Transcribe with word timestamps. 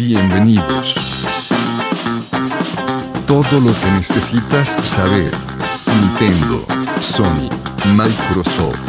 Bienvenidos. 0.00 0.94
Todo 3.26 3.60
lo 3.60 3.78
que 3.78 3.90
necesitas 3.92 4.70
saber. 4.82 5.30
Nintendo, 5.86 6.64
Sony, 7.02 7.50
Microsoft, 7.94 8.80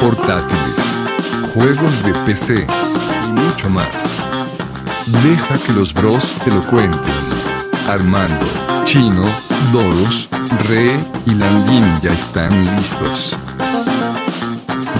portátiles, 0.00 1.08
juegos 1.52 2.04
de 2.04 2.14
PC 2.24 2.68
y 3.26 3.32
mucho 3.32 3.68
más. 3.68 4.24
Deja 5.24 5.58
que 5.58 5.72
los 5.72 5.92
bros 5.92 6.24
te 6.44 6.52
lo 6.52 6.64
cuenten. 6.66 7.00
Armando, 7.88 8.46
Chino, 8.84 9.24
Doros, 9.72 10.28
Re 10.68 11.00
y 11.26 11.34
Landín 11.34 12.00
ya 12.00 12.12
están 12.12 12.76
listos. 12.76 13.36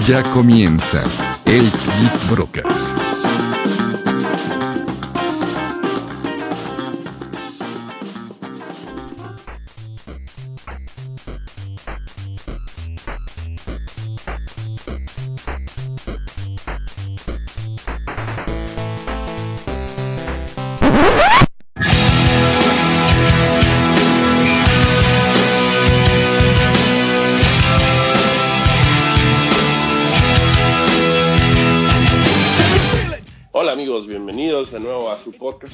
Ya 0.05 0.21
comienza 0.21 1.01
el 1.45 1.61
Geek 1.61 2.29
Broadcast. 2.29 3.04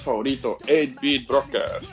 Favorito, 0.01 0.57
8-Bit 0.65 1.27
Broadcast. 1.27 1.91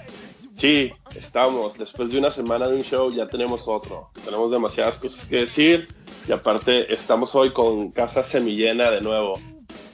Sí, 0.54 0.92
estamos, 1.14 1.78
después 1.78 2.10
de 2.10 2.18
una 2.18 2.32
semana 2.32 2.66
de 2.66 2.74
un 2.74 2.82
show 2.82 3.12
ya 3.12 3.28
tenemos 3.28 3.68
otro. 3.68 4.10
Tenemos 4.24 4.50
demasiadas 4.50 4.98
cosas 4.98 5.24
que 5.26 5.36
decir 5.36 5.88
y 6.26 6.32
aparte 6.32 6.92
estamos 6.92 7.34
hoy 7.36 7.52
con 7.52 7.92
casa 7.92 8.24
semillena 8.24 8.90
de 8.90 9.00
nuevo. 9.00 9.40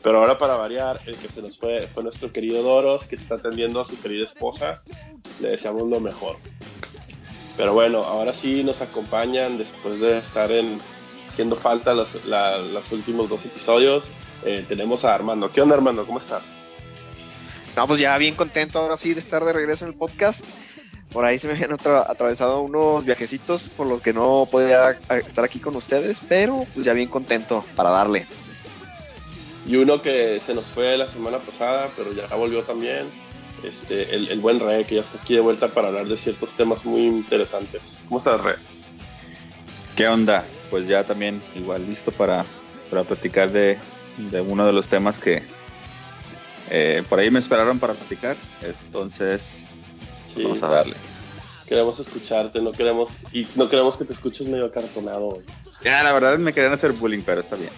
Pero 0.03 0.19
ahora 0.19 0.39
para 0.39 0.55
variar, 0.57 1.01
el 1.07 1.17
que 1.17 1.29
se 1.29 1.43
nos 1.43 1.59
fue 1.59 1.89
fue 1.93 2.03
nuestro 2.03 2.31
querido 2.31 2.63
Doros, 2.63 3.07
que 3.07 3.17
está 3.17 3.35
atendiendo 3.35 3.81
a 3.81 3.85
su 3.85 4.01
querida 4.01 4.25
esposa. 4.25 4.83
Le 5.41 5.51
deseamos 5.51 5.89
lo 5.89 6.01
mejor. 6.01 6.37
Pero 7.57 7.75
bueno, 7.75 8.03
ahora 8.03 8.33
sí 8.33 8.65
nos 8.65 8.81
acompañan 8.81 9.59
después 9.59 10.01
de 10.01 10.19
estar 10.19 10.51
en, 10.51 10.79
haciendo 11.29 11.57
falta 11.57 11.95
los, 11.95 12.25
los 12.25 12.93
últimos 12.93 13.29
dos 13.29 13.45
episodios. 13.45 14.05
Eh, 14.45 14.65
tenemos 14.67 15.05
a 15.05 15.15
Armando. 15.15 15.51
¿Qué 15.53 15.61
onda 15.61 15.75
Armando? 15.75 16.07
¿Cómo 16.07 16.19
estás? 16.19 16.43
No, 17.77 17.87
pues 17.87 18.01
ya 18.01 18.17
bien 18.19 18.35
contento 18.35 18.79
ahora 18.79 18.97
sí 18.97 19.15
de 19.15 19.21
estar 19.21 19.45
de 19.45 19.53
regreso 19.53 19.85
en 19.85 19.93
el 19.93 19.97
podcast. 19.97 20.45
Por 21.13 21.25
ahí 21.25 21.39
se 21.39 21.47
me 21.47 21.55
habían 21.55 21.71
atra- 21.71 22.05
atravesado 22.09 22.61
unos 22.61 23.05
viajecitos, 23.05 23.63
por 23.63 23.87
lo 23.87 24.01
que 24.01 24.13
no 24.13 24.49
podía 24.51 24.99
estar 25.27 25.45
aquí 25.45 25.61
con 25.61 25.77
ustedes, 25.77 26.21
pero 26.29 26.67
pues 26.75 26.85
ya 26.85 26.93
bien 26.93 27.09
contento 27.09 27.65
para 27.77 27.91
darle. 27.91 28.27
Y 29.67 29.77
uno 29.77 30.03
que 30.03 30.41
se 30.45 30.55
nos 30.55 30.67
fue 30.67 30.97
la 30.99 31.09
semana 31.09 31.39
pasada, 31.39 31.91
pero 31.97 32.13
ya 32.13 32.27
volvió 32.35 32.63
también. 32.63 33.07
Este, 33.63 34.15
el, 34.15 34.29
el 34.29 34.41
buen 34.41 34.61
Re, 34.61 34.85
que 34.85 34.97
ya 34.97 35.01
está 35.01 35.19
aquí 35.23 35.35
de 35.35 35.41
vuelta 35.41 35.69
para 35.69 35.89
hablar 35.89 36.07
de 36.07 36.19
ciertos 36.19 36.55
temas 36.55 36.85
muy 36.85 37.07
interesantes. 37.07 38.03
¿Cómo 38.09 38.19
estás, 38.19 38.41
Re? 38.41 38.57
¿Qué 39.97 40.07
onda? 40.07 40.45
Pues 40.71 40.87
ya 40.87 41.05
también 41.05 41.41
igual 41.55 41.87
listo 41.87 42.13
para, 42.13 42.45
para 42.91 43.05
platicar 43.05 43.51
de, 43.53 43.79
de 44.19 44.41
uno 44.43 44.67
de 44.67 44.73
los 44.75 44.89
temas 44.89 45.19
que 45.19 45.43
eh, 46.71 47.03
por 47.09 47.19
ahí 47.19 47.31
me 47.31 47.39
esperaron 47.39 47.79
para 47.79 47.95
platicar. 47.95 48.37
Entonces, 48.63 49.65
Sí, 50.33 50.43
vamos 50.43 50.63
a 50.63 50.69
darle. 50.69 50.95
queremos 51.67 51.99
escucharte, 52.01 52.61
no 52.61 52.73
queremos, 52.73 53.25
y 53.33 53.47
no 53.55 53.69
queremos 53.69 53.97
que 53.97 54.05
te 54.05 54.13
escuches 54.13 54.49
medio 54.49 54.67
acartonado 54.67 55.29
hoy. 55.29 55.45
Ya, 55.85 56.03
la 56.03 56.13
verdad 56.13 56.39
me 56.39 56.53
querían 56.53 56.73
hacer 56.73 56.93
bullying, 56.93 57.23
pero 57.25 57.41
está 57.41 57.57
bien. 57.57 57.71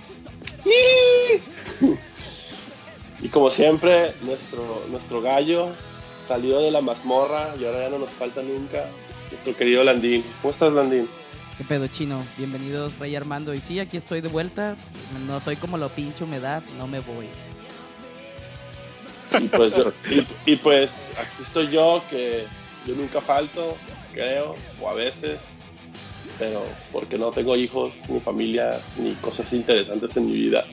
Y 3.23 3.29
como 3.29 3.51
siempre, 3.51 4.13
nuestro, 4.23 4.85
nuestro 4.91 5.23
gallo 5.23 5.71
salió 6.29 6.61
de 6.61 6.71
la 6.71 6.83
mazmorra 6.83 7.55
y 7.59 7.65
ahora 7.65 7.85
ya 7.85 7.89
no 7.91 7.99
nos 7.99 8.11
falta 8.11 8.43
nunca. 8.43 8.85
Nuestro 9.31 9.57
querido 9.57 9.83
Landín. 9.85 10.23
¿Cómo 10.43 10.53
estás, 10.53 10.73
Landín? 10.75 11.09
¿Qué 11.57 11.65
pedo 11.65 11.87
chino? 11.87 12.23
Bienvenidos 12.37 12.99
Rey 12.99 13.17
Armando. 13.17 13.55
Y 13.55 13.61
sí, 13.61 13.81
aquí 13.81 13.97
estoy 13.97 14.21
de 14.21 14.29
vuelta. 14.29 14.77
No 15.27 15.41
soy 15.41 15.57
como 15.57 15.79
lo 15.79 15.89
pinche 15.89 16.25
humedad, 16.25 16.63
no 16.77 16.87
me 16.87 17.01
voy. 17.01 17.27
Y 19.41 19.49
pues, 19.49 19.83
y, 20.11 20.51
y 20.53 20.57
pues 20.57 20.91
aquí 21.19 21.43
estoy 21.43 21.69
yo, 21.71 22.03
que 22.11 22.47
yo 22.87 22.95
nunca 22.95 23.21
falto, 23.21 23.77
creo, 24.13 24.53
o 24.81 24.89
a 24.89 24.95
veces, 24.95 25.39
pero 26.39 26.65
porque 26.93 27.19
no 27.19 27.31
tengo 27.31 27.57
hijos, 27.57 27.93
ni 28.09 28.21
familia, 28.21 28.79
ni 28.99 29.13
cosas 29.15 29.53
interesantes 29.53 30.17
en 30.17 30.27
mi 30.27 30.33
vida. 30.33 30.65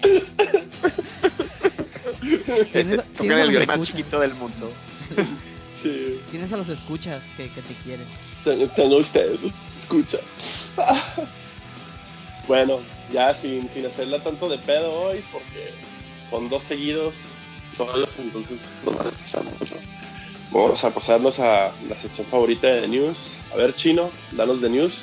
Tienes, 2.72 3.01
el 3.19 3.28
violín 3.28 3.68
más 3.68 3.79
escuchas, 3.79 3.88
chiquito 3.88 4.19
del 4.19 4.34
mundo. 4.35 4.72
Sí, 5.75 6.19
tienes 6.31 6.53
a 6.53 6.57
los 6.57 6.69
escuchas 6.69 7.22
que, 7.35 7.50
que 7.50 7.62
te 7.62 7.74
quieren. 7.84 8.06
tengo, 8.44 8.68
tengo 8.68 8.97
ustedes, 8.97 9.41
escuchas. 9.78 10.72
Bueno, 12.47 12.80
ya 13.12 13.34
sin, 13.34 13.69
sin 13.69 13.85
hacerla 13.85 14.19
tanto 14.19 14.50
de 14.50 14.57
pedo 14.57 14.94
hoy, 14.94 15.24
porque 15.31 15.72
son 16.30 16.50
dos 16.50 16.63
seguidos 16.63 17.13
solos, 17.76 18.10
entonces 18.20 18.60
no 18.86 18.92
van 18.92 19.08
a 19.08 19.60
mucho. 19.60 19.76
Vamos 20.52 20.84
a 20.84 20.94
pasarnos 20.94 21.40
a 21.40 21.72
la 21.90 21.98
sección 21.98 22.28
favorita 22.28 22.68
de 22.68 22.88
News. 22.88 23.18
A 23.52 23.56
ver, 23.56 23.76
Chino, 23.76 24.10
danos 24.32 24.62
de 24.62 24.70
News. 24.70 25.02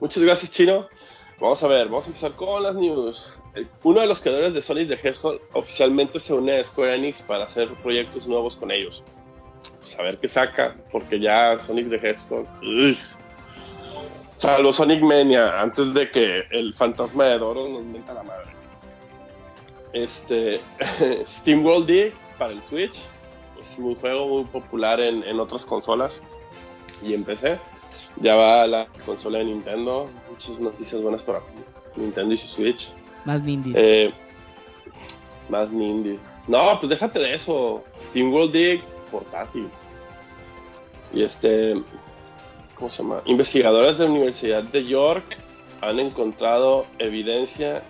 Muchas 0.00 0.22
gracias, 0.22 0.52
Chino. 0.52 0.88
Vamos 1.44 1.62
a 1.62 1.66
ver, 1.66 1.88
vamos 1.88 2.06
a 2.06 2.08
empezar 2.08 2.32
con 2.32 2.62
las 2.62 2.74
news. 2.74 3.38
Uno 3.82 4.00
de 4.00 4.06
los 4.06 4.22
creadores 4.22 4.54
de 4.54 4.62
Sonic 4.62 4.88
the 4.88 4.94
Hedgehog 4.94 5.42
oficialmente 5.52 6.18
se 6.18 6.32
une 6.32 6.58
a 6.58 6.64
Square 6.64 6.94
Enix 6.94 7.20
para 7.20 7.44
hacer 7.44 7.68
proyectos 7.82 8.26
nuevos 8.26 8.56
con 8.56 8.70
ellos. 8.70 9.04
Pues 9.78 9.94
a 9.98 10.02
ver 10.04 10.16
qué 10.18 10.26
saca, 10.26 10.74
porque 10.90 11.20
ya 11.20 11.60
Sonic 11.60 11.90
the 11.90 11.96
Hedgehog. 11.96 12.46
ugh. 12.62 12.96
Salvo 14.36 14.72
Sonic 14.72 15.02
Mania, 15.02 15.60
antes 15.60 15.92
de 15.92 16.10
que 16.10 16.44
el 16.50 16.72
fantasma 16.72 17.24
de 17.26 17.38
Doro 17.38 17.68
nos 17.68 17.82
meta 17.82 18.14
la 18.14 18.22
madre. 18.22 18.46
Este, 19.92 20.62
Steam 21.28 21.62
World 21.62 21.86
Dig 21.86 22.14
para 22.38 22.52
el 22.52 22.62
Switch. 22.62 22.98
Es 23.60 23.76
un 23.76 23.94
juego 23.96 24.26
muy 24.28 24.44
popular 24.44 24.98
en, 24.98 25.22
en 25.22 25.38
otras 25.38 25.66
consolas 25.66 26.22
y 27.02 27.12
en 27.12 27.22
PC. 27.22 27.58
Ya 28.22 28.34
va 28.34 28.66
la 28.66 28.86
consola 29.04 29.40
de 29.40 29.44
Nintendo. 29.44 30.08
Muchas 30.34 30.58
noticias 30.58 31.00
buenas 31.00 31.22
para 31.22 31.40
Nintendo 31.94 32.34
y 32.34 32.38
su 32.38 32.48
Switch. 32.48 32.88
Más 33.24 33.40
Nindies. 33.40 33.76
Eh, 33.78 34.12
más 35.48 35.70
Nindy. 35.70 36.18
No, 36.48 36.76
pues 36.80 36.90
déjate 36.90 37.20
de 37.20 37.34
eso. 37.34 37.84
Steam 38.02 38.32
World 38.32 38.52
Dig 38.52 38.82
portátil. 39.12 39.68
Y 41.12 41.22
este. 41.22 41.80
¿Cómo 42.74 42.90
se 42.90 43.02
llama? 43.04 43.22
Investigadores 43.26 43.98
de 43.98 44.04
la 44.06 44.10
Universidad 44.10 44.64
de 44.64 44.84
York 44.84 45.22
han 45.80 46.00
encontrado 46.00 46.84
evidencia 46.98 47.82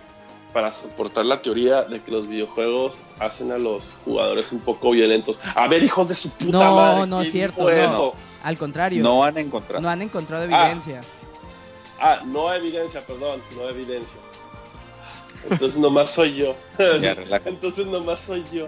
para 0.53 0.71
soportar 0.71 1.25
la 1.25 1.41
teoría 1.41 1.81
de 1.81 1.99
que 2.01 2.11
los 2.11 2.27
videojuegos 2.27 2.97
hacen 3.19 3.51
a 3.51 3.57
los 3.57 3.97
jugadores 4.05 4.51
un 4.51 4.59
poco 4.59 4.91
violentos. 4.91 5.39
A 5.55 5.67
ver, 5.67 5.83
hijos 5.83 6.07
de 6.07 6.13
su 6.15 6.29
puta 6.29 6.51
No, 6.51 6.75
madre. 6.75 7.07
no 7.07 7.21
es 7.21 7.31
¿quién 7.31 7.31
cierto, 7.51 7.63
no. 7.63 7.69
eso? 7.71 8.13
Al 8.43 8.57
contrario, 8.57 9.01
No 9.03 9.23
han 9.23 9.37
encontrado. 9.39 9.81
no 9.81 9.89
han 9.89 10.03
encontrado 10.03 10.45
Ah. 10.51 10.65
evidencia. 10.67 11.01
Ah, 11.03 11.24
no 12.25 12.53
evidencia, 12.53 13.05
perdón, 13.05 13.41
no 13.55 13.69
evidencia. 13.69 14.17
Entonces 15.49 15.77
nomás 15.77 16.11
soy 16.11 16.35
yo. 16.35 16.55
Ya. 17.01 17.15
Entonces 17.45 17.85
nomás 17.85 18.19
soy 18.21 18.43
yo. 18.51 18.67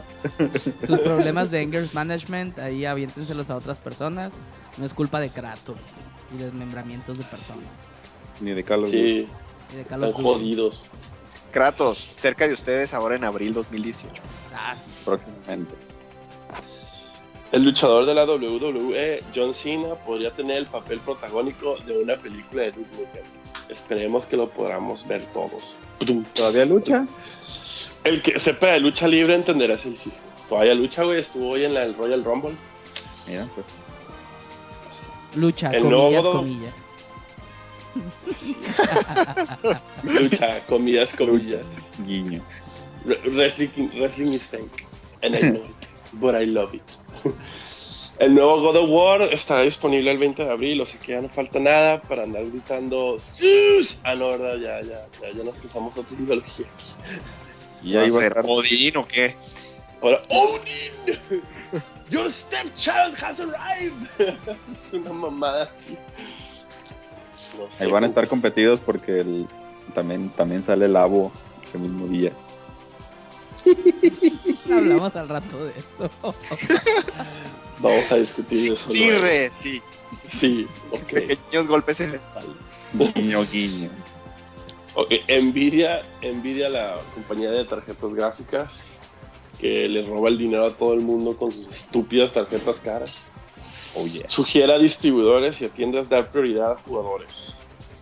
Sus 0.86 1.00
problemas 1.00 1.50
de 1.52 1.62
anger 1.62 1.88
management, 1.94 2.60
ahí 2.60 2.86
aviéntenselos 2.86 3.50
a 3.50 3.56
otras 3.56 3.78
personas. 3.78 4.32
No 4.78 4.86
es 4.86 4.94
culpa 4.94 5.20
de 5.20 5.30
Kratos 5.30 5.78
y 6.34 6.38
desmembramientos 6.38 7.18
de 7.18 7.24
personas. 7.24 7.66
Ni 8.40 8.52
de 8.52 8.64
Carlos. 8.64 8.92
Sí, 8.92 9.28
Y 9.72 9.76
de 9.76 9.82
están 9.82 10.12
jodidos. 10.12 10.86
Kratos, 11.52 11.98
cerca 11.98 12.48
de 12.48 12.54
ustedes 12.54 12.94
ahora 12.94 13.16
en 13.16 13.24
abril 13.24 13.54
2018. 13.54 14.22
Ah, 14.54 14.76
sí. 14.76 15.02
Próximamente. 15.06 15.87
El 17.52 17.64
luchador 17.64 18.06
de 18.06 18.14
la 18.14 18.26
WWE, 18.26 19.24
John 19.34 19.54
Cena, 19.54 19.96
podría 19.96 20.32
tener 20.34 20.58
el 20.58 20.66
papel 20.68 21.00
protagónico 21.00 21.78
de 21.86 21.98
una 21.98 22.16
película 22.18 22.64
de 22.64 22.72
Duke 22.74 22.90
Nukem. 22.92 23.24
Esperemos 23.70 24.26
que 24.26 24.36
lo 24.38 24.50
podamos 24.50 25.08
ver 25.08 25.26
todos. 25.34 25.78
¿Todavía 26.34 26.66
lucha? 26.66 27.08
El 28.04 28.22
que 28.22 28.40
sepa 28.40 28.68
de 28.68 28.80
lucha 28.82 29.08
libre 29.08 29.34
entenderá 29.36 29.76
ese 29.76 29.94
chiste. 29.94 30.28
Todavía 30.50 30.74
lucha, 30.76 31.04
güey. 31.04 31.20
Estuvo 31.20 31.50
hoy 31.50 31.64
en 31.66 31.74
la- 31.74 31.84
el 31.84 31.96
Royal 31.96 32.24
Rumble. 32.24 32.56
Mira, 33.28 33.48
pues. 33.56 33.66
Lucha, 35.36 35.72
El 35.72 35.84
comillas, 35.84 36.24
nuevo- 36.24 36.32
comillas. 36.40 36.74
Lucha, 40.04 40.66
comidas, 40.68 41.14
comillas. 41.16 41.66
Guiño. 42.06 42.42
Re- 43.06 43.20
Wrestling, 43.32 43.90
wrestling 43.96 44.34
is 44.34 44.48
fake. 44.48 44.86
And 45.24 45.36
I 45.36 45.40
know 45.42 45.62
it. 45.64 45.88
But 46.14 46.36
I 46.36 46.46
love 46.46 46.74
it. 46.74 46.84
El 48.20 48.34
nuevo 48.34 48.62
God 48.62 48.78
of 48.78 48.90
War 48.90 49.22
estará 49.22 49.62
disponible 49.62 50.12
el 50.12 50.18
20 50.18 50.44
de 50.44 50.52
abril, 50.52 50.82
o 50.82 50.86
sea 50.88 51.00
que 51.00 51.12
ya 51.12 51.22
no 51.22 51.30
falta 51.30 51.60
nada 51.60 52.02
para 52.02 52.24
andar 52.24 52.46
gritando 52.48 53.20
¡Sus! 53.20 54.00
Ah, 54.04 54.16
no, 54.16 54.30
verdad, 54.30 54.58
ya, 54.58 54.82
ya, 54.82 55.06
ya, 55.22 55.38
ya 55.38 55.44
nos 55.44 55.56
pasamos 55.58 55.96
a 55.96 56.00
otra 56.00 56.18
ideología 56.20 56.66
aquí. 56.66 56.86
Y 57.84 57.96
ahí 57.96 58.10
va 58.10 58.18
a 58.18 58.22
ser 58.22 58.38
estar. 58.38 58.46
Odín 58.48 58.98
o 58.98 59.08
qué? 59.08 59.36
Ahora, 60.02 60.22
¡Odin! 60.30 61.44
¡Your 62.10 62.32
stepchild 62.32 63.16
has 63.22 63.40
arrived! 63.40 64.08
es 64.18 64.94
una 64.94 65.14
mamada 65.14 65.64
así. 65.66 65.96
No 67.60 67.70
sé, 67.70 67.84
Ahí 67.84 67.92
van 67.92 68.04
a 68.04 68.08
estar 68.08 68.28
competidos 68.28 68.82
porque 68.82 69.20
el, 69.20 69.48
también, 69.94 70.30
también 70.30 70.64
sale 70.64 70.86
el 70.86 70.96
Abo 70.96 71.32
ese 71.62 71.78
mismo 71.78 72.08
día. 72.08 72.32
Hablamos 74.72 75.16
al 75.16 75.30
rato 75.30 75.66
de 75.66 75.74
esto. 75.78 76.12
Vamos 77.80 78.12
a 78.12 78.16
discutir 78.16 78.58
Sí, 78.58 78.74
eso. 78.74 78.90
sí, 78.90 79.06
luego. 79.08 79.22
re, 79.22 79.50
sí. 79.50 79.82
Sí, 80.28 80.68
ok. 80.92 81.08
Pequeños 81.14 81.68
golpes 81.68 82.02
en 82.02 82.12
la 82.12 82.18
espalda. 82.18 82.56
Guiño, 83.16 83.46
guiño. 83.52 83.90
Ok, 84.96 85.12
Nvidia, 85.44 86.02
Nvidia, 86.24 86.70
la 86.70 86.96
compañía 87.14 87.52
de 87.52 87.66
tarjetas 87.66 88.14
gráficas 88.16 89.00
que 89.60 89.88
le 89.88 90.04
roba 90.06 90.30
el 90.30 90.38
dinero 90.38 90.66
a 90.66 90.72
todo 90.72 90.94
el 90.94 91.02
mundo 91.02 91.38
con 91.38 91.52
sus 91.52 91.68
estúpidas 91.68 92.32
tarjetas 92.34 92.80
caras, 92.80 93.26
Oh, 93.96 94.06
yeah. 94.06 94.28
sugiere 94.30 94.74
a 94.74 94.78
distribuidores 94.78 95.60
y 95.62 95.66
a 95.66 95.70
tiendas 95.70 96.08
dar 96.10 96.32
prioridad 96.32 96.74
a 96.74 96.78
jugadores. 96.78 97.56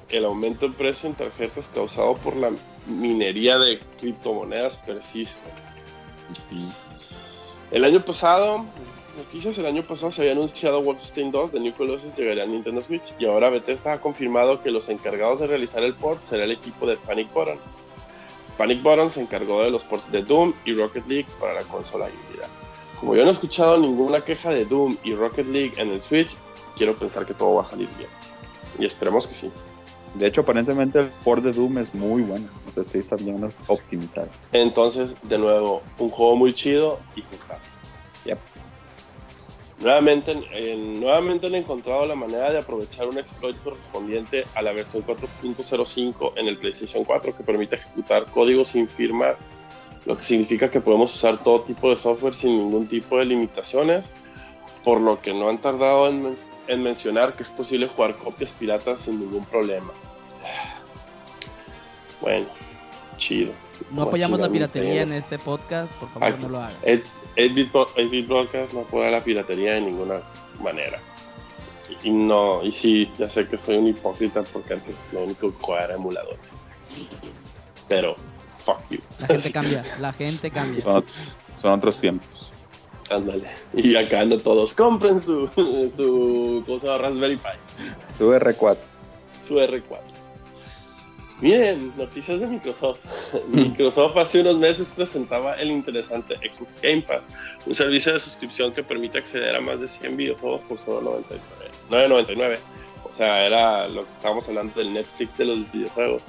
El 0.09 0.25
aumento 0.25 0.65
en 0.65 0.73
precio 0.73 1.07
en 1.09 1.15
tarjetas 1.15 1.69
causado 1.73 2.15
por 2.15 2.35
la 2.35 2.51
minería 2.87 3.57
de 3.57 3.79
criptomonedas 3.99 4.77
persiste. 4.77 5.49
El 7.71 7.83
año 7.83 8.03
pasado, 8.03 8.65
noticias, 9.17 9.57
el 9.57 9.65
año 9.65 9.83
pasado 9.83 10.11
se 10.11 10.21
había 10.21 10.33
anunciado 10.33 10.81
Wolfenstein 10.81 11.31
2 11.31 11.51
de 11.51 11.59
New 11.59 11.73
Colossus 11.73 12.15
llegaría 12.15 12.43
a 12.43 12.47
Nintendo 12.47 12.81
Switch 12.81 13.13
y 13.19 13.25
ahora 13.25 13.49
Bethesda 13.49 13.93
ha 13.93 14.01
confirmado 14.01 14.61
que 14.61 14.71
los 14.71 14.89
encargados 14.89 15.39
de 15.39 15.47
realizar 15.47 15.83
el 15.83 15.95
port 15.95 16.21
será 16.23 16.43
el 16.43 16.51
equipo 16.51 16.85
de 16.85 16.97
Panic 16.97 17.31
Button. 17.33 17.59
Panic 18.57 18.81
Button 18.81 19.11
se 19.11 19.21
encargó 19.21 19.63
de 19.63 19.71
los 19.71 19.83
ports 19.83 20.11
de 20.11 20.23
Doom 20.23 20.53
y 20.63 20.73
Rocket 20.75 21.05
League 21.07 21.27
para 21.39 21.53
la 21.53 21.63
consola 21.63 22.07
híbrida. 22.07 22.47
Como 22.99 23.15
yo 23.15 23.23
no 23.23 23.31
he 23.31 23.33
escuchado 23.33 23.77
ninguna 23.77 24.21
queja 24.21 24.51
de 24.51 24.65
Doom 24.65 24.97
y 25.03 25.13
Rocket 25.13 25.47
League 25.47 25.73
en 25.77 25.89
el 25.89 26.01
Switch, 26.01 26.37
quiero 26.77 26.95
pensar 26.95 27.25
que 27.25 27.33
todo 27.33 27.55
va 27.55 27.63
a 27.63 27.65
salir 27.65 27.89
bien. 27.97 28.09
Y 28.79 28.85
esperemos 28.85 29.27
que 29.27 29.33
sí. 29.33 29.51
De 30.17 30.27
hecho, 30.27 30.41
aparentemente 30.41 30.99
el 30.99 31.07
port 31.23 31.43
de 31.43 31.51
Doom 31.51 31.77
es 31.79 31.93
muy 31.93 32.21
bueno. 32.21 32.47
O 32.69 32.71
sea, 32.71 32.83
este 32.83 32.99
está 32.99 33.15
bien 33.17 33.51
optimizado. 33.67 34.27
Entonces, 34.53 35.15
de 35.23 35.37
nuevo, 35.37 35.81
un 35.99 36.09
juego 36.09 36.35
muy 36.37 36.53
chido 36.53 36.99
y 37.15 37.21
jugable. 37.21 37.63
Yep. 38.25 38.37
Nuevamente, 39.79 40.31
en- 40.53 41.01
nuevamente 41.01 41.47
han 41.47 41.55
encontrado 41.55 42.05
la 42.05 42.15
manera 42.15 42.49
de 42.51 42.59
aprovechar 42.59 43.07
un 43.09 43.17
exploit 43.17 43.57
correspondiente 43.61 44.45
a 44.55 44.61
la 44.61 44.71
versión 44.71 45.03
4.05 45.03 46.31
en 46.37 46.47
el 46.47 46.57
PlayStation 46.57 47.03
4 47.03 47.35
que 47.35 47.43
permite 47.43 47.75
ejecutar 47.75 48.25
código 48.27 48.63
sin 48.63 48.87
firma, 48.87 49.35
lo 50.05 50.17
que 50.17 50.23
significa 50.23 50.71
que 50.71 50.79
podemos 50.79 51.13
usar 51.13 51.43
todo 51.43 51.61
tipo 51.61 51.89
de 51.89 51.97
software 51.97 52.33
sin 52.35 52.57
ningún 52.57 52.87
tipo 52.87 53.17
de 53.17 53.25
limitaciones, 53.25 54.11
por 54.83 55.01
lo 55.01 55.19
que 55.21 55.33
no 55.33 55.49
han 55.49 55.57
tardado 55.57 56.07
en, 56.07 56.37
en 56.67 56.83
mencionar 56.83 57.33
que 57.33 57.43
es 57.43 57.51
posible 57.51 57.87
jugar 57.87 58.15
copias 58.17 58.51
piratas 58.51 59.01
sin 59.01 59.19
ningún 59.19 59.45
problema. 59.45 59.91
Bueno, 62.21 62.47
chido. 63.17 63.51
No 63.91 64.03
apoyamos 64.03 64.39
la 64.39 64.49
piratería 64.49 65.01
en 65.01 65.11
este 65.13 65.37
podcast, 65.37 65.91
por 65.95 66.09
favor 66.09 66.29
Aquí. 66.29 66.41
no 66.41 66.49
lo 66.49 66.59
hagan. 66.61 66.75
8-Bit 67.35 67.71
Bro- 67.71 67.89
8-Bit 67.95 68.27
Broadcast 68.27 68.73
no 68.73 68.81
apoya 68.81 69.11
la 69.11 69.21
piratería 69.23 69.73
de 69.73 69.81
ninguna 69.81 70.21
manera. 70.61 70.99
Y 72.03 72.09
no, 72.09 72.63
y 72.63 72.71
sí, 72.71 73.11
ya 73.17 73.29
sé 73.29 73.47
que 73.47 73.57
soy 73.57 73.77
un 73.77 73.87
hipócrita 73.87 74.43
porque 74.43 74.73
antes 74.73 75.11
lo 75.11 75.23
único 75.23 75.51
que 75.51 75.57
jugaba 75.63 75.83
era 75.85 75.93
emuladores. 75.95 76.39
Pero, 77.87 78.15
fuck 78.63 78.79
you. 78.89 78.99
La 79.19 79.27
gente 79.27 79.51
cambia, 79.51 79.83
la 79.99 80.13
gente 80.13 80.51
cambia. 80.51 80.81
Son, 80.81 81.05
son 81.61 81.73
otros 81.73 81.99
tiempos. 81.99 82.51
Ándale. 83.09 83.49
Y 83.73 83.95
acá 83.95 84.25
no 84.25 84.37
todos 84.37 84.73
compren 84.73 85.21
su, 85.21 85.47
su 85.95 86.63
cosa 86.65 86.97
Raspberry 86.97 87.37
Pi, 87.37 87.49
Tu 88.17 88.31
R4. 88.31 88.77
su 89.47 89.55
R4. 89.55 90.15
Miren, 91.41 91.91
noticias 91.97 92.39
de 92.39 92.47
Microsoft. 92.47 92.99
Microsoft 93.49 94.17
hace 94.17 94.41
unos 94.41 94.57
meses 94.57 94.89
presentaba 94.95 95.53
el 95.55 95.69
interesante 95.69 96.35
Xbox 96.35 96.79
Game 96.81 97.01
Pass, 97.01 97.25
un 97.65 97.75
servicio 97.75 98.13
de 98.13 98.19
suscripción 98.19 98.71
que 98.71 98.81
permite 98.81 99.17
acceder 99.17 99.55
a 99.55 99.61
más 99.61 99.79
de 99.79 99.87
100 99.87 100.15
videojuegos 100.15 100.63
por 100.63 100.79
solo 100.79 101.01
99, 101.89 102.25
9.99. 102.35 102.57
O 103.11 103.15
sea, 103.15 103.45
era 103.45 103.87
lo 103.87 104.05
que 104.05 104.11
estábamos 104.13 104.47
hablando 104.47 104.73
del 104.79 104.93
Netflix 104.93 105.37
de 105.37 105.45
los 105.45 105.71
videojuegos. 105.71 106.23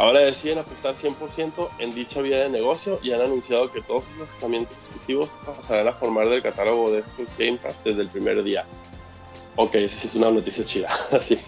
Ahora 0.00 0.20
deciden 0.20 0.56
apostar 0.58 0.94
100% 0.94 1.68
en 1.78 1.94
dicha 1.94 2.22
vía 2.22 2.38
de 2.38 2.48
negocio 2.48 2.98
y 3.02 3.12
han 3.12 3.20
anunciado 3.20 3.70
que 3.70 3.82
todos 3.82 4.02
los 4.18 4.30
lanzamientos 4.30 4.78
exclusivos 4.78 5.28
pasarán 5.44 5.88
a 5.88 5.92
formar 5.92 6.26
del 6.30 6.40
catálogo 6.42 6.90
de 6.90 7.02
Xbox 7.02 7.36
Game 7.38 7.58
Pass 7.58 7.82
desde 7.84 8.00
el 8.00 8.08
primer 8.08 8.42
día. 8.42 8.64
Ok, 9.56 9.74
esa 9.74 9.98
sí 9.98 10.06
es 10.08 10.14
una 10.14 10.30
noticia 10.30 10.64
chida. 10.64 10.88
Así. 11.12 11.38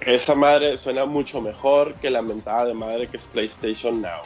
Esa 0.00 0.34
madre 0.34 0.76
suena 0.76 1.04
mucho 1.06 1.40
mejor 1.40 1.94
que 1.94 2.10
la 2.10 2.20
mentada 2.20 2.64
de 2.64 2.74
madre 2.74 3.06
que 3.06 3.16
es 3.16 3.26
PlayStation 3.26 4.02
Now. 4.02 4.22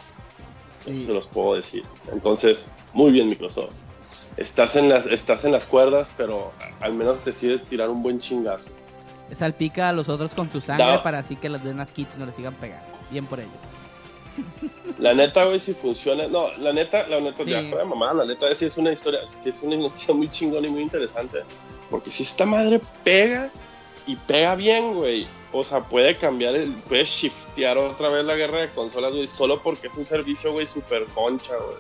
Eso 0.87 0.90
Sí. 0.94 1.05
se 1.05 1.12
los 1.12 1.26
puedo 1.28 1.56
decir. 1.56 1.84
Entonces, 2.11 2.64
muy 2.94 3.12
bien 3.12 3.26
Microsoft. 3.26 3.75
Estás 4.38 4.76
en 4.76 4.88
las, 4.88 5.05
estás 5.05 5.44
en 5.44 5.52
las 5.52 5.66
cuerdas, 5.66 6.11
pero 6.16 6.52
al 6.81 6.94
menos 6.94 7.23
decides 7.23 7.62
tirar 7.64 7.90
un 7.90 8.02
buen 8.02 8.19
chingazo. 8.19 8.70
Salpica 9.34 9.90
a 9.90 9.93
los 9.93 10.08
otros 10.08 10.34
con 10.34 10.50
su 10.50 10.62
sangre 10.62 11.00
para 11.02 11.19
así 11.19 11.37
que 11.37 11.50
los 11.50 11.62
den 11.62 11.81
asquito 11.81 12.12
y 12.16 12.20
no 12.20 12.25
les 12.25 12.34
sigan 12.34 12.55
pegando. 12.55 13.00
Bien 13.10 13.26
por 13.26 13.40
ello. 13.40 13.48
La 14.98 15.14
neta, 15.14 15.44
güey, 15.44 15.58
si 15.60 15.74
funciona. 15.74 16.26
No, 16.28 16.52
la 16.58 16.72
neta, 16.72 17.06
la 17.08 17.20
neta, 17.20 17.44
Sí. 17.44 17.50
ya 17.50 17.62
de 17.62 17.84
mamá, 17.84 18.12
la 18.12 18.24
neta, 18.24 18.54
sí 18.54 18.66
es 18.66 18.76
una 18.76 18.92
historia, 18.92 19.20
es 19.44 19.62
una 19.62 19.76
noticia 19.76 20.14
muy 20.14 20.28
chingona 20.28 20.66
y 20.66 20.70
muy 20.70 20.82
interesante. 20.82 21.42
Porque 21.90 22.11
si 22.11 22.23
esta 22.23 22.46
madre 22.46 22.80
pega 23.02 23.50
y 24.06 24.16
pega 24.16 24.54
bien, 24.54 24.94
güey. 24.94 25.26
O 25.52 25.64
sea, 25.64 25.80
puede 25.88 26.16
cambiar, 26.16 26.54
el, 26.54 26.70
puede 26.73 27.04
shiftear 27.04 27.76
otra 27.76 28.08
vez 28.08 28.25
la 28.25 28.37
guerra 28.37 28.58
de 28.61 28.68
consolas, 28.70 29.11
güey, 29.12 29.26
solo 29.26 29.61
porque 29.62 29.88
es 29.88 29.94
un 29.96 30.06
servicio, 30.06 30.52
güey, 30.52 30.66
súper 30.68 31.04
concha, 31.06 31.56
güey. 31.56 31.76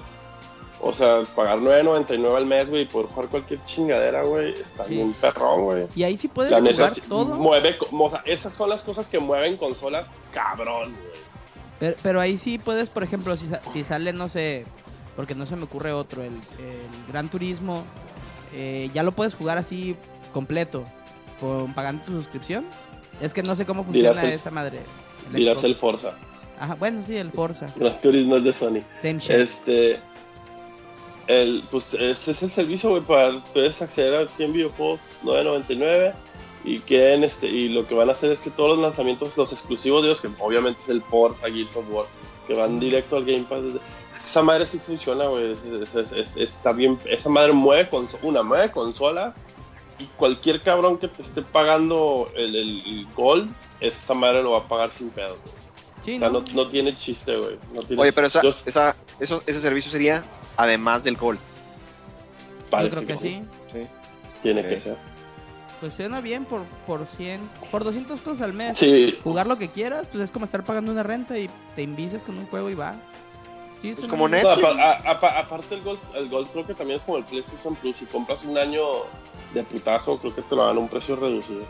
O 0.82 0.92
sea, 0.92 1.22
pagar 1.36 1.58
9.99 1.60 2.36
al 2.36 2.46
mes, 2.46 2.68
güey, 2.68 2.82
y 2.82 2.84
poder 2.86 3.08
jugar 3.08 3.28
cualquier 3.28 3.62
chingadera, 3.64 4.22
güey, 4.24 4.54
está 4.54 4.84
Sí. 4.84 4.94
bien 4.94 5.12
perrón, 5.12 5.62
güey. 5.64 5.86
Y 5.94 6.02
ahí 6.02 6.16
sí 6.16 6.26
puedes 6.26 6.50
jugar 6.52 6.92
todo. 7.08 7.36
mueve, 7.36 7.76
o 7.92 8.10
sea, 8.10 8.22
esas 8.24 8.54
son 8.54 8.70
las 8.70 8.82
cosas 8.82 9.08
que 9.08 9.18
mueven 9.20 9.56
consolas 9.56 10.10
cabrón, 10.32 10.92
güey. 11.00 11.09
Pero, 11.80 11.96
pero 12.02 12.20
ahí 12.20 12.38
sí 12.38 12.58
puedes, 12.58 12.88
por 12.88 13.02
ejemplo, 13.02 13.36
si, 13.36 13.48
si 13.72 13.82
sale, 13.82 14.12
no 14.12 14.28
sé, 14.28 14.64
porque 15.16 15.34
no 15.34 15.46
se 15.46 15.56
me 15.56 15.64
ocurre 15.64 15.92
otro, 15.92 16.22
el, 16.22 16.34
el 16.34 17.12
Gran 17.12 17.28
Turismo, 17.28 17.84
eh, 18.54 18.88
ya 18.94 19.02
lo 19.02 19.12
puedes 19.12 19.34
jugar 19.34 19.58
así 19.58 19.96
completo, 20.32 20.84
con, 21.40 21.74
pagando 21.74 22.04
tu 22.04 22.12
suscripción. 22.12 22.64
Es 23.20 23.32
que 23.34 23.42
no 23.42 23.56
sé 23.56 23.66
cómo 23.66 23.82
funciona 23.84 24.20
el- 24.22 24.30
esa 24.32 24.50
madre. 24.50 24.80
el 25.28 25.32
Dirás 25.36 25.54
Xbox. 25.58 25.64
el 25.64 25.74
Forza. 25.76 26.14
Ajá, 26.58 26.74
bueno, 26.74 27.02
sí, 27.02 27.16
el 27.16 27.30
Forza. 27.32 27.66
Gran 27.76 28.00
Turismo 28.00 28.36
es 28.36 28.44
de 28.44 28.52
Sony. 28.52 28.80
Same 28.94 29.18
shit. 29.18 29.30
Este. 29.30 30.00
El, 31.26 31.62
pues 31.70 31.94
ese 31.94 32.32
es 32.32 32.42
el 32.42 32.50
servicio, 32.50 32.90
güey, 32.90 33.02
para 33.02 33.42
puedes 33.52 33.80
acceder 33.80 34.14
a 34.16 34.26
100 34.26 34.52
videojuegos 34.52 35.00
9.99 35.22 36.12
y 36.64 36.78
quieren 36.80 37.24
este 37.24 37.46
y 37.46 37.68
lo 37.70 37.86
que 37.86 37.94
van 37.94 38.08
a 38.08 38.12
hacer 38.12 38.30
es 38.30 38.40
que 38.40 38.50
todos 38.50 38.70
los 38.70 38.78
lanzamientos, 38.78 39.36
los 39.36 39.52
exclusivos 39.52 40.02
de 40.02 40.08
ellos, 40.08 40.20
que 40.20 40.28
obviamente 40.38 40.80
es 40.82 40.88
el 40.88 41.02
Forza, 41.02 41.50
Gears 41.50 41.74
of 41.76 41.84
War, 41.90 42.06
que 42.46 42.54
van 42.54 42.78
directo 42.80 43.16
al 43.16 43.24
Game 43.24 43.44
Pass. 43.48 43.62
desde- 43.64 43.80
Es 44.12 44.20
que 44.20 44.26
esa 44.26 44.42
madre 44.42 44.66
sí 44.66 44.78
funciona, 44.84 45.26
güey. 45.26 45.52
es- 45.52 45.58
es- 45.94 46.12
es- 46.12 46.36
es- 46.36 46.36
está 46.36 46.72
bien, 46.72 46.98
esa 47.06 47.28
madre 47.28 47.52
mueve 47.52 47.88
una 48.22 48.42
mueve 48.42 48.70
consola 48.72 49.34
y 49.98 50.04
cualquier 50.16 50.60
cabrón 50.60 50.98
que 50.98 51.08
te 51.08 51.22
esté 51.22 51.42
pagando 51.42 52.30
el, 52.34 52.56
el, 52.56 52.82
el 52.86 53.06
Gold, 53.14 53.50
esa 53.80 54.14
madre 54.14 54.42
lo 54.42 54.52
va 54.52 54.58
a 54.58 54.68
pagar 54.68 54.90
sin 54.90 55.10
pedo. 55.10 55.36
güey. 55.36 55.60
Sí, 56.04 56.16
O 56.16 56.18
sea, 56.18 56.28
¿no? 56.30 56.40
no, 56.40 56.44
no 56.54 56.68
tiene 56.68 56.96
chiste, 56.96 57.36
güey. 57.36 57.58
no 57.74 57.80
tiene- 57.82 58.00
Oye, 58.02 58.12
pero 58.12 58.26
esa, 58.26 58.42
Yo- 58.42 58.48
esa, 58.48 58.96
eso, 59.20 59.42
ese 59.46 59.60
servicio 59.60 59.90
sería 59.92 60.24
además 60.56 61.04
del 61.04 61.16
gol. 61.16 61.36
Yo 61.36 62.70
parece 62.70 62.96
creo 63.04 63.06
que 63.06 63.16
sí. 63.16 63.42
Tiene 64.42 64.62
Ok. 64.62 64.68
que 64.68 64.80
ser. 64.80 64.96
Pues 65.80 65.94
suena 65.94 66.20
bien 66.20 66.44
por, 66.44 66.64
por 66.86 67.06
100, 67.06 67.40
por 67.70 67.84
200 67.84 68.20
pesos 68.20 68.40
al 68.42 68.52
mes. 68.52 68.78
Sí, 68.78 69.18
Jugar 69.24 69.46
lo 69.46 69.56
que 69.56 69.70
quieras, 69.70 70.06
pues 70.12 70.24
es 70.24 70.30
como 70.30 70.44
estar 70.44 70.62
pagando 70.62 70.92
una 70.92 71.02
renta 71.02 71.38
y 71.38 71.48
te 71.74 71.82
invices 71.82 72.22
con 72.22 72.36
un 72.38 72.46
juego 72.46 72.68
y 72.68 72.74
va. 72.74 72.96
Sí, 73.80 73.94
Pues 73.94 74.06
como. 74.08 74.28
No, 74.28 74.36
Netflix. 74.36 74.68
a- 74.78 75.10
aparte 75.40 75.74
el 75.74 75.82
Gold, 75.82 75.98
el 76.14 76.28
Gold 76.28 76.50
creo 76.50 76.66
que 76.66 76.74
también 76.74 76.98
es 76.98 77.02
como 77.04 77.16
el 77.16 77.24
PlayStation 77.24 77.74
Plus. 77.76 77.96
Si 77.96 78.04
compras 78.04 78.44
un 78.44 78.58
año 78.58 78.82
de 79.54 79.62
putazo, 79.64 80.18
creo 80.18 80.34
que 80.34 80.42
te 80.42 80.54
lo 80.54 80.66
dan 80.66 80.76
a 80.76 80.80
un 80.80 80.88
precio 80.88 81.16
reducido. 81.16 81.62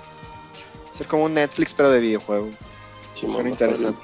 Ser 0.90 1.06
como 1.06 1.24
un 1.26 1.34
Netflix, 1.34 1.72
pero 1.72 1.90
de 1.92 2.00
videojuego. 2.00 2.50
Simón, 3.14 3.34
Suena 3.36 3.50
interesante. 3.50 4.00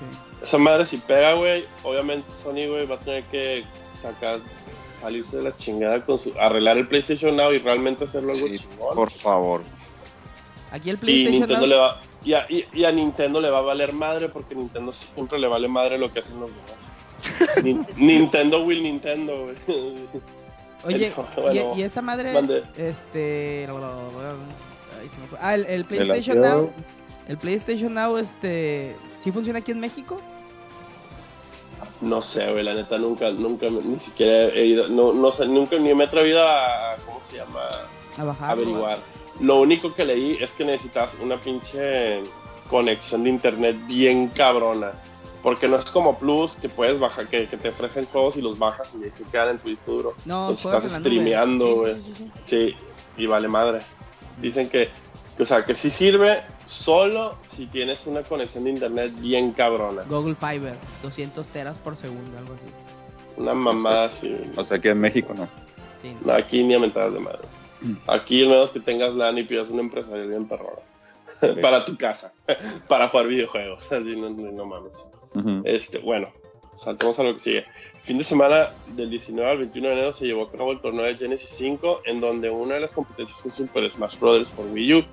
Sí. 0.00 0.04
Esa 0.42 0.58
madre 0.58 0.84
si 0.84 0.96
pega, 0.96 1.34
güey, 1.34 1.64
obviamente 1.84 2.28
Sony, 2.42 2.66
güey, 2.68 2.86
va 2.86 2.96
a 2.96 3.00
tener 3.00 3.22
que 3.26 3.64
sacar, 4.02 4.40
salirse 5.04 5.36
de 5.36 5.42
la 5.42 5.54
chingada 5.56 6.04
con 6.04 6.18
su, 6.18 6.32
arreglar 6.40 6.78
el 6.78 6.88
PlayStation 6.88 7.36
Now 7.36 7.52
y 7.52 7.58
realmente 7.58 8.04
hacerlo 8.04 8.32
algo 8.32 8.46
Sí, 8.46 8.58
chingón. 8.58 8.94
Por 8.94 9.10
favor. 9.10 9.62
Aquí 10.72 10.90
el 10.90 10.96
Y 10.96 10.98
PlayStation 10.98 11.32
Nintendo 11.40 11.60
Now- 11.60 11.68
le 11.68 11.76
va 11.76 12.00
y 12.24 12.32
a, 12.32 12.46
y- 12.48 12.64
y 12.72 12.84
a 12.84 12.90
Nintendo 12.92 13.40
le 13.40 13.50
va 13.50 13.58
a 13.58 13.62
valer 13.62 13.92
madre 13.92 14.28
porque 14.30 14.54
Nintendo 14.54 14.92
siempre 14.92 15.38
le 15.38 15.46
vale 15.46 15.68
madre 15.68 15.98
lo 15.98 16.10
que 16.12 16.20
hacen 16.20 16.40
los 16.40 16.50
demás. 16.50 16.90
Nin- 17.62 17.86
Nintendo 17.96 18.62
will 18.62 18.82
Nintendo, 18.82 19.44
güey. 19.44 19.56
Oye, 20.86 21.06
El- 21.08 21.42
bueno, 21.42 21.74
y, 21.76 21.80
y 21.80 21.82
esa 21.82 22.02
madre, 22.02 22.32
mande. 22.32 22.62
este, 22.76 23.66
lo- 23.68 23.78
lo- 23.78 24.10
lo- 24.10 24.30
ay, 25.00 25.08
se 25.14 25.18
me 25.20 25.26
fue. 25.28 25.38
ah, 25.40 25.54
el, 25.54 25.64
el 25.66 25.84
PlayStation 25.84 26.40
Now, 26.40 26.70
el 27.28 27.38
PlayStation 27.38 27.92
Now, 27.94 28.16
este, 28.18 28.96
¿sí 29.18 29.30
funciona 29.32 29.58
aquí 29.60 29.70
en 29.72 29.80
México? 29.80 30.16
No 32.00 32.22
sé, 32.22 32.50
güey, 32.50 32.64
la 32.64 32.74
neta 32.74 32.98
nunca, 32.98 33.30
nunca, 33.30 33.68
ni 33.70 33.98
siquiera 34.00 34.48
he 34.48 34.66
ido, 34.66 34.88
no, 34.88 35.12
no 35.12 35.32
sé, 35.32 35.46
nunca 35.46 35.76
ni 35.78 35.94
me 35.94 36.04
he 36.04 36.06
atrevido 36.06 36.42
a, 36.42 36.96
¿cómo 37.06 37.20
se 37.28 37.36
llama? 37.36 37.60
A 38.18 38.24
bajar. 38.24 38.50
averiguar. 38.50 38.98
Lo 39.40 39.60
único 39.60 39.94
que 39.94 40.04
leí 40.04 40.36
es 40.40 40.52
que 40.52 40.64
necesitas 40.64 41.14
una 41.22 41.36
pinche 41.38 42.22
conexión 42.68 43.24
de 43.24 43.30
internet 43.30 43.76
bien 43.86 44.28
cabrona. 44.28 44.92
Porque 45.42 45.68
no 45.68 45.76
es 45.76 45.84
como 45.90 46.18
Plus 46.18 46.56
que 46.56 46.70
puedes 46.70 46.98
bajar, 46.98 47.28
que, 47.28 47.46
que 47.46 47.58
te 47.58 47.68
ofrecen 47.68 48.06
juegos 48.06 48.36
y 48.38 48.42
los 48.42 48.58
bajas 48.58 48.96
y 48.98 49.04
ahí 49.04 49.10
se 49.10 49.24
quedan 49.24 49.50
en 49.50 49.58
tu 49.58 49.68
disco 49.68 49.92
duro. 49.92 50.14
No, 50.24 50.54
juegas 50.54 50.86
estás 50.86 51.00
streameando, 51.00 51.74
güey. 51.76 52.00
sí, 52.00 52.00
sí, 52.00 52.14
sí. 52.14 52.30
Sí, 52.44 52.76
y 53.18 53.26
vale 53.26 53.48
madre. 53.48 53.80
Dicen 54.40 54.70
que, 54.70 54.88
o 55.38 55.46
sea, 55.46 55.64
que 55.64 55.74
sí 55.74 55.90
sirve 55.90 56.42
solo 56.66 57.36
si 57.44 57.66
tienes 57.66 58.06
una 58.06 58.22
conexión 58.22 58.64
de 58.64 58.70
internet 58.70 59.12
bien 59.18 59.52
cabrona. 59.52 60.02
Google 60.08 60.34
Fiber, 60.34 60.76
200 61.02 61.48
teras 61.48 61.78
por 61.78 61.96
segundo, 61.96 62.38
algo 62.38 62.54
así. 62.54 63.40
Una 63.40 63.54
mamada 63.54 64.04
así. 64.06 64.36
O 64.56 64.64
sea, 64.64 64.76
aquí 64.76 64.88
en 64.88 65.00
México 65.00 65.34
no. 65.34 65.48
Sí. 66.00 66.14
No, 66.24 66.32
aquí 66.34 66.62
ni 66.62 66.74
a 66.74 66.78
mentadas 66.78 67.12
de 67.12 67.20
madre. 67.20 67.48
Aquí 68.06 68.42
al 68.42 68.48
menos 68.48 68.70
que 68.70 68.80
tengas 68.80 69.14
LAN 69.14 69.38
y 69.38 69.42
pidas 69.42 69.68
una 69.68 69.82
empresarial 69.82 70.28
bien 70.28 70.46
perrona. 70.46 70.82
para 71.62 71.84
tu 71.84 71.96
casa. 71.96 72.32
para 72.88 73.08
jugar 73.08 73.26
videojuegos. 73.26 73.90
Así 73.90 74.16
no, 74.16 74.30
no, 74.30 74.52
no 74.52 74.64
mames. 74.64 75.08
Este, 75.64 75.98
bueno, 75.98 76.28
saltamos 76.76 77.18
a 77.18 77.24
lo 77.24 77.34
que 77.34 77.40
sigue. 77.40 77.64
Fin 78.02 78.18
de 78.18 78.24
semana 78.24 78.70
del 78.88 79.10
19 79.10 79.50
al 79.50 79.58
21 79.58 79.88
de 79.88 79.94
enero 79.94 80.12
se 80.12 80.26
llevó 80.26 80.42
a 80.42 80.52
cabo 80.52 80.72
el 80.72 80.80
torneo 80.80 81.04
de 81.04 81.16
Genesis 81.16 81.48
5, 81.50 82.02
en 82.04 82.20
donde 82.20 82.50
una 82.50 82.74
de 82.74 82.82
las 82.82 82.92
competencias 82.92 83.40
fue 83.40 83.50
Super 83.50 83.90
Smash 83.90 84.18
Bros. 84.18 84.50
por 84.50 84.66
Wii 84.66 84.94
U, 84.94 85.04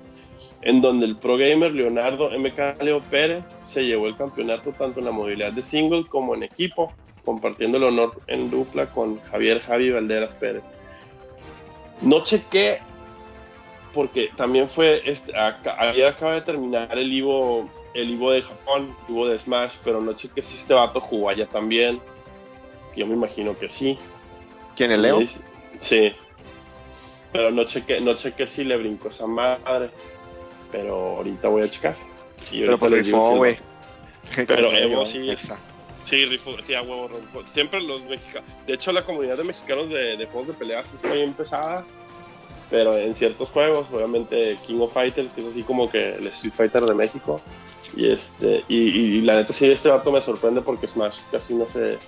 en 0.62 0.80
donde 0.80 1.06
el 1.06 1.16
pro 1.16 1.36
gamer 1.36 1.72
Leonardo 1.72 2.30
MK 2.30 2.82
Leo 2.82 3.00
Pérez 3.00 3.44
se 3.62 3.84
llevó 3.84 4.06
el 4.06 4.16
campeonato 4.16 4.72
tanto 4.72 5.00
en 5.00 5.06
la 5.06 5.12
modalidad 5.12 5.52
de 5.52 5.62
single 5.62 6.06
como 6.08 6.34
en 6.34 6.42
equipo, 6.44 6.92
compartiendo 7.24 7.78
el 7.78 7.84
honor 7.84 8.14
en 8.28 8.50
dupla 8.50 8.86
con 8.86 9.20
Javier 9.22 9.60
Javi 9.60 9.90
Valderas 9.90 10.34
Pérez. 10.34 10.64
No 12.00 12.22
chequé 12.24 12.78
porque 13.92 14.30
también 14.36 14.68
fue 14.68 15.02
este, 15.04 15.36
acá- 15.38 15.76
ayer 15.78 16.06
acaba 16.06 16.34
de 16.34 16.40
terminar 16.42 16.96
el 16.96 17.12
Ivo 17.12 17.68
el 17.94 18.08
Ivo 18.10 18.32
de 18.32 18.40
Japón, 18.40 18.96
el 19.06 19.14
Ivo 19.14 19.28
de 19.28 19.38
Smash, 19.38 19.74
pero 19.84 20.00
no 20.00 20.14
chequé 20.14 20.40
si 20.40 20.54
este 20.56 20.72
vato 20.72 20.98
jugó 20.98 21.28
allá 21.28 21.46
también. 21.46 22.00
Yo 22.96 23.06
me 23.06 23.12
imagino 23.14 23.58
que 23.58 23.68
sí. 23.68 23.98
¿Quién 24.74 24.92
el 24.92 25.02
Leo? 25.02 25.20
Es- 25.20 25.40
Sí. 25.78 26.12
Pero 27.32 27.50
no 27.50 27.64
chequé, 27.64 28.00
no 28.00 28.14
chequé 28.14 28.46
si 28.46 28.64
le 28.64 28.76
brincó 28.78 29.08
esa 29.08 29.26
madre. 29.26 29.90
Pero 30.72 31.16
ahorita 31.18 31.46
voy 31.48 31.62
a 31.62 31.70
checar. 31.70 31.94
Y 32.50 32.62
Pero 32.62 32.78
pues 32.78 32.92
rifó, 32.92 33.36
güey. 33.36 33.56
Pero 34.46 34.72
Evo 34.72 35.06
sí. 35.06 35.30
Exacto. 35.30 35.62
Sí, 36.04 36.24
rifó, 36.26 36.56
sí, 36.66 36.74
a 36.74 36.82
huevo, 36.82 37.08
rifó. 37.08 37.46
Siempre 37.46 37.80
los 37.80 38.02
mexicanos. 38.04 38.50
De 38.66 38.74
hecho, 38.74 38.90
la 38.90 39.04
comunidad 39.04 39.36
de 39.36 39.44
mexicanos 39.44 39.88
de, 39.88 40.16
de 40.16 40.26
juegos 40.26 40.48
de 40.48 40.54
peleas 40.54 40.92
está 40.92 41.12
bien 41.12 41.32
pesada. 41.32 41.84
Pero 42.70 42.96
en 42.98 43.14
ciertos 43.14 43.50
juegos, 43.50 43.86
obviamente 43.92 44.56
King 44.66 44.80
of 44.80 44.92
Fighters, 44.94 45.32
que 45.34 45.42
es 45.42 45.46
así 45.48 45.62
como 45.62 45.90
que 45.90 46.14
el 46.16 46.26
Street 46.28 46.54
Fighter 46.54 46.82
de 46.84 46.94
México. 46.94 47.40
Y 47.94 48.10
este 48.10 48.64
y, 48.66 48.78
y- 48.88 49.16
y 49.18 49.20
la 49.20 49.36
neta 49.36 49.52
sí, 49.52 49.70
este 49.70 49.90
vato 49.90 50.10
me 50.10 50.20
sorprende 50.22 50.62
porque 50.62 50.88
Smash 50.88 51.18
casi 51.30 51.54
no 51.54 51.66
se... 51.68 51.98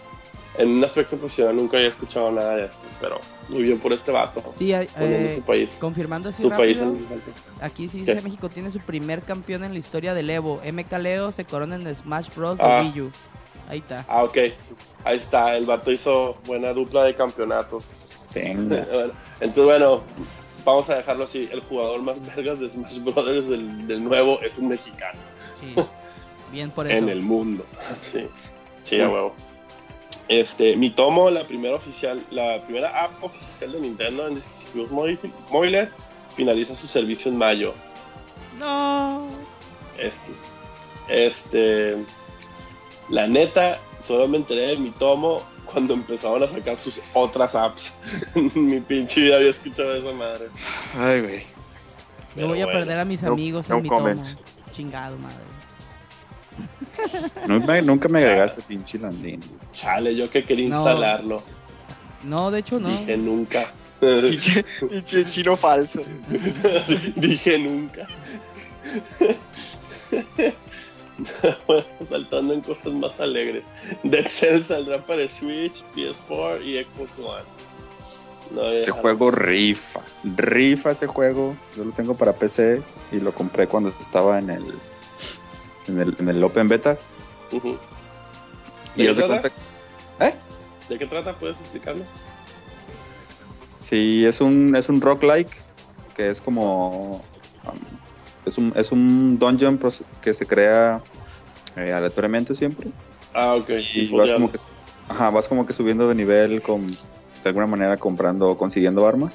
En 0.56 0.68
un 0.70 0.84
aspecto 0.84 1.16
profesional 1.16 1.56
nunca 1.56 1.76
había 1.76 1.88
escuchado 1.88 2.30
nada 2.30 2.56
de 2.56 2.64
esto, 2.66 2.76
pero 3.00 3.20
muy 3.48 3.62
bien 3.62 3.78
por 3.80 3.92
este 3.92 4.12
vato. 4.12 4.42
Sí, 4.56 4.72
eh, 4.72 4.88
eh, 4.98 5.32
su 5.36 5.42
país, 5.42 5.76
confirmando 5.80 6.28
así 6.28 6.42
su 6.42 6.48
país 6.48 6.78
rápido, 6.78 6.96
en 7.10 7.18
aquí 7.60 7.88
sí 7.88 8.00
dice 8.00 8.14
¿Qué? 8.14 8.22
México 8.22 8.48
tiene 8.48 8.70
su 8.70 8.78
primer 8.78 9.22
campeón 9.22 9.64
en 9.64 9.72
la 9.72 9.78
historia 9.80 10.14
del 10.14 10.30
Evo. 10.30 10.60
MK 10.64 10.92
Leo 10.98 11.32
se 11.32 11.44
corona 11.44 11.74
en 11.74 11.96
Smash 11.96 12.28
Bros. 12.36 12.58
Ah. 12.60 12.82
de 12.82 12.90
Wii 12.90 13.00
U. 13.02 13.10
Ahí 13.68 13.78
está. 13.78 14.04
Ah, 14.08 14.22
ok. 14.22 14.36
Ahí 15.04 15.16
está, 15.16 15.56
el 15.56 15.64
vato 15.64 15.90
hizo 15.90 16.36
buena 16.46 16.72
dupla 16.72 17.02
de 17.04 17.14
campeonatos. 17.14 17.84
Venga. 18.34 18.86
Entonces, 19.40 19.64
bueno, 19.64 20.02
vamos 20.64 20.88
a 20.88 20.96
dejarlo 20.96 21.24
así. 21.24 21.48
El 21.50 21.60
jugador 21.62 22.02
más 22.02 22.16
vergas 22.36 22.60
de 22.60 22.68
Smash 22.68 23.00
Brothers 23.00 23.48
del, 23.48 23.86
del 23.88 24.04
nuevo 24.04 24.40
es 24.42 24.56
un 24.58 24.68
mexicano 24.68 25.18
Sí. 25.60 25.74
Bien 26.52 26.70
por 26.70 26.86
eso. 26.88 26.96
en 26.96 27.08
el 27.08 27.22
mundo. 27.22 27.64
Sí, 28.02 28.26
sí, 28.82 29.00
a 29.00 29.08
huevo. 29.08 29.34
Este, 30.28 30.76
mi 30.76 30.90
tomo, 30.90 31.28
la 31.30 31.46
primera 31.46 31.74
oficial, 31.76 32.22
la 32.30 32.58
primera 32.64 33.04
app 33.04 33.22
oficial 33.22 33.72
de 33.72 33.80
Nintendo 33.80 34.26
en 34.26 34.36
dispositivos 34.36 34.90
móvil- 34.90 35.32
móviles, 35.50 35.94
finaliza 36.34 36.74
su 36.74 36.86
servicio 36.86 37.30
en 37.30 37.36
mayo. 37.36 37.74
No. 38.58 39.28
Este, 39.98 40.30
este, 41.08 41.96
la 43.10 43.26
neta, 43.26 43.78
solo 44.06 44.26
me 44.28 44.38
enteré 44.38 44.68
de 44.68 44.76
mi 44.78 44.90
tomo 44.90 45.42
cuando 45.66 45.94
empezaron 45.94 46.42
a 46.42 46.48
sacar 46.48 46.78
sus 46.78 47.00
otras 47.12 47.54
apps. 47.54 47.94
mi 48.54 48.80
pinche 48.80 49.20
vida 49.20 49.36
había 49.36 49.50
escuchado 49.50 49.94
esa 49.94 50.12
madre. 50.12 50.46
Ay, 50.96 51.20
güey. 51.20 51.42
Yo 52.36 52.48
voy 52.48 52.60
a 52.62 52.64
bueno, 52.64 52.80
perder 52.80 52.98
a 52.98 53.04
mis 53.04 53.22
no- 53.22 53.32
amigos 53.32 53.68
no 53.68 53.76
en 53.76 53.82
mi 53.82 53.88
comments. 53.88 54.36
tomo. 54.36 54.44
Chingado, 54.72 55.16
madre. 55.18 55.36
Nunca, 57.46 57.80
nunca 57.82 58.08
me 58.08 58.20
agregaste 58.20 58.62
pinche 58.62 58.98
landín. 58.98 59.40
Chale, 59.72 60.14
yo 60.14 60.30
que 60.30 60.44
quería 60.44 60.68
No. 60.68 60.78
instalarlo. 60.78 61.42
No, 62.22 62.50
de 62.50 62.60
hecho 62.60 62.80
no. 62.80 62.88
Dije 62.88 63.16
nunca. 63.16 63.66
Pinche 64.00 64.64
pinche 64.88 65.24
chino 65.26 65.56
falso. 65.56 66.02
Dije 67.16 67.58
nunca. 67.58 68.06
bueno, 71.66 71.84
saltando 72.10 72.54
en 72.54 72.60
cosas 72.60 72.92
más 72.92 73.20
alegres. 73.20 73.66
Dead 74.02 74.26
Cell 74.28 74.62
saldrá 74.62 75.04
para 75.04 75.28
Switch, 75.28 75.82
PS4 75.94 76.64
y 76.64 76.82
Xbox 76.84 77.10
One. 77.18 77.44
No, 78.50 78.68
Ese 78.70 78.90
juego 78.90 79.30
rifa. 79.30 80.00
Rifa 80.22 80.90
ese 80.90 81.06
juego. 81.06 81.56
Yo 81.76 81.84
lo 81.84 81.92
tengo 81.92 82.14
para 82.14 82.32
PC 82.34 82.82
y 83.10 83.20
lo 83.20 83.32
compré 83.32 83.66
cuando 83.66 83.92
estaba 84.00 84.38
en 84.38 84.50
el 84.50 84.64
en 85.88 86.00
el, 86.00 86.16
en 86.18 86.28
el 86.28 86.42
Open 86.42 86.68
Beta. 86.68 86.98
Y 88.96 89.02
¿De 89.02 89.10
haz 89.10 89.16
qué 89.16 89.22
trata? 89.22 89.50
cuenta 89.50 89.64
¿De 90.88 90.98
qué 90.98 91.06
trata? 91.06 91.32
¿Puedes 91.34 91.58
explicarlo? 91.60 92.04
Sí, 93.80 94.24
es 94.26 94.40
un, 94.40 94.74
es 94.76 94.88
un 94.88 95.00
roguelike 95.00 95.50
que 96.14 96.30
es 96.30 96.40
como. 96.40 97.22
um, 97.64 97.78
es, 98.44 98.58
un, 98.58 98.72
es 98.76 98.92
un 98.92 99.38
dungeon 99.38 99.80
que 100.20 100.34
se 100.34 100.46
crea 100.46 101.02
eh, 101.76 101.92
aleatoriamente 101.92 102.54
siempre. 102.54 102.90
Ah, 103.32 103.54
ok. 103.54 103.70
Y 103.94 104.08
vas 104.14 104.30
como, 104.30 104.52
que, 104.52 104.58
ajá, 105.08 105.30
vas 105.30 105.48
como 105.48 105.66
que 105.66 105.72
subiendo 105.72 106.08
de 106.08 106.14
nivel 106.14 106.62
con, 106.62 106.86
de 106.86 106.96
alguna 107.44 107.66
manera 107.66 107.96
comprando 107.96 108.56
consiguiendo 108.56 109.06
armas. 109.06 109.34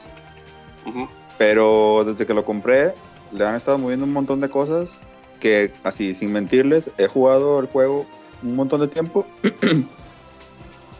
Pero 1.37 2.03
desde 2.05 2.25
que 2.25 2.33
lo 2.33 2.45
compré, 2.45 2.93
le 3.31 3.45
han 3.45 3.55
estado 3.55 3.77
moviendo 3.77 4.05
un 4.05 4.13
montón 4.13 4.39
de 4.39 4.49
cosas 4.49 4.99
que, 5.39 5.73
así, 5.83 6.13
sin 6.13 6.31
mentirles, 6.31 6.91
he 6.97 7.07
jugado 7.07 7.59
el 7.59 7.67
juego 7.67 8.05
un 8.43 8.55
montón 8.55 8.81
de 8.81 8.87
tiempo. 8.87 9.25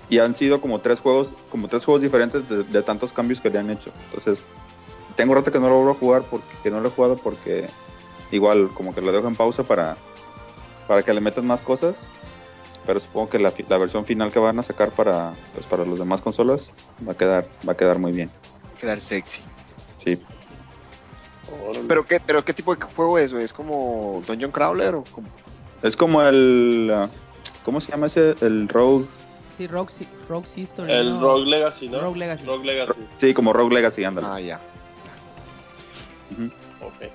y 0.10 0.20
han 0.20 0.34
sido 0.34 0.60
como 0.60 0.82
tres 0.82 1.00
juegos, 1.00 1.34
como 1.50 1.68
tres 1.68 1.86
juegos 1.86 2.02
diferentes 2.02 2.48
de, 2.50 2.64
de 2.64 2.82
tantos 2.82 3.12
cambios 3.14 3.42
que 3.42 3.50
le 3.50 3.60
han 3.60 3.70
hecho. 3.70 3.92
Entonces, 4.06 4.44
tengo 5.16 5.36
rato 5.36 5.52
que 5.52 5.60
no 5.60 5.70
lo 5.70 5.76
vuelvo 5.76 5.92
a 5.92 5.96
jugar 5.96 6.24
porque 6.24 6.56
que 6.64 6.72
no 6.72 6.82
lo 6.82 6.88
he 6.88 6.92
jugado 6.92 7.18
porque 7.18 7.68
igual 8.32 8.70
como 8.74 8.94
que 8.94 9.02
lo 9.02 9.12
dejo 9.12 9.28
en 9.28 9.36
pausa 9.36 9.64
para, 9.64 9.98
para 10.88 11.04
que 11.04 11.14
le 11.14 11.22
metan 11.22 11.46
más 11.46 11.62
cosas. 11.62 11.98
Pero 12.86 13.00
supongo 13.00 13.30
que 13.30 13.38
la, 13.38 13.54
la 13.68 13.78
versión 13.78 14.06
final 14.06 14.32
que 14.32 14.40
van 14.40 14.58
a 14.58 14.64
sacar 14.64 14.92
para, 14.92 15.34
pues, 15.54 15.66
para 15.68 15.86
las 15.86 16.00
demás 16.00 16.22
consolas 16.22 16.72
va 17.08 17.12
a 17.12 17.18
quedar, 17.18 17.48
va 17.68 17.74
a 17.74 17.78
quedar 17.78 18.00
muy 18.00 18.12
bien. 18.12 18.32
Quedar 18.80 19.00
sexy. 19.00 19.42
Sí. 20.04 20.20
Órale. 21.68 21.86
¿Pero 21.88 22.06
qué, 22.06 22.20
pero 22.26 22.44
qué 22.44 22.54
tipo 22.54 22.76
de 22.76 22.86
juego 22.86 23.18
es, 23.18 23.34
güey? 23.34 23.46
¿Es 23.46 23.54
como 23.54 24.22
Dungeon 24.28 24.52
Crawler 24.52 24.96
o 24.96 25.04
como? 25.04 25.28
Es 25.82 25.96
como 25.96 26.22
el. 26.22 26.92
ah, 26.94 27.10
¿Cómo 27.64 27.80
se 27.82 27.92
llama 27.92 28.08
ese? 28.08 28.36
El 28.42 28.68
Rogue. 28.68 29.06
Sí, 29.58 29.68
Rogue, 29.68 29.92
Rogue 30.28 30.48
History. 30.56 30.92
El 30.92 31.14
¿no? 31.14 31.22
Rogue 31.22 31.50
Legacy, 31.50 31.90
¿no? 31.90 32.00
Rogue 32.00 32.20
Legacy. 32.20 32.46
Rogue 32.46 32.66
Legacy. 32.66 33.02
Sí, 33.18 33.34
como 33.34 33.54
Rogue 33.54 33.76
Legacy, 33.76 34.04
ándale. 34.04 34.28
Ah, 34.30 34.40
ya. 34.40 34.60
Ok. 36.82 37.10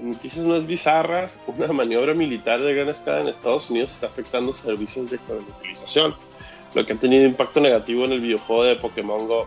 Noticias 0.00 0.44
más 0.44 0.66
bizarras, 0.66 1.40
una 1.46 1.72
maniobra 1.72 2.14
militar 2.14 2.60
de 2.60 2.74
gran 2.74 2.88
escala 2.88 3.20
en 3.20 3.28
Estados 3.28 3.70
Unidos 3.70 3.92
está 3.92 4.06
afectando 4.06 4.52
servicios 4.52 5.10
de 5.10 5.18
geolocalización, 5.18 6.14
lo 6.74 6.84
que 6.84 6.92
ha 6.92 6.96
tenido 6.96 7.24
impacto 7.24 7.60
negativo 7.60 8.04
en 8.04 8.12
el 8.12 8.20
videojuego 8.20 8.64
de 8.64 8.76
Pokémon 8.76 9.26
Go. 9.26 9.46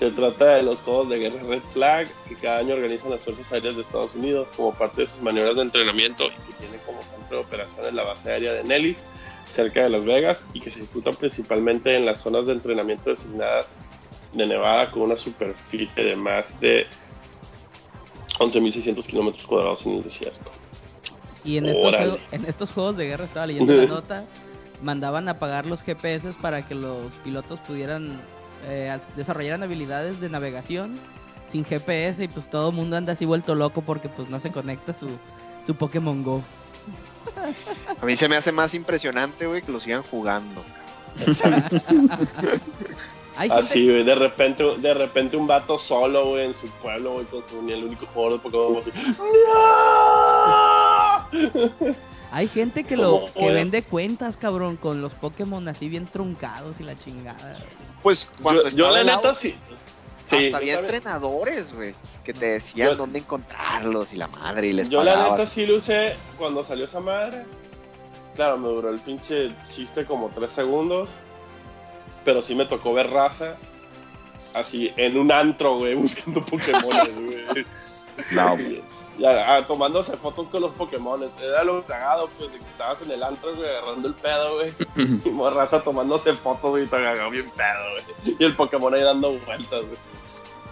Se 0.00 0.10
trata 0.10 0.54
de 0.54 0.62
los 0.62 0.80
juegos 0.80 1.10
de 1.10 1.18
guerra 1.18 1.42
Red 1.42 1.62
Flag 1.74 2.08
que 2.26 2.34
cada 2.34 2.60
año 2.60 2.72
organizan 2.72 3.10
las 3.10 3.20
Fuerzas 3.20 3.52
Aéreas 3.52 3.76
de 3.76 3.82
Estados 3.82 4.14
Unidos 4.14 4.48
como 4.56 4.72
parte 4.72 5.02
de 5.02 5.08
sus 5.08 5.20
maniobras 5.20 5.56
de 5.56 5.60
entrenamiento 5.60 6.24
y 6.28 6.50
que 6.50 6.58
tiene 6.58 6.78
como 6.86 7.02
centro 7.02 7.36
de 7.36 7.44
operaciones 7.44 7.92
la 7.92 8.04
base 8.04 8.32
aérea 8.32 8.54
de 8.54 8.64
Nellis, 8.64 8.96
cerca 9.46 9.82
de 9.82 9.90
Las 9.90 10.02
Vegas, 10.06 10.42
y 10.54 10.60
que 10.60 10.70
se 10.70 10.78
ejecutan 10.78 11.16
principalmente 11.16 11.94
en 11.98 12.06
las 12.06 12.22
zonas 12.22 12.46
de 12.46 12.54
entrenamiento 12.54 13.10
designadas 13.10 13.74
de 14.32 14.46
Nevada 14.46 14.90
con 14.90 15.02
una 15.02 15.18
superficie 15.18 16.02
de 16.02 16.16
más 16.16 16.58
de 16.60 16.86
11.600 18.38 19.06
kilómetros 19.06 19.46
cuadrados 19.46 19.84
en 19.84 19.96
el 19.96 20.02
desierto. 20.02 20.50
Y 21.44 21.58
en 21.58 21.66
estos, 21.66 22.18
en 22.32 22.46
estos 22.46 22.72
juegos 22.72 22.96
de 22.96 23.06
guerra, 23.06 23.26
estaba 23.26 23.46
leyendo 23.46 23.74
la 23.74 23.84
nota, 23.96 24.24
mandaban 24.82 25.28
a 25.28 25.32
apagar 25.32 25.66
los 25.66 25.82
GPS 25.82 26.32
para 26.40 26.66
que 26.66 26.74
los 26.74 27.12
pilotos 27.16 27.60
pudieran 27.60 28.18
eh, 28.64 28.96
desarrollaran 29.16 29.62
habilidades 29.62 30.20
de 30.20 30.28
navegación 30.28 30.98
sin 31.48 31.64
GPS 31.64 32.22
y 32.22 32.28
pues 32.28 32.48
todo 32.48 32.70
el 32.70 32.76
mundo 32.76 32.96
anda 32.96 33.12
así 33.12 33.24
vuelto 33.24 33.54
loco 33.54 33.82
porque 33.82 34.08
pues 34.08 34.28
no 34.28 34.38
se 34.40 34.50
conecta 34.50 34.92
su, 34.92 35.08
su 35.66 35.74
Pokémon 35.74 36.22
Go. 36.22 36.42
A 38.00 38.06
mí 38.06 38.16
se 38.16 38.28
me 38.28 38.36
hace 38.36 38.52
más 38.52 38.74
impresionante, 38.74 39.46
güey, 39.46 39.62
que 39.62 39.72
lo 39.72 39.80
sigan 39.80 40.02
jugando. 40.02 40.62
Hay 43.36 43.48
gente, 43.48 43.64
Así, 43.64 43.88
güey, 43.88 44.04
de 44.04 44.14
repente, 44.14 44.64
de 44.78 44.94
repente 44.94 45.36
un 45.36 45.46
vato 45.46 45.78
solo, 45.78 46.30
güey, 46.30 46.46
en 46.46 46.54
su 46.54 46.66
pueblo, 46.82 47.14
güey, 47.14 47.26
con 47.26 47.42
su, 47.48 47.62
ni 47.62 47.72
el 47.72 47.84
único 47.84 48.06
jugador 48.06 48.34
de 48.34 48.50
Pokémon, 48.50 48.76
así, 48.76 48.90
¡No! 51.32 51.70
hay 52.32 52.48
gente 52.48 52.84
que 52.84 52.96
lo 52.96 53.20
¿Cómo, 53.20 53.32
que 53.32 53.50
vende 53.50 53.82
cuentas, 53.82 54.36
cabrón, 54.36 54.76
con 54.76 55.00
los 55.00 55.14
Pokémon 55.14 55.66
así 55.68 55.88
bien 55.88 56.06
truncados 56.06 56.80
y 56.80 56.82
la 56.82 56.96
chingada. 56.96 57.56
Pues 58.02 58.28
cuando 58.42 58.62
Yo, 58.62 58.68
estaba 58.68 58.88
yo 58.88 59.04
la 59.04 59.16
neta 59.16 59.34
sí. 59.34 59.56
Sí, 60.26 60.46
hasta 60.46 60.58
había 60.58 60.78
entrenadores, 60.78 61.74
güey, 61.74 61.94
que 62.22 62.32
te 62.32 62.46
decían 62.46 62.90
Yo- 62.90 62.96
dónde 62.96 63.18
encontrarlos 63.18 64.12
y 64.12 64.16
la 64.16 64.28
madre 64.28 64.68
y 64.68 64.72
les 64.72 64.88
Yo 64.88 65.02
la 65.02 65.30
neta 65.30 65.46
sí 65.46 65.66
lo 65.66 65.76
usé 65.76 66.14
cuando 66.38 66.62
salió 66.62 66.84
esa 66.84 67.00
madre. 67.00 67.44
Claro, 68.36 68.56
me 68.58 68.68
duró 68.68 68.90
el 68.90 69.00
pinche 69.00 69.52
chiste 69.74 70.04
como 70.06 70.28
tres 70.28 70.52
segundos. 70.52 71.08
Pero 72.24 72.42
sí 72.42 72.54
me 72.54 72.64
tocó 72.66 72.92
ver 72.94 73.10
raza. 73.10 73.56
Así 74.54 74.92
en 74.96 75.16
un 75.18 75.32
antro, 75.32 75.78
güey, 75.78 75.94
buscando 75.96 76.44
Pokémon, 76.44 76.82
güey. 77.26 77.66
No, 78.32 78.56
Ya, 79.20 79.54
ah, 79.54 79.66
tomándose 79.66 80.16
fotos 80.16 80.48
con 80.48 80.62
los 80.62 80.72
Pokémon. 80.72 81.30
Era 81.38 81.62
lo 81.62 81.84
cagado, 81.84 82.30
pues, 82.38 82.50
de 82.52 82.58
que 82.58 82.64
estabas 82.64 83.02
en 83.02 83.10
el 83.10 83.22
antro, 83.22 83.54
güey, 83.54 83.68
agarrando 83.68 84.08
el 84.08 84.14
pedo, 84.14 84.54
güey. 84.54 84.72
Y 85.26 85.54
raza 85.54 85.82
tomándose 85.82 86.32
fotos, 86.32 86.70
güey, 86.70 86.84
y 86.84 86.86
te 86.86 86.96
agarró 86.96 87.28
bien 87.28 87.50
pedo, 87.50 87.90
güey. 87.92 88.36
Y 88.40 88.44
el 88.44 88.56
Pokémon 88.56 88.94
ahí 88.94 89.02
dando 89.02 89.32
vueltas, 89.40 89.82
güey. 89.82 89.98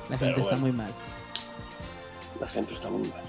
La 0.08 0.16
gente 0.16 0.34
Pero 0.34 0.40
está 0.40 0.56
bueno. 0.56 0.60
muy 0.60 0.72
mal. 0.72 0.94
La 2.40 2.48
gente 2.48 2.72
está 2.72 2.88
muy 2.88 3.06
mal. 3.08 3.27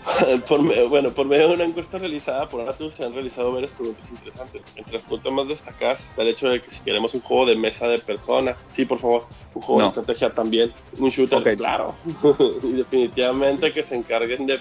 Por 0.48 0.88
bueno, 0.88 1.10
por 1.10 1.26
medio 1.26 1.48
de 1.48 1.54
una 1.54 1.64
encuesta 1.64 1.98
realizada 1.98 2.48
por 2.48 2.66
Atus 2.68 2.94
se 2.94 3.04
han 3.04 3.12
realizado 3.12 3.52
varias 3.52 3.72
preguntas 3.72 4.10
interesantes. 4.10 4.64
Entre 4.76 4.94
las 4.94 5.02
preguntas 5.04 5.32
más 5.32 5.48
destacadas 5.48 6.10
está 6.10 6.22
el 6.22 6.28
hecho 6.28 6.48
de 6.48 6.62
que 6.62 6.70
si 6.70 6.82
queremos 6.82 7.12
un 7.14 7.20
juego 7.20 7.46
de 7.46 7.56
mesa 7.56 7.86
de 7.86 7.98
persona, 7.98 8.56
sí, 8.70 8.86
por 8.86 8.98
favor, 8.98 9.26
un 9.54 9.62
juego 9.62 9.80
No. 9.80 9.84
de 9.86 9.88
estrategia 9.90 10.32
también, 10.32 10.72
un 10.98 11.10
shooter, 11.10 11.56
claro. 11.56 11.94
y 12.62 12.72
definitivamente 12.72 13.72
que 13.72 13.84
se 13.84 13.96
encarguen 13.96 14.46
de, 14.46 14.58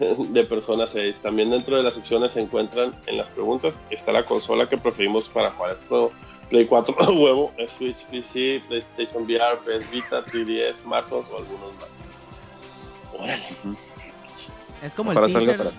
de 0.00 0.44
Persona 0.44 0.86
6. 0.86 1.20
También 1.20 1.50
dentro 1.50 1.76
de 1.76 1.82
las 1.82 1.96
opciones 1.96 2.32
se 2.32 2.40
encuentran 2.40 2.94
en 3.06 3.16
las 3.16 3.30
preguntas, 3.30 3.80
está 3.90 4.12
la 4.12 4.24
consola 4.26 4.68
que 4.68 4.76
preferimos 4.76 5.28
para 5.30 5.50
jugar 5.52 5.74
este 5.74 5.88
juego. 5.88 6.12
Play 6.50 6.66
4 6.66 6.94
huevo, 7.14 7.52
Switch, 7.68 8.04
PC, 8.06 8.62
PlayStation 8.68 9.22
VR, 9.24 9.56
PS 9.64 9.90
Vita, 9.90 10.24
3DS, 10.26 10.82
smartphones 10.82 11.26
o 11.30 11.38
algunos 11.38 11.72
más. 11.76 12.04
Órale. 13.18 13.42
Es 14.82 14.94
como 14.94 15.12
el 15.12 15.18
Ojalá 15.18 15.32
teaser. 15.38 15.56
para- 15.58 15.70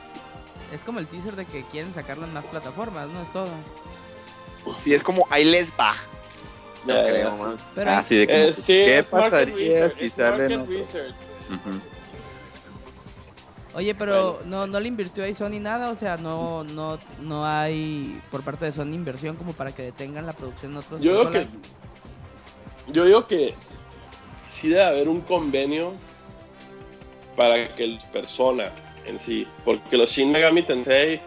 Es 0.74 0.84
como 0.84 1.00
el 1.00 1.08
teaser 1.08 1.36
de 1.36 1.46
que 1.46 1.64
quieren 1.66 1.94
sacarlo 1.94 2.26
en 2.26 2.34
más 2.34 2.46
plataformas, 2.46 3.08
¿no? 3.10 3.22
Es 3.22 3.32
todo. 3.32 3.50
Sí, 4.84 4.94
es 4.94 5.04
como 5.04 5.28
ahí 5.30 5.46
les 5.46 5.72
va. 5.74 5.94
No 6.86 6.94
creo, 7.04 7.34
sí. 7.36 7.42
man. 7.42 7.58
Pero 7.76 7.92
Ah, 7.92 8.04
sí, 8.04 8.16
de 8.18 8.28
como 8.28 8.40
Eh, 8.40 8.54
sí, 8.54 8.62
¿qué 8.66 9.06
pasaría 9.10 9.88
research, 9.88 10.12
si. 10.12 11.54
Ujú. 11.54 11.82
Oye, 13.76 13.94
pero 13.94 14.36
Bueno. 14.36 14.48
no, 14.50 14.68
no 14.68 14.80
le 14.80 14.88
invirtió 14.88 15.24
ahí 15.24 15.36
Sony 15.36 15.60
nada, 15.60 15.90
o 15.90 15.96
sea, 15.96 16.16
no, 16.18 16.64
no, 16.64 16.98
no 17.20 17.46
hay 17.46 18.22
por 18.32 18.42
parte 18.44 18.66
de 18.66 18.72
Sony 18.72 18.94
inversión 18.94 19.36
como 19.36 19.52
para 19.54 19.74
que 19.74 19.84
detengan 19.84 20.26
la 20.26 20.34
producción 20.34 20.72
en 20.72 20.78
otros 20.78 21.02
Yo 21.02 21.12
digo 21.20 21.32
que 21.32 21.48
yo 22.88 23.04
digo 23.06 23.28
que 23.28 23.54
sí 24.48 24.70
debe 24.70 24.84
haber 24.86 25.10
un 25.10 25.22
convenio 25.22 25.94
para 27.36 27.74
que 27.76 27.84
el 27.84 27.98
persona 28.14 28.70
en 29.06 29.20
sí, 29.20 29.48
porque 29.64 29.98
los 29.98 30.10
Shin 30.12 30.32
Megami 30.32 30.64
Tensei 30.64 31.22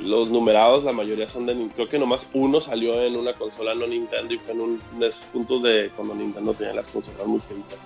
los 0.00 0.30
numerados 0.30 0.84
la 0.84 0.92
mayoría 0.92 1.28
son 1.28 1.46
de 1.46 1.68
creo 1.74 1.88
que 1.88 1.98
nomás 1.98 2.26
uno 2.32 2.60
salió 2.60 3.02
en 3.02 3.16
una 3.16 3.34
consola 3.34 3.74
no 3.74 3.86
Nintendo 3.86 4.32
y 4.32 4.38
fue 4.38 4.54
en 4.54 4.60
un 4.60 4.82
de 4.98 5.12
puntos 5.32 5.62
de 5.62 5.90
cuando 5.94 6.14
Nintendo 6.14 6.54
tenía 6.54 6.74
las 6.74 6.86
consolas 6.86 7.26
muy 7.26 7.40
finitas. 7.40 7.78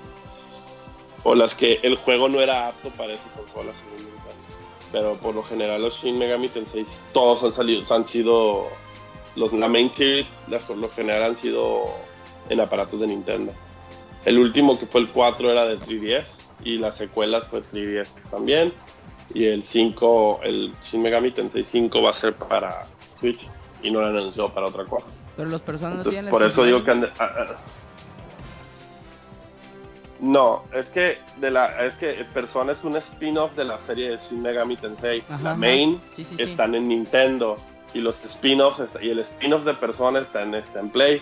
O 1.24 1.34
las 1.34 1.56
que 1.56 1.80
el 1.82 1.96
juego 1.96 2.28
no 2.28 2.40
era 2.40 2.68
apto 2.68 2.90
para 2.90 3.14
esa 3.14 3.28
consola 3.30 3.74
según 3.74 3.96
Nintendo. 3.96 4.44
Pero 4.92 5.14
por 5.14 5.34
lo 5.34 5.42
general 5.42 5.82
los 5.82 6.00
Shin 6.00 6.18
Megami 6.18 6.48
Tensei 6.48 6.84
todos 7.12 7.42
han 7.42 7.52
salido 7.52 7.82
han 7.92 8.04
sido 8.04 8.66
los 9.34 9.52
la 9.52 9.68
main 9.68 9.90
series 9.90 10.32
las 10.48 10.62
por 10.62 10.76
lo 10.76 10.88
general 10.90 11.22
han 11.24 11.36
sido 11.36 11.86
en 12.48 12.60
aparatos 12.60 13.00
de 13.00 13.08
Nintendo. 13.08 13.52
El 14.24 14.38
último 14.38 14.78
que 14.78 14.86
fue 14.86 15.00
el 15.00 15.08
4 15.08 15.50
era 15.50 15.66
de 15.66 15.78
3DS 15.78 16.24
y 16.62 16.78
las 16.78 16.96
secuelas 16.96 17.44
fue 17.50 17.62
3DS 17.62 18.08
también 18.30 18.72
y 19.34 19.46
el 19.46 19.64
5 19.64 20.40
el 20.42 20.72
Shin 20.84 21.02
Megami 21.02 21.30
Tensei 21.30 21.64
5 21.64 22.02
va 22.02 22.10
a 22.10 22.12
ser 22.12 22.34
para 22.34 22.86
Switch 23.14 23.48
y 23.82 23.90
no 23.90 24.00
lo 24.00 24.06
han 24.06 24.16
anunciado 24.16 24.52
para 24.52 24.66
otra 24.66 24.84
cosa 24.84 25.06
Pero 25.36 25.48
los 25.48 25.60
personas 25.60 26.06
no 26.06 26.10
entonces, 26.10 26.30
por 26.30 26.42
eso 26.42 26.64
digo 26.64 26.84
que 26.84 26.90
ah, 26.90 27.08
ah. 27.18 27.54
no, 30.20 30.64
es 30.72 30.90
que 30.90 31.18
de 31.40 31.50
la 31.50 31.84
es 31.84 31.94
que 31.96 32.24
Persona 32.32 32.72
es 32.72 32.82
un 32.84 32.96
spin-off 32.96 33.54
de 33.54 33.64
la 33.64 33.78
serie 33.80 34.10
de 34.10 34.16
Shin 34.16 34.42
Megami 34.42 34.76
Tensei. 34.76 35.22
Ajá, 35.28 35.42
la 35.42 35.54
main 35.54 36.00
Sí, 36.12 36.24
sí, 36.24 36.36
sí. 36.36 36.42
están 36.42 36.74
en 36.74 36.88
Nintendo 36.88 37.56
y 37.92 38.00
los 38.00 38.24
spin-offs 38.24 38.96
y 39.00 39.10
el 39.10 39.18
spin-off 39.20 39.64
de 39.64 39.74
Persona 39.74 40.20
está 40.20 40.42
en, 40.42 40.54
está 40.54 40.80
en 40.80 40.88
Play. 40.88 41.20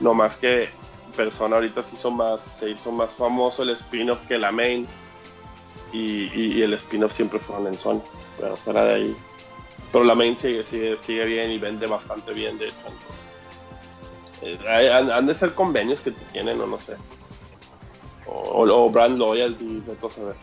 No 0.00 0.14
más 0.14 0.36
que 0.36 0.68
Persona 1.16 1.56
ahorita 1.56 1.82
se 1.82 1.96
hizo 1.96 2.10
más 2.10 2.40
se 2.40 2.70
hizo 2.70 2.92
más 2.92 3.10
famoso 3.10 3.62
el 3.62 3.70
spin-off 3.70 4.18
que 4.28 4.38
la 4.38 4.52
main 4.52 4.86
y, 5.96 6.30
y- 6.34 6.52
y 6.58 6.62
el 6.62 6.74
spin-off 6.74 7.12
siempre 7.12 7.38
fueron 7.38 7.66
en 7.66 7.78
Sony. 7.78 8.02
Pero 8.38 8.56
fuera 8.56 8.84
de 8.84 8.94
ahí. 8.94 9.16
Pero 9.92 10.04
la 10.04 10.14
main 10.14 10.36
sigue, 10.36 10.64
sigue, 10.66 10.98
sigue 10.98 11.24
bien 11.24 11.50
y 11.50 11.58
vende 11.58 11.86
bastante 11.86 12.32
bien, 12.32 12.58
de 12.58 12.66
hecho. 12.66 12.76
entonces. 12.86 14.66
Eh, 14.68 14.92
han, 14.92 15.10
han 15.10 15.26
de 15.26 15.34
ser 15.34 15.54
convenios 15.54 16.00
que 16.00 16.10
tienen 16.32 16.60
o 16.60 16.66
no 16.66 16.78
sé. 16.78 16.96
O, 18.26 18.64
o 18.68 18.90
brand 18.90 19.16
loyalty, 19.18 19.80
de 19.86 19.94
todo 19.96 20.10
saber. 20.10 20.34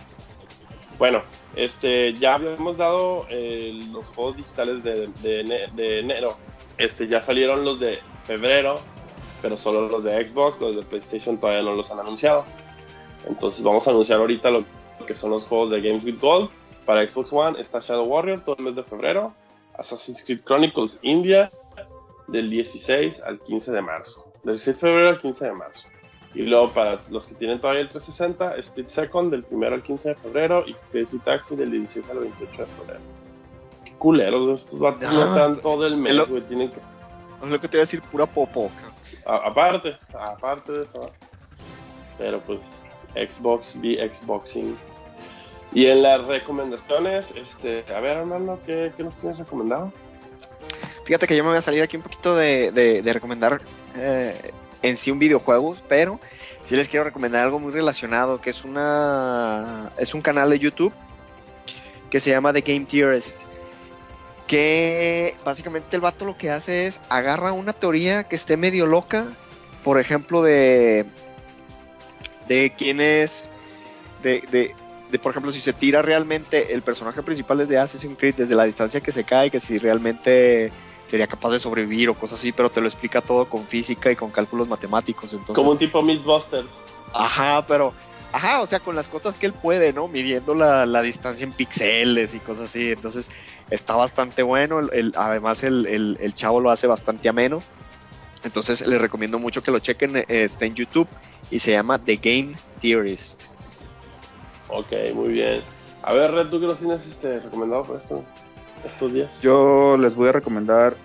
Bueno, 0.97 1.21
este, 1.55 2.13
ya 2.13 2.35
habíamos 2.35 2.77
dado 2.77 3.25
eh, 3.29 3.71
los 3.91 4.05
juegos 4.07 4.37
digitales 4.37 4.83
de, 4.83 5.07
de 5.21 5.69
de 5.75 5.99
enero. 5.99 6.37
Este, 6.77 7.07
ya 7.07 7.21
salieron 7.21 7.63
los 7.65 7.79
de 7.79 7.99
febrero, 8.25 8.79
pero 9.41 9.57
solo 9.57 9.87
los 9.89 10.03
de 10.03 10.27
Xbox, 10.27 10.59
los 10.61 10.75
de 10.75 10.83
PlayStation 10.83 11.37
todavía 11.37 11.61
no 11.63 11.75
los 11.75 11.91
han 11.91 11.99
anunciado. 11.99 12.45
Entonces 13.27 13.63
vamos 13.63 13.87
a 13.87 13.91
anunciar 13.91 14.19
ahorita 14.19 14.49
lo 14.51 14.63
que 15.05 15.15
son 15.15 15.31
los 15.31 15.45
juegos 15.45 15.69
de 15.71 15.81
Games 15.81 16.03
with 16.03 16.19
Gold. 16.19 16.49
Para 16.85 17.07
Xbox 17.07 17.31
One 17.31 17.59
está 17.61 17.79
Shadow 17.79 18.05
Warrior 18.05 18.41
todo 18.41 18.55
el 18.57 18.63
mes 18.65 18.75
de 18.75 18.83
febrero. 18.83 19.33
Assassin's 19.77 20.23
Creed 20.23 20.41
Chronicles 20.43 20.99
India 21.01 21.49
del 22.27 22.49
16 22.49 23.21
al 23.21 23.39
15 23.39 23.71
de 23.71 23.81
marzo. 23.81 24.25
Del 24.43 24.59
6 24.59 24.75
de 24.75 24.79
febrero 24.79 25.09
al 25.09 25.19
15 25.21 25.45
de 25.45 25.53
marzo. 25.53 25.87
Y 26.35 26.41
luego 26.43 26.71
para 26.71 26.99
los 27.09 27.27
que 27.27 27.35
tienen 27.35 27.61
todavía 27.61 27.81
el 27.83 27.89
360, 27.89 28.55
Split 28.57 28.87
Second 28.87 29.31
del 29.31 29.45
1 29.51 29.67
al 29.67 29.83
15 29.83 30.09
de 30.09 30.15
febrero 30.15 30.63
y 30.67 30.73
Crazy 30.91 31.19
Taxi 31.19 31.55
del 31.55 31.71
16 31.71 32.05
al 32.09 32.19
28 32.19 32.51
de 32.57 32.65
febrero. 32.65 32.99
Qué 33.85 33.91
culeros 33.93 34.61
estos 34.63 34.79
vatos 34.79 35.03
No, 35.03 35.11
no 35.13 35.25
están 35.25 35.55
todo 35.61 35.85
el 35.85 35.95
mes, 35.95 36.27
güey. 36.27 36.41
Tienen 36.41 36.71
que... 36.71 36.77
Es 37.43 37.49
lo 37.51 37.59
que 37.61 37.67
te 37.67 37.77
voy 37.77 37.81
a 37.81 37.85
decir, 37.85 38.01
pura 38.01 38.25
popo. 38.25 38.71
a- 39.25 39.47
aparte, 39.47 39.93
aparte 40.13 40.71
de 40.71 40.83
eso. 40.83 41.11
Pero 42.17 42.39
pues 42.41 42.85
Xbox, 43.15 43.79
be 43.81 43.97
Xboxing. 44.09 44.75
Y 45.73 45.87
en 45.87 46.03
las 46.03 46.25
recomendaciones, 46.25 47.27
este, 47.35 47.83
a 47.93 47.99
ver 47.99 48.17
Armando, 48.17 48.59
¿qué, 48.65 48.91
qué 48.95 49.03
nos 49.03 49.17
tienes 49.17 49.39
recomendado? 49.39 49.91
Fíjate 51.05 51.27
que 51.27 51.35
yo 51.35 51.43
me 51.43 51.49
voy 51.49 51.57
a 51.57 51.61
salir 51.61 51.81
aquí 51.81 51.97
un 51.97 52.03
poquito 52.03 52.35
de, 52.35 52.71
de- 52.71 53.13
recomendar 53.13 53.61
eh, 53.95 54.51
en 54.81 54.95
sí 54.97 55.11
un 55.11 55.19
videojuego, 55.19 55.75
pero 55.87 56.19
sí 56.65 56.75
les 56.75 56.87
quiero 56.89 57.03
recomendar 57.03 57.43
algo 57.43 57.59
muy 57.59 57.71
relacionado, 57.71 58.39
que 58.39 58.51
es 58.51 58.63
una 58.63 59.91
es 59.97 60.13
un 60.13 60.21
canal 60.21 60.49
de 60.49 60.59
YouTube 60.59 60.93
que 62.09 62.19
se 62.19 62.29
llama 62.29 62.53
The 62.53 62.61
Game 62.61 62.85
Theorist. 62.85 63.39
Que 64.47 65.33
básicamente 65.43 65.95
el 65.95 66.01
vato 66.01 66.25
lo 66.25 66.37
que 66.37 66.51
hace 66.51 66.85
es 66.85 67.01
agarra 67.09 67.53
una 67.53 67.73
teoría 67.73 68.23
que 68.25 68.35
esté 68.35 68.55
medio 68.57 68.85
loca, 68.85 69.25
por 69.83 69.99
ejemplo, 69.99 70.43
de 70.43 71.05
de 72.47 72.73
quién 72.77 72.99
es, 73.01 73.45
de, 74.21 74.41
de, 74.51 74.75
de, 75.13 75.19
por 75.19 75.29
ejemplo, 75.31 75.51
si 75.51 75.59
se 75.61 75.73
tira 75.73 76.01
realmente 76.01 76.73
el 76.73 76.81
personaje 76.81 77.21
principal 77.21 77.59
desde 77.59 77.77
Assassin's 77.77 78.17
Creed, 78.17 78.33
desde 78.35 78.55
la 78.55 78.63
distancia 78.65 78.99
que 78.99 79.11
se 79.11 79.23
cae, 79.23 79.51
que 79.51 79.59
si 79.59 79.77
realmente 79.77 80.71
sería 81.05 81.27
capaz 81.27 81.51
de 81.51 81.59
sobrevivir 81.59 82.09
o 82.09 82.15
cosas 82.15 82.39
así, 82.39 82.51
pero 82.51 82.71
te 82.71 82.81
lo 82.81 82.87
explica 82.87 83.21
todo 83.21 83.47
con 83.47 83.67
física 83.67 84.09
y 84.11 84.15
con 84.15 84.31
cálculos 84.31 84.67
matemáticos. 84.67 85.31
Entonces, 85.33 85.55
Como 85.55 85.69
un 85.71 85.77
tipo 85.77 86.01
Mythbusters. 86.01 86.67
Ajá, 87.13 87.63
pero, 87.67 87.93
ajá, 88.31 88.61
o 88.61 88.65
sea, 88.65 88.79
con 88.79 88.95
las 88.95 89.07
cosas 89.07 89.35
que 89.35 89.45
él 89.45 89.53
puede, 89.53 89.93
¿no? 89.93 90.07
Midiendo 90.07 90.55
la, 90.55 90.87
la 90.87 91.03
distancia 91.03 91.43
en 91.45 91.53
píxeles 91.53 92.33
y 92.33 92.39
cosas 92.39 92.69
así. 92.71 92.89
Entonces, 92.91 93.29
está 93.69 93.95
bastante 93.95 94.41
bueno. 94.41 94.79
El, 94.79 94.89
el- 94.93 95.13
además, 95.15 95.63
el, 95.63 95.85
el- 95.85 96.17
el 96.21 96.33
chavo 96.33 96.59
lo 96.59 96.71
hace 96.71 96.87
bastante 96.87 97.29
ameno. 97.29 97.61
Entonces, 98.43 98.85
les 98.87 98.99
recomiendo 98.99 99.37
mucho 99.37 99.61
que 99.61 99.69
lo 99.69 99.77
chequen. 99.77 100.17
eh, 100.17 100.25
Está 100.27 100.65
en 100.65 100.73
YouTube 100.73 101.07
y 101.51 101.59
se 101.59 101.69
llama 101.71 101.99
The 101.99 102.15
Game 102.15 102.55
Theorist. 102.81 103.43
Ok, 104.73 104.91
muy 105.13 105.29
bien. 105.29 105.61
A 106.01 106.13
ver, 106.13 106.31
Red, 106.31 106.47
¿tú 106.47 106.59
qué 106.59 106.65
nos 106.65 106.79
tienes 106.79 107.05
este, 107.05 107.39
recomendado 107.39 107.83
por 107.83 107.97
esto, 107.97 108.23
estos 108.83 109.13
días? 109.13 109.39
Yo 109.41 109.95
les 109.97 110.15
voy 110.15 110.29
a 110.29 110.31
recomendar, 110.31 110.95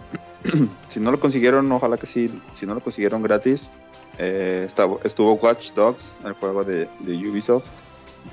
si 0.88 1.00
no 1.00 1.12
lo 1.12 1.20
consiguieron, 1.20 1.70
ojalá 1.70 1.98
que 1.98 2.06
sí, 2.06 2.40
si 2.54 2.64
no 2.64 2.74
lo 2.74 2.80
consiguieron 2.80 3.22
gratis, 3.22 3.68
eh, 4.16 4.66
estuvo 5.04 5.34
Watch 5.34 5.72
Dogs, 5.74 6.14
el 6.24 6.32
juego 6.32 6.64
de, 6.64 6.88
de 7.00 7.28
Ubisoft 7.28 7.68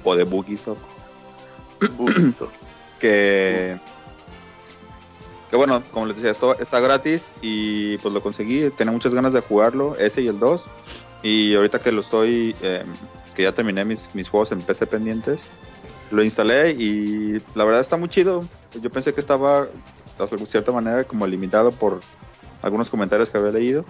o 0.05 0.15
de 0.15 0.23
Bugisoft, 0.23 0.83
Bugisoft. 1.97 2.53
que, 2.99 3.77
que 5.49 5.55
bueno, 5.57 5.83
como 5.91 6.05
les 6.05 6.15
decía, 6.15 6.31
esto 6.31 6.57
está 6.59 6.79
gratis 6.79 7.33
y 7.41 7.97
pues 7.97 8.13
lo 8.13 8.23
conseguí, 8.23 8.69
tenía 8.69 8.93
muchas 8.93 9.13
ganas 9.13 9.33
de 9.33 9.41
jugarlo, 9.41 9.97
ese 9.97 10.21
y 10.21 10.29
el 10.29 10.39
2, 10.39 10.63
y 11.23 11.55
ahorita 11.55 11.79
que 11.79 11.91
lo 11.91 12.01
estoy, 12.01 12.55
eh, 12.61 12.85
que 13.35 13.43
ya 13.43 13.51
terminé 13.51 13.85
mis, 13.85 14.09
mis 14.13 14.29
juegos 14.29 14.51
en 14.51 14.61
PC 14.61 14.87
pendientes, 14.87 15.43
lo 16.11 16.23
instalé 16.23 16.71
y 16.71 17.41
la 17.53 17.65
verdad 17.65 17.81
está 17.81 17.97
muy 17.97 18.09
chido. 18.09 18.45
Yo 18.81 18.89
pensé 18.89 19.13
que 19.13 19.19
estaba 19.19 19.67
de 20.17 20.45
cierta 20.45 20.71
manera 20.71 21.03
como 21.03 21.27
limitado 21.27 21.71
por 21.71 21.99
algunos 22.61 22.89
comentarios 22.89 23.29
que 23.29 23.37
había 23.37 23.51
leído, 23.51 23.85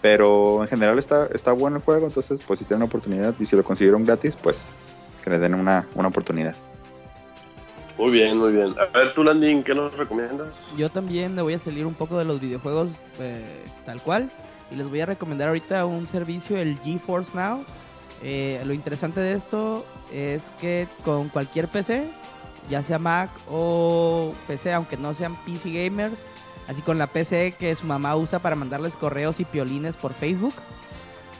pero 0.00 0.62
en 0.62 0.68
general 0.68 0.98
está, 0.98 1.28
está 1.34 1.52
bueno 1.52 1.76
el 1.78 1.82
juego, 1.82 2.06
entonces 2.06 2.40
pues 2.46 2.60
si 2.60 2.64
tienen 2.64 2.84
oportunidad 2.84 3.34
y 3.38 3.46
si 3.46 3.56
lo 3.56 3.64
consiguieron 3.64 4.04
gratis, 4.04 4.36
pues 4.36 4.68
que 5.22 5.30
le 5.30 5.38
den 5.38 5.54
una, 5.54 5.86
una 5.94 6.08
oportunidad. 6.08 6.54
Muy 7.98 8.12
bien, 8.12 8.38
muy 8.38 8.52
bien. 8.52 8.76
A 8.78 8.96
ver, 8.96 9.12
tú, 9.12 9.24
Landín, 9.24 9.64
¿qué 9.64 9.74
nos 9.74 9.92
recomiendas? 9.96 10.68
Yo 10.76 10.88
también 10.88 11.34
me 11.34 11.42
voy 11.42 11.54
a 11.54 11.58
salir 11.58 11.84
un 11.84 11.94
poco 11.94 12.16
de 12.16 12.24
los 12.24 12.40
videojuegos 12.40 12.90
eh, 13.18 13.64
tal 13.84 14.00
cual. 14.00 14.30
Y 14.70 14.76
les 14.76 14.88
voy 14.88 15.00
a 15.00 15.06
recomendar 15.06 15.48
ahorita 15.48 15.84
un 15.84 16.06
servicio, 16.06 16.56
el 16.58 16.78
GeForce 16.78 17.34
Now. 17.34 17.64
Eh, 18.22 18.60
lo 18.64 18.72
interesante 18.72 19.20
de 19.20 19.34
esto 19.34 19.86
es 20.12 20.50
que 20.60 20.88
con 21.04 21.28
cualquier 21.28 21.68
PC, 21.68 22.10
ya 22.68 22.82
sea 22.82 22.98
Mac 22.98 23.30
o 23.48 24.34
PC, 24.46 24.72
aunque 24.72 24.96
no 24.96 25.14
sean 25.14 25.36
PC 25.44 25.70
gamers, 25.70 26.16
así 26.66 26.82
con 26.82 26.98
la 26.98 27.06
PC 27.06 27.54
que 27.58 27.74
su 27.76 27.86
mamá 27.86 28.16
usa 28.16 28.40
para 28.40 28.56
mandarles 28.56 28.96
correos 28.96 29.40
y 29.40 29.44
piolines 29.44 29.96
por 29.96 30.14
Facebook, 30.14 30.54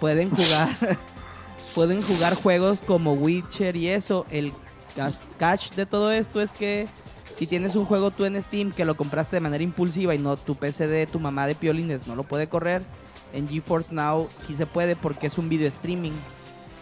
pueden 0.01 0.31
jugar, 0.31 0.69
pueden 1.75 2.03
jugar 2.03 2.35
juegos 2.35 2.81
como 2.81 3.15
Witcher 3.15 3.77
y 3.77 3.89
eso. 3.89 4.27
El 4.31 4.53
catch 5.39 5.73
de 5.73 5.87
todo 5.87 6.13
esto 6.13 6.41
es 6.41 6.53
que 6.53 6.87
si 7.25 7.47
tienes 7.47 7.77
un 7.77 7.85
juego 7.85 8.11
tú 8.11 8.25
en 8.25 8.41
Steam 8.43 8.73
que 8.73 8.85
lo 8.85 8.97
compraste 8.97 9.37
de 9.37 9.41
manera 9.41 9.63
impulsiva 9.63 10.15
y 10.15 10.19
no 10.19 10.37
tu 10.37 10.57
PC 10.57 10.89
de 10.89 11.07
tu 11.07 11.21
mamá 11.21 11.47
de 11.47 11.55
piolines 11.55 12.07
no 12.07 12.17
lo 12.17 12.25
puede 12.25 12.49
correr, 12.49 12.83
en 13.33 13.49
GeForce 13.49 13.95
Now 13.95 14.29
sí 14.37 14.55
se 14.55 14.67
puede 14.67 14.97
porque 14.97 15.27
es 15.27 15.39
un 15.39 15.49
video 15.49 15.69
streaming. 15.69 16.13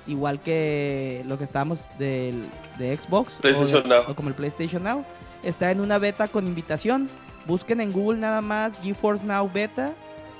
Igual 0.07 0.41
que 0.41 1.25
lo 1.27 1.37
que 1.39 1.45
estábamos 1.45 1.89
del, 1.99 2.45
de 2.79 2.97
Xbox 2.97 3.35
PlayStation 3.41 3.81
o, 3.81 3.83
de- 3.83 3.89
Now. 3.89 4.05
o 4.09 4.15
como 4.15 4.29
el 4.29 4.35
PlayStation 4.35 4.83
Now. 4.83 5.05
Está 5.43 5.71
en 5.71 5.81
una 5.81 5.99
beta 5.99 6.29
con 6.29 6.47
invitación. 6.47 7.09
Busquen 7.47 7.81
en 7.81 7.93
Google 7.93 8.19
nada 8.19 8.41
más 8.41 8.73
GeForce 8.83 9.25
Now 9.25 9.51
Beta. 9.53 9.93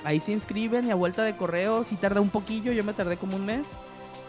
Ahí 0.03 0.19
se 0.19 0.31
inscriben 0.31 0.87
y 0.87 0.91
a 0.91 0.95
vuelta 0.95 1.23
de 1.23 1.35
correo 1.35 1.83
si 1.83 1.95
tarda 1.95 2.21
un 2.21 2.29
poquillo, 2.29 2.71
yo 2.71 2.83
me 2.83 2.93
tardé 2.93 3.17
como 3.17 3.35
un 3.35 3.45
mes. 3.45 3.67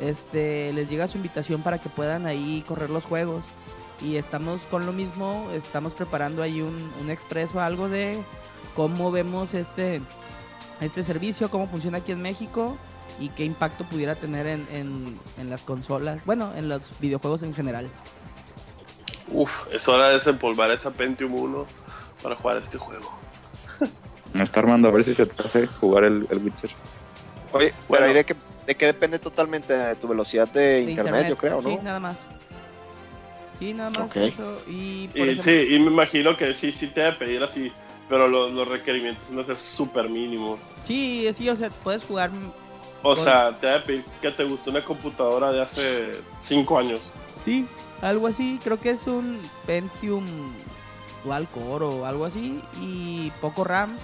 Este, 0.01 0.73
les 0.73 0.89
llega 0.91 1.09
su 1.09 1.17
invitación 1.17 1.63
para 1.63 1.79
que 1.79 1.89
puedan 1.89 2.27
ahí 2.27 2.65
correr 2.67 2.91
los 2.91 3.05
juegos. 3.05 3.45
Y 4.01 4.17
estamos 4.17 4.61
con 4.71 4.87
lo 4.87 4.93
mismo, 4.93 5.49
estamos 5.53 5.93
preparando 5.93 6.43
ahí 6.43 6.61
un, 6.61 6.91
un 7.01 7.11
expreso, 7.11 7.61
algo 7.61 7.89
de 7.89 8.19
cómo 8.77 9.11
vemos 9.11 9.55
este, 9.55 10.01
este 10.81 11.03
servicio, 11.03 11.51
cómo 11.51 11.67
funciona 11.69 11.99
aquí 11.99 12.13
en 12.13 12.23
México 12.23 12.77
y 13.21 13.29
qué 13.31 13.45
impacto 13.45 13.85
pudiera 13.85 14.15
tener 14.15 14.47
en, 14.47 14.67
en, 14.73 15.19
en 15.39 15.51
las 15.51 15.63
consolas, 15.63 16.25
bueno, 16.25 16.53
en 16.57 16.69
los 16.69 16.93
videojuegos 17.01 17.43
en 17.43 17.55
general. 17.55 17.89
Uf, 19.31 19.67
es 19.73 19.87
hora 19.89 20.09
de 20.09 20.15
desempolvar 20.15 20.71
esa 20.71 20.91
Pentium 20.93 21.35
1 21.35 21.67
para 22.23 22.37
jugar 22.37 22.57
este 22.59 22.79
juego. 22.79 23.11
Me 24.33 24.43
está 24.43 24.61
armando 24.61 24.89
a 24.89 24.91
ver 24.91 25.05
si 25.05 25.15
se 25.15 25.27
te 25.27 25.43
hace 25.43 25.67
jugar 25.67 26.05
el, 26.05 26.27
el 26.31 26.39
Witcher. 26.39 26.71
Oye, 27.53 27.73
Bueno. 27.73 27.75
pero 27.89 28.05
ahí 28.07 28.13
de 28.15 28.25
qué, 28.25 28.37
de 28.67 28.75
qué 28.75 28.87
depende 28.87 29.19
totalmente 29.19 29.73
de 29.73 29.95
tu 29.97 30.07
velocidad 30.09 30.49
de, 30.49 30.61
De 30.61 30.81
internet, 30.83 31.29
yo 31.29 31.37
creo, 31.37 31.61
¿no? 31.63 31.71
Sí, 31.71 31.79
nada 31.83 32.01
más. 32.01 32.17
Sí, 33.59 33.75
nada 33.75 33.91
más 33.91 34.03
Ok. 34.11 34.17
eso. 34.17 34.59
Y, 34.69 35.09
por 35.09 35.19
Y, 35.19 35.23
ejemplo, 35.23 35.43
sí, 35.45 35.75
y 35.75 35.79
me 35.81 35.91
imagino 35.91 36.37
que 36.37 36.55
sí, 36.55 36.73
sí 36.73 36.87
te 36.89 37.01
debe 37.01 37.17
pedir 37.17 37.43
así, 37.43 37.73
pero 38.09 38.29
los, 38.29 38.53
los 38.53 38.69
requerimientos 38.69 39.25
van 39.31 39.41
a 39.41 39.47
ser 39.47 39.59
súper 39.59 40.09
mínimos. 40.09 40.61
sí, 40.85 41.29
sí, 41.35 41.49
o 41.49 41.57
sea, 41.57 41.71
puedes 41.71 42.05
jugar 42.05 42.31
O 43.03 43.17
sea, 43.17 43.59
te 43.61 43.67
debe 43.67 43.81
pedir 43.81 44.05
que 44.21 44.31
te 44.31 44.45
guste 44.45 44.71
una 44.71 44.85
computadora 44.85 45.53
de 45.53 45.63
hace 45.63 46.11
5 46.41 46.79
años. 46.79 47.01
Sí, 47.45 47.67
algo 48.03 48.27
así. 48.27 48.59
Creo 48.63 48.81
que 48.81 48.91
es 48.91 49.07
un 49.07 49.41
Pentium 49.67 50.25
Dual 51.25 51.47
Core 51.49 51.85
o 51.85 52.05
algo 52.05 52.25
así. 52.25 52.61
Y 52.81 53.31
poco 53.41 53.65
RAM. 53.65 53.97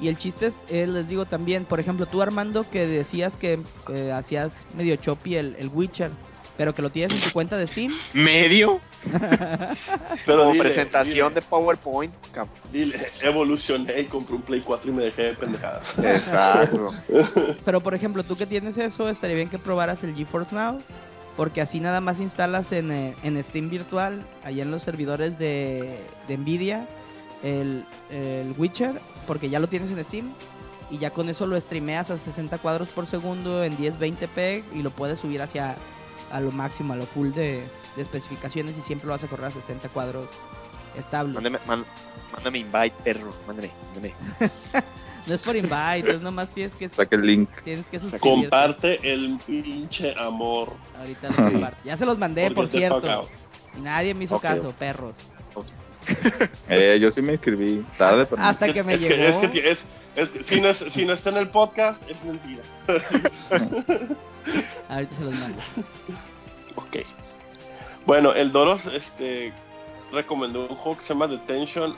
Y 0.00 0.08
el 0.08 0.18
chiste 0.18 0.46
es, 0.46 0.54
eh, 0.68 0.86
les 0.86 1.08
digo 1.08 1.24
también, 1.24 1.64
por 1.64 1.80
ejemplo, 1.80 2.06
tú 2.06 2.20
Armando 2.20 2.68
que 2.68 2.86
decías 2.86 3.36
que 3.36 3.60
eh, 3.88 4.12
hacías 4.12 4.66
medio 4.76 4.96
choppy 4.96 5.36
el, 5.36 5.56
el 5.58 5.68
Witcher, 5.68 6.10
pero 6.56 6.74
que 6.74 6.82
lo 6.82 6.90
tienes 6.90 7.12
en 7.14 7.20
tu 7.20 7.30
cuenta 7.30 7.56
de 7.56 7.66
Steam. 7.66 7.92
¿Medio? 8.12 8.80
Pero 10.24 10.38
Como 10.38 10.52
dile, 10.52 10.64
presentación 10.64 11.28
dile, 11.30 11.40
de 11.40 11.46
PowerPoint. 11.46 12.14
Dile, 12.72 13.06
evolucioné 13.22 14.00
y 14.00 14.04
compré 14.04 14.36
un 14.36 14.42
Play 14.42 14.60
4 14.60 14.90
y 14.90 14.94
me 14.94 15.04
dejé 15.04 15.22
de 15.22 15.34
pendejadas. 15.34 15.98
Exacto. 15.98 16.92
Pero 17.64 17.80
por 17.82 17.94
ejemplo, 17.94 18.22
tú 18.22 18.36
que 18.36 18.46
tienes 18.46 18.78
eso, 18.78 19.08
estaría 19.08 19.36
bien 19.36 19.50
que 19.50 19.58
probaras 19.58 20.02
el 20.04 20.14
GeForce 20.14 20.54
Now. 20.54 20.80
Porque 21.36 21.60
así 21.60 21.80
nada 21.80 22.00
más 22.00 22.20
instalas 22.20 22.70
en, 22.70 22.92
eh, 22.92 23.16
en 23.24 23.42
Steam 23.42 23.68
virtual, 23.68 24.24
allá 24.44 24.62
en 24.62 24.70
los 24.70 24.84
servidores 24.84 25.36
de, 25.36 25.98
de 26.28 26.38
Nvidia, 26.38 26.86
el, 27.42 27.84
el 28.08 28.54
Witcher, 28.56 28.92
porque 29.26 29.50
ya 29.50 29.58
lo 29.58 29.66
tienes 29.66 29.90
en 29.90 30.04
Steam. 30.04 30.32
Y 30.90 30.98
ya 30.98 31.10
con 31.10 31.28
eso 31.28 31.48
lo 31.48 31.60
streameas 31.60 32.10
a 32.10 32.18
60 32.18 32.58
cuadros 32.58 32.88
por 32.90 33.08
segundo 33.08 33.64
en 33.64 33.76
1020p 33.76 34.62
y 34.74 34.82
lo 34.82 34.90
puedes 34.90 35.18
subir 35.18 35.42
hacia 35.42 35.74
a 36.30 36.40
lo 36.40 36.50
máximo, 36.52 36.92
a 36.92 36.96
lo 36.96 37.06
full 37.06 37.30
de, 37.32 37.62
de 37.96 38.02
especificaciones 38.02 38.76
y 38.78 38.82
siempre 38.82 39.06
lo 39.06 39.12
vas 39.12 39.24
a 39.24 39.26
correr 39.28 39.46
a 39.46 39.50
60 39.50 39.88
cuadros 39.90 40.28
estables. 40.96 41.34
Mándame, 41.34 41.58
man- 41.66 41.84
mándame 42.32 42.58
invite, 42.58 42.94
perro. 43.04 43.32
Mándame, 43.46 43.70
mándame. 43.94 44.14
No 45.26 45.34
es 45.34 45.40
por 45.40 45.56
invite, 45.56 46.10
es 46.10 46.20
nomás 46.20 46.50
tienes 46.50 46.74
que, 46.74 46.86
Saca 46.86 47.16
el 47.16 47.22
link. 47.24 47.48
tienes 47.64 47.88
que 47.88 47.98
suscribirte. 47.98 48.42
Comparte 48.42 49.10
el 49.10 49.38
pinche 49.46 50.14
amor. 50.18 50.70
Ahorita 50.98 51.28
los 51.28 51.36
comparto. 51.50 51.78
Ya 51.82 51.96
se 51.96 52.04
los 52.04 52.18
mandé, 52.18 52.42
porque 52.50 52.54
por 52.54 52.68
cierto. 52.68 53.28
Y 53.74 53.80
nadie 53.80 54.12
me 54.12 54.24
hizo 54.24 54.38
caso, 54.38 54.72
perros. 54.78 55.16
Eh, 56.68 56.98
yo 57.00 57.10
sí 57.10 57.22
me 57.22 57.32
inscribí. 57.32 57.82
Tarde, 57.96 58.26
pero 58.26 58.42
Hasta 58.42 58.70
que 58.70 58.82
me 58.82 58.94
es 58.94 59.00
llegó. 59.00 59.14
Que, 59.14 59.28
es 59.30 59.36
que 59.38 59.48
ti- 59.48 59.60
es- 59.60 59.86
es 60.14 60.30
que 60.30 60.42
si, 60.42 60.60
no 60.60 60.68
es- 60.68 60.76
si 60.88 61.06
no 61.06 61.14
está 61.14 61.30
en 61.30 61.38
el 61.38 61.48
podcast, 61.48 62.02
es 62.10 62.22
mentira. 62.22 62.62
Ahorita 64.94 65.14
se 65.16 65.24
los 65.24 65.34
mando. 65.34 65.62
Ok. 66.76 66.98
Bueno, 68.06 68.32
el 68.32 68.52
Doros 68.52 68.86
este, 68.86 69.52
recomendó 70.12 70.68
un 70.68 70.76
juego 70.76 70.98
que 70.98 71.04
se 71.04 71.14
llama 71.14 71.26
Detention. 71.26 71.96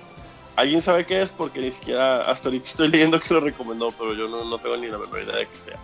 ¿Alguien 0.56 0.80
sabe 0.80 1.04
qué 1.04 1.20
es? 1.20 1.30
Porque 1.30 1.60
ni 1.60 1.70
siquiera 1.70 2.22
hasta 2.30 2.48
ahorita 2.48 2.66
estoy 2.66 2.88
leyendo 2.88 3.20
que 3.20 3.34
lo 3.34 3.40
recomendó, 3.40 3.92
pero 3.92 4.14
yo 4.14 4.28
no, 4.28 4.44
no 4.44 4.58
tengo 4.58 4.78
ni 4.78 4.86
la 4.86 4.96
menor 4.96 5.22
idea 5.22 5.36
de 5.36 5.46
qué 5.46 5.58
sea. 5.58 5.78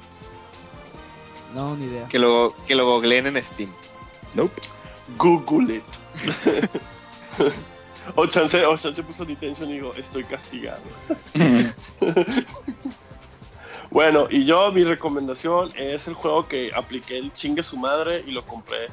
No, 1.55 1.77
ni 1.77 1.85
idea. 1.85 2.09
Que 2.09 2.19
lo, 2.19 2.57
que 2.67 2.75
lo 2.75 2.87
googleen 2.87 3.27
en 3.27 3.45
Steam. 3.45 3.71
Nope. 4.33 4.55
Google 5.19 5.77
it. 5.77 5.85
o 8.15 8.27
chance, 8.27 8.65
o 8.65 8.75
chance 8.79 9.03
puso 9.03 9.27
Detention 9.27 9.69
y 9.69 9.75
digo, 9.75 9.93
estoy 9.97 10.25
castigado. 10.25 10.81
bueno, 13.93 14.27
y 14.31 14.47
yo 14.47 14.73
mi 14.73 14.85
recomendación 14.85 15.71
es 15.77 16.09
el 16.09 16.15
juego 16.15 16.49
que 16.49 16.71
apliqué 16.75 17.19
el 17.19 17.31
chingue 17.33 17.63
su 17.63 17.77
madre 17.77 18.25
y 18.27 18.31
lo 18.31 18.45
compré. 18.45 18.89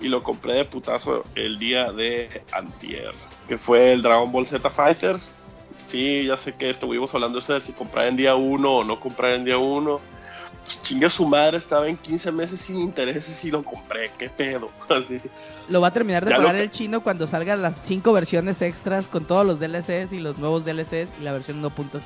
Y 0.00 0.08
lo 0.08 0.20
compré 0.24 0.54
de 0.54 0.64
putazo 0.64 1.24
el 1.36 1.60
día 1.60 1.92
de 1.92 2.42
antier. 2.50 3.14
Que 3.46 3.56
fue 3.56 3.92
el 3.92 4.02
Dragon 4.02 4.32
Ball 4.32 4.44
Z 4.44 4.68
Fighters. 4.68 5.32
Sí, 5.86 6.24
ya 6.26 6.36
sé 6.36 6.54
que 6.54 6.70
estuvimos 6.70 7.14
hablando 7.14 7.40
de 7.40 7.60
si 7.60 7.72
comprar 7.72 8.08
en 8.08 8.16
día 8.16 8.34
1 8.34 8.68
o 8.68 8.82
no 8.82 8.98
comprar 8.98 9.34
en 9.34 9.44
día 9.44 9.58
1. 9.58 10.00
Pues 10.64 10.82
chingue 10.82 11.08
su 11.08 11.24
madre, 11.24 11.58
estaba 11.58 11.86
en 11.86 11.96
15 11.96 12.32
meses 12.32 12.58
sin 12.60 12.80
intereses 12.80 13.44
y 13.44 13.52
lo 13.52 13.62
compré. 13.62 14.10
¿Qué 14.18 14.28
pedo? 14.28 14.70
Así. 14.88 15.20
Lo 15.68 15.80
va 15.80 15.88
a 15.88 15.92
terminar 15.92 16.24
de 16.24 16.32
Ya 16.32 16.38
pagar 16.38 16.56
el 16.56 16.70
chino 16.70 17.04
cuando 17.04 17.28
salgan 17.28 17.62
las 17.62 17.76
cinco 17.84 18.12
versiones 18.12 18.60
extras 18.60 19.06
con 19.06 19.24
todos 19.24 19.46
los 19.46 19.60
DLCs 19.60 20.12
y 20.12 20.18
los 20.18 20.38
nuevos 20.38 20.64
DLCs 20.64 21.10
y 21.20 21.22
la 21.22 21.32
versión 21.32 21.62
1.5. 21.62 22.00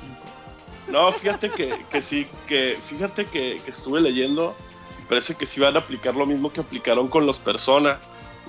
No, 0.87 1.11
fíjate 1.11 1.49
que, 1.49 1.85
que 1.91 2.01
sí, 2.01 2.27
que 2.47 2.77
fíjate 2.83 3.25
que, 3.25 3.61
que 3.63 3.71
estuve 3.71 3.99
leyendo 3.99 4.55
y 4.99 5.05
parece 5.07 5.35
que 5.35 5.45
sí 5.45 5.59
van 5.59 5.75
a 5.75 5.79
aplicar 5.79 6.15
lo 6.15 6.25
mismo 6.25 6.51
que 6.51 6.61
aplicaron 6.61 7.07
con 7.07 7.25
los 7.25 7.39
Persona, 7.39 7.99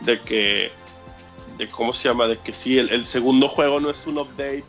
de 0.02 0.20
que, 0.22 0.70
de 1.56 1.68
cómo 1.68 1.92
se 1.92 2.08
llama, 2.08 2.28
de 2.28 2.38
que 2.38 2.52
sí, 2.52 2.78
el, 2.78 2.90
el 2.90 3.06
segundo 3.06 3.48
juego 3.48 3.80
no 3.80 3.90
es 3.90 4.06
un 4.06 4.18
update, 4.18 4.64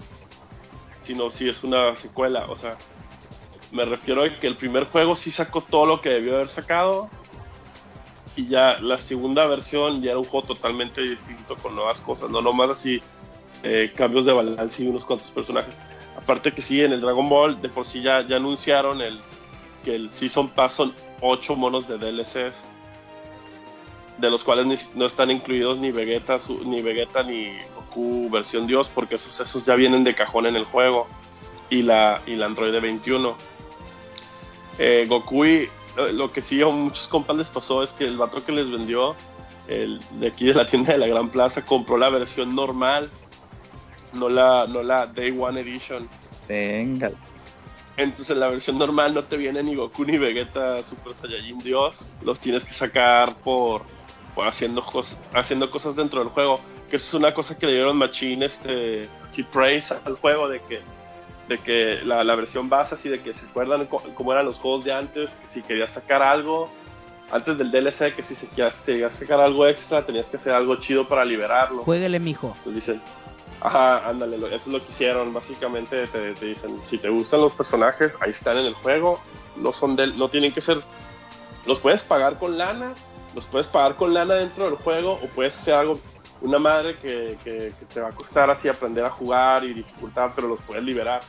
sino 1.02 1.30
sí 1.30 1.48
es 1.48 1.64
una 1.64 1.96
secuela, 1.96 2.46
o 2.50 2.56
sea, 2.56 2.78
me 3.72 3.86
refiero 3.86 4.24
a 4.24 4.40
que 4.40 4.48
el 4.48 4.58
primer 4.58 4.86
juego 4.86 5.16
sí 5.16 5.32
sacó 5.32 5.62
todo 5.62 5.86
lo 5.86 6.02
que 6.02 6.10
debió 6.10 6.36
haber 6.36 6.50
sacado 6.50 7.10
y 8.36 8.48
ya 8.48 8.80
la 8.80 8.98
segunda 8.98 9.46
versión 9.46 10.02
ya 10.02 10.12
era 10.12 10.20
un 10.20 10.26
juego 10.26 10.48
totalmente 10.48 11.02
distinto 11.02 11.56
con 11.56 11.76
nuevas 11.76 12.00
cosas, 12.00 12.30
no 12.30 12.42
nomás 12.42 12.72
así 12.72 13.02
eh, 13.64 13.92
cambios 13.96 14.26
de 14.26 14.34
balance 14.34 14.84
y 14.84 14.88
unos 14.88 15.06
cuantos 15.06 15.30
personajes. 15.32 15.80
Aparte 16.22 16.52
que 16.52 16.62
sí, 16.62 16.84
en 16.84 16.92
el 16.92 17.00
Dragon 17.00 17.30
Ball 17.30 17.62
de 17.62 17.70
por 17.70 17.88
sí 17.88 18.02
ya, 18.02 18.18
anunciaron 18.18 19.02
el, 19.02 19.22
que 19.86 19.96
el 19.96 20.12
Season 20.12 20.50
Pass 20.50 20.74
son 20.74 20.94
8 21.22 21.56
monos 21.56 21.88
de 21.88 21.98
DLCs, 21.98 22.58
de 24.18 24.30
los 24.30 24.44
cuales 24.44 24.90
no 24.96 25.06
están 25.06 25.32
incluidos 25.32 25.78
ni 25.78 25.92
Vegeta, 25.92 26.38
ni 26.66 26.82
Vegeta 26.82 27.24
ni 27.24 27.58
Goku 27.74 28.30
versión 28.30 28.68
Dios, 28.68 28.92
porque 28.94 29.16
esos, 29.16 29.40
esos 29.40 29.66
ya 29.66 29.76
vienen 29.76 30.04
de 30.04 30.14
cajón 30.14 30.46
en 30.46 30.58
el 30.58 30.66
juego, 30.66 31.08
y 31.70 31.84
la, 31.84 32.22
y 32.28 32.36
la 32.36 32.48
Android 32.48 32.78
21. 32.78 33.38
Eh, 34.78 35.06
Goku 35.08 35.46
y 35.46 35.70
lo, 35.96 36.12
lo 36.12 36.34
que 36.34 36.42
sí 36.42 36.62
a 36.62 36.68
muchos 36.68 37.08
compas 37.08 37.38
les 37.38 37.50
pasó 37.50 37.82
es 37.82 37.94
que 37.94 38.04
el 38.04 38.18
vato 38.18 38.44
que 38.44 38.52
les 38.52 38.70
vendió, 38.70 39.16
el 39.70 40.02
de 40.20 40.28
aquí 40.28 40.48
de 40.48 40.54
la 40.54 40.68
tienda 40.68 40.92
de 40.92 41.00
la 41.00 41.08
Gran 41.08 41.30
Plaza, 41.30 41.66
compró 41.66 41.98
la 41.98 42.10
versión 42.10 42.56
normal, 42.56 43.10
no 44.14 44.30
la, 44.30 44.66
no 44.68 44.82
la 44.84 45.08
Day 45.08 45.36
One 45.38 45.60
Edition. 45.62 46.08
Venga. 46.48 47.12
Entonces 47.98 48.30
en 48.32 48.40
la 48.40 48.48
versión 48.50 48.78
normal 48.78 49.14
no 49.14 49.24
te 49.26 49.36
viene 49.38 49.62
ni 49.62 49.76
Goku 49.76 50.06
ni 50.06 50.18
Vegeta 50.18 50.82
Super 50.84 51.16
Saiyajin 51.16 51.60
Dios. 51.60 52.08
Los 52.22 52.40
tienes 52.40 52.64
que 52.64 52.74
sacar 52.74 53.36
por, 53.38 53.82
por 54.36 54.48
haciendo, 54.48 54.82
cos- 54.82 55.18
haciendo 55.34 55.70
cosas 55.70 55.96
dentro 55.96 56.20
del 56.22 56.30
juego. 56.30 56.60
Que 56.90 56.96
eso 56.96 57.08
es 57.08 57.14
una 57.22 57.34
cosa 57.34 57.58
que 57.58 57.66
le 57.68 57.74
dieron 57.74 57.98
Machine, 57.98 58.46
este, 58.46 59.08
así 59.28 59.44
praise 59.44 59.94
al 60.06 60.16
juego 60.16 60.48
de 60.50 60.60
que, 60.62 60.80
de 61.48 61.58
que 61.60 62.00
la, 62.04 62.24
la 62.24 62.36
versión 62.36 62.68
base, 62.70 62.96
así 62.96 63.10
de 63.10 63.22
que 63.22 63.34
se 63.34 63.46
acuerdan 63.46 63.86
cómo 64.16 64.32
eran 64.34 64.46
los 64.46 64.58
juegos 64.58 64.86
de 64.86 64.94
antes, 64.94 65.36
que 65.36 65.46
si 65.46 65.62
querías 65.62 65.92
sacar 65.92 66.24
algo, 66.24 66.68
antes 67.32 67.60
del 67.60 67.70
DLC, 67.70 68.16
que 68.16 68.24
si 68.24 68.34
se 68.34 68.48
querías, 68.48 68.74
si 68.74 68.94
querías 68.94 69.14
sacar 69.14 69.40
algo 69.40 69.68
extra, 69.68 70.04
tenías 70.04 70.32
que 70.32 70.38
hacer 70.38 70.54
algo 70.54 70.78
chido 70.78 71.08
para 71.08 71.24
liberarlo. 71.26 71.84
Jueguele, 71.84 72.20
mijo. 72.20 72.58
Pues 72.64 72.74
dicen, 72.74 73.00
ajá, 73.62 74.08
ándale, 74.08 74.38
eso 74.38 74.56
es 74.56 74.68
lo 74.68 74.84
que 74.86 74.92
hicieron. 74.92 75.34
Básicamente 75.34 76.08
te, 76.08 76.34
te 76.34 76.46
dicen, 76.46 76.80
si 76.86 76.98
te 76.98 77.10
gustan 77.10 77.42
los 77.42 77.54
personajes, 77.54 78.18
ahí 78.22 78.32
están 78.32 78.58
en 78.58 78.66
el 78.66 78.74
juego. 78.74 79.20
No 79.56 79.72
son 79.74 79.96
del, 79.96 80.18
no 80.18 80.30
tienen 80.30 80.54
que 80.54 80.62
ser, 80.62 80.78
los 81.66 81.80
puedes 81.80 82.04
pagar 82.04 82.38
con 82.40 82.58
lana, 82.58 82.94
los 83.36 83.46
puedes 83.46 83.68
pagar 83.68 83.96
con 83.96 84.14
lana 84.14 84.36
dentro 84.36 84.66
del 84.66 84.76
juego 84.76 85.14
o 85.22 85.28
puedes 85.28 85.56
hacer 85.56 85.74
algo, 85.74 86.00
una 86.42 86.58
madre 86.60 86.98
que, 87.00 87.38
que- 87.44 87.74
que 87.78 87.86
te 87.94 88.00
va 88.00 88.10
a 88.10 88.12
costar 88.14 88.50
así 88.50 88.70
aprender 88.70 89.04
a 89.04 89.10
jugar 89.10 89.64
y 89.66 89.74
dificultad, 89.74 90.32
pero 90.36 90.48
los 90.48 90.62
puedes 90.62 90.84
liberar 90.84 91.22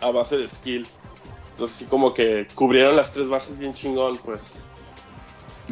a 0.00 0.10
base 0.10 0.36
de 0.36 0.48
skill. 0.48 0.86
Entonces 1.52 1.76
así 1.76 1.86
como 1.86 2.12
que 2.12 2.46
cubrieron 2.54 2.96
las 2.96 3.12
tres 3.12 3.28
bases 3.28 3.56
bien 3.58 3.72
chingón, 3.72 4.18
pues. 4.18 4.40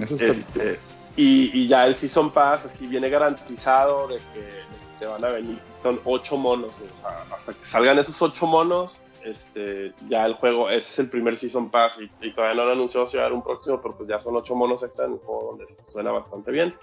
Eso 0.01 0.15
está 0.17 0.25
Este, 0.25 0.81
y, 1.17 1.51
y 1.61 1.69
ya 1.69 1.87
el 1.87 1.95
Season 1.95 2.33
Pass 2.33 2.65
así 2.65 2.87
viene 2.87 3.09
garantizado 3.11 4.09
de 4.09 4.17
que 4.33 4.49
te 4.99 5.07
van 5.07 5.23
a 5.25 5.29
venir. 5.29 5.61
Son 5.85 6.01
ocho 6.07 6.39
monos. 6.39 6.71
o 6.73 7.01
sea, 7.03 7.25
hasta 7.37 7.53
que 7.53 7.63
salgan 7.63 7.99
esos 7.99 8.23
ocho 8.23 8.47
monos, 8.47 9.03
este, 9.23 9.93
ya 10.09 10.25
el 10.25 10.33
juego, 10.33 10.71
ese 10.71 10.79
es 10.79 10.99
el 11.01 11.11
primer 11.11 11.37
Season 11.37 11.71
Pass. 11.71 11.99
Y, 12.01 12.27
y 12.27 12.33
todavía 12.33 12.57
no 12.57 12.63
han 12.63 12.77
anunciado 12.77 13.07
si 13.07 13.19
va 13.19 13.25
a 13.25 13.27
haber 13.27 13.37
un 13.37 13.43
próximo, 13.45 13.83
pero 13.83 13.95
pues 13.95 14.09
ya 14.09 14.19
son 14.19 14.35
ocho 14.35 14.55
monos 14.55 14.83
extra 14.83 15.05
en 15.05 15.13
el 15.13 15.19
juego 15.19 15.51
donde 15.51 15.69
suena 15.69 16.11
bastante 16.11 16.51
bien. 16.53 16.75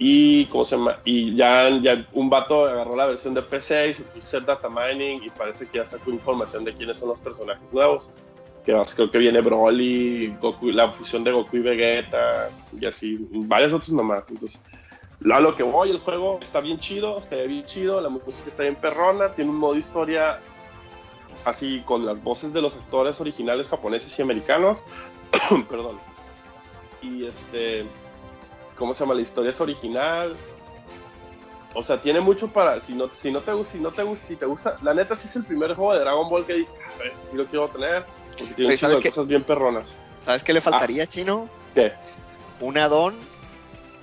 Y, 0.00 0.46
¿cómo 0.46 0.64
se 0.64 0.76
llama? 0.76 0.98
Y 1.04 1.36
ya, 1.36 1.68
ya 1.80 2.04
un 2.14 2.28
vato 2.28 2.64
agarró 2.66 2.96
la 2.96 3.06
versión 3.06 3.32
de 3.32 3.42
PC 3.42 3.90
y 3.90 3.94
se 3.94 4.02
puso 4.02 4.16
a 4.16 4.40
hacer 4.40 4.44
data 4.44 4.68
mining 4.68 5.22
y 5.22 5.30
parece 5.30 5.68
que 5.68 5.78
ya 5.78 5.86
sacó 5.86 6.10
información 6.10 6.64
de 6.64 6.74
quiénes 6.74 6.98
son 6.98 7.10
los 7.10 7.20
personajes 7.20 7.72
nuevos 7.72 8.10
que 8.64 8.72
vas- 8.72 8.94
creo 8.94 9.10
que 9.10 9.18
viene 9.18 9.40
Broly, 9.40 10.36
Goku, 10.40 10.70
la 10.70 10.90
fusión 10.92 11.24
de 11.24 11.32
Goku 11.32 11.56
y 11.56 11.60
Vegeta, 11.60 12.50
y 12.78 12.84
así, 12.86 13.26
varios 13.30 13.72
otros 13.72 13.90
nomás. 13.92 14.24
Entonces, 14.28 14.60
a 15.28 15.40
lo 15.40 15.56
que 15.56 15.62
voy, 15.62 15.90
el 15.90 15.98
juego 15.98 16.38
está 16.40 16.60
bien 16.60 16.78
chido, 16.78 17.18
está 17.18 17.36
bien 17.36 17.64
chido, 17.64 18.00
la 18.00 18.08
música 18.08 18.48
está 18.48 18.62
bien 18.62 18.76
perrona, 18.76 19.32
tiene 19.32 19.50
un 19.50 19.56
modo 19.56 19.76
historia 19.76 20.40
así 21.44 21.82
con 21.84 22.06
las 22.06 22.22
voces 22.22 22.52
de 22.52 22.62
los 22.62 22.74
actores 22.74 23.20
originales 23.20 23.68
japoneses 23.68 24.18
y 24.18 24.22
americanos. 24.22 24.78
Perdón. 25.68 25.98
Y 27.02 27.26
este, 27.26 27.84
¿cómo 28.76 28.94
se 28.94 29.00
llama? 29.00 29.14
La 29.14 29.22
historia 29.22 29.50
es 29.50 29.60
original. 29.60 30.36
O 31.74 31.84
sea, 31.84 32.00
tiene 32.00 32.20
mucho 32.20 32.48
para. 32.48 32.80
Si 32.80 32.94
no, 32.94 33.10
si 33.14 33.30
no 33.30 33.40
te 33.40 33.52
gusta, 33.52 33.72
si 33.72 33.80
no 33.80 33.92
te 33.92 34.02
gusta, 34.02 34.26
si 34.26 34.36
te 34.36 34.46
gusta. 34.46 34.76
La 34.82 34.92
neta, 34.92 35.14
sí 35.14 35.28
es 35.28 35.36
el 35.36 35.44
primer 35.44 35.74
juego 35.74 35.92
de 35.94 36.00
Dragon 36.00 36.28
Ball 36.28 36.44
que 36.44 36.54
dije, 36.54 36.70
a 36.94 37.02
ver, 37.02 37.12
sí 37.12 37.36
lo 37.36 37.44
quiero 37.46 37.68
tener. 37.68 38.04
Porque 38.38 38.54
tiene 38.54 38.74
un 38.74 39.02
cosas 39.02 39.26
bien 39.26 39.44
perronas. 39.44 39.94
¿Sabes 40.24 40.42
qué 40.44 40.52
le 40.52 40.60
faltaría, 40.60 41.06
chino? 41.06 41.48
¿Qué? 41.74 41.92
Un 42.60 42.76
addon, 42.76 43.14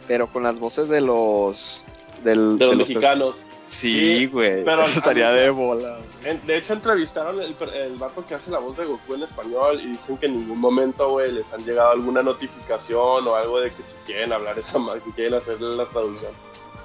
pero 0.07 0.27
con 0.31 0.43
las 0.43 0.59
voces 0.59 0.89
de 0.89 1.01
los. 1.01 1.85
Del, 2.23 2.57
De 2.57 2.65
los 2.65 2.75
pers- 2.75 2.77
mexicanos. 2.79 3.35
Sí, 3.65 4.27
güey. 4.27 4.63
pero 4.63 4.83
Eso 4.83 4.97
estaría 4.99 5.29
mí- 5.29 5.35
de 5.39 5.49
bola. 5.49 5.97
En- 6.23 6.39
de 6.47 6.57
hecho, 6.57 6.71
entrevistaron 6.73 7.41
el, 7.41 7.53
per- 7.53 7.73
el 7.73 7.95
vato 7.97 8.25
que 8.25 8.33
hace 8.33 8.49
la 8.49 8.59
voz 8.59 8.77
de 8.77 8.85
Goku 8.85 9.15
en 9.15 9.23
español 9.23 9.81
y 9.83 9.87
dicen 9.87 10.17
que 10.17 10.27
en 10.27 10.33
ningún 10.39 10.57
momento, 10.59 11.11
güey, 11.11 11.33
les 11.33 11.51
han 11.51 11.65
llegado 11.65 11.91
alguna 11.91 12.23
notificación 12.23 13.27
o 13.27 13.35
algo 13.35 13.59
de 13.59 13.71
que 13.71 13.83
si 13.83 13.95
quieren 14.05 14.31
hablar 14.31 14.57
esa 14.57 14.79
madre, 14.79 15.01
si 15.03 15.11
quieren 15.11 15.33
hacer 15.33 15.59
la 15.59 15.85
traducción. 15.85 16.31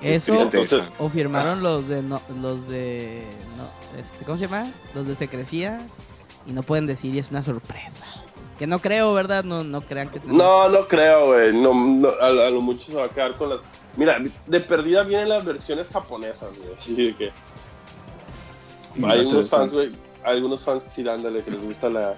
Eso 0.02 0.32
Fíjate 0.32 0.56
Entonces- 0.58 0.82
eso. 0.82 0.90
o 0.98 1.08
firmaron 1.08 1.62
los 1.62 1.86
de 1.88 2.02
no- 2.02 2.20
los 2.42 2.68
de 2.68 3.22
no, 3.56 3.70
este, 4.00 4.24
¿cómo 4.24 4.36
se 4.36 4.48
llama? 4.48 4.72
Los 4.94 5.06
de 5.06 5.14
secrecía 5.14 5.86
y 6.48 6.52
no 6.52 6.64
pueden 6.64 6.88
decir 6.88 7.14
y 7.14 7.20
es 7.20 7.30
una 7.30 7.44
sorpresa. 7.44 8.04
Que 8.62 8.68
no 8.68 8.78
creo, 8.78 9.12
¿verdad? 9.12 9.42
No 9.42 9.64
no 9.64 9.80
crean 9.80 10.08
que 10.08 10.20
No, 10.24 10.68
no 10.68 10.86
creo, 10.86 11.26
güey. 11.26 11.52
No, 11.52 11.74
no, 11.74 12.08
a, 12.10 12.28
a 12.28 12.48
lo 12.50 12.60
mucho 12.60 12.92
se 12.92 12.94
va 12.94 13.06
a 13.06 13.08
quedar 13.08 13.32
con 13.36 13.48
las. 13.48 13.58
Mira, 13.96 14.22
de 14.46 14.60
perdida 14.60 15.02
vienen 15.02 15.30
las 15.30 15.44
versiones 15.44 15.88
japonesas, 15.88 16.56
güey. 16.56 16.72
Así 16.78 16.94
de 16.94 17.16
que. 17.16 17.32
Hay 19.04 19.26
unos 19.26 19.48
fans, 19.48 19.72
güey. 19.72 19.90
Hay 20.22 20.36
algunos 20.36 20.62
fans 20.62 20.84
que 20.84 20.90
sí, 20.90 21.08
ándale, 21.08 21.42
que 21.42 21.50
les 21.50 21.60
gusta 21.60 21.88
la. 21.90 22.14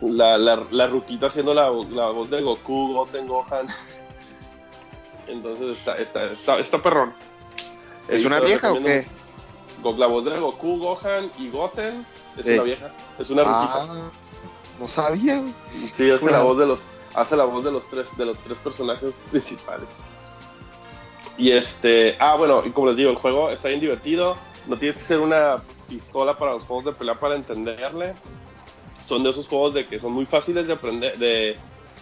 La, 0.00 0.36
la, 0.38 0.60
la 0.72 0.86
ruquita 0.88 1.28
haciendo 1.28 1.54
la, 1.54 1.70
la 1.92 2.06
voz 2.10 2.28
de 2.30 2.42
Goku, 2.42 2.92
Goten, 2.92 3.28
Gohan. 3.28 3.68
Entonces 5.28 5.78
está, 5.78 5.96
está, 5.98 6.24
está, 6.32 6.58
está 6.58 6.82
perrón. 6.82 7.14
¿Es 8.08 8.24
una 8.24 8.40
vieja 8.40 8.72
o 8.72 8.82
qué? 8.82 9.06
La 9.98 10.08
voz 10.08 10.24
de 10.24 10.36
Goku, 10.36 10.78
Gohan 10.78 11.30
y 11.38 11.48
Goten 11.50 12.04
es 12.38 12.44
Sí. 12.44 12.54
una 12.54 12.62
vieja. 12.64 12.90
Es 13.20 13.30
una 13.30 13.44
ruquita. 13.44 14.10
No 14.78 14.88
sabía. 14.88 15.38
güey. 15.38 15.54
Sí, 15.90 16.10
hace 16.10 16.30
la 16.30 16.42
voz 16.42 16.58
de 16.58 16.66
los, 16.66 16.80
hace 17.14 17.36
la 17.36 17.44
voz 17.44 17.64
de 17.64 17.70
los 17.70 17.88
tres, 17.88 18.16
de 18.16 18.26
los 18.26 18.38
tres 18.38 18.58
personajes 18.58 19.26
principales. 19.30 19.98
Y 21.36 21.50
este, 21.50 22.16
ah 22.20 22.36
bueno, 22.36 22.62
y 22.64 22.70
como 22.70 22.88
les 22.88 22.96
digo, 22.96 23.10
el 23.10 23.16
juego 23.16 23.50
está 23.50 23.68
bien 23.68 23.80
divertido. 23.80 24.36
No 24.66 24.76
tienes 24.78 24.96
que 24.96 25.02
ser 25.02 25.20
una 25.20 25.62
pistola 25.88 26.38
para 26.38 26.52
los 26.52 26.64
juegos 26.64 26.86
de 26.86 26.92
pelea 26.92 27.18
para 27.18 27.34
entenderle. 27.34 28.14
Son 29.04 29.22
de 29.22 29.30
esos 29.30 29.48
juegos 29.48 29.74
de 29.74 29.86
que 29.86 29.98
son 29.98 30.12
muy 30.12 30.26
fáciles 30.26 30.66
de 30.66 30.72
aprender, 30.72 31.18
de 31.18 31.56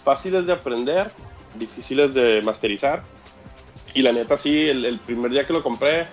fáciles 0.04 0.46
de 0.46 0.52
aprender, 0.52 1.10
difíciles 1.54 2.14
de 2.14 2.42
masterizar. 2.42 3.02
Y 3.94 4.02
la 4.02 4.12
neta 4.12 4.36
sí, 4.36 4.68
el, 4.68 4.84
el 4.84 4.98
primer 5.00 5.30
día 5.30 5.46
que 5.46 5.52
lo 5.52 5.62
compré, 5.62 6.06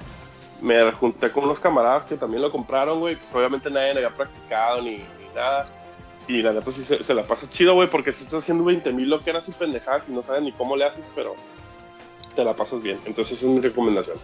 me 0.61 0.91
junté 0.93 1.31
con 1.31 1.43
unos 1.45 1.59
camaradas 1.59 2.05
que 2.05 2.17
también 2.17 2.41
lo 2.41 2.51
compraron, 2.51 2.99
güey. 2.99 3.15
Pues 3.15 3.33
obviamente 3.35 3.69
nadie 3.69 3.91
había 3.91 4.09
practicado 4.09 4.81
ni, 4.81 4.95
ni 4.95 5.35
nada. 5.35 5.65
Y 6.29 6.43
la 6.43 6.53
neta 6.53 6.71
sí 6.71 6.83
se, 6.83 7.13
la 7.15 7.23
pasa 7.23 7.49
chido, 7.49 7.73
güey, 7.73 7.89
porque 7.89 8.11
si 8.11 8.23
estás 8.23 8.43
haciendo 8.43 8.63
20 8.63 8.93
mil 8.93 9.09
loqueras 9.09 9.49
y 9.49 9.51
pendejadas 9.51 10.03
y 10.07 10.11
no 10.11 10.21
sabes 10.21 10.43
ni 10.43 10.51
cómo 10.51 10.75
le 10.75 10.85
haces, 10.85 11.09
pero 11.15 11.35
te 12.35 12.43
la 12.45 12.55
pasas 12.55 12.83
bien. 12.83 12.99
Entonces 13.05 13.39
esa 13.39 13.47
es 13.47 13.51
mi 13.51 13.59
recomendación. 13.59 14.17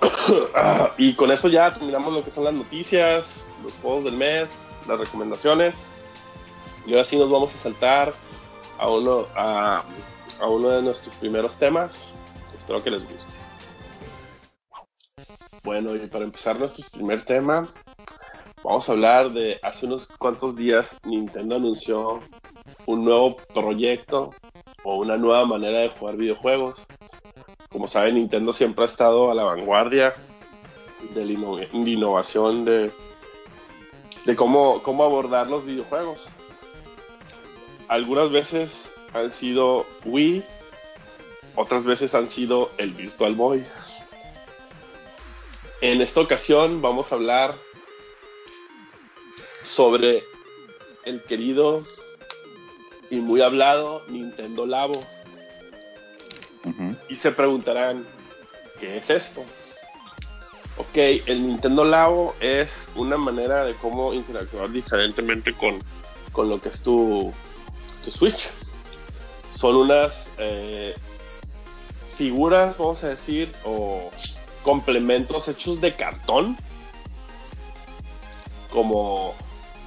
Ah, 0.54 0.92
y 0.96 1.14
con 1.14 1.30
eso 1.32 1.48
ya 1.48 1.74
terminamos 1.74 2.14
lo 2.14 2.24
que 2.24 2.30
son 2.30 2.44
las 2.44 2.54
noticias, 2.54 3.44
los 3.62 3.74
juegos 3.74 4.04
del 4.04 4.14
mes, 4.14 4.70
las 4.88 4.98
recomendaciones. 4.98 5.80
Y 6.86 6.92
ahora 6.92 7.04
sí 7.04 7.18
nos 7.18 7.30
vamos 7.30 7.54
a 7.54 7.58
saltar 7.58 8.14
a 8.78 8.88
uno, 8.88 9.26
a, 9.34 9.82
a 10.40 10.46
uno 10.48 10.70
de 10.70 10.82
nuestros 10.82 11.14
primeros 11.16 11.58
temas. 11.58 12.12
Espero 12.54 12.82
que 12.82 12.92
les 12.92 13.02
guste. 13.02 13.26
Bueno, 15.64 15.94
y 15.94 16.06
para 16.06 16.24
empezar 16.24 16.58
nuestro 16.58 16.84
primer 16.90 17.22
tema, 17.22 17.68
vamos 18.64 18.88
a 18.88 18.92
hablar 18.92 19.32
de 19.32 19.60
hace 19.62 19.84
unos 19.84 20.08
cuantos 20.18 20.56
días 20.56 20.96
Nintendo 21.04 21.56
anunció 21.56 22.20
un 22.86 23.04
nuevo 23.04 23.36
proyecto 23.36 24.30
o 24.82 24.96
una 24.96 25.18
nueva 25.18 25.44
manera 25.44 25.80
de 25.80 25.90
jugar 25.90 26.16
videojuegos. 26.16 26.86
Como 27.68 27.86
saben, 27.88 28.14
Nintendo 28.14 28.52
siempre 28.52 28.84
ha 28.84 28.86
estado 28.86 29.30
a 29.30 29.34
la 29.34 29.44
vanguardia 29.44 30.14
de 31.14 31.24
la 31.26 31.32
innovación 31.74 32.64
de, 32.64 32.90
de 34.24 34.36
cómo, 34.36 34.82
cómo 34.82 35.04
abordar 35.04 35.48
los 35.48 35.64
videojuegos. 35.66 36.28
Algunas 37.88 38.30
veces 38.30 38.90
han 39.12 39.30
sido 39.30 39.84
Wii, 40.06 40.42
otras 41.54 41.84
veces 41.84 42.14
han 42.14 42.30
sido 42.30 42.70
el 42.78 42.92
Virtual 42.94 43.34
Boy. 43.34 43.64
En 45.82 46.00
esta 46.00 46.20
ocasión 46.20 46.80
vamos 46.80 47.12
a 47.12 47.16
hablar 47.16 47.54
sobre 49.64 50.22
el 51.04 51.22
querido 51.22 51.84
y 53.10 53.16
muy 53.16 53.40
hablado 53.40 54.02
Nintendo 54.08 54.66
Labo. 54.66 55.04
Y 57.08 57.16
se 57.16 57.30
preguntarán, 57.32 58.06
¿qué 58.80 58.96
es 58.96 59.10
esto? 59.10 59.44
Ok, 60.76 60.96
el 61.26 61.46
Nintendo 61.46 61.84
Labo 61.84 62.34
es 62.40 62.88
una 62.96 63.16
manera 63.16 63.64
de 63.64 63.74
cómo 63.74 64.14
interactuar 64.14 64.70
diferentemente 64.70 65.52
con, 65.52 65.78
con 66.32 66.48
lo 66.48 66.60
que 66.60 66.70
es 66.70 66.82
tu, 66.82 67.32
tu 68.04 68.10
Switch. 68.10 68.50
Son 69.54 69.76
unas 69.76 70.26
eh, 70.38 70.94
figuras, 72.16 72.76
vamos 72.78 73.04
a 73.04 73.08
decir, 73.08 73.52
o 73.64 74.10
complementos 74.62 75.46
hechos 75.48 75.80
de 75.80 75.94
cartón, 75.94 76.56
como 78.70 79.34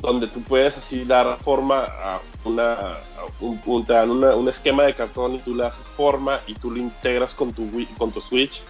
donde 0.01 0.27
tú 0.27 0.41
puedes 0.41 0.77
así 0.77 1.03
dar 1.05 1.37
forma 1.37 1.83
a 1.83 2.19
una, 2.43 2.97
un, 3.39 3.59
un- 3.65 4.23
un 4.23 4.47
esquema 4.49 4.83
de 4.83 4.93
cartón 4.93 5.35
y 5.35 5.39
tú 5.39 5.55
le 5.55 5.65
haces 5.65 5.87
forma 5.87 6.39
y 6.47 6.53
tú 6.53 6.71
lo 6.71 6.77
integras 6.77 7.33
con 7.33 7.51
tu, 7.53 7.69
con 7.97 8.11
tu 8.11 8.21
Switch 8.21 8.61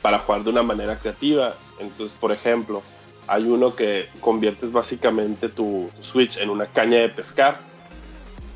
para 0.00 0.18
jugar 0.18 0.44
de 0.44 0.50
una 0.50 0.62
manera 0.62 0.96
creativa. 0.98 1.54
Entonces, 1.78 2.16
por 2.18 2.30
ejemplo, 2.32 2.82
hay 3.26 3.44
uno 3.44 3.74
que 3.74 4.08
conviertes 4.20 4.70
básicamente 4.70 5.48
tu, 5.48 5.90
Switch 6.00 6.36
en 6.36 6.50
una 6.50 6.66
caña 6.66 6.98
de 6.98 7.08
pescar. 7.08 7.58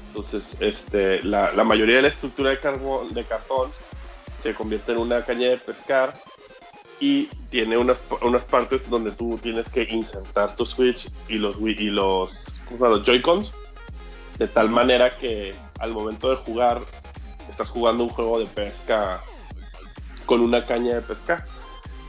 Entonces, 0.08 0.56
este, 0.60 1.22
la, 1.22 1.52
la 1.52 1.64
mayoría 1.64 1.96
de 1.96 2.02
la 2.02 2.08
estructura 2.08 2.50
de, 2.50 2.56
de 3.10 3.24
cartón 3.24 3.70
se 4.42 4.54
convierte 4.54 4.92
en 4.92 4.98
una 4.98 5.22
caña 5.22 5.48
de 5.48 5.58
pescar 5.58 6.14
y 7.00 7.26
tiene 7.50 7.78
unas, 7.78 7.98
unas 8.22 8.44
partes 8.44 8.88
donde 8.90 9.10
tú 9.12 9.38
tienes 9.42 9.68
que 9.68 9.84
insertar 9.84 10.56
tu 10.56 10.66
Switch 10.66 11.08
y 11.28 11.34
los, 11.34 11.56
y 11.60 11.74
los, 11.90 12.60
los 12.78 13.02
Joy-Cons 13.04 13.52
de 14.38 14.48
tal 14.48 14.70
manera 14.70 15.16
que 15.16 15.54
al 15.78 15.92
momento 15.92 16.30
de 16.30 16.36
jugar 16.36 16.80
estás 17.48 17.70
jugando 17.70 18.04
un 18.04 18.10
juego 18.10 18.38
de 18.38 18.46
pesca 18.46 19.20
con 20.26 20.40
una 20.40 20.64
caña 20.66 20.94
de 20.94 21.00
pescar. 21.00 21.44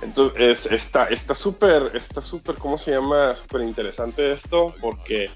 Entonces 0.01 0.65
es- 0.65 0.71
está 0.71 1.05
está 1.05 1.35
súper, 1.35 1.91
está 1.93 2.21
súper, 2.21 2.55
¿cómo 2.55 2.77
se 2.77 2.91
llama? 2.91 3.35
Súper 3.35 3.61
interesante 3.61 4.31
esto 4.31 4.73
porque 4.81 5.29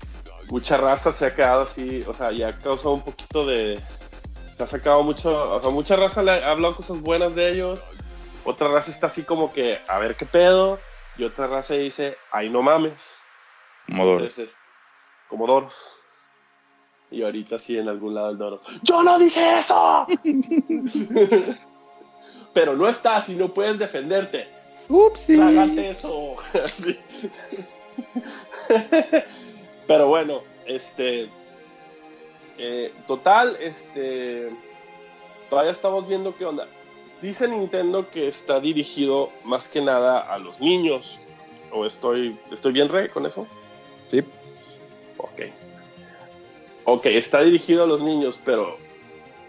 mucha 0.50 0.78
raza 0.78 1.12
se 1.12 1.26
ha 1.26 1.36
quedado 1.36 1.64
así, 1.64 2.04
o 2.08 2.14
sea, 2.14 2.32
ya 2.32 2.50
ha 2.50 2.58
causado 2.60 2.92
un 2.94 3.02
poquito 3.02 3.46
de... 3.46 3.80
Se 4.58 4.64
ha 4.64 4.68
sacado 4.68 5.02
mucho, 5.04 5.56
o 5.56 5.62
sea, 5.62 5.72
mucha 5.72 5.96
raza 5.96 6.22
le 6.22 6.32
ha 6.32 6.52
hablado 6.52 6.76
cosas 6.76 7.00
buenas 7.02 7.34
de 7.34 7.52
ellos, 7.54 7.80
otra 8.46 8.68
raza 8.68 8.92
está 8.92 9.08
así 9.08 9.24
como 9.24 9.52
que, 9.54 9.80
a 9.88 10.00
ver 10.00 10.16
qué 10.16 10.26
pedo, 10.26 10.80
y 11.18 11.24
otra 11.24 11.48
raza 11.48 11.76
dice, 11.76 12.18
ay 12.32 12.50
no 12.50 12.62
mames. 12.62 13.16
Entonces, 13.88 14.38
es 14.38 14.56
como 15.28 15.48
Doros. 15.48 15.98
Y 17.12 17.24
ahorita 17.24 17.60
sí 17.60 17.78
en 17.78 17.90
algún 17.90 18.16
lado 18.16 18.32
el 18.32 18.38
Doros. 18.38 18.62
¡Yo 18.82 19.04
no 19.04 19.20
dije 19.20 19.60
eso! 19.60 20.08
Pero 22.54 22.76
no 22.76 22.88
estás 22.88 23.30
y 23.30 23.36
no 23.36 23.54
puedes 23.54 23.78
defenderte. 23.78 24.48
Upsi. 24.90 25.36
Trágate 25.38 25.90
eso. 25.90 26.36
Pero 29.88 30.08
bueno, 30.08 30.42
este. 30.66 31.30
eh, 32.58 32.94
total, 33.08 33.58
este. 33.60 34.52
Todavía 35.50 35.72
estamos 35.72 36.08
viendo 36.08 36.36
qué 36.36 36.46
onda. 36.46 36.68
Dice 37.24 37.48
Nintendo 37.48 38.10
que 38.12 38.28
está 38.28 38.60
dirigido 38.60 39.32
más 39.46 39.70
que 39.70 39.80
nada 39.82 40.20
a 40.20 40.38
los 40.40 40.60
niños. 40.60 41.20
¿O 41.72 41.86
estoy, 41.86 42.38
estoy 42.52 42.74
bien, 42.74 42.90
Rey, 42.90 43.08
con 43.08 43.26
eso? 43.26 43.48
Sí. 44.12 44.20
Ok. 45.18 45.40
Ok, 46.84 47.06
está 47.06 47.42
dirigido 47.42 47.84
a 47.84 47.88
los 47.88 48.02
niños, 48.02 48.38
pero 48.44 48.78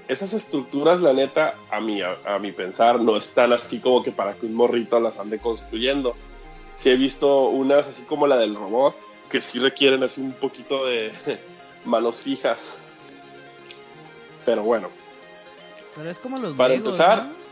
esas 0.06 0.32
estructuras, 0.34 1.02
la 1.02 1.12
neta, 1.14 1.56
a 1.68 1.80
mi, 1.80 2.00
a, 2.00 2.16
a 2.24 2.38
mi 2.38 2.52
pensar, 2.52 3.00
no 3.00 3.16
están 3.16 3.52
así 3.52 3.80
como 3.80 4.04
que 4.04 4.12
para 4.12 4.34
que 4.34 4.46
un 4.46 4.54
morrito 4.54 5.00
las 5.00 5.18
ande 5.18 5.40
construyendo. 5.40 6.14
Sí 6.76 6.90
he 6.90 6.96
visto 6.96 7.48
unas 7.48 7.88
así 7.88 8.04
como 8.04 8.28
la 8.28 8.36
del 8.36 8.54
robot, 8.54 8.94
que 9.28 9.40
sí 9.40 9.58
requieren 9.58 10.04
así 10.04 10.20
un 10.20 10.32
poquito 10.34 10.86
de 10.86 11.12
manos 11.84 12.20
fijas. 12.22 12.76
Pero 14.44 14.62
bueno, 14.62 14.90
Pero 15.96 16.08
es 16.08 16.18
como 16.20 16.38
los 16.38 16.54
Para 16.54 16.74
Legos, 16.74 16.94
empezar- 17.00 17.24
¿no? 17.24 17.43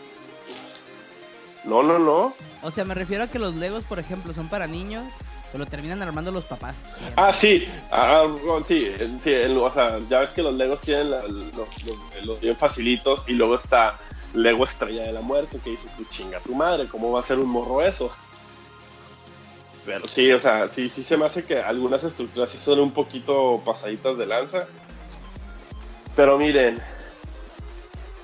No, 1.64 1.82
no, 1.82 1.98
no. 1.98 2.34
O 2.62 2.70
sea, 2.70 2.84
me 2.84 2.94
refiero 2.94 3.24
a 3.24 3.26
que 3.28 3.38
los 3.38 3.54
Legos, 3.54 3.84
por 3.84 3.98
ejemplo, 3.98 4.32
son 4.32 4.48
para 4.48 4.66
niños, 4.66 5.04
pero 5.52 5.66
terminan 5.66 6.02
armando 6.02 6.30
los 6.32 6.44
papás. 6.44 6.74
siempre. 6.96 7.14
Ah, 7.16 7.32
sí, 7.32 7.68
ah, 7.90 8.24
bueno, 8.44 8.64
sí, 8.66 8.90
en- 8.98 9.20
sí, 9.22 9.32
o 9.34 9.70
sea, 9.72 9.98
ya 10.08 10.20
ves 10.20 10.30
que 10.30 10.42
los 10.42 10.54
Legos 10.54 10.80
tienen 10.80 11.10
la- 11.10 11.22
los, 11.22 11.54
los- 11.84 12.24
los 12.24 12.40
bien 12.40 12.56
facilitos 12.56 13.22
y 13.26 13.32
luego 13.34 13.56
está 13.56 13.96
Lego 14.34 14.64
Estrella 14.64 15.02
de 15.02 15.12
la 15.12 15.20
Muerte 15.20 15.58
que 15.62 15.70
dices 15.70 15.90
tú 15.96 16.04
chinga 16.04 16.40
tu 16.40 16.54
madre, 16.54 16.86
¿cómo 16.88 17.12
va 17.12 17.20
a 17.20 17.24
ser 17.24 17.38
un 17.38 17.48
morro 17.50 17.82
eso? 17.82 18.10
Pero 19.84 20.06
sí, 20.06 20.30
o 20.32 20.38
sea, 20.40 20.70
sí, 20.70 20.88
sí 20.88 21.02
se 21.02 21.16
me 21.16 21.26
hace 21.26 21.44
que 21.44 21.60
algunas 21.60 22.02
estructuras 22.04 22.48
sí 22.50 22.56
son 22.56 22.78
un 22.80 22.92
poquito 22.92 23.60
pasaditas 23.64 24.16
de 24.16 24.26
lanza. 24.26 24.66
Pero 26.14 26.38
miren, 26.38 26.80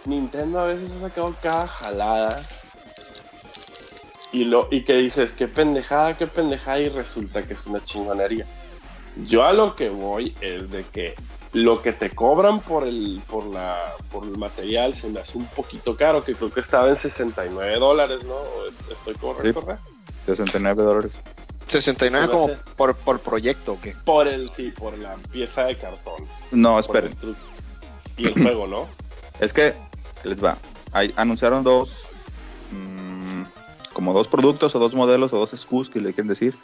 Nintendo 0.05 0.61
a 0.61 0.67
veces 0.67 0.91
ha 0.93 1.01
sacado 1.09 1.35
cada 1.43 1.67
jalada 1.67 2.43
y, 4.33 4.45
lo, 4.45 4.69
y 4.71 4.83
que 4.83 4.95
dices, 4.97 5.33
qué 5.33 5.49
pendejada, 5.49 6.17
qué 6.17 6.27
pendejada, 6.27 6.79
y 6.81 6.89
resulta 6.89 7.43
que 7.43 7.55
es 7.55 7.67
una 7.67 7.83
chingonería. 7.85 8.47
Yo 9.27 9.45
a 9.45 9.53
lo 9.53 9.75
que 9.75 9.89
voy 9.89 10.35
es 10.41 10.71
de 10.71 10.85
que 10.85 11.15
lo 11.55 11.81
que 11.83 11.93
te 11.93 12.11
cobran 12.11 12.61
por 12.61 12.87
el, 12.87 13.21
por 13.29 13.47
la, 13.47 13.77
por 14.13 14.25
el 14.25 14.37
material 14.37 14.95
se 14.95 15.09
me 15.09 15.21
hace 15.21 15.39
un 15.39 15.47
poquito 15.47 15.97
caro, 15.97 16.23
que 16.23 16.35
creo 16.35 16.51
que 16.53 16.61
estaba 16.61 16.89
en 16.89 16.99
69 16.99 17.79
dólares, 17.79 18.19
¿no? 18.25 18.35
¿O 18.35 18.67
es- 18.69 18.75
¿Estoy 18.91 19.15
correcto? 19.15 19.61
Sí. 19.63 19.67
Ra? 19.67 19.79
69 20.27 20.83
dólares. 20.83 21.13
69 21.67 22.27
Se 22.27 22.33
me 22.33 22.39
como 22.39 22.55
por, 22.77 22.95
por 22.97 23.21
proyecto, 23.21 23.73
¿o 23.73 23.81
qué? 23.81 23.95
Por 24.05 24.29
el, 24.29 24.51
sí, 24.51 24.71
por 24.73 24.97
la 24.99 25.17
pieza 25.33 25.65
de 25.65 25.77
cartón. 25.77 26.25
No, 26.51 26.79
esperen. 26.79 27.15
el 27.23 27.35
Y 28.17 28.27
el 28.29 28.35
juego, 28.35 28.67
¿no? 28.67 28.87
Es 29.41 29.53
que 29.53 29.75
les 30.25 30.43
va. 30.43 30.59
Ahí 30.93 31.13
anunciaron 31.17 31.63
dos, 31.63 32.08
como 33.99 34.13
dos 34.13 34.29
productos 34.29 34.77
o 34.77 34.79
dos 34.79 34.95
modelos 34.95 35.33
o 35.33 35.39
dos 35.39 35.51
SKUs 35.51 35.91
que 35.91 35.99
le 35.99 36.15
quieren 36.15 36.29
decir. 36.29 36.55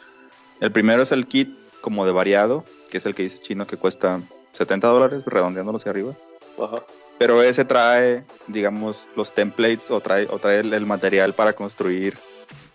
El 0.61 0.71
primero 0.71 1.01
es 1.03 1.11
el 1.11 1.27
kit 1.27 1.49
como 1.81 2.05
de 2.05 2.13
variado, 2.13 2.63
que 2.89 2.99
es 2.99 3.05
el 3.05 3.13
que 3.13 3.23
dice 3.23 3.39
chino 3.39 3.67
que 3.67 3.75
cuesta 3.75 4.21
70 4.53 4.87
dólares, 4.87 5.23
redondeándolo 5.25 5.75
hacia 5.77 5.91
arriba. 5.91 6.13
Ajá. 6.57 6.81
Pero 7.17 7.41
ese 7.41 7.65
trae, 7.65 8.23
digamos, 8.47 9.05
los 9.17 9.35
templates 9.35 9.91
o 9.91 9.99
trae, 9.99 10.29
o 10.31 10.39
trae 10.39 10.59
el, 10.61 10.73
el 10.73 10.85
material 10.85 11.33
para 11.33 11.51
construir 11.51 12.17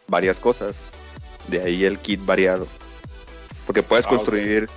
varias 0.08 0.38
cosas. 0.38 0.76
De 1.48 1.62
ahí 1.62 1.86
el 1.86 1.98
kit 1.98 2.22
variado. 2.26 2.66
Porque 3.64 3.82
puedes 3.82 4.04
Ah, 4.04 4.10
construir 4.10 4.68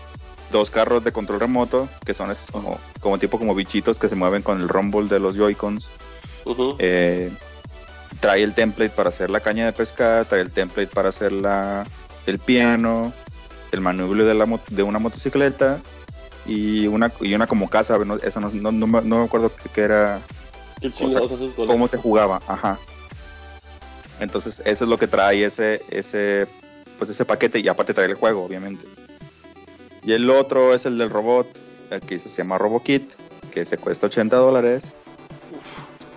dos 0.49 0.71
carros 0.71 1.03
de 1.03 1.11
control 1.11 1.41
remoto, 1.41 1.89
que 2.05 2.13
son 2.13 2.31
esos 2.31 2.49
como, 2.51 2.79
como 3.01 3.17
tipo 3.17 3.37
como 3.37 3.53
bichitos 3.53 3.99
que 3.99 4.07
se 4.07 4.15
mueven 4.15 4.43
con 4.43 4.61
el 4.61 4.69
rumble 4.69 5.09
de 5.09 5.19
los 5.19 5.35
Joy-Cons. 5.35 5.89
Ujú. 6.45 6.77
Eh, 6.79 7.29
trae 8.19 8.43
el 8.43 8.53
template 8.53 8.91
para 8.91 9.09
hacer 9.09 9.29
la 9.29 9.39
caña 9.39 9.65
de 9.65 9.73
pescar, 9.73 10.25
trae 10.25 10.41
el 10.41 10.51
template 10.51 10.87
para 10.93 11.09
hacer 11.09 11.31
la, 11.31 11.85
el 12.25 12.39
piano, 12.39 13.13
el 13.71 13.81
manubrio 13.81 14.25
de, 14.25 14.33
la, 14.35 14.45
de 14.69 14.83
una 14.83 14.99
motocicleta 14.99 15.79
y 16.45 16.87
una, 16.87 17.11
y 17.21 17.33
una 17.33 17.47
como 17.47 17.69
casa, 17.69 17.97
no, 17.99 18.15
esa 18.17 18.39
no, 18.39 18.49
no, 18.53 18.71
no 18.71 18.87
me- 18.87 19.01
no 19.01 19.19
me 19.19 19.25
acuerdo 19.25 19.51
qué, 19.73 19.81
era, 19.81 20.21
¿Qué 20.81 20.91
cómo 21.55 21.87
se 21.87 21.97
jugaba, 21.97 22.41
ajá. 22.47 22.77
Entonces, 24.19 24.61
eso 24.65 24.83
es 24.85 24.89
lo 24.89 24.97
que 24.97 25.07
trae 25.07 25.43
ese, 25.43 25.81
ese, 25.89 26.47
pues 26.97 27.09
ese 27.09 27.25
paquete 27.25 27.59
y 27.59 27.67
aparte 27.67 27.93
trae 27.93 28.07
el 28.07 28.13
juego, 28.15 28.43
obviamente. 28.43 28.85
Y 30.03 30.13
el 30.13 30.29
otro 30.29 30.73
es 30.73 30.85
el 30.85 30.97
del 30.97 31.09
robot, 31.09 31.47
el 31.89 32.01
que 32.01 32.19
se 32.19 32.29
llama 32.29 32.57
RoboKit, 32.57 33.09
que 33.51 33.65
se 33.65 33.77
cuesta 33.77 34.07
80 34.07 34.35
dólares. 34.37 34.93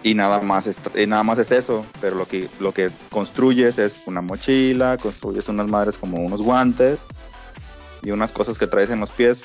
Y 0.07 0.15
nada 0.15 0.41
más 0.41 0.69
es, 0.69 0.81
y 0.95 1.05
nada 1.09 1.25
más 1.25 1.37
es 1.41 1.51
eso, 1.51 1.85
pero 2.01 2.15
lo 2.15 2.29
que, 2.29 2.49
lo 2.61 2.73
que 2.73 2.93
construyes 3.11 3.77
es 3.79 4.03
una 4.07 4.21
mochila, 4.21 4.97
construyes 4.99 5.49
unas 5.49 5.67
madres 5.67 5.99
como 5.99 6.19
unos 6.19 6.41
guantes 6.43 7.01
y 8.03 8.13
unas 8.13 8.31
cosas 8.31 8.57
que 8.57 8.69
traes 8.69 8.89
en 8.91 9.01
los 9.01 9.11
pies. 9.11 9.43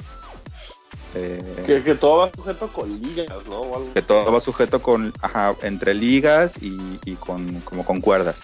Eh, 1.15 1.63
Que, 1.65 1.81
que 1.81 1.95
todo 1.95 2.17
va 2.19 2.29
sujeto 2.35 2.67
con 2.67 3.01
ligas, 3.01 3.43
¿no? 3.49 3.55
O 3.57 3.75
algo 3.75 3.93
que 3.93 3.99
así. 3.99 4.07
todo 4.07 4.31
va 4.31 4.39
sujeto 4.39 4.83
con, 4.83 5.11
ajá, 5.23 5.55
entre 5.63 5.95
ligas 5.95 6.61
y, 6.61 6.77
y 7.05 7.15
con, 7.15 7.61
como 7.61 7.83
con 7.83 7.99
cuerdas. 7.99 8.41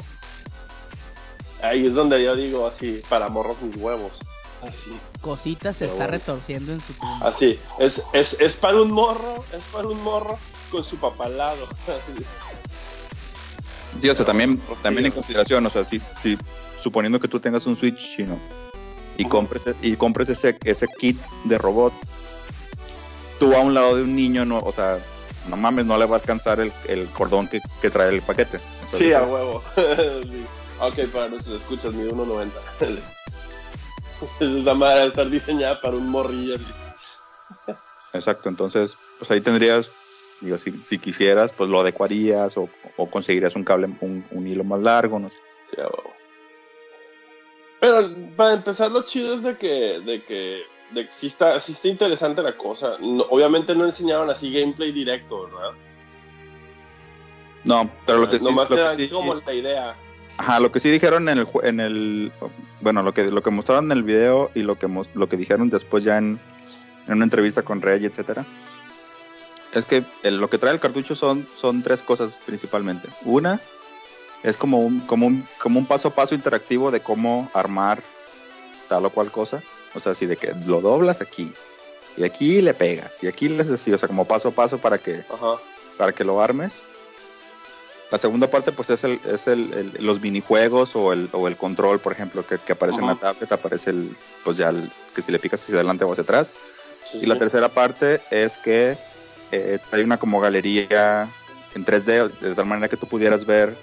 Ahí 1.62 1.86
es 1.86 1.94
donde 1.94 2.24
yo 2.24 2.36
digo 2.36 2.66
así, 2.66 3.00
para 3.10 3.30
morros 3.30 3.62
mis 3.62 3.76
huevos. 3.76 4.14
Así, 4.64 4.92
Cositas 5.22 5.76
se 5.76 5.86
Pero 5.86 5.94
está 5.94 6.06
bueno. 6.08 6.18
retorciendo 6.18 6.74
en 6.74 6.80
su 6.82 6.94
tumba. 6.94 7.28
así. 7.28 7.60
Es, 7.78 8.02
es, 8.14 8.36
es 8.40 8.56
para 8.56 8.82
un 8.82 8.92
morro, 8.92 9.46
es 9.56 9.64
para 9.72 9.88
un 9.88 10.02
morro 10.04 10.40
con 10.72 10.84
su 10.84 10.98
papá 10.98 11.26
al 11.26 11.38
lado. 11.38 11.68
Sí, 14.02 14.10
o 14.10 14.14
sea, 14.14 14.26
también, 14.26 14.58
sí, 14.68 14.76
también 14.84 15.08
en 15.08 15.12
consideración, 15.12 15.66
o 15.66 15.70
sea, 15.72 15.84
si, 15.84 16.00
si 16.14 16.38
suponiendo 16.84 17.20
que 17.20 17.28
tú 17.28 17.40
tengas 17.40 17.66
un 17.66 17.76
Switch 17.76 18.16
chino 18.16 18.38
y 19.18 19.26
compres, 19.26 19.64
y 19.82 19.96
compres 19.96 20.30
ese, 20.30 20.60
ese 20.66 20.86
kit 21.00 21.20
de 21.46 21.58
robot, 21.58 21.94
tú 23.40 23.56
a 23.56 23.60
un 23.60 23.74
lado 23.74 23.96
de 23.96 24.04
un 24.04 24.16
niño, 24.16 24.46
no, 24.46 24.60
o 24.60 24.72
sea, 24.72 25.00
no 25.48 25.58
mames, 25.58 25.86
no 25.86 25.98
le 25.98 26.06
va 26.06 26.18
a 26.18 26.20
alcanzar 26.20 26.60
el, 26.60 26.72
el 26.88 27.08
cordón 27.08 27.48
que, 27.48 27.60
que 27.82 27.90
trae 27.90 28.10
el 28.14 28.22
paquete. 28.22 28.60
¿Estás 28.84 29.00
Sí, 29.00 29.14
a 29.14 29.24
huevo. 29.24 29.64
Sí. 29.76 30.46
Ok, 30.80 31.12
para 31.12 31.30
nuestros 31.30 31.60
escuchas, 31.62 31.94
mide 31.94 32.12
1.90. 32.12 32.52
Esa 34.62 34.74
madre 34.76 34.96
debe 34.96 35.08
estar 35.08 35.30
diseñada 35.30 35.82
para 35.82 35.96
un 35.96 36.10
morrillo. 36.10 36.58
Exacto, 38.14 38.50
entonces, 38.50 38.92
pues 39.18 39.32
ahí 39.32 39.42
tendrías, 39.42 39.92
digo, 40.42 40.58
si, 40.58 40.72
si 40.84 40.98
quisieras, 41.00 41.54
pues 41.54 41.70
lo 41.70 41.80
adecuarías 41.82 42.58
o, 42.58 42.70
o 42.98 43.10
conseguirías 43.10 43.56
un 43.56 43.64
cable, 43.64 43.90
un, 44.02 44.26
un 44.32 44.48
hilo 44.48 44.64
más 44.64 44.82
largo, 44.82 45.20
no 45.20 45.30
sé. 45.30 45.38
Sí. 45.66 45.78
Pero 47.80 48.10
para 48.36 48.54
empezar, 48.54 48.92
lo 48.92 49.04
chido 49.04 49.34
es 49.34 49.44
de 49.44 49.58
que, 49.58 50.00
de 50.00 50.24
que, 50.24 50.62
de 50.92 51.06
que 51.06 51.12
sí, 51.12 51.28
está, 51.28 51.60
sí 51.60 51.74
está 51.74 51.88
interesante 51.88 52.42
la 52.42 52.58
cosa. 52.58 52.94
No- 53.02 53.26
obviamente 53.30 53.76
no 53.76 53.86
enseñaban 53.86 54.30
así 54.30 54.52
gameplay 54.52 54.92
directo, 54.92 55.46
¿verdad? 55.46 55.72
No, 57.64 57.90
pero 58.06 58.20
lo 58.20 58.30
que 58.30 58.40
sí, 58.40 58.46
Nomás 58.46 58.70
lo 58.70 58.76
te 58.78 58.82
dan 58.82 58.96
sí- 58.96 59.10
como 59.10 59.36
la 59.36 59.54
idea. 59.54 59.96
Ajá, 60.38 60.60
lo 60.60 60.72
que 60.72 60.80
sí 60.80 60.90
dijeron 60.92 61.28
en 61.30 61.40
el, 61.40 61.48
en 61.64 61.80
el 61.80 62.32
bueno, 62.82 63.02
lo 63.02 63.14
que 63.14 63.28
lo 63.30 63.42
que 63.42 63.50
mostraron 63.50 63.86
en 63.92 63.98
el 63.98 64.04
video 64.04 64.52
y 64.54 64.62
lo 64.62 64.76
que 64.78 64.88
lo 65.16 65.28
que 65.28 65.36
dijeron 65.36 65.70
después 65.72 66.04
ya 66.04 66.18
en, 66.20 66.40
en 67.08 67.14
una 67.14 67.24
entrevista 67.26 67.64
con 67.64 67.82
Rey, 67.82 68.06
etcétera, 68.06 68.46
es 69.74 69.86
que 69.86 70.04
el- 70.24 70.38
lo 70.38 70.50
que 70.50 70.58
trae 70.58 70.74
el 70.74 70.80
cartucho 70.80 71.16
son 71.16 71.48
son 71.56 71.84
tres 71.84 72.02
cosas 72.02 72.38
principalmente. 72.46 73.10
Una 73.24 73.60
es 74.44 74.58
como 74.58 74.80
un 74.80 75.00
como 75.02 75.28
un 75.28 75.48
como 75.60 75.80
un 75.80 75.86
paso 75.86 76.10
a 76.10 76.16
paso 76.16 76.36
interactivo 76.36 76.92
de 76.92 77.00
cómo 77.02 77.50
armar 77.54 78.02
tal 78.88 79.06
o 79.06 79.10
cual 79.10 79.32
cosa, 79.32 79.62
o 79.94 80.00
sea, 80.00 80.14
así 80.14 80.26
de 80.26 80.38
que 80.38 80.54
lo 80.66 80.80
doblas 80.82 81.22
aquí 81.22 81.52
y 82.16 82.24
aquí 82.24 82.62
le 82.62 82.74
pegas 82.74 83.22
y 83.24 83.28
aquí 83.28 83.50
le 83.50 83.62
haces 83.62 83.74
así, 83.74 83.92
o 83.94 83.98
sea, 83.98 84.08
como 84.08 84.26
paso 84.26 84.50
a 84.50 84.52
paso 84.52 84.78
para 84.78 84.98
que 84.98 85.24
Ajá. 85.30 85.56
para 85.98 86.14
que 86.14 86.24
lo 86.24 86.42
armes. 86.42 86.74
La 88.10 88.18
segunda 88.18 88.48
parte, 88.50 88.72
pues, 88.72 88.90
es, 88.90 89.04
el, 89.04 89.20
es 89.30 89.48
el, 89.48 89.74
el- 89.74 90.06
los 90.06 90.22
minijuegos 90.22 90.96
o 90.96 91.12
el, 91.12 91.28
o 91.34 91.46
el 91.50 91.58
control, 91.58 92.00
por 92.00 92.14
ejemplo, 92.14 92.46
que, 92.48 92.58
que 92.58 92.72
aparece 92.72 93.02
en 93.02 93.08
la 93.08 93.16
tablet, 93.16 93.52
aparece 93.52 93.90
el, 93.90 94.16
pues 94.46 94.56
ya, 94.56 94.70
el, 94.70 94.90
que 95.14 95.22
si 95.22 95.30
le 95.30 95.40
picas 95.40 95.62
hacia 95.62 95.76
adelante 95.76 96.06
o 96.06 96.12
hacia 96.14 96.24
atrás. 96.24 96.54
Sí, 97.12 97.18
Y 97.24 97.26
la 97.26 97.38
tercera 97.38 97.68
parte 97.68 98.22
es 98.32 98.58
que 98.58 98.98
eh, 99.52 99.80
trae 99.90 100.04
una 100.04 100.18
como 100.18 100.40
galería 100.42 101.28
en 101.76 101.86
3D, 101.86 102.30
de 102.40 102.56
tal 102.56 102.66
manera 102.66 102.88
que 102.88 102.98
tú 102.98 103.08
pudieras 103.08 103.46
ver 103.46 103.76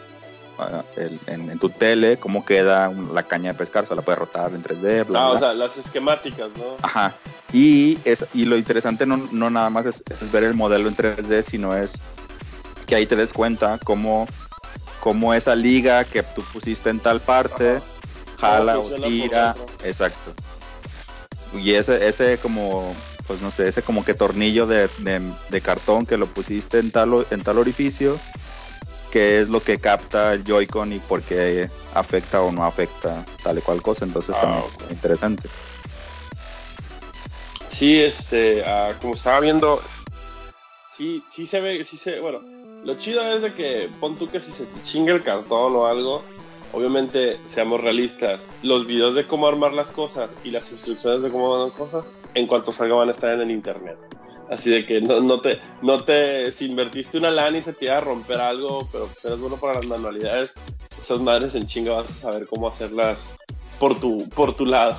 ah, 0.59 0.83
el- 0.97 1.19
en, 1.27 1.51
en 1.51 1.59
tu 1.59 1.69
tele 1.71 2.17
cómo 2.19 2.45
queda 2.45 2.91
la 3.13 3.23
caña 3.23 3.53
de 3.53 3.59
pescar, 3.59 3.85
o 3.85 3.87
sea, 3.87 3.97
la 3.97 4.03
puedes 4.03 4.19
rotar 4.19 4.53
en 4.53 4.63
3D, 4.63 5.05
bla, 5.07 5.21
Ah, 5.27 5.29
bla. 5.29 5.37
o 5.37 5.39
sea, 5.39 5.55
las 5.55 5.77
esquemáticas, 5.77 6.49
¿no? 6.57 6.77
Ajá. 6.83 7.15
Y, 7.53 7.99
es, 8.05 8.25
y 8.35 8.47
lo 8.47 8.57
interesante 8.57 9.07
no, 9.07 9.17
no 9.31 9.49
nada 9.51 9.71
más 9.71 9.87
es, 9.87 10.03
es 10.09 10.31
ver 10.33 10.43
el 10.45 10.55
modelo 10.55 10.89
en 10.89 10.97
3D, 10.97 11.43
sino 11.43 11.77
es 11.77 11.93
que 12.87 12.95
ahí 12.97 13.07
te 13.07 13.17
des 13.17 13.33
cuenta 13.33 13.79
cómo, 13.85 14.27
cómo 15.01 15.33
esa 15.35 15.55
liga 15.55 16.05
que 16.05 16.23
tú 16.23 16.43
pusiste 16.53 16.91
en 16.91 16.99
tal 17.01 17.21
parte 17.21 17.77
Ajá. 17.77 17.83
jala 18.41 18.75
Cómo 18.77 18.89
o 18.89 18.95
tira. 19.09 19.57
Exacto. 19.85 20.33
Y 21.57 21.75
ese, 21.75 22.09
ese 22.09 22.39
como, 22.39 22.93
pues 23.27 23.41
no 23.41 23.51
sé, 23.51 23.69
ese 23.69 23.83
como 23.83 24.05
que 24.05 24.15
tornillo 24.15 24.67
de, 24.67 24.89
de- 24.99 25.33
de 25.49 25.61
cartón 25.61 26.07
que 26.07 26.17
lo 26.19 26.27
pusiste 26.27 26.79
en 26.79 26.91
tal, 26.91 27.27
en 27.31 27.43
tal 27.43 27.59
orificio, 27.59 28.19
que 29.11 29.41
es 29.41 29.49
lo 29.49 29.63
que 29.63 29.79
capta 29.79 30.35
el 30.35 30.45
Joy-Con 30.45 30.93
y 30.93 30.99
por 30.99 31.23
qué 31.23 31.69
afecta 31.95 32.43
o 32.43 32.53
no 32.53 32.65
afecta 32.65 33.25
tal 33.43 33.59
y 33.59 33.63
cual 33.63 33.81
cosa. 33.81 34.05
Entonces 34.05 34.35
Ah, 34.37 34.41
también 34.43 34.65
es 34.81 34.91
interesante. 34.91 35.49
Sí, 37.69 38.01
este, 38.01 38.63
ah, 38.65 38.93
como 39.01 39.15
estaba 39.15 39.41
viendo, 39.41 39.81
sí, 40.97 41.23
sí 41.31 41.47
se 41.47 41.61
ve, 41.61 41.85
sí 41.85 41.97
se, 41.97 42.21
bueno, 42.21 42.41
lo 42.83 42.95
chido 42.97 43.23
es 43.35 43.43
de 43.43 43.53
que 43.55 43.89
pon 44.01 44.17
tú 44.17 44.29
que 44.31 44.39
si 44.41 44.53
se 44.53 44.67
te 44.67 44.81
chinga 44.83 45.13
el 45.13 45.25
cartón 45.25 45.75
o 45.75 45.87
algo, 45.87 46.25
obviamente 46.73 47.41
seamos 47.49 47.81
realistas, 47.81 48.47
los 48.63 48.87
videos 48.87 49.15
de 49.15 49.27
cómo 49.27 49.47
armar 49.49 49.73
las 49.73 49.91
cosas 49.91 50.31
y 50.45 50.51
las 50.51 50.71
instrucciones 50.71 51.23
de 51.23 51.31
cómo 51.31 51.53
armar 51.55 51.69
las 51.69 51.77
cosas, 51.77 52.05
en 52.35 52.47
cuanto 52.47 52.73
salga 52.73 52.95
van 52.95 53.09
a 53.09 53.13
estar 53.13 53.33
en 53.33 53.41
el 53.43 53.51
internet. 53.51 53.97
Así 54.51 54.71
de 54.71 54.85
que 54.85 55.01
no, 55.01 55.21
no 55.21 55.41
te, 55.41 55.59
no 55.83 56.05
te, 56.05 56.53
si 56.53 56.67
invertiste 56.67 57.17
una 57.19 57.31
lana 57.31 57.59
y 57.59 57.63
se 57.63 57.73
te 57.73 57.87
iba 57.87 57.97
a 57.97 58.01
romper 58.01 58.41
algo, 58.41 58.87
pero 58.93 59.09
eres 59.25 59.39
bueno 59.39 59.57
para 59.57 59.75
las 59.75 59.87
manualidades, 59.87 60.55
esas 61.01 61.21
madres 61.21 61.55
en 61.55 61.67
chinga 61.67 61.93
vas 61.93 62.11
a 62.11 62.15
saber 62.31 62.47
cómo 62.47 62.69
hacerlas 62.69 63.25
por 63.79 63.99
tu, 63.99 64.29
por 64.29 64.55
tu 64.55 64.67
lado. 64.67 64.97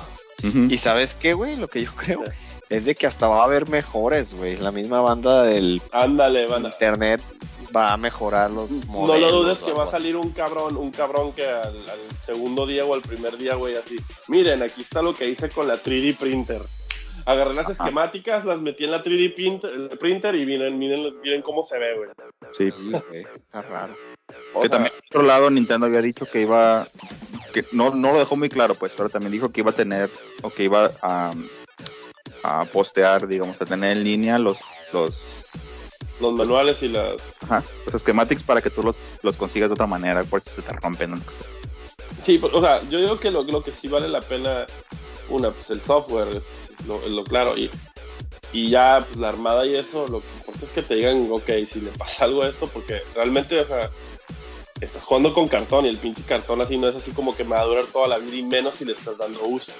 Y 0.68 0.78
sabes 0.78 1.14
qué, 1.14 1.34
güey, 1.34 1.56
lo 1.56 1.68
que 1.68 1.84
yo 1.84 1.92
creo 1.94 2.22
es 2.68 2.84
de 2.84 2.94
que 2.94 3.06
hasta 3.06 3.26
va 3.26 3.40
a 3.42 3.44
haber 3.44 3.68
mejores, 3.68 4.34
güey. 4.34 4.56
La 4.56 4.70
misma 4.70 5.00
banda 5.00 5.42
del 5.44 5.80
Ándale, 5.92 6.46
van 6.46 6.66
a, 6.66 6.68
internet 6.68 7.20
va 7.74 7.92
a 7.92 7.96
mejorar 7.96 8.50
los 8.50 8.70
No 8.70 8.86
modelos. 8.86 9.20
lo 9.32 9.42
dudes 9.42 9.58
que 9.60 9.72
va 9.72 9.84
a 9.84 9.86
salir 9.88 10.16
un 10.16 10.30
cabrón, 10.30 10.76
un 10.76 10.90
cabrón 10.90 11.32
que 11.32 11.46
al, 11.46 11.76
al 11.88 11.98
segundo 12.24 12.66
día 12.66 12.84
o 12.84 12.94
al 12.94 13.02
primer 13.02 13.36
día, 13.38 13.54
güey, 13.54 13.76
así. 13.76 13.96
Miren, 14.28 14.62
aquí 14.62 14.82
está 14.82 15.02
lo 15.02 15.14
que 15.14 15.28
hice 15.28 15.48
con 15.48 15.66
la 15.66 15.76
3D 15.82 16.16
printer. 16.16 16.62
Agarré 17.26 17.54
las 17.54 17.66
Ajá. 17.68 17.72
esquemáticas, 17.72 18.44
las 18.44 18.60
metí 18.60 18.84
en 18.84 18.92
la 18.92 19.02
3D 19.02 19.34
printer, 19.34 19.98
printer 19.98 20.34
y 20.36 20.46
miren, 20.46 20.78
miren, 20.78 21.20
miren 21.20 21.42
cómo 21.42 21.64
se 21.64 21.78
ve, 21.78 21.96
güey. 21.96 22.10
Sí. 22.52 22.72
Está 23.34 23.62
raro. 23.62 23.96
O 24.54 24.60
que 24.60 24.68
sea, 24.68 24.76
también 24.76 24.94
por 24.94 25.06
otro 25.08 25.22
lado 25.22 25.50
Nintendo 25.50 25.86
había 25.86 26.02
dicho 26.02 26.24
que 26.24 26.42
iba 26.42 26.86
que 27.52 27.64
no, 27.72 27.94
no 27.94 28.12
lo 28.12 28.18
dejó 28.18 28.36
muy 28.36 28.48
claro 28.48 28.74
pues 28.74 28.92
pero 28.96 29.08
también 29.08 29.32
dijo 29.32 29.50
que 29.50 29.60
iba 29.60 29.70
a 29.70 29.74
tener 29.74 30.10
o 30.42 30.50
que 30.50 30.64
iba 30.64 30.90
a, 31.00 31.32
a 32.42 32.64
postear 32.64 33.28
digamos 33.28 33.60
a 33.60 33.66
tener 33.66 33.96
en 33.96 34.02
línea 34.04 34.38
los 34.38 34.58
los 34.92 35.44
los 36.20 36.32
manuales 36.32 36.82
y 36.82 36.88
las. 36.88 37.14
ajá, 37.42 37.62
los 37.92 38.02
schematics 38.02 38.42
para 38.42 38.62
que 38.62 38.70
tú 38.70 38.82
los, 38.82 38.96
los 39.22 39.36
consigas 39.36 39.68
de 39.68 39.74
otra 39.74 39.86
manera 39.86 40.24
por 40.24 40.40
si 40.42 40.50
se 40.50 40.62
te 40.62 40.72
rompen 40.72 41.12
o 41.12 41.16
lo 41.16 41.22
que 41.22 41.30
sea. 41.30 41.46
Sí, 42.22 42.38
pues, 42.38 42.52
o 42.54 42.60
sea, 42.60 42.82
yo 42.88 42.98
digo 42.98 43.20
que 43.20 43.30
lo, 43.30 43.42
lo 43.42 43.62
que 43.62 43.70
sí 43.70 43.86
vale 43.88 44.08
la 44.08 44.20
pena, 44.20 44.66
una, 45.28 45.50
pues 45.50 45.70
el 45.70 45.80
software, 45.80 46.28
es 46.36 46.46
lo, 46.86 47.24
claro, 47.24 47.56
y, 47.56 47.70
y 48.52 48.70
ya, 48.70 49.04
pues 49.06 49.18
la 49.18 49.28
armada 49.28 49.66
y 49.66 49.74
eso, 49.74 50.06
lo 50.08 50.20
que 50.20 50.26
importa 50.38 50.64
es 50.64 50.72
que 50.72 50.82
te 50.82 50.94
digan, 50.96 51.28
ok, 51.30 51.50
si 51.68 51.80
le 51.80 51.90
pasa 51.90 52.24
algo 52.24 52.42
a 52.42 52.48
esto, 52.48 52.68
porque 52.68 53.02
realmente, 53.14 53.60
o 53.60 53.66
sea, 53.66 53.90
estás 54.80 55.04
jugando 55.04 55.32
con 55.32 55.48
cartón 55.48 55.86
y 55.86 55.88
el 55.88 55.96
pinche 55.96 56.22
cartón 56.22 56.60
así 56.60 56.76
no 56.76 56.88
es 56.88 56.94
así 56.94 57.12
como 57.12 57.34
que 57.34 57.44
me 57.44 57.50
va 57.50 57.60
a 57.60 57.64
durar 57.64 57.86
toda 57.86 58.08
la 58.08 58.18
vida 58.18 58.36
y 58.36 58.42
menos 58.42 58.76
si 58.76 58.84
le 58.84 58.92
estás 58.92 59.16
dando 59.18 59.42
uso. 59.44 59.72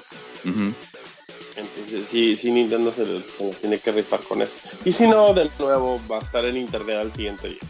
Entonces, 1.57 2.07
sí, 2.09 2.37
sí, 2.37 2.51
Nintendo 2.51 2.93
se 2.93 3.07
le, 3.07 3.21
se 3.21 3.45
le 3.45 3.55
tiene 3.55 3.79
que 3.79 3.93
rifar 3.93 4.21
con 4.21 4.43
eso. 4.43 4.55
Y 4.85 4.93
si 4.93 5.07
no, 5.07 5.33
de 5.33 5.49
nuevo, 5.59 6.01
va 6.11 6.19
a 6.19 6.21
estar 6.21 6.45
en 6.45 6.57
internet 6.57 6.97
al 6.97 7.13
siguiente 7.13 7.49
día. 7.49 7.61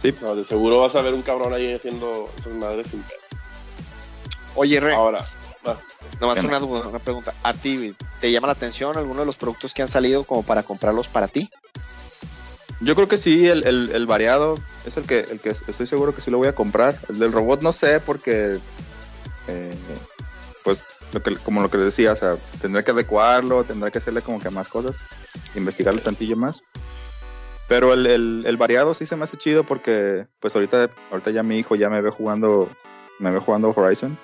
Sí. 0.00 0.08
O 0.10 0.16
sea, 0.16 0.34
de 0.34 0.44
seguro 0.44 0.80
vas 0.80 0.94
a 0.96 1.02
ver 1.02 1.14
un 1.14 1.22
cabrón 1.22 1.52
ahí 1.52 1.72
haciendo 1.72 2.30
esas 2.38 2.52
madres 2.54 2.88
sin 2.88 3.02
pedo. 3.02 3.18
Oye, 4.54 4.80
Re, 4.80 4.94
Ahora, 4.94 5.26
nomás 6.20 6.42
una, 6.44 6.58
duda, 6.58 6.86
una 6.88 6.98
pregunta. 6.98 7.34
¿A 7.42 7.54
ti 7.54 7.94
te 8.20 8.30
llama 8.30 8.48
la 8.48 8.52
atención 8.52 8.96
alguno 8.96 9.20
de 9.20 9.26
los 9.26 9.36
productos 9.36 9.74
que 9.74 9.82
han 9.82 9.88
salido 9.88 10.24
como 10.24 10.42
para 10.42 10.62
comprarlos 10.62 11.08
para 11.08 11.28
ti? 11.28 11.50
yo 12.80 12.94
creo 12.94 13.08
que 13.08 13.18
sí 13.18 13.48
el, 13.48 13.66
el, 13.66 13.90
el 13.92 14.06
variado 14.06 14.56
es 14.84 14.96
el 14.96 15.04
que 15.04 15.20
el 15.20 15.40
que 15.40 15.50
estoy 15.50 15.86
seguro 15.86 16.14
que 16.14 16.20
sí 16.20 16.30
lo 16.30 16.38
voy 16.38 16.48
a 16.48 16.54
comprar 16.54 16.98
el 17.08 17.18
del 17.18 17.32
robot 17.32 17.62
no 17.62 17.72
sé 17.72 18.00
porque 18.00 18.58
eh, 19.48 19.74
pues 20.64 20.82
lo 21.12 21.22
que 21.22 21.36
como 21.36 21.62
lo 21.62 21.70
que 21.70 21.78
les 21.78 21.86
decía 21.86 22.12
o 22.12 22.16
sea 22.16 22.36
tendré 22.60 22.84
que 22.84 22.90
adecuarlo 22.90 23.64
tendré 23.64 23.90
que 23.90 23.98
hacerle 23.98 24.22
como 24.22 24.40
que 24.40 24.50
más 24.50 24.68
cosas 24.68 24.96
investigarle 25.54 26.00
tantillo 26.00 26.36
más 26.36 26.62
pero 27.68 27.94
el, 27.94 28.06
el, 28.06 28.44
el 28.46 28.56
variado 28.56 28.92
sí 28.92 29.06
se 29.06 29.16
me 29.16 29.24
hace 29.24 29.38
chido 29.38 29.64
porque 29.64 30.26
pues 30.40 30.54
ahorita 30.54 30.90
ahorita 31.10 31.30
ya 31.30 31.42
mi 31.42 31.58
hijo 31.58 31.76
ya 31.76 31.88
me 31.88 32.00
ve 32.02 32.10
jugando 32.10 32.68
me 33.18 33.30
ve 33.30 33.38
jugando 33.38 33.72
Horizon. 33.74 34.18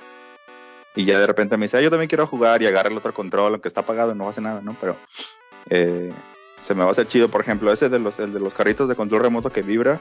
Y 0.96 1.04
ya 1.04 1.18
de 1.20 1.26
repente 1.26 1.56
me 1.56 1.66
dice, 1.66 1.76
ah, 1.78 1.80
yo 1.80 1.90
también 1.90 2.08
quiero 2.08 2.26
jugar 2.26 2.62
y 2.62 2.66
agarra 2.66 2.88
el 2.90 2.96
otro 2.96 3.14
control, 3.14 3.52
aunque 3.52 3.68
está 3.68 3.82
apagado, 3.82 4.14
no 4.14 4.28
hace 4.28 4.40
nada, 4.40 4.60
¿no? 4.60 4.76
Pero 4.80 4.96
eh, 5.68 6.12
se 6.60 6.74
me 6.74 6.82
va 6.82 6.88
a 6.88 6.92
hacer 6.92 7.06
chido. 7.06 7.28
Por 7.28 7.40
ejemplo, 7.40 7.72
ese 7.72 7.88
de 7.88 7.98
los, 8.00 8.18
el 8.18 8.32
de 8.32 8.40
los 8.40 8.52
carritos 8.52 8.88
de 8.88 8.96
control 8.96 9.22
remoto 9.22 9.50
que 9.50 9.62
vibra, 9.62 10.00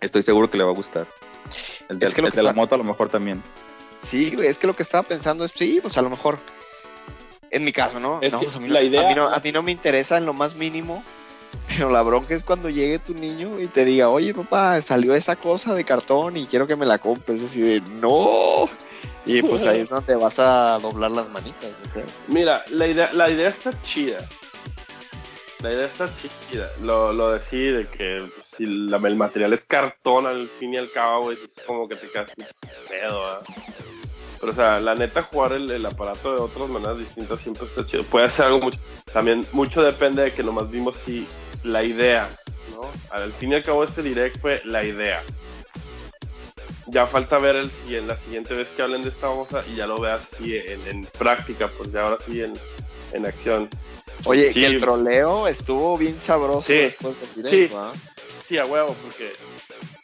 estoy 0.00 0.22
seguro 0.22 0.50
que 0.50 0.56
le 0.56 0.64
va 0.64 0.70
a 0.70 0.74
gustar. 0.74 1.06
El 1.88 1.98
de, 1.98 2.06
Es 2.06 2.14
que 2.14 2.22
lo 2.22 2.28
el 2.28 2.32
que 2.32 2.38
de 2.38 2.42
la 2.44 2.52
moto 2.54 2.74
a 2.74 2.78
lo 2.78 2.84
mejor 2.84 3.08
también. 3.10 3.42
Sí, 4.00 4.34
güey, 4.34 4.48
es 4.48 4.58
que 4.58 4.66
lo 4.66 4.74
que 4.74 4.82
estaba 4.82 5.02
pensando 5.06 5.44
es, 5.44 5.52
sí, 5.54 5.78
pues 5.82 5.96
a 5.98 6.02
lo 6.02 6.10
mejor, 6.10 6.38
en 7.50 7.62
mi 7.64 7.72
caso, 7.72 8.00
¿no? 8.00 8.18
Es 8.22 8.32
No, 8.32 8.40
pues, 8.40 8.56
a, 8.56 8.60
mí 8.60 8.68
la 8.68 8.80
no, 8.80 8.86
idea- 8.86 9.04
a, 9.04 9.08
mí 9.08 9.14
no, 9.14 9.28
a 9.28 9.38
mí 9.40 9.52
no 9.52 9.62
me 9.62 9.72
interesa 9.72 10.16
en 10.16 10.24
lo 10.26 10.32
más 10.32 10.56
mínimo, 10.56 11.04
pero 11.68 11.90
la 11.90 12.00
bronca 12.02 12.34
es 12.34 12.42
cuando 12.42 12.70
llegue 12.70 12.98
tu 12.98 13.12
niño 13.14 13.60
y 13.60 13.66
te 13.66 13.84
diga, 13.84 14.08
oye, 14.08 14.32
papá, 14.32 14.80
salió 14.80 15.14
esa 15.14 15.36
cosa 15.36 15.74
de 15.74 15.84
cartón 15.84 16.36
y 16.38 16.46
quiero 16.46 16.66
que 16.66 16.76
me 16.76 16.86
la 16.86 16.98
compres. 16.98 17.42
Así 17.42 17.60
de, 17.60 17.80
no. 18.00 18.68
Y 19.26 19.42
pues 19.42 19.66
ahí 19.66 19.80
es 19.82 19.88
donde 19.88 20.16
vas 20.16 20.38
a 20.38 20.78
doblar 20.80 21.10
las 21.10 21.30
manitas, 21.32 21.70
yo 21.84 21.90
creo. 21.92 22.06
Mira, 22.28 22.64
la 22.70 22.86
idea, 22.86 23.10
la 23.12 23.30
idea 23.30 23.48
está 23.48 23.70
chida. 23.82 24.18
La 25.60 25.72
idea 25.72 25.86
está 25.86 26.08
chida. 26.50 26.68
Lo, 26.82 27.12
lo 27.12 27.30
de 27.30 27.40
sí, 27.40 27.58
de 27.66 27.86
que 27.88 28.28
si 28.42 28.66
la- 28.66 28.96
el 28.96 29.14
material 29.16 29.52
es 29.52 29.64
cartón 29.64 30.26
al 30.26 30.48
fin 30.48 30.74
y 30.74 30.76
al 30.76 30.90
cabo, 30.90 31.24
güey, 31.24 31.38
es 31.44 31.62
como 31.64 31.88
que 31.88 31.94
te 31.94 32.08
quedas 32.08 32.30
pedo, 32.88 33.24
¿ah? 33.26 33.40
Pero, 34.40 34.52
o 34.52 34.54
sea, 34.56 34.80
la 34.80 34.96
neta, 34.96 35.22
jugar 35.22 35.52
el, 35.52 35.70
el 35.70 35.86
aparato 35.86 36.34
de 36.34 36.40
otras 36.40 36.68
maneras 36.68 36.98
distintas 36.98 37.40
siempre 37.40 37.66
está 37.66 37.86
chido. 37.86 38.02
Puede 38.02 38.28
ser 38.28 38.46
algo 38.46 38.58
mucho. 38.58 38.78
También, 39.12 39.46
mucho 39.52 39.82
depende 39.84 40.24
de 40.24 40.32
que 40.32 40.42
nomás 40.42 40.68
vimos 40.68 40.96
así 40.96 41.28
la 41.62 41.84
idea, 41.84 42.28
¿no? 42.72 42.80
Al 43.10 43.32
fin 43.32 43.52
y 43.52 43.54
al 43.54 43.62
cabo, 43.62 43.84
este 43.84 44.02
direct 44.02 44.40
fue 44.40 44.60
la 44.64 44.82
idea. 44.82 45.22
Ya 46.86 47.06
falta 47.06 47.38
ver 47.38 47.56
el, 47.56 47.70
siguiente- 47.70 48.06
la 48.08 48.18
siguiente 48.18 48.54
vez 48.54 48.68
que 48.76 48.82
hablen 48.82 49.02
de 49.02 49.10
esta 49.10 49.28
cosa 49.28 49.62
y 49.72 49.76
ya 49.76 49.86
lo 49.86 50.00
veas 50.00 50.22
así 50.32 50.56
en, 50.56 50.86
en 50.88 51.06
práctica, 51.06 51.68
pues 51.68 51.92
ya 51.92 52.02
ahora 52.02 52.18
sí 52.24 52.42
en, 52.42 52.52
en 53.12 53.26
acción. 53.26 53.68
Oye, 54.24 54.52
Sí. 54.52 54.60
que 54.60 54.66
el 54.66 54.78
troleo 54.80 55.46
estuvo 55.48 55.96
bien 55.96 56.20
sabroso 56.20 56.62
Sí. 56.66 56.74
después 56.74 57.14
del 57.36 57.46
Sí. 57.48 57.56
directo, 57.56 57.78
¿ah? 57.80 57.92
Sí, 58.48 58.58
a 58.58 58.66
huevo, 58.66 58.94
porque. 59.02 59.32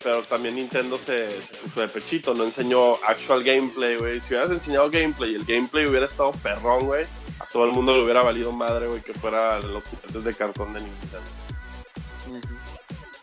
Pero 0.03 0.22
también 0.22 0.55
Nintendo 0.55 0.97
se, 1.05 1.29
se 1.43 1.57
puso 1.64 1.81
de 1.81 1.89
pechito, 1.89 2.33
no 2.33 2.45
enseñó 2.45 2.95
actual 3.05 3.43
gameplay, 3.43 3.97
güey. 3.97 4.20
Si 4.20 4.29
hubieras 4.29 4.51
enseñado 4.51 4.89
gameplay 4.91 5.33
y 5.33 5.35
el 5.35 5.45
gameplay 5.45 5.87
hubiera 5.87 6.07
estado 6.07 6.31
perrón, 6.33 6.87
güey, 6.87 7.05
a 7.41 7.47
todo 7.53 7.64
el 7.64 7.72
mundo 7.72 7.95
le 7.97 8.05
hubiera 8.05 8.22
valido 8.22 8.53
madre, 8.53 8.87
güey, 8.87 9.03
que 9.03 9.12
fuera 9.12 9.59
los 9.59 9.83
juguetes 9.89 10.22
de 10.24 10.35
cartón 10.35 10.72
de 10.72 10.81
Nintendo. 10.81 11.18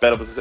Pero 0.05 0.19
pues 0.19 0.39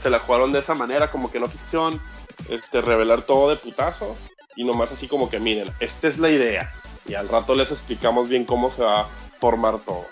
se 0.00 0.10
la 0.10 0.20
jugaron 0.20 0.52
de 0.52 0.60
esa 0.60 0.76
manera, 0.76 1.10
como 1.10 1.28
que 1.28 1.40
no 1.40 1.50
quisieron 1.50 2.00
este, 2.48 2.80
revelar 2.80 3.22
todo 3.22 3.50
de 3.50 3.56
putazo. 3.56 4.16
Y 4.54 4.62
nomás 4.62 4.92
así 4.92 5.08
como 5.08 5.28
que 5.28 5.40
miren, 5.40 5.68
esta 5.80 6.06
es 6.06 6.18
la 6.18 6.30
idea. 6.30 6.72
Y 7.08 7.14
al 7.14 7.28
rato 7.28 7.56
les 7.56 7.72
explicamos 7.72 8.28
bien 8.28 8.44
cómo 8.44 8.70
se 8.70 8.84
va 8.84 9.00
a 9.00 9.08
formar 9.40 9.80
todo. 9.80 10.04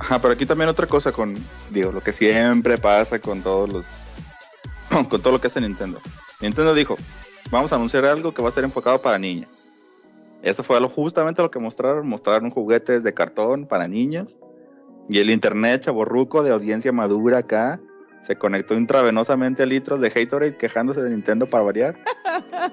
Ajá, 0.00 0.18
pero 0.18 0.32
aquí 0.32 0.46
también 0.46 0.70
otra 0.70 0.86
cosa 0.86 1.12
con, 1.12 1.36
digo, 1.68 1.92
lo 1.92 2.00
que 2.00 2.14
siempre 2.14 2.78
pasa 2.78 3.18
con 3.18 3.42
todos 3.42 3.70
los, 3.70 3.86
con 5.10 5.20
todo 5.20 5.34
lo 5.34 5.38
que 5.38 5.48
hace 5.48 5.60
Nintendo. 5.60 6.00
Nintendo 6.40 6.72
dijo, 6.72 6.96
vamos 7.50 7.70
a 7.70 7.76
anunciar 7.76 8.06
algo 8.06 8.32
que 8.32 8.40
va 8.40 8.48
a 8.48 8.52
ser 8.52 8.64
enfocado 8.64 9.02
para 9.02 9.18
niños. 9.18 9.50
Eso 10.40 10.62
fue 10.62 10.80
justamente 10.88 11.42
lo 11.42 11.50
que 11.50 11.58
mostraron, 11.58 12.08
mostraron 12.08 12.50
juguetes 12.50 13.02
de 13.02 13.12
cartón 13.12 13.66
para 13.66 13.86
niños. 13.86 14.38
Y 15.08 15.18
el 15.20 15.30
internet 15.30 15.84
chaborruco 15.84 16.42
de 16.42 16.50
audiencia 16.52 16.92
madura 16.92 17.38
acá 17.38 17.80
se 18.22 18.36
conectó 18.36 18.74
intravenosamente 18.74 19.62
a 19.62 19.66
litros 19.66 20.00
de 20.00 20.08
Haterade 20.08 20.56
quejándose 20.56 21.00
de 21.02 21.10
Nintendo 21.10 21.46
para 21.46 21.64
variar. 21.64 21.98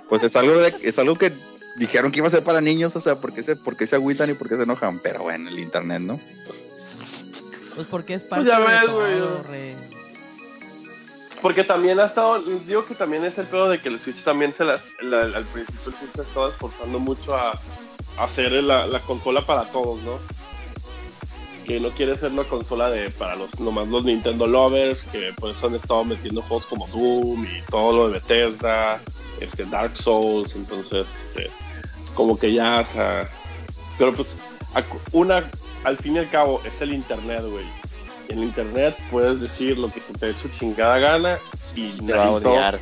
Pues 0.10 0.22
es 0.24 0.36
algo, 0.36 0.56
de- 0.58 0.76
es 0.84 1.00
algo 1.00 1.16
que 1.16 1.32
dijeron 1.78 2.12
que 2.12 2.20
iba 2.20 2.28
a 2.28 2.32
ser 2.32 2.44
para 2.44 2.62
niños, 2.62 2.96
o 2.96 3.02
sea, 3.02 3.16
¿por 3.16 3.34
qué 3.34 3.42
se, 3.42 3.56
por 3.56 3.76
qué 3.76 3.88
se 3.88 3.96
agüitan 3.96 4.30
y 4.30 4.34
por 4.34 4.48
qué 4.48 4.56
se 4.58 4.64
enojan? 4.64 5.00
Pero 5.00 5.24
bueno, 5.24 5.50
el 5.50 5.58
internet, 5.60 6.02
¿no? 6.02 6.20
Pues 7.76 7.88
porque 7.88 8.14
es 8.14 8.24
parte 8.24 8.48
ya 8.48 8.60
de 8.60 8.66
ves, 8.68 8.86
todo, 8.86 8.96
güey. 9.00 9.72
re. 9.72 9.76
Porque 11.42 11.64
también 11.64 12.00
ha 12.00 12.06
estado, 12.06 12.42
digo 12.42 12.86
que 12.86 12.96
también 12.96 13.24
es 13.24 13.38
el 13.38 13.46
pedo 13.48 13.70
de 13.70 13.80
que 13.82 13.90
el 13.90 14.00
Switch 14.00 14.24
también 14.24 14.54
se 14.54 14.64
las, 14.66 14.84
la- 15.02 15.24
al 15.24 15.46
principio 15.46 15.82
el 15.92 15.94
Switch 15.96 16.12
se 16.16 16.22
estaba 16.22 16.50
esforzando 16.50 17.00
mucho 17.00 17.36
a, 17.36 17.52
a 17.52 18.24
hacer 18.24 18.52
la, 18.52 18.88
la 18.88 19.00
consola 19.02 19.46
para 19.46 19.66
todos, 19.72 20.02
¿no? 20.04 20.18
Que 21.66 21.80
no 21.80 21.90
quiere 21.90 22.16
ser 22.16 22.32
una 22.32 22.44
consola 22.44 22.90
de 22.90 23.10
para 23.10 23.36
los 23.36 23.60
nomás 23.60 23.88
los 23.88 24.04
Nintendo 24.04 24.46
lovers, 24.46 25.04
que 25.04 25.34
por 25.34 25.50
eso 25.52 25.68
han 25.68 25.76
estado 25.76 26.06
metiendo 26.06 26.42
juegos 26.44 26.66
como 26.66 26.88
Doom 26.88 27.44
y 27.46 27.62
todo 27.72 27.92
lo 27.92 28.08
de 28.08 28.14
Bethesda, 28.20 29.02
este 29.40 29.66
Dark 29.66 29.98
Souls, 29.98 30.56
entonces 30.56 31.08
este 31.28 31.50
como 32.14 32.38
que 32.38 32.54
ya, 32.54 32.80
o 32.80 32.86
sea, 32.86 33.28
pero 33.98 34.14
pues 34.14 34.30
una 35.12 35.50
al 35.84 35.98
fin 35.98 36.16
y 36.16 36.20
al 36.20 36.30
cabo 36.30 36.62
es 36.66 36.82
el 36.82 36.94
internet, 36.94 37.42
güey. 37.42 37.66
En 38.30 38.40
el 38.40 38.46
internet 38.46 38.96
puedes 39.12 39.40
decir 39.40 39.78
lo 39.78 39.90
que 39.92 40.00
se 40.02 40.14
te 40.14 40.28
dé 40.28 40.34
su 40.34 40.50
chingada 40.50 40.98
gana 41.00 41.38
y 41.76 41.92
Te 41.92 42.14
va 42.14 42.26
a 42.26 42.32
odiar. 42.32 42.80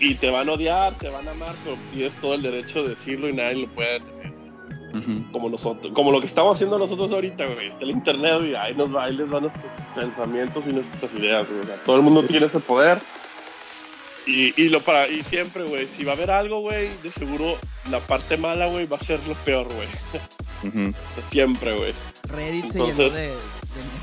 y 0.00 0.14
te 0.14 0.30
van 0.30 0.48
a 0.48 0.52
odiar, 0.52 0.94
te 0.94 1.08
van 1.08 1.26
a 1.28 1.32
amar, 1.32 1.54
pero 1.64 1.76
tienes 1.92 2.14
todo 2.20 2.34
el 2.34 2.42
derecho 2.42 2.82
de 2.82 2.90
decirlo 2.90 3.28
y 3.28 3.32
nadie 3.34 3.62
lo 3.66 3.68
puede 3.74 3.94
detener. 3.94 4.35
Como 5.32 5.48
nosotros, 5.48 5.92
como 5.94 6.10
lo 6.10 6.20
que 6.20 6.26
estamos 6.26 6.54
haciendo 6.56 6.78
nosotros 6.78 7.12
ahorita, 7.12 7.46
güey. 7.46 7.68
Está 7.68 7.84
el 7.84 7.90
internet 7.90 8.42
y 8.50 8.54
ahí 8.54 8.74
nos 8.74 8.94
va, 8.94 9.04
ahí 9.04 9.14
les 9.16 9.28
van 9.28 9.42
nuestros 9.42 9.72
pensamientos 9.94 10.64
y 10.66 10.72
nuestras 10.72 11.12
ideas, 11.14 11.46
güey. 11.48 11.60
O 11.60 11.66
sea, 11.66 11.76
todo 11.84 11.96
el 11.96 12.02
mundo 12.02 12.22
tiene 12.24 12.46
ese 12.46 12.60
poder. 12.60 12.98
Y, 14.26 14.60
y 14.60 14.68
lo 14.70 14.80
para, 14.80 15.06
y 15.08 15.22
siempre, 15.22 15.62
güey, 15.62 15.86
si 15.86 16.02
va 16.04 16.12
a 16.12 16.14
haber 16.16 16.32
algo, 16.32 16.58
güey, 16.60 16.88
de 17.02 17.10
seguro 17.12 17.56
la 17.90 18.00
parte 18.00 18.36
mala, 18.36 18.66
güey, 18.66 18.86
va 18.86 18.96
a 18.96 19.00
ser 19.00 19.20
lo 19.28 19.34
peor, 19.34 19.66
güey. 19.72 19.88
Ujú. 20.64 20.92
O 21.12 21.14
sea, 21.14 21.24
siempre, 21.30 21.76
güey. 21.76 21.94
Reddit 22.28 22.72
se 22.72 22.78
Entonces- 22.78 22.96
llenó 22.98 23.14
de, 23.14 23.26
de 23.28 23.36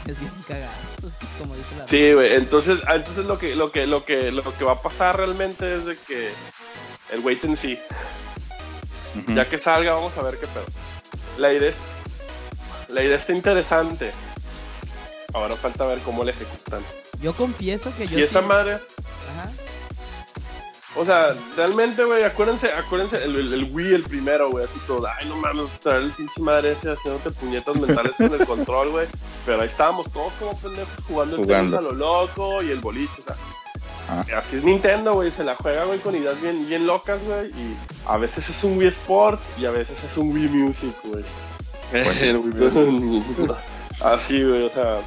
memes 0.06 0.20
bien 0.22 0.32
cagados, 0.48 0.78
como 1.40 1.56
dice 1.56 1.68
la 1.78 1.88
Sí, 1.90 2.14
güey. 2.14 2.34
Entonces, 2.36 2.80
ah, 2.88 2.96
entonces 2.96 3.26
lo 3.26 3.38
que, 3.38 3.56
lo 3.56 3.72
que, 3.72 3.86
lo 3.86 4.06
que, 4.06 4.32
lo 4.32 4.44
que 4.58 4.64
va 4.64 4.74
a 4.74 4.82
pasar 4.82 5.18
realmente 5.18 5.76
es 5.76 5.86
de 5.86 5.98
que 5.98 6.30
el 7.12 7.20
wait 7.20 7.44
en 7.44 7.58
Ya 9.28 9.48
que 9.50 9.58
salga, 9.58 9.94
vamos 9.94 10.18
a 10.18 10.24
ver 10.24 10.38
qué 10.40 10.48
pedo. 10.48 10.66
La 11.38 11.54
idea 11.54 11.70
es, 11.70 11.76
la 12.90 13.04
idea 13.04 13.18
está 13.18 13.34
interesante. 13.34 14.12
Ahora 15.34 15.56
falta 15.56 15.86
ver 15.86 16.00
cómo 16.00 16.24
la 16.24 16.32
ejecutan. 16.32 16.82
Yo 17.22 17.34
confieso 17.34 17.92
que 17.98 18.08
yo 18.08 18.16
Si 18.18 18.24
esa 18.24 18.42
sí- 18.42 18.46
madre, 18.48 18.74
Ajá. 18.74 19.50
o 20.96 21.06
sea, 21.06 21.34
realmente, 21.58 22.04
güey, 22.04 22.24
acuérdense, 22.24 22.72
acuérdense, 22.72 23.24
el, 23.24 23.36
el- 23.36 23.54
el 23.54 23.72
Wii, 23.72 23.94
el 23.96 24.04
primero, 24.04 24.50
güey, 24.52 24.66
así 24.66 24.78
todo, 24.86 25.08
ay, 25.08 25.28
no 25.28 25.36
mames, 25.38 25.70
traer 25.80 26.04
el 26.04 26.12
pinche 26.12 26.40
madre 26.42 26.74
ese 26.74 26.92
haciéndote 26.92 27.32
puñetas 27.32 27.76
mentales 27.78 28.14
con 28.18 28.34
el 28.34 28.46
control, 28.46 28.90
güey. 28.92 29.08
Pero 29.46 29.62
ahí 29.62 29.68
estábamos 29.70 30.12
todos 30.12 30.32
como 30.34 30.58
pendejos 30.60 30.94
jugando 31.08 31.36
el 31.38 31.44
Jugando. 31.44 31.78
tenis 31.78 31.92
a 31.92 31.94
lo 31.94 31.98
loco 31.98 32.62
y 32.64 32.70
el 32.72 32.80
boliche, 32.80 33.22
o 33.22 33.26
sea. 33.26 33.36
Ah. 34.10 34.24
Así 34.38 34.58
es 34.58 34.64
Nintendo, 34.64 35.14
güey, 35.14 35.32
se 35.32 35.44
la 35.44 35.56
juega, 35.56 35.86
güey, 35.86 36.00
con 36.00 36.16
ideas 36.16 36.40
bien, 36.42 36.68
bien 36.68 36.86
locas, 36.86 37.20
güey. 37.26 37.50
Y 37.52 37.76
a 38.06 38.18
veces 38.18 38.50
es 38.50 38.64
un 38.64 38.78
Wii 38.78 38.88
Sports 38.90 39.50
y 39.58 39.66
a 39.66 39.72
veces 39.72 39.96
es 40.04 40.18
un 40.18 40.34
Wii 40.34 40.50
Music, 40.50 40.94
güey. 41.06 41.24
Wii 41.94 42.44
Music. 42.44 43.56
Así, 44.02 44.44
güey, 44.44 44.64
o 44.64 44.70
sea, 44.70 45.00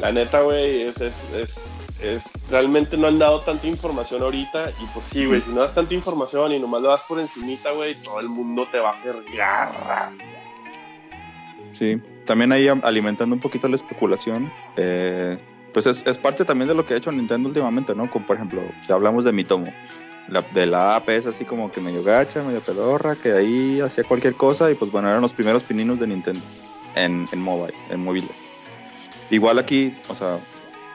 la 0.00 0.12
neta, 0.12 0.40
güey, 0.40 0.82
es, 0.82 1.00
es, 1.00 1.14
es, 1.34 1.56
es- 2.00 2.22
realmente 2.50 2.96
no 2.96 3.06
han 3.08 3.18
dado 3.18 3.40
tanta 3.40 3.66
información 3.66 4.22
ahorita 4.22 4.70
y 4.82 4.86
pues 4.94 5.06
sí, 5.06 5.26
güey, 5.26 5.40
si 5.40 5.50
no 5.50 5.60
das 5.60 5.74
tanta 5.74 5.92
información 5.94 6.52
y 6.52 6.58
nomás 6.58 6.82
lo 6.82 6.88
das 6.88 7.02
por 7.02 7.18
encimita, 7.20 7.70
güey, 7.72 7.94
todo 7.96 8.20
el 8.20 8.28
mundo 8.28 8.66
te 8.70 8.78
va 8.78 8.90
a 8.90 8.92
hacer 8.92 9.16
garras. 9.36 10.18
Sí, 11.78 12.00
también 12.26 12.52
ahí 12.52 12.68
alimentando 12.68 13.34
un 13.34 13.40
poquito 13.40 13.68
la 13.68 13.76
especulación, 13.76 14.52
eh, 14.76 15.38
pues 15.72 15.86
es, 15.86 16.04
es 16.06 16.18
parte 16.18 16.44
también 16.44 16.68
de 16.68 16.74
lo 16.74 16.86
que 16.86 16.94
ha 16.94 16.96
hecho 16.96 17.12
Nintendo 17.12 17.48
últimamente, 17.48 17.94
¿no? 17.94 18.10
Como 18.10 18.26
por 18.26 18.36
ejemplo, 18.36 18.62
si 18.86 18.92
hablamos 18.92 19.24
de 19.24 19.32
Mitomo, 19.32 19.72
la, 20.28 20.42
de 20.42 20.66
la 20.66 20.96
app 20.96 21.08
es 21.08 21.26
así 21.26 21.44
como 21.44 21.70
que 21.70 21.80
medio 21.80 22.02
gacha, 22.02 22.42
medio 22.42 22.60
pedorra, 22.60 23.16
que 23.16 23.32
ahí 23.32 23.80
hacía 23.80 24.04
cualquier 24.04 24.34
cosa 24.34 24.70
y 24.70 24.74
pues 24.74 24.90
bueno, 24.90 25.08
eran 25.08 25.20
los 25.20 25.32
primeros 25.32 25.62
pininos 25.62 25.98
de 25.98 26.06
Nintendo 26.06 26.40
en, 26.94 27.26
en 27.32 27.40
mobile, 27.40 27.74
en 27.90 28.04
móvil. 28.04 28.28
Igual 29.30 29.58
aquí, 29.58 29.96
o 30.08 30.14
sea, 30.14 30.38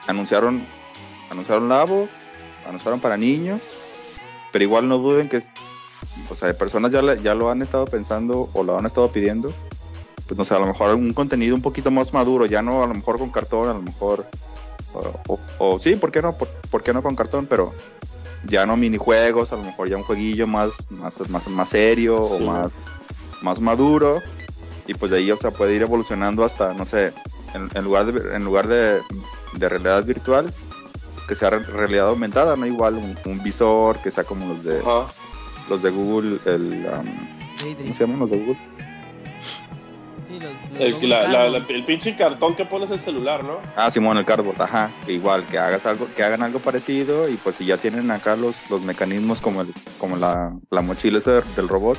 anunciaron, 0.06 0.64
anunciaron 1.30 1.68
Labo, 1.68 2.08
anunciaron 2.66 3.00
para 3.00 3.16
niños, 3.16 3.60
pero 4.52 4.64
igual 4.64 4.88
no 4.88 4.98
duden 4.98 5.28
que, 5.28 5.42
o 6.30 6.34
sea, 6.34 6.52
personas 6.56 6.92
ya, 6.92 7.02
ya 7.16 7.34
lo 7.34 7.50
han 7.50 7.62
estado 7.62 7.84
pensando 7.84 8.48
o 8.52 8.62
lo 8.62 8.78
han 8.78 8.86
estado 8.86 9.10
pidiendo 9.10 9.52
pues 10.28 10.36
no 10.36 10.44
sé, 10.44 10.54
a 10.54 10.58
lo 10.58 10.66
mejor 10.66 10.94
un 10.94 11.14
contenido 11.14 11.56
un 11.56 11.62
poquito 11.62 11.90
más 11.90 12.12
maduro, 12.12 12.44
ya 12.44 12.60
no 12.60 12.82
a 12.82 12.86
lo 12.86 12.94
mejor 12.94 13.18
con 13.18 13.30
cartón, 13.30 13.70
a 13.70 13.72
lo 13.72 13.80
mejor, 13.80 14.26
o, 14.94 15.20
o- 15.28 15.40
o 15.58 15.78
sí, 15.78 15.96
¿por 15.96 16.10
qué 16.12 16.22
no? 16.22 16.32
¿Por, 16.36 16.48
por 16.70 16.82
qué 16.82 16.92
no 16.92 17.02
con 17.02 17.14
cartón? 17.16 17.46
Pero 17.46 17.72
ya 18.44 18.66
no 18.66 18.76
minijuegos, 18.76 19.52
a 19.52 19.56
lo 19.56 19.62
mejor 19.64 19.88
ya 19.88 19.96
un 19.96 20.02
jueguillo 20.04 20.46
más, 20.46 20.70
más, 20.90 21.18
más, 21.28 21.46
más 21.48 21.68
serio 21.68 22.20
Sí. 22.28 22.42
o 22.44 22.46
más, 22.46 22.72
más 23.42 23.60
maduro, 23.60 24.20
y 24.86 24.94
pues 24.94 25.10
de 25.10 25.18
ahí, 25.18 25.30
o 25.30 25.36
sea, 25.36 25.50
puede 25.50 25.74
ir 25.74 25.82
evolucionando 25.82 26.44
hasta, 26.44 26.72
no 26.74 26.84
sé, 26.86 27.12
en, 27.54 27.68
en 27.74 27.84
lugar, 27.84 28.06
de, 28.12 28.36
en 28.36 28.44
lugar 28.44 28.66
de, 28.68 29.00
de 29.54 29.68
realidad 29.68 30.04
virtual, 30.04 30.52
que 31.28 31.34
sea 31.34 31.50
re- 31.50 31.58
realidad 31.64 32.08
aumentada, 32.08 32.56
¿no? 32.56 32.66
Igual 32.66 32.94
un, 32.94 33.18
un 33.26 33.42
visor 33.42 33.98
que 33.98 34.10
sea 34.10 34.24
como 34.24 34.46
los 34.54 34.64
de 34.64 34.78
Ajá. 34.80 35.06
los 35.68 35.82
de 35.82 35.90
Google, 35.90 36.38
el, 36.46 36.86
um. 36.86 37.76
¿cómo 37.76 37.94
se 37.94 38.00
llaman 38.04 38.20
los 38.20 38.30
de 38.30 38.38
Google? 38.38 38.58
Sí, 40.38 40.44
los- 40.44 40.72
los 40.72 40.80
El, 40.80 40.94
Google 40.94 41.08
la- 41.08 41.22
la- 41.22 41.32
Cardboard. 41.32 41.68
la- 41.68 41.74
el 41.76 41.84
pinche 41.84 42.16
cartón 42.16 42.54
que 42.56 42.64
pones 42.64 42.90
el 42.90 43.00
celular, 43.00 43.44
¿no? 43.44 43.60
Ah, 43.76 43.90
Simón, 43.90 44.16
el 44.18 44.24
cardboard, 44.24 44.60
ajá, 44.62 44.92
que 45.06 45.12
igual, 45.12 45.46
que 45.46 45.58
hagas 45.58 45.84
algo, 45.86 46.08
que 46.14 46.22
hagan 46.22 46.42
algo 46.42 46.58
parecido 46.60 47.28
y 47.28 47.36
pues 47.36 47.56
si 47.56 47.64
ya 47.66 47.76
tienen 47.76 48.10
acá 48.10 48.36
los, 48.36 48.68
los 48.70 48.82
mecanismos 48.82 49.40
como 49.40 49.62
el, 49.62 49.72
como 49.98 50.16
la, 50.16 50.52
la 50.70 50.82
mochila 50.82 51.18
esa 51.18 51.40
del 51.56 51.68
robot, 51.68 51.98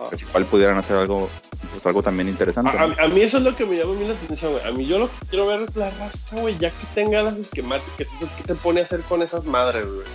Ajá. 0.00 0.08
pues 0.10 0.22
igual 0.22 0.44
pudieran 0.46 0.76
hacer 0.78 0.96
algo, 0.96 1.28
pues 1.72 1.84
algo 1.86 2.02
también 2.02 2.28
interesante. 2.28 2.70
A, 2.76 2.86
¿no? 2.86 2.94
a- 2.98 3.04
a 3.04 3.08
mí 3.08 3.20
eso 3.20 3.38
es 3.38 3.44
lo 3.44 3.54
que 3.56 3.64
me 3.66 3.76
llama 3.76 3.92
a 3.92 3.96
mí 3.96 4.06
la 4.06 4.14
atención, 4.14 4.52
güey. 4.52 4.64
A 4.66 4.70
mí 4.72 4.86
yo 4.86 4.98
lo 4.98 5.08
que 5.08 5.26
quiero 5.30 5.46
ver 5.46 5.62
es 5.62 5.76
la 5.76 5.90
raza, 5.90 6.36
güey, 6.40 6.56
ya 6.58 6.70
que 6.70 6.86
tenga 6.94 7.22
las 7.22 7.36
esquemáticas, 7.36 8.08
eso 8.14 8.28
que 8.36 8.42
te 8.44 8.54
pone 8.54 8.80
a 8.80 8.84
hacer 8.84 9.00
con 9.02 9.22
esas 9.22 9.44
madres, 9.44 9.86
güey. 9.86 10.06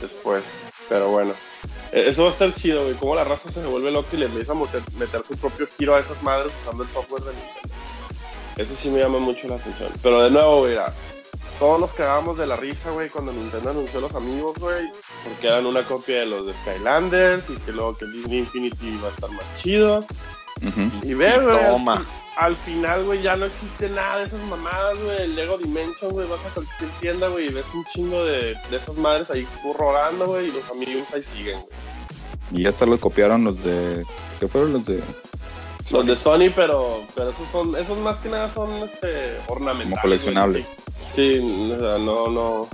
Después. 0.00 0.42
Pero 0.88 1.08
bueno. 1.10 1.32
Eso 1.96 2.24
va 2.24 2.28
a 2.28 2.32
estar 2.32 2.52
chido, 2.52 2.82
güey. 2.82 2.94
Cómo 2.96 3.14
la 3.14 3.24
raza 3.24 3.50
se 3.50 3.64
vuelve 3.64 3.90
loca 3.90 4.08
y 4.12 4.18
le 4.18 4.26
empieza 4.26 4.52
a 4.52 4.54
meter, 4.54 4.82
meter 4.98 5.22
su 5.26 5.34
propio 5.34 5.66
giro 5.66 5.94
a 5.94 6.00
esas 6.00 6.22
madres 6.22 6.52
usando 6.60 6.82
el 6.82 6.90
software 6.90 7.22
de 7.22 7.32
Nintendo. 7.32 7.74
Eso 8.58 8.74
sí 8.76 8.90
me 8.90 8.98
llama 8.98 9.18
mucho 9.18 9.48
la 9.48 9.54
atención. 9.54 9.90
Pero 10.02 10.22
de 10.22 10.30
nuevo, 10.30 10.58
güey, 10.58 10.76
todos 11.58 11.80
nos 11.80 11.94
cagábamos 11.94 12.36
de 12.36 12.46
la 12.46 12.56
risa, 12.56 12.90
güey, 12.90 13.08
cuando 13.08 13.32
Nintendo 13.32 13.70
anunció 13.70 14.02
los 14.02 14.14
amigos, 14.14 14.58
güey. 14.58 14.90
Porque 15.24 15.46
eran 15.46 15.64
una 15.64 15.84
copia 15.84 16.20
de 16.20 16.26
los 16.26 16.46
de 16.46 16.52
Skylanders 16.52 17.48
y 17.48 17.54
que 17.54 17.72
luego 17.72 17.96
que 17.96 18.04
Disney 18.04 18.40
Infinity 18.40 18.88
iba 18.88 19.08
a 19.08 19.12
estar 19.12 19.30
más 19.30 19.46
chido. 19.56 20.04
Y 21.02 21.14
ve, 21.14 21.38
güey. 21.38 21.56
al 21.56 21.70
Toma. 21.70 21.96
fin- 21.98 22.06
Al, 22.38 22.54
final, 22.56 23.04
güey, 23.04 23.22
ya 23.22 23.36
no 23.36 23.46
existe 23.46 23.88
nada 23.88 24.18
de 24.18 24.24
esas 24.24 24.40
mamadas, 24.42 24.98
güey. 25.02 25.22
El 25.22 25.36
Lego 25.36 25.56
Dimension, 25.56 26.10
güey. 26.10 26.28
Vas 26.28 26.44
a 26.44 26.50
cualquier 26.50 26.90
tienda, 27.00 27.28
güey, 27.28 27.46
y 27.46 27.48
ves 27.52 27.64
un 27.74 27.84
chingo 27.84 28.24
de, 28.24 28.54
de 28.70 28.76
esas 28.76 28.94
madres 28.96 29.30
ahí 29.30 29.46
rolando, 29.78 30.26
güey. 30.26 30.48
Y 30.48 30.52
los 30.52 30.68
amigos 30.70 31.08
ahí 31.14 31.22
siguen, 31.22 31.60
güey. 31.60 31.72
Y 32.52 32.62
ya 32.62 32.68
hasta 32.68 32.86
lo 32.86 32.98
copiaron 33.00 33.42
los 33.44 33.62
de, 33.64 34.04
¿qué 34.38 34.48
fueron 34.48 34.72
los 34.74 34.84
de? 34.86 35.02
Los 35.90 36.04
de 36.06 36.16
Sony, 36.16 36.50
pero, 36.54 37.04
pero 37.14 37.30
esos 37.30 37.48
son, 37.50 37.76
esos 37.76 37.96
más 37.98 38.18
que 38.18 38.28
nada 38.28 38.52
son 38.52 38.70
este, 38.82 39.38
ornamentales. 39.46 39.90
Como 39.90 40.02
coleccionables. 40.02 40.66
Sí, 41.14 41.38
o 41.72 41.78
sea, 41.78 41.98
no, 41.98 42.28
no. 42.28 42.68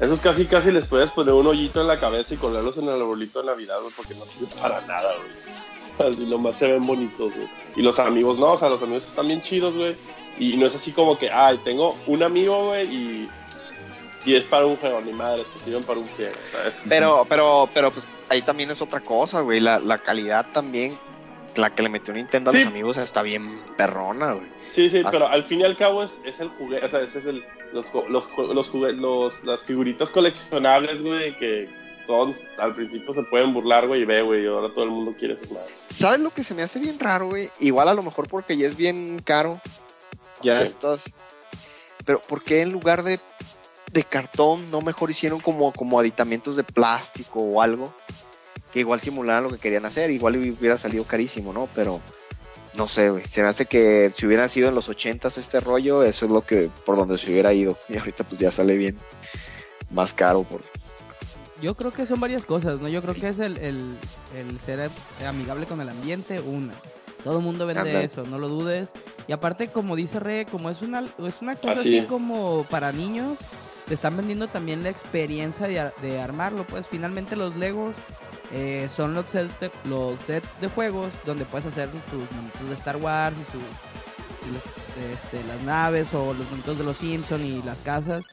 Esos 0.00 0.20
casi, 0.20 0.44
casi 0.46 0.70
les 0.70 0.86
puedes 0.86 1.10
poner 1.10 1.34
un 1.34 1.46
hoyito 1.46 1.80
en 1.80 1.86
la 1.88 1.98
cabeza 1.98 2.34
y 2.34 2.36
colgarlos 2.36 2.76
en 2.76 2.84
el 2.84 2.90
arbolito 3.00 3.40
de 3.40 3.46
Navidad, 3.46 3.76
güey, 3.80 3.92
porque 3.96 4.14
no 4.14 4.24
sirve 4.26 4.48
para 4.60 4.80
nada, 4.82 5.12
güey. 5.16 5.30
Así 5.98 6.26
nomás 6.26 6.56
se 6.56 6.68
ven 6.68 6.86
bonitos, 6.86 7.34
güey. 7.34 7.48
Y 7.76 7.82
los 7.82 7.98
amigos, 7.98 8.38
no, 8.38 8.52
o 8.52 8.58
sea, 8.58 8.68
los 8.68 8.82
amigos 8.82 9.06
están 9.06 9.26
bien 9.28 9.42
chidos, 9.42 9.74
güey. 9.74 9.96
Y 10.38 10.56
no 10.56 10.66
es 10.66 10.74
así 10.74 10.92
como 10.92 11.18
que, 11.18 11.30
ay, 11.30 11.58
tengo 11.64 11.96
un 12.06 12.22
amigo, 12.22 12.66
güey, 12.68 12.86
y, 12.86 13.28
y 14.24 14.34
es 14.36 14.44
para 14.44 14.66
un 14.66 14.76
juego, 14.76 15.00
ni 15.00 15.12
madre, 15.12 15.44
te 15.52 15.64
sirven 15.64 15.82
para 15.82 15.98
un 15.98 16.06
juego, 16.08 16.32
¿sabes? 16.52 16.74
Pero, 16.88 17.26
pero, 17.28 17.68
pero, 17.74 17.92
pues 17.92 18.08
ahí 18.28 18.42
también 18.42 18.70
es 18.70 18.80
otra 18.80 19.00
cosa, 19.00 19.40
güey. 19.40 19.58
La, 19.58 19.80
la 19.80 19.98
calidad 19.98 20.46
también, 20.52 20.96
la 21.56 21.74
que 21.74 21.82
le 21.82 21.88
metió 21.88 22.14
Nintendo 22.14 22.50
a 22.50 22.54
los 22.54 22.66
amigos 22.66 22.96
está 22.98 23.22
bien 23.22 23.58
perrona, 23.76 24.32
güey. 24.34 24.46
Sí, 24.72 24.88
sí, 24.90 24.98
Así- 24.98 25.08
pero 25.10 25.26
al 25.28 25.42
fin 25.42 25.60
y 25.62 25.64
al 25.64 25.76
cabo 25.76 26.04
es, 26.04 26.20
es 26.24 26.38
el 26.40 26.50
juguete, 26.50 26.86
o 26.86 26.90
sea, 26.90 27.00
ese 27.00 27.18
es 27.18 27.26
el, 27.26 27.44
los, 27.72 27.86
los, 28.08 28.28
los, 28.36 28.74
los, 28.74 29.44
las 29.44 29.64
figuritas 29.64 30.10
coleccionables, 30.10 31.02
güey, 31.02 31.36
que 31.38 31.68
todos 32.08 32.36
al 32.58 32.74
principio 32.74 33.14
se 33.14 33.22
pueden 33.22 33.54
burlar, 33.54 33.86
güey, 33.86 34.02
y 34.02 34.04
ve, 34.04 34.22
güey, 34.22 34.42
y 34.42 34.46
ahora 34.48 34.74
todo 34.74 34.82
el 34.82 34.90
mundo 34.90 35.14
quiere 35.16 35.34
esas 35.34 35.52
madres. 35.52 35.70
¿Sabes 35.88 36.18
lo 36.20 36.30
que 36.30 36.42
se 36.42 36.54
me 36.54 36.62
hace 36.62 36.80
bien 36.80 36.98
raro, 36.98 37.28
güey? 37.28 37.48
Igual 37.60 37.86
a 37.88 37.94
lo 37.94 38.02
mejor 38.02 38.26
porque 38.28 38.56
ya 38.56 38.66
es 38.66 38.76
bien 38.76 39.20
caro. 39.24 39.60
Ya 40.42 40.56
Ok. 40.56 40.62
estás. 40.64 41.14
Pero 42.04 42.20
¿por 42.22 42.42
qué 42.42 42.62
en 42.62 42.72
lugar 42.72 43.02
de, 43.04 43.20
de 43.92 44.02
cartón 44.02 44.70
no 44.70 44.80
mejor 44.80 45.10
hicieron 45.10 45.38
como, 45.40 45.72
como 45.72 46.00
aditamentos 46.00 46.56
de 46.56 46.64
plástico 46.64 47.40
o 47.40 47.60
algo? 47.62 47.92
Que 48.72 48.80
igual 48.80 48.98
simularan 49.00 49.44
lo 49.44 49.50
que 49.50 49.58
querían 49.58 49.84
hacer. 49.84 50.10
Igual 50.10 50.36
hubiera 50.36 50.78
salido 50.78 51.04
carísimo, 51.04 51.52
¿no? 51.52 51.68
Pero 51.74 52.00
no 52.74 52.88
sé, 52.88 53.10
güey. 53.10 53.24
Se 53.26 53.42
me 53.42 53.48
hace 53.48 53.66
que 53.66 54.10
si 54.14 54.24
hubieran 54.26 54.48
sido 54.48 54.68
en 54.70 54.74
los 54.74 54.88
ochentas 54.88 55.36
este 55.36 55.60
rollo, 55.60 56.02
eso 56.02 56.24
es 56.24 56.30
lo 56.30 56.40
que 56.46 56.70
por 56.86 56.96
donde 56.96 57.18
se 57.18 57.30
hubiera 57.30 57.52
ido. 57.52 57.76
Y 57.90 57.98
ahorita 57.98 58.24
pues 58.24 58.40
ya 58.40 58.50
sale 58.50 58.76
bien 58.76 58.96
más 59.90 60.14
caro. 60.14 60.44
Por... 60.44 60.62
Yo 61.60 61.74
creo 61.76 61.90
que 61.90 62.06
son 62.06 62.20
varias 62.20 62.44
cosas, 62.44 62.80
¿no? 62.80 62.88
Yo 62.88 63.02
creo 63.02 63.14
que 63.14 63.28
es 63.28 63.38
el, 63.38 63.56
el, 63.58 63.96
el 64.36 64.60
ser 64.60 64.90
amigable 65.26 65.66
con 65.66 65.80
el 65.80 65.88
ambiente, 65.88 66.40
una. 66.40 66.74
Todo 67.24 67.38
el 67.38 67.44
mundo 67.44 67.66
vende 67.66 68.04
eso, 68.04 68.24
no 68.24 68.38
lo 68.38 68.48
dudes. 68.48 68.90
Y 69.26 69.32
aparte, 69.32 69.68
como 69.68 69.96
dice 69.96 70.20
Re, 70.20 70.46
como 70.46 70.70
es 70.70 70.82
una, 70.82 71.04
es 71.26 71.42
una 71.42 71.56
cosa 71.56 71.72
Así. 71.72 71.98
así 71.98 72.06
como 72.06 72.64
para 72.70 72.92
niños, 72.92 73.36
te 73.86 73.94
están 73.94 74.16
vendiendo 74.16 74.46
también 74.46 74.82
la 74.82 74.90
experiencia 74.90 75.66
de, 75.66 75.90
de 76.00 76.20
armarlo. 76.20 76.64
Pues 76.64 76.86
finalmente 76.86 77.34
los 77.34 77.56
Legos 77.56 77.94
eh, 78.52 78.88
son 78.94 79.14
los 79.14 79.28
sets, 79.28 79.60
de, 79.60 79.70
los 79.84 80.18
sets 80.20 80.60
de 80.60 80.68
juegos 80.68 81.12
donde 81.26 81.44
puedes 81.44 81.66
hacer 81.66 81.90
tus 82.10 82.30
monitos 82.36 82.68
de 82.68 82.74
Star 82.76 82.96
Wars 82.96 83.36
y, 83.36 83.44
su, 83.52 83.58
y 83.58 83.60
los, 83.60 83.87
este, 85.12 85.44
las 85.46 85.60
naves 85.62 86.12
o 86.14 86.32
los 86.34 86.50
monitos 86.50 86.78
de 86.78 86.84
los 86.84 86.96
Simpsons 86.98 87.44
y 87.44 87.62
las 87.62 87.78
casas. 87.80 88.24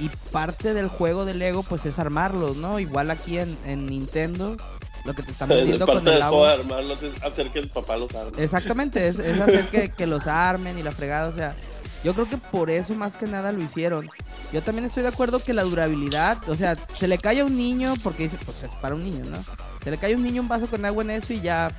Y 0.00 0.08
parte 0.32 0.74
del 0.74 0.88
juego 0.88 1.24
de 1.24 1.34
Lego 1.34 1.62
pues 1.62 1.86
es 1.86 1.98
armarlos, 1.98 2.56
¿no? 2.56 2.80
Igual 2.80 3.10
aquí 3.10 3.38
en, 3.38 3.56
en 3.64 3.86
Nintendo, 3.86 4.56
lo 5.04 5.14
que 5.14 5.22
te 5.22 5.30
están 5.32 5.48
vendiendo 5.48 5.86
Parte 5.86 6.04
con 6.04 6.08
el 6.12 6.18
de 6.18 6.22
agua. 6.22 6.52
armarlos 6.52 7.02
es 7.02 7.22
hacer 7.22 7.50
que 7.50 7.60
el 7.60 7.68
papá 7.68 7.96
los 7.96 8.12
arme. 8.14 8.42
Exactamente, 8.42 9.06
es, 9.08 9.18
es 9.18 9.40
hacer 9.40 9.68
que, 9.68 9.90
que 9.90 10.06
los 10.06 10.26
armen 10.26 10.78
y 10.78 10.82
la 10.82 10.92
fregada, 10.92 11.28
o 11.28 11.34
sea, 11.34 11.54
yo 12.02 12.12
creo 12.12 12.28
que 12.28 12.36
por 12.36 12.70
eso 12.70 12.94
más 12.94 13.16
que 13.16 13.26
nada 13.26 13.50
lo 13.52 13.62
hicieron. 13.62 14.08
Yo 14.52 14.62
también 14.62 14.84
estoy 14.84 15.02
de 15.02 15.08
acuerdo 15.08 15.38
que 15.40 15.54
la 15.54 15.62
durabilidad, 15.62 16.38
o 16.48 16.54
sea, 16.54 16.76
se 16.92 17.08
le 17.08 17.18
cae 17.18 17.40
a 17.40 17.44
un 17.44 17.56
niño, 17.56 17.92
porque 18.02 18.24
dice, 18.24 18.38
pues 18.44 18.62
es 18.62 18.70
para 18.76 18.94
un 18.94 19.02
niño, 19.04 19.24
¿no? 19.24 19.38
Se 19.82 19.90
le 19.90 19.96
cae 19.98 20.12
a 20.12 20.16
un 20.16 20.22
niño 20.22 20.42
un 20.42 20.48
vaso 20.48 20.66
con 20.66 20.84
agua 20.84 21.02
en 21.02 21.10
eso 21.10 21.32
y 21.32 21.40
ya 21.40 21.70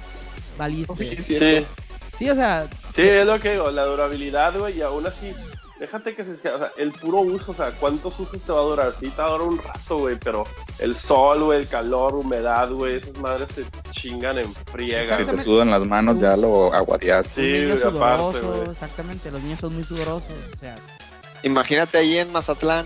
valiste. 0.58 1.16
Sí, 1.22 1.38
Sí, 1.38 1.66
o 2.30 2.36
sea, 2.36 2.68
sí, 2.96 3.02
es 3.02 3.26
lo 3.26 3.40
que 3.40 3.52
digo, 3.54 3.70
la 3.72 3.84
durabilidad, 3.86 4.58
güey, 4.58 4.78
y 4.78 4.82
aún 4.82 5.06
así, 5.06 5.34
déjate 5.80 6.16
que 6.16 6.24
se 6.24 6.32
o 6.32 6.36
sea, 6.36 6.72
el 6.78 6.92
puro 6.94 7.18
uso, 7.20 7.52
o 7.52 7.56
sea, 7.56 7.72
¿cuántos 7.72 8.18
usos 8.20 8.42
te 8.42 8.52
va 8.52 8.60
a 8.60 8.64
durar? 8.64 8.94
Sí, 8.98 9.10
te 9.10 9.22
va 9.22 9.28
a 9.28 9.32
durar 9.32 9.48
un 9.48 9.58
rato, 9.58 9.98
güey, 10.00 10.18
pero 10.18 10.46
el 10.80 10.96
sol, 10.96 11.44
güey, 11.44 11.60
el 11.60 11.68
calor, 11.68 12.16
humedad, 12.16 12.70
güey, 12.72 12.96
esas 12.96 13.18
madres 13.18 13.50
se 13.54 13.66
chingan 13.92 14.38
en 14.40 14.54
friega, 14.72 15.18
Si 15.18 15.26
te 15.26 15.44
sudan 15.44 15.70
las 15.70 15.86
manos 15.86 16.20
ya 16.20 16.38
lo 16.38 16.74
aguadeaste. 16.74 17.34
Sí, 17.34 17.72
güey, 17.72 17.84
aparte, 17.84 18.40
güey. 18.40 18.70
exactamente, 18.72 19.30
los 19.32 19.42
niños 19.42 19.60
son 19.60 19.74
muy 19.76 19.84
sudorosos, 19.84 20.32
o 20.56 20.58
sea, 20.58 20.76
Imagínate 21.44 21.98
ahí 22.00 22.18
en 22.18 22.32
Mazatlán. 22.32 22.86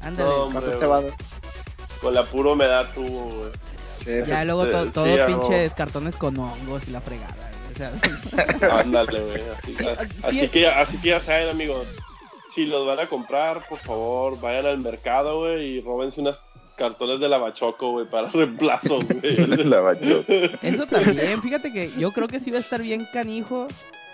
ándale. 0.00 0.28
No, 0.28 0.36
¿Cuánto 0.50 0.58
Hombre, 0.60 0.76
te 0.78 0.86
va 0.86 0.96
a 0.98 1.00
dar? 1.02 1.12
Con 2.00 2.14
la 2.14 2.24
pura 2.24 2.52
humedad 2.52 2.86
tuvo, 2.94 3.24
güey. 3.30 3.50
Sí, 3.96 4.10
ya 4.26 4.44
luego 4.44 4.66
to- 4.66 4.84
sí, 4.84 4.90
todo 4.90 5.26
pinches 5.26 5.74
cartones 5.74 6.16
con 6.16 6.38
hongos 6.38 6.86
y 6.88 6.90
la 6.90 7.00
fregada, 7.02 7.49
sea, 7.80 8.78
Ándale, 8.80 9.20
güey. 9.20 9.42
Así, 9.58 9.74
Sí, 9.76 9.84
así- 9.86 10.08
sí. 10.14 10.20
así 10.24 10.48
que, 10.48 10.60
ya- 10.60 10.80
así 10.80 10.98
que 10.98 11.08
ya 11.10 11.20
saben, 11.20 11.48
amigos. 11.48 11.86
Si 12.54 12.66
los 12.66 12.86
van 12.86 12.98
a 12.98 13.06
comprar, 13.06 13.60
por 13.68 13.78
favor, 13.78 14.40
vayan 14.40 14.66
al 14.66 14.78
mercado, 14.78 15.38
güey, 15.40 15.76
y 15.76 15.80
róbense 15.80 16.20
unas 16.20 16.40
cartones 16.76 17.20
de 17.20 17.28
lavachoco, 17.28 17.90
güey, 17.92 18.06
para 18.06 18.28
reemplazos, 18.32 19.04
güey. 19.06 19.20
Eso 20.62 20.86
también, 20.86 21.40
fíjate 21.42 21.72
que 21.72 21.90
yo 21.98 22.12
creo 22.12 22.26
que 22.28 22.40
sí 22.40 22.50
va 22.50 22.58
a 22.58 22.60
estar 22.60 22.82
bien 22.82 23.06
canijo. 23.12 23.66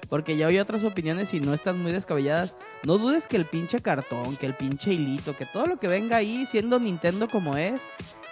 Porque 0.08 0.36
ya 0.36 0.46
oí 0.46 0.56
otras 0.60 0.84
opiniones 0.84 1.34
y 1.34 1.40
no 1.40 1.52
están 1.52 1.82
muy 1.82 1.90
descabelladas. 1.90 2.54
No 2.84 2.96
dudes 2.96 3.26
que 3.26 3.36
el 3.36 3.44
pinche 3.44 3.80
cartón, 3.82 4.36
que 4.36 4.46
el 4.46 4.54
pinche 4.54 4.92
hilito, 4.92 5.36
que 5.36 5.46
todo 5.46 5.66
lo 5.66 5.78
que 5.80 5.88
venga 5.88 6.16
ahí, 6.18 6.46
siendo 6.48 6.78
Nintendo 6.78 7.26
como 7.26 7.56
es, 7.56 7.80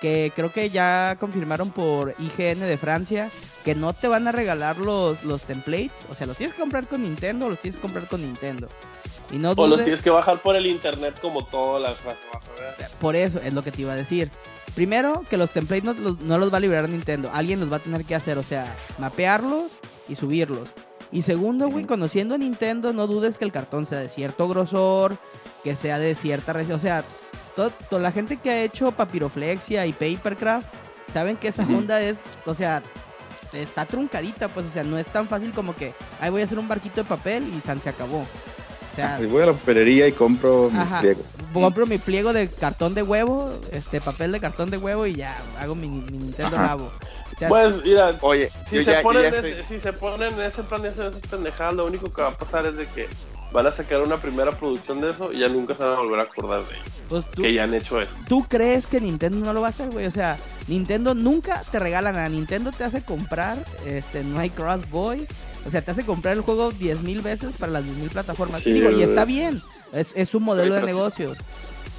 que 0.04 0.32
creo 0.36 0.52
que 0.52 0.68
ya 0.68 1.16
confirmaron 1.18 1.70
por 1.70 2.14
IGN 2.18 2.60
de 2.60 2.76
Francia, 2.76 3.30
que 3.64 3.74
no 3.74 3.94
te 3.94 4.06
van 4.06 4.28
a 4.28 4.32
regalar 4.32 4.76
los, 4.76 5.24
los 5.24 5.44
templates. 5.44 5.92
O 6.10 6.14
sea, 6.14 6.26
los 6.26 6.36
tienes 6.36 6.52
que 6.54 6.60
comprar 6.60 6.86
con 6.86 7.04
Nintendo 7.04 7.46
o 7.46 7.48
los 7.48 7.58
tienes 7.58 7.76
que 7.76 7.80
comprar 7.80 8.06
con 8.06 8.20
Nintendo. 8.20 8.68
Y 9.32 9.38
no 9.38 9.52
o 9.52 9.66
los 9.66 9.82
tienes 9.82 10.02
que 10.02 10.10
bajar 10.10 10.42
por 10.42 10.56
el 10.56 10.66
internet 10.66 11.18
como 11.22 11.46
todas 11.46 11.80
las 11.80 11.96
por 13.00 13.16
eso 13.16 13.38
es 13.38 13.54
lo 13.54 13.62
que 13.62 13.72
te 13.72 13.80
iba 13.80 13.94
a 13.94 13.96
decir. 13.96 14.30
Primero, 14.74 15.24
que 15.30 15.38
los 15.38 15.52
templates 15.52 15.84
no 15.84 15.94
los, 15.94 16.20
no 16.20 16.36
los 16.36 16.52
va 16.52 16.58
a 16.58 16.60
liberar 16.60 16.86
Nintendo. 16.86 17.30
Alguien 17.32 17.58
los 17.58 17.72
va 17.72 17.76
a 17.76 17.80
tener 17.80 18.04
que 18.04 18.14
hacer, 18.14 18.36
o 18.36 18.42
sea, 18.42 18.76
mapearlos 18.98 19.72
y 20.06 20.16
subirlos. 20.16 20.68
Y 21.12 21.22
segundo, 21.22 21.70
güey, 21.70 21.86
conociendo 21.86 22.34
a 22.34 22.38
Nintendo, 22.38 22.92
no 22.92 23.06
dudes 23.06 23.38
que 23.38 23.46
el 23.46 23.52
cartón 23.52 23.86
sea 23.86 24.00
de 24.00 24.10
cierto 24.10 24.48
grosor, 24.48 25.16
que 25.62 25.76
sea 25.76 25.98
de 25.98 26.14
cierta... 26.14 26.54
O 26.74 26.78
sea, 26.78 27.04
to- 27.56 27.70
toda 27.90 28.02
la 28.02 28.12
gente 28.12 28.36
que 28.36 28.50
ha 28.50 28.62
hecho 28.62 28.92
papiroflexia 28.92 29.86
y 29.86 29.92
papercraft, 29.92 30.66
saben 31.12 31.36
que 31.36 31.48
esa 31.48 31.62
Ujú. 31.62 31.78
onda 31.78 32.00
es, 32.00 32.18
o 32.46 32.54
sea, 32.54 32.82
está 33.52 33.86
truncadita, 33.86 34.48
pues, 34.48 34.66
o 34.66 34.70
sea, 34.70 34.82
no 34.84 34.98
es 34.98 35.06
tan 35.06 35.28
fácil 35.28 35.52
como 35.52 35.74
que, 35.76 35.92
ahí 36.20 36.30
voy 36.30 36.42
a 36.42 36.44
hacer 36.44 36.58
un 36.58 36.66
barquito 36.68 36.96
de 37.02 37.04
papel 37.08 37.48
y 37.56 37.60
san 37.60 37.80
se 37.80 37.88
acabó. 37.88 38.18
O 38.92 38.96
sea, 38.96 39.18
Y 39.20 39.26
voy 39.26 39.42
a 39.42 39.46
la 39.46 39.52
papelería 39.52 40.06
y 40.06 40.12
compro 40.12 40.70
mis 40.70 40.78
Ajá. 40.80 41.00
pliegos. 41.00 41.24
compro 41.52 41.86
mi 41.86 41.98
pliego 41.98 42.32
de 42.32 42.48
cartón 42.48 42.94
de 42.94 43.02
huevo, 43.02 43.52
este 43.72 44.00
papel 44.00 44.30
de 44.32 44.40
cartón 44.40 44.70
de 44.70 44.76
huevo 44.78 45.06
y 45.06 45.14
ya 45.14 45.36
hago 45.60 45.74
mi, 45.76 45.88
mi 45.88 46.18
Nintendo. 46.18 46.56
Labo. 46.56 46.90
O 47.32 47.36
sea, 47.38 47.48
Pues, 47.48 47.82
mira, 47.84 48.16
Oye, 48.22 48.50
si 48.68 48.78
se, 48.78 48.84
ya, 48.84 49.02
ponen 49.02 49.22
ya 49.22 49.28
en 49.28 49.34
estoy- 49.34 49.50
ese, 49.52 49.64
si 49.64 49.80
se 49.80 49.92
ponen 49.92 50.32
en 50.34 50.40
ese 50.42 50.62
plan 50.64 50.82
de 50.82 50.88
hacer 50.90 51.06
esas 51.06 51.20
pendejadas, 51.28 51.74
lo 51.74 51.86
único 51.86 52.12
que 52.12 52.22
va 52.22 52.28
a 52.28 52.36
pasar 52.38 52.66
es 52.66 52.76
de 52.76 52.86
que 52.86 53.08
van 53.54 53.66
a 53.68 53.72
sacar 53.72 54.02
una 54.02 54.18
primera 54.18 54.50
producción 54.52 55.00
de 55.00 55.10
eso 55.12 55.32
y 55.32 55.38
ya 55.38 55.48
nunca 55.48 55.74
se 55.74 55.82
van 55.82 55.92
a 55.92 56.00
volver 56.00 56.20
a 56.20 56.22
acordar 56.24 56.60
de 56.66 56.74
ellos. 56.74 56.86
Pues 57.08 57.24
tú, 57.30 57.42
Que 57.42 57.54
ya 57.54 57.64
han 57.64 57.72
hecho 57.72 58.00
eso. 58.00 58.10
¿Tú 58.28 58.44
crees 58.48 58.86
que 58.86 59.00
Nintendo 59.00 59.38
no 59.46 59.52
lo 59.54 59.60
va 59.62 59.68
a 59.68 59.70
hacer, 59.70 59.90
güey? 59.90 60.04
O 60.06 60.10
sea, 60.10 60.36
Nintendo 60.68 61.14
nunca 61.14 61.62
te 61.70 61.78
regala 61.78 62.12
nada. 62.12 62.28
Nintendo 62.28 62.72
te 62.72 62.84
hace 62.84 63.02
comprar, 63.02 63.56
este, 63.86 64.22
no 64.24 64.40
hay 64.40 64.50
Cross 64.50 64.90
Boy. 64.90 65.26
O 65.66 65.70
sea, 65.70 65.80
te 65.82 65.92
hace 65.92 66.04
comprar 66.04 66.34
el 66.34 66.40
juego 66.42 66.72
10 66.72 67.00
mil 67.02 67.22
veces 67.22 67.52
para 67.58 67.72
las 67.72 67.84
10 67.84 67.96
mil 67.96 68.10
plataformas. 68.10 68.60
Sí, 68.62 68.70
y 68.70 68.72
digo, 68.74 68.90
y 68.90 68.94
güey. 68.94 69.04
está 69.04 69.24
bien. 69.24 69.62
Es, 69.92 70.12
es 70.16 70.34
un 70.34 70.42
modelo 70.42 70.74
Oye, 70.74 70.82
de 70.84 70.90
sí- 70.90 70.94
negocios. 70.96 71.38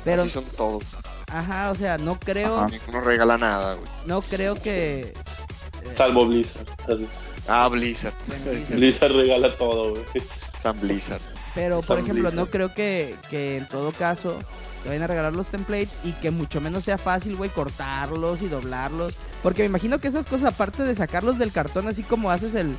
Pero, 0.04 0.22
Así 0.24 0.32
son 0.32 0.44
todos. 0.58 0.84
ajá, 1.32 1.72
o 1.72 1.76
sea, 1.76 1.98
no 1.98 2.20
creo, 2.20 2.58
Ajá. 2.58 2.68
Ninguno 2.68 3.02
regala 3.02 3.38
nada, 3.40 3.74
güey. 3.76 3.88
no 4.06 4.22
creo 4.22 4.54
que... 4.56 5.00
eh, 5.82 5.94
Salvo 5.94 6.28
Blizzard. 6.28 6.68
Así. 6.88 7.08
Ah, 7.48 7.68
Blizzard. 7.70 8.14
Blizzard. 8.44 8.78
Blizzard 8.78 9.12
regala 9.16 9.56
todo, 9.56 9.92
güey. 9.92 10.04
San 10.60 10.80
Blizzard. 10.80 11.22
Pero, 11.56 11.78
por 11.82 11.98
Son 11.98 12.00
ejemplo, 12.06 12.32
no 12.32 12.48
creo 12.48 12.74
que, 12.74 13.16
que 13.30 13.58
en 13.58 13.68
todo 13.68 13.92
caso 13.94 14.38
te 14.84 14.90
vayan 14.90 15.04
a 15.04 15.08
regalar 15.08 15.34
los 15.34 15.48
templates 15.48 15.90
y 16.04 16.12
que 16.12 16.30
mucho 16.32 16.60
menos 16.62 16.84
sea 16.84 16.98
fácil, 16.98 17.36
güey, 17.36 17.50
cortarlos 17.50 18.42
y 18.42 18.48
doblarlos. 18.50 19.14
Porque 19.42 19.62
me 19.64 19.68
imagino 19.68 20.00
que 20.00 20.10
esas 20.10 20.28
cosas, 20.28 20.54
aparte 20.54 20.84
de 20.84 20.96
sacarlos 20.96 21.40
del 21.40 21.52
cartón, 21.52 21.88
así 21.88 22.04
como 22.04 22.30
haces 22.30 22.54
el, 22.56 22.76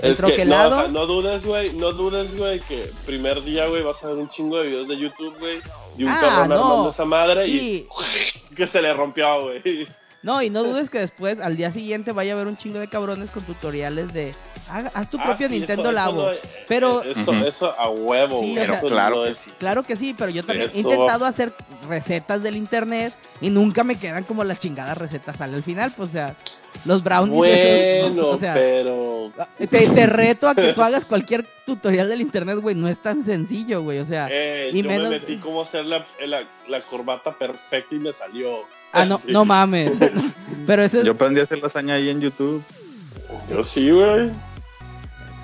el 0.00 0.12
Es 0.12 0.16
que, 0.18 0.22
no, 0.22 0.28
troquelado. 0.28 0.76
o 0.78 0.82
sea, 0.82 0.88
no 0.92 1.06
dudes, 1.06 1.44
güey, 1.44 1.72
no 1.72 1.92
dudes, 1.92 2.36
güey, 2.36 2.60
que 2.60 2.92
primer 3.06 3.42
día, 3.42 3.66
güey, 3.66 3.82
vas 3.82 4.02
a 4.04 4.08
ver 4.08 4.16
un 4.18 4.28
chingo 4.28 4.58
de 4.58 4.66
videos 4.68 4.88
de 4.88 4.98
YouTube, 4.98 5.36
güey, 5.38 5.58
y 5.96 6.04
un 6.04 6.10
Ah, 6.10 6.18
cabrón 6.20 6.48
no. 6.50 6.54
armando 6.64 6.90
esa 6.90 7.04
madre 7.06 7.46
Sí, 7.46 7.86
y 8.50 8.54
que 8.54 8.66
se 8.66 8.82
le 8.82 8.92
rompió, 8.92 9.40
güey. 9.42 9.62
no, 10.22 10.42
y 10.42 10.50
no 10.50 10.64
dudes 10.64 10.90
que 10.90 10.98
después, 11.00 11.40
al 11.40 11.56
día 11.56 11.70
siguiente, 11.70 12.12
vaya 12.12 12.32
a 12.32 12.36
haber 12.36 12.46
un 12.46 12.56
chingo 12.56 12.78
de 12.78 12.88
cabrones 12.88 13.30
con 13.30 13.42
tutoriales 13.44 14.12
de 14.12 14.34
haz 14.94 15.10
tu 15.10 15.18
Ah, 15.20 15.24
propio 15.24 15.48
sí, 15.48 15.54
Nintendo 15.58 15.82
eso- 15.82 15.90
eso 15.90 15.92
Labo. 15.92 16.22
no- 16.22 16.36
pero, 16.68 17.02
Eso, 17.02 17.32
eso 17.44 17.74
a 17.78 17.88
huevo, 17.90 18.40
Sí, 18.42 18.52
güey. 18.52 18.62
o 18.62 18.66
sea, 18.66 18.78
eso 18.78 18.86
claro 18.86 19.22
que 19.24 19.34
sí. 19.34 19.50
claro 19.58 19.82
que 19.82 19.96
sí, 19.96 20.14
pero 20.16 20.30
yo 20.30 20.44
también 20.44 20.68
he 20.68 20.78
Eso- 20.78 20.90
intentado 20.90 21.24
hacer 21.26 21.52
recetas 21.88 22.42
del 22.42 22.56
internet 22.56 23.12
y 23.40 23.50
nunca 23.50 23.84
me 23.84 23.96
quedan 23.98 24.24
como 24.24 24.44
las 24.44 24.58
chingadas 24.58 24.96
recetas 24.98 25.36
sale 25.36 25.56
al 25.56 25.62
final, 25.62 25.92
pues, 25.96 26.10
o 26.10 26.12
sea, 26.12 26.34
los 26.84 27.02
brownies 27.02 27.36
Bueno, 27.36 28.28
o 28.28 28.38
sea, 28.38 28.54
pero... 28.54 29.32
Te, 29.58 29.66
te 29.88 30.06
reto 30.06 30.48
a 30.48 30.54
que 30.54 30.72
tú 30.72 30.82
hagas 30.82 31.04
cualquier 31.04 31.44
tutorial 31.66 32.08
del 32.08 32.20
internet, 32.20 32.58
güey. 32.60 32.74
No 32.74 32.88
es 32.88 33.00
tan 33.00 33.24
sencillo, 33.24 33.82
güey. 33.82 33.98
O 33.98 34.06
sea, 34.06 34.28
Eh, 34.30 34.70
y 34.72 34.82
yo 34.82 34.88
menos- 34.88 35.08
me 35.08 35.18
metí 35.18 35.36
cómo 35.38 35.62
hacer 35.62 35.84
la, 35.84 36.06
la, 36.26 36.42
la 36.68 36.80
corbata 36.80 37.32
perfecta 37.32 37.94
y 37.94 37.98
me 37.98 38.12
salió. 38.12 38.60
ah, 38.92 39.04
no, 39.04 39.18
Sí. 39.24 39.32
no 39.32 39.44
mames. 39.44 39.92
Pero 40.66 40.82
ese 40.82 40.98
es 40.98 41.04
Yo 41.04 41.12
aprendí 41.12 41.40
a 41.40 41.42
hacer 41.44 41.58
lasaña 41.58 41.94
ahí 41.94 42.08
en 42.08 42.20
YouTube. 42.20 42.62
Yo 43.50 43.62
sí, 43.64 43.90
güey. 43.90 44.30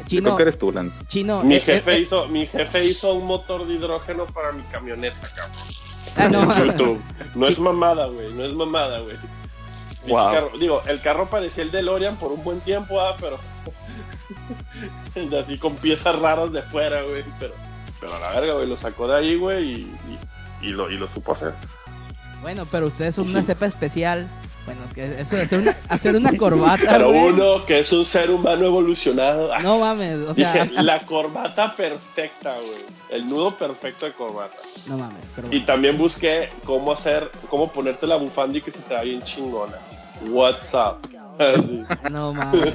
Chino. 0.06 0.22
creo 0.24 0.36
que 0.36 0.42
eres 0.42 0.58
tú, 0.58 0.72
Lan. 0.72 0.92
Chino. 1.06 1.42
Mi 1.42 1.56
eh, 1.56 1.60
jefe 1.60 1.92
eh, 1.92 1.96
eh, 1.96 2.00
hizo, 2.00 2.26
mi 2.28 2.46
jefe 2.46 2.84
hizo 2.84 3.14
un 3.14 3.26
motor 3.26 3.66
de 3.66 3.74
hidrógeno 3.74 4.26
para 4.26 4.52
mi 4.52 4.62
camioneta, 4.64 5.28
cabrón. 5.34 5.56
ah, 6.16 6.28
no. 6.28 6.66
YouTube. 6.66 7.00
No 7.34 7.46
es 7.48 7.58
mamada, 7.58 8.06
güey. 8.06 8.32
No 8.32 8.44
es 8.44 8.52
mamada, 8.54 9.00
güey. 9.00 9.16
Wow. 10.06 10.32
carro- 10.32 10.58
digo, 10.60 10.82
el 10.86 11.00
carro 11.00 11.28
parecía 11.28 11.64
el 11.64 11.70
de 11.72 11.82
Lorian 11.82 12.16
por 12.16 12.30
un 12.30 12.42
buen 12.44 12.60
tiempo, 12.60 13.00
ah, 13.00 13.16
pero. 13.20 13.38
así 15.42 15.58
con 15.58 15.74
piezas 15.76 16.16
raras 16.18 16.52
de 16.52 16.62
fuera, 16.62 17.02
güey. 17.02 17.24
Pero, 17.40 17.54
pero 18.00 18.14
a 18.14 18.20
la 18.20 18.30
verga, 18.40 18.54
güey. 18.54 18.66
Lo 18.68 18.76
sacó 18.76 19.08
de 19.08 19.16
ahí, 19.16 19.36
güey, 19.36 19.64
y, 19.64 19.96
y, 20.62 20.68
y 20.68 20.70
lo, 20.70 20.90
y 20.90 20.96
lo 20.96 21.08
supo 21.08 21.32
hacer. 21.32 21.52
Bueno, 22.42 22.66
pero 22.70 22.86
ustedes 22.86 23.14
son 23.14 23.26
Sí. 23.26 23.32
una 23.32 23.42
cepa 23.42 23.66
especial. 23.66 24.28
Bueno, 24.66 24.80
que 24.94 25.20
eso 25.20 25.36
de 25.36 25.42
hacer 25.42 25.58
una, 25.60 25.76
hacer 25.88 26.16
una 26.16 26.36
corbata, 26.36 26.84
Pero 26.90 27.08
güey. 27.10 27.22
uno 27.30 27.64
que 27.64 27.78
es 27.78 27.92
un 27.92 28.04
ser 28.04 28.30
humano 28.30 28.66
evolucionado. 28.66 29.56
No 29.62 29.78
mames, 29.78 30.18
o 30.18 30.34
sea, 30.34 30.52
Dije, 30.64 30.82
la 30.82 30.98
corbata 31.00 31.74
perfecta, 31.74 32.56
güey. 32.56 32.84
El 33.08 33.28
nudo 33.28 33.56
perfecto 33.56 34.06
de 34.06 34.12
corbata. 34.12 34.56
no 34.88 34.98
mames, 34.98 35.22
pero 35.36 35.46
Y 35.46 35.50
bueno. 35.50 35.66
también 35.66 35.96
busqué 35.96 36.48
cómo 36.64 36.90
hacer, 36.92 37.30
cómo 37.48 37.70
ponerte 37.72 38.06
la 38.08 38.16
bufanda 38.16 38.58
y 38.58 38.60
que 38.60 38.72
se 38.72 38.80
te 38.80 38.94
vea 38.94 39.02
bien 39.04 39.22
chingona. 39.22 39.76
What's 40.30 40.74
up? 40.74 40.98
No 42.10 42.32
mames. 42.34 42.74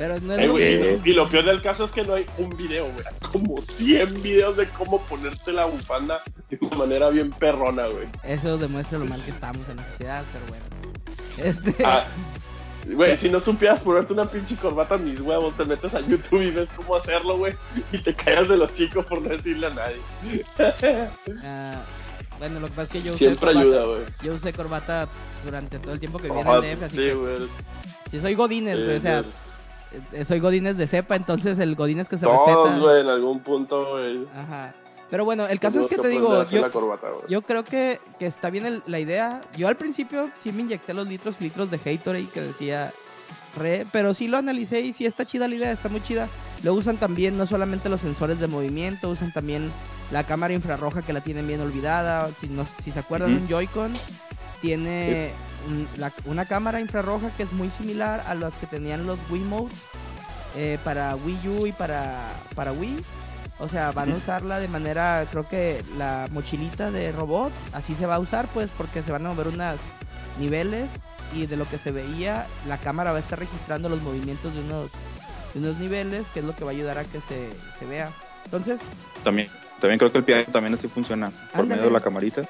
Pero 0.00 0.18
no 0.20 0.32
es 0.32 0.38
Eh, 0.40 0.98
lo 1.02 1.06
y 1.10 1.12
lo 1.12 1.28
peor 1.28 1.44
del 1.44 1.60
caso 1.60 1.84
es 1.84 1.90
que 1.90 2.02
no 2.04 2.14
hay 2.14 2.24
un 2.38 2.48
video, 2.56 2.86
güey. 2.90 3.04
Como 3.30 3.60
100 3.60 4.22
videos 4.22 4.56
de 4.56 4.66
cómo 4.70 4.98
ponerte 5.02 5.52
la 5.52 5.66
bufanda 5.66 6.22
de 6.48 6.56
una 6.62 6.74
manera 6.78 7.10
bien 7.10 7.28
perrona, 7.30 7.86
güey. 7.86 8.06
Eso 8.24 8.56
demuestra 8.56 8.98
lo 8.98 9.04
mal 9.04 9.22
que 9.22 9.30
estamos 9.30 9.68
en 9.68 9.76
la 9.76 9.86
sociedad, 9.90 10.24
pero 10.32 10.46
bueno. 10.46 10.64
Este, 11.36 11.84
Ah, 11.84 12.06
Güey, 12.86 13.14
si 13.18 13.28
no 13.28 13.40
supieras 13.40 13.80
ponerte 13.80 14.14
una 14.14 14.24
pinche 14.24 14.56
corbata 14.56 14.94
en 14.94 15.04
mis 15.04 15.20
huevos, 15.20 15.54
te 15.54 15.66
metes 15.66 15.94
a 15.94 16.00
YouTube 16.00 16.40
y 16.40 16.50
ves 16.50 16.70
cómo 16.74 16.96
hacerlo, 16.96 17.36
güey. 17.36 17.52
Y 17.92 17.98
te 17.98 18.14
callas 18.14 18.48
de 18.48 18.56
los 18.56 18.74
chicos 18.74 19.04
por 19.04 19.20
no 19.20 19.28
decirle 19.28 19.66
a 19.66 19.70
nadie. 19.70 19.96
ah, 21.44 21.82
bueno, 22.38 22.58
lo 22.58 22.68
que 22.68 22.72
pasa 22.72 22.82
es 22.84 22.90
que 22.90 23.02
yo 23.02 23.10
usé 23.14 23.24
Siempre 23.26 23.48
corbata- 23.52 23.60
ayuda, 23.60 23.84
güey. 23.84 24.02
Yo 24.22 24.32
usé 24.34 24.52
corbata 24.54 25.08
durante 25.44 25.78
todo 25.78 25.92
el 25.92 26.00
tiempo 26.00 26.18
que 26.18 26.28
viví 26.30 26.40
en 26.40 26.48
el 26.48 26.60
DF, 26.62 26.82
así 26.84 26.96
Sí, 26.96 27.02
que 27.02 28.10
si 28.10 28.20
soy 28.22 28.34
Godines, 28.34 28.82
güey, 28.82 28.96
o 28.96 29.00
sea, 29.02 29.20
es- 29.20 29.49
soy 30.26 30.40
Godines 30.40 30.76
de 30.76 30.86
cepa, 30.86 31.16
entonces 31.16 31.58
el 31.58 31.74
Godines 31.74 32.08
que 32.08 32.16
se 32.18 32.24
Todos, 32.24 32.46
respeta. 32.46 32.78
güey, 32.78 33.00
en 33.00 33.08
algún 33.08 33.40
punto, 33.40 33.90
güey. 33.90 34.26
Ajá. 34.34 34.74
Pero 35.10 35.24
bueno, 35.24 35.46
el 35.48 35.58
caso 35.58 35.80
es 35.80 35.88
que 35.88 35.96
te 35.98 36.08
digo, 36.08 36.44
yo, 36.44 36.70
corbata, 36.70 37.08
creo 37.44 37.64
que, 37.64 37.98
que 38.20 38.26
está 38.26 38.48
bien 38.50 38.64
el- 38.66 38.82
la 38.86 39.00
idea. 39.00 39.40
Yo 39.56 39.66
al 39.66 39.76
principio 39.76 40.30
sí 40.36 40.52
me 40.52 40.62
inyecté 40.62 40.94
los 40.94 41.08
litros 41.08 41.36
y 41.40 41.44
litros 41.44 41.68
de 41.70 41.78
Hatorade 41.78 42.28
que 42.28 42.40
decía 42.40 42.92
re, 43.58 43.84
pero 43.90 44.14
sí 44.14 44.28
lo 44.28 44.36
analicé 44.36 44.80
y 44.82 44.92
sí 44.92 45.06
está 45.06 45.26
chida 45.26 45.48
la 45.48 45.56
idea, 45.56 45.72
está 45.72 45.88
muy 45.88 46.00
chida. 46.00 46.28
Lo 46.62 46.74
usan 46.74 46.96
también 46.96 47.36
no 47.36 47.46
solamente 47.46 47.88
los 47.88 48.00
sensores 48.00 48.38
de 48.38 48.46
movimiento, 48.46 49.08
usan 49.10 49.32
también 49.32 49.72
la 50.12 50.22
cámara 50.22 50.54
infrarroja 50.54 51.02
que 51.02 51.12
la 51.12 51.20
tienen 51.22 51.48
bien 51.48 51.60
olvidada. 51.60 52.28
Si, 52.32 52.46
no, 52.46 52.64
si 52.80 52.92
se 52.92 53.00
acuerdan, 53.00 53.32
Ujú. 53.34 53.42
un 53.42 53.48
Joy-Con 53.48 53.92
tiene 54.60 55.32
un- 55.68 55.88
la- 55.96 56.12
una 56.24 56.44
cámara 56.46 56.80
infrarroja 56.80 57.30
que 57.36 57.42
es 57.44 57.52
muy 57.52 57.70
similar 57.70 58.24
a 58.26 58.34
las 58.34 58.54
que 58.54 58.66
tenían 58.66 59.06
los 59.06 59.18
Wiimotes 59.30 59.76
eh, 60.56 60.78
para 60.84 61.14
Wii 61.16 61.48
U 61.48 61.66
y 61.66 61.72
para, 61.72 62.32
para 62.54 62.72
Wii. 62.72 63.04
O 63.60 63.68
sea, 63.68 63.92
van 63.92 64.10
a 64.10 64.16
usarla 64.16 64.58
de 64.58 64.68
manera, 64.68 65.26
creo 65.30 65.46
que 65.46 65.84
la 65.98 66.26
mochilita 66.32 66.90
de 66.90 67.12
robot, 67.12 67.52
así 67.72 67.94
se 67.94 68.06
va 68.06 68.14
a 68.14 68.18
usar, 68.18 68.46
pues, 68.48 68.70
porque 68.76 69.02
se 69.02 69.12
van 69.12 69.26
a 69.26 69.28
mover 69.30 69.48
unos 69.48 69.76
niveles 70.38 70.88
y 71.34 71.44
de 71.46 71.56
lo 71.58 71.68
que 71.68 71.76
se 71.78 71.92
veía, 71.92 72.46
la 72.66 72.78
cámara 72.78 73.12
va 73.12 73.18
a 73.18 73.20
estar 73.20 73.38
registrando 73.38 73.88
los 73.90 74.00
movimientos 74.02 74.54
de 74.54 74.60
unos, 74.60 74.90
de 75.52 75.60
unos 75.60 75.76
niveles, 75.78 76.26
que 76.32 76.40
es 76.40 76.46
lo 76.46 76.56
que 76.56 76.64
va 76.64 76.70
a 76.70 76.74
ayudar 76.74 76.96
a 76.98 77.04
que 77.04 77.20
se, 77.20 77.50
se 77.78 77.84
vea. 77.86 78.10
Entonces, 78.46 78.80
También, 79.22 79.48
también 79.78 79.98
creo 79.98 80.10
que 80.10 80.18
el 80.18 80.24
piano 80.24 80.44
también 80.50 80.74
así 80.74 80.88
funciona. 80.88 81.30
Por 81.54 81.66
medio 81.66 81.82
de 81.84 81.90
la 81.90 82.00
camarita. 82.00 82.42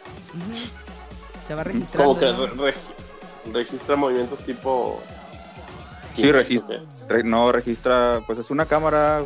Se 1.50 1.54
va 1.56 1.64
registrando. 1.64 2.14
Como 2.14 2.20
que 2.20 2.26
¿no? 2.26 2.46
re- 2.64 2.72
regi- 2.74 3.52
registra 3.52 3.96
movimientos 3.96 4.38
tipo. 4.44 5.02
Sí, 6.14 6.30
registra. 6.30 6.80
Re- 7.08 7.24
no 7.24 7.50
registra, 7.50 8.20
pues 8.24 8.38
es 8.38 8.50
una 8.50 8.66
cámara 8.66 9.24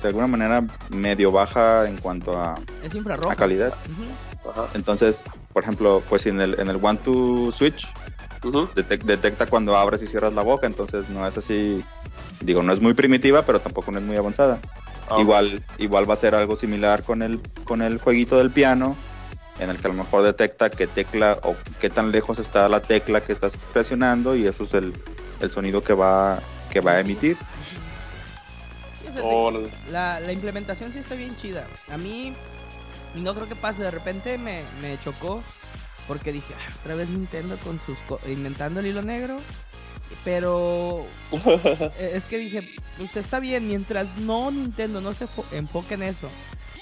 de 0.00 0.08
alguna 0.08 0.26
manera 0.26 0.64
medio 0.88 1.30
baja 1.30 1.86
en 1.86 1.98
cuanto 1.98 2.38
a, 2.40 2.58
Es 2.82 2.94
infrarrojo. 2.94 3.30
a 3.30 3.36
calidad. 3.36 3.74
Entonces, 4.72 5.22
por 5.52 5.62
ejemplo, 5.64 6.02
pues 6.08 6.24
en 6.24 6.40
el, 6.40 6.58
en 6.58 6.68
el 6.70 6.78
One 6.82 6.98
to 7.04 7.52
Switch 7.52 7.86
detecta 8.74 9.44
cuando 9.46 9.76
abres 9.76 10.02
y 10.02 10.06
cierras 10.06 10.32
la 10.32 10.42
boca, 10.42 10.66
entonces 10.66 11.10
no 11.10 11.26
es 11.28 11.36
así, 11.36 11.84
digo, 12.40 12.62
no 12.62 12.72
es 12.72 12.80
muy 12.80 12.94
primitiva, 12.94 13.42
pero 13.42 13.60
tampoco 13.60 13.92
no 13.92 13.98
es 13.98 14.04
muy 14.04 14.16
avanzada. 14.16 14.58
Ah, 15.10 15.16
igual, 15.20 15.62
igual 15.76 16.08
va 16.08 16.14
a 16.14 16.16
ser 16.16 16.34
algo 16.34 16.56
similar 16.56 17.02
con 17.02 17.20
el, 17.22 17.38
con 17.64 17.82
el 17.82 17.98
jueguito 17.98 18.38
del 18.38 18.50
piano, 18.50 18.96
en 19.58 19.70
el 19.70 19.78
que 19.78 19.86
a 19.86 19.90
lo 19.90 19.96
mejor 19.96 20.22
detecta 20.22 20.70
qué 20.70 20.86
tecla 20.86 21.38
o 21.42 21.56
qué 21.80 21.90
tan 21.90 22.10
lejos 22.12 22.38
está 22.38 22.68
la 22.68 22.80
tecla 22.80 23.20
que 23.20 23.32
estás 23.32 23.56
presionando 23.72 24.34
y 24.36 24.46
eso 24.46 24.64
es 24.64 24.74
el, 24.74 24.94
el 25.40 25.50
sonido 25.50 25.82
que 25.82 25.92
va, 25.94 26.40
que 26.70 26.80
va 26.80 26.92
a 26.92 27.00
emitir. 27.00 27.36
Sí, 29.00 29.06
o 29.08 29.12
sea, 29.12 29.22
te- 29.22 29.28
Órale. 29.28 29.68
la, 29.90 30.20
la 30.20 30.32
implementación 30.32 30.92
sí 30.92 30.98
está 31.00 31.14
bien 31.14 31.36
chida. 31.36 31.66
A 31.90 31.98
mí, 31.98 32.34
y 33.14 33.20
no 33.20 33.34
creo 33.34 33.48
que 33.48 33.56
pase, 33.56 33.82
de 33.82 33.90
repente 33.90 34.38
me, 34.38 34.62
me 34.80 34.98
chocó 35.00 35.42
porque 36.08 36.32
dije, 36.32 36.54
"Ah, 36.54 36.72
otra 36.80 36.94
vez 36.94 37.08
Nintendo 37.08 37.56
con 37.58 37.78
sus 37.84 37.98
co- 38.08 38.20
inventando 38.26 38.80
el 38.80 38.86
hilo 38.86 39.02
negro. 39.02 39.38
Pero 40.24 41.04
eh, 41.98 42.12
es 42.14 42.24
que 42.24 42.36
dije, 42.38 42.62
usted 42.98 43.20
está 43.20 43.40
bien, 43.40 43.66
mientras 43.66 44.18
no 44.18 44.50
Nintendo 44.50 45.00
no 45.00 45.14
se 45.14 45.26
fo- 45.26 45.44
enfoque 45.52 45.94
en 45.94 46.02
eso 46.02 46.28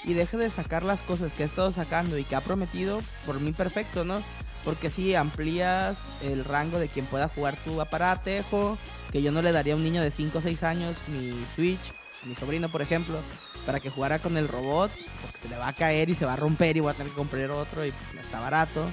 y 0.03 0.13
deje 0.13 0.37
de 0.37 0.49
sacar 0.49 0.83
las 0.83 1.01
cosas 1.01 1.33
que 1.33 1.43
ha 1.43 1.45
estado 1.45 1.71
sacando 1.71 2.17
y 2.17 2.23
que 2.23 2.35
ha 2.35 2.41
prometido, 2.41 3.01
por 3.25 3.39
mí 3.39 3.51
perfecto, 3.51 4.03
¿no? 4.03 4.21
Porque 4.65 4.89
si 4.89 5.15
amplías 5.15 5.97
el 6.23 6.45
rango 6.45 6.79
de 6.79 6.87
quien 6.87 7.05
pueda 7.05 7.27
jugar 7.27 7.55
tu 7.57 7.81
aparatejo, 7.81 8.77
que 9.11 9.21
yo 9.21 9.31
no 9.31 9.41
le 9.41 9.51
daría 9.51 9.73
a 9.73 9.77
un 9.77 9.83
niño 9.83 10.01
de 10.01 10.11
5 10.11 10.37
o 10.37 10.41
6 10.41 10.63
años 10.63 10.95
mi 11.07 11.33
Switch, 11.55 11.93
mi 12.25 12.35
sobrino 12.35 12.69
por 12.69 12.81
ejemplo, 12.81 13.19
para 13.65 13.79
que 13.79 13.89
jugara 13.89 14.19
con 14.19 14.37
el 14.37 14.47
robot, 14.47 14.91
porque 15.21 15.37
se 15.39 15.49
le 15.49 15.57
va 15.57 15.67
a 15.67 15.73
caer 15.73 16.09
y 16.09 16.15
se 16.15 16.25
va 16.25 16.33
a 16.33 16.37
romper 16.37 16.77
y 16.77 16.79
voy 16.79 16.91
a 16.91 16.95
tener 16.95 17.11
que 17.11 17.17
comprar 17.17 17.51
otro 17.51 17.85
y 17.85 17.91
pues, 17.91 18.25
está 18.25 18.39
barato. 18.39 18.85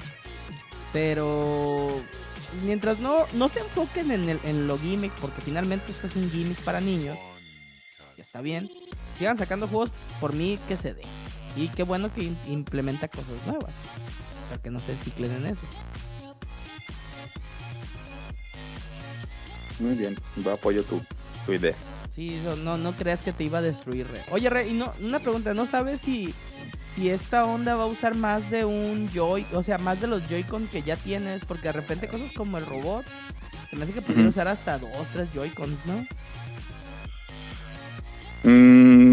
Pero 0.91 2.01
mientras 2.63 2.99
no, 2.99 3.25
no 3.33 3.49
se 3.49 3.59
enfoquen 3.59 4.11
en, 4.11 4.29
el, 4.29 4.39
en 4.43 4.67
lo 4.67 4.77
gimmick, 4.77 5.13
porque 5.13 5.41
finalmente 5.41 5.91
esto 5.91 6.07
es 6.07 6.15
un 6.15 6.29
gimmick 6.31 6.59
para 6.61 6.81
niños, 6.81 7.17
y 8.17 8.21
está 8.21 8.41
bien. 8.41 8.69
Sigan 9.19 9.37
sacando 9.37 9.67
juegos, 9.67 9.91
por 10.19 10.33
mí 10.33 10.57
que 10.67 10.77
se 10.77 10.93
dé. 10.93 11.03
Y 11.55 11.67
qué 11.67 11.83
bueno 11.83 12.11
que 12.11 12.31
implementa 12.47 13.07
cosas 13.07 13.27
nuevas. 13.45 13.73
Para 14.49 14.61
que 14.61 14.71
no 14.71 14.79
se 14.79 14.97
ciclen 14.97 15.31
en 15.33 15.45
eso. 15.47 15.61
Muy 19.79 19.95
bien, 19.95 20.17
yo 20.37 20.53
apoyo 20.53 20.83
tu, 20.83 21.01
tu 21.45 21.53
idea. 21.53 21.75
Sí, 22.15 22.41
no, 22.63 22.77
no 22.77 22.93
creas 22.93 23.21
que 23.21 23.31
te 23.31 23.43
iba 23.43 23.59
a 23.59 23.61
destruir, 23.61 24.07
Re. 24.07 24.21
Oye, 24.31 24.49
Re, 24.49 24.67
y 24.67 24.73
no, 24.73 24.91
una 25.01 25.19
pregunta, 25.19 25.53
¿no 25.53 25.65
sabes 25.65 26.01
si, 26.01 26.33
si 26.95 27.09
esta 27.09 27.45
onda 27.45 27.75
va 27.75 27.83
a 27.83 27.87
usar 27.87 28.15
más 28.15 28.49
de 28.49 28.65
un 28.65 29.09
Joy, 29.13 29.45
o 29.53 29.63
sea, 29.63 29.77
más 29.77 30.01
de 30.01 30.07
los 30.07 30.27
Joy-Con 30.27 30.67
que 30.67 30.81
ya 30.81 30.97
tienes? 30.97 31.45
Porque 31.45 31.69
de 31.69 31.73
repente 31.73 32.07
cosas 32.09 32.31
como 32.33 32.57
el 32.57 32.65
robot, 32.65 33.05
se 33.69 33.75
me 33.75 33.83
hace 33.83 33.93
que 33.93 34.01
podría 34.01 34.27
usar 34.27 34.47
hasta 34.47 34.79
dos, 34.79 35.07
tres 35.13 35.29
Joy-Cons, 35.33 35.77
¿no? 35.85 36.05
Mm, 38.43 39.08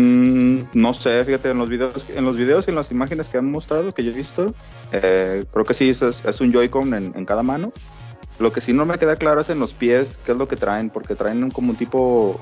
no 0.73 0.93
sé, 0.93 1.25
fíjate, 1.25 1.51
en 1.51 1.59
los 1.59 1.69
videos, 1.69 2.07
en 2.15 2.25
los 2.25 2.37
videos 2.37 2.67
y 2.67 2.71
en 2.71 2.77
las 2.77 2.91
imágenes 2.91 3.29
que 3.29 3.39
han 3.39 3.51
mostrado, 3.51 3.93
que 3.93 4.05
yo 4.05 4.11
he 4.11 4.15
visto, 4.15 4.55
eh, 4.93 5.45
creo 5.53 5.65
que 5.65 5.75
sí, 5.75 5.91
es, 5.91 6.03
es 6.03 6.41
un 6.41 6.53
Joy-Con 6.53 6.95
en, 6.95 7.13
en, 7.15 7.25
cada 7.25 7.43
mano. 7.43 7.73
Lo 8.39 8.53
que 8.53 8.61
sí 8.61 8.73
no 8.73 8.85
me 8.85 8.99
queda 8.99 9.17
claro 9.17 9.41
es 9.41 9.49
en 9.49 9.59
los 9.59 9.73
pies, 9.73 10.19
qué 10.25 10.33
es 10.33 10.39
lo 10.39 10.49
que 10.49 10.57
traen, 10.57 10.91
porque 10.91 11.15
traen 11.15 11.51
como 11.51 11.71
un 11.71 11.77
tipo, 11.77 12.39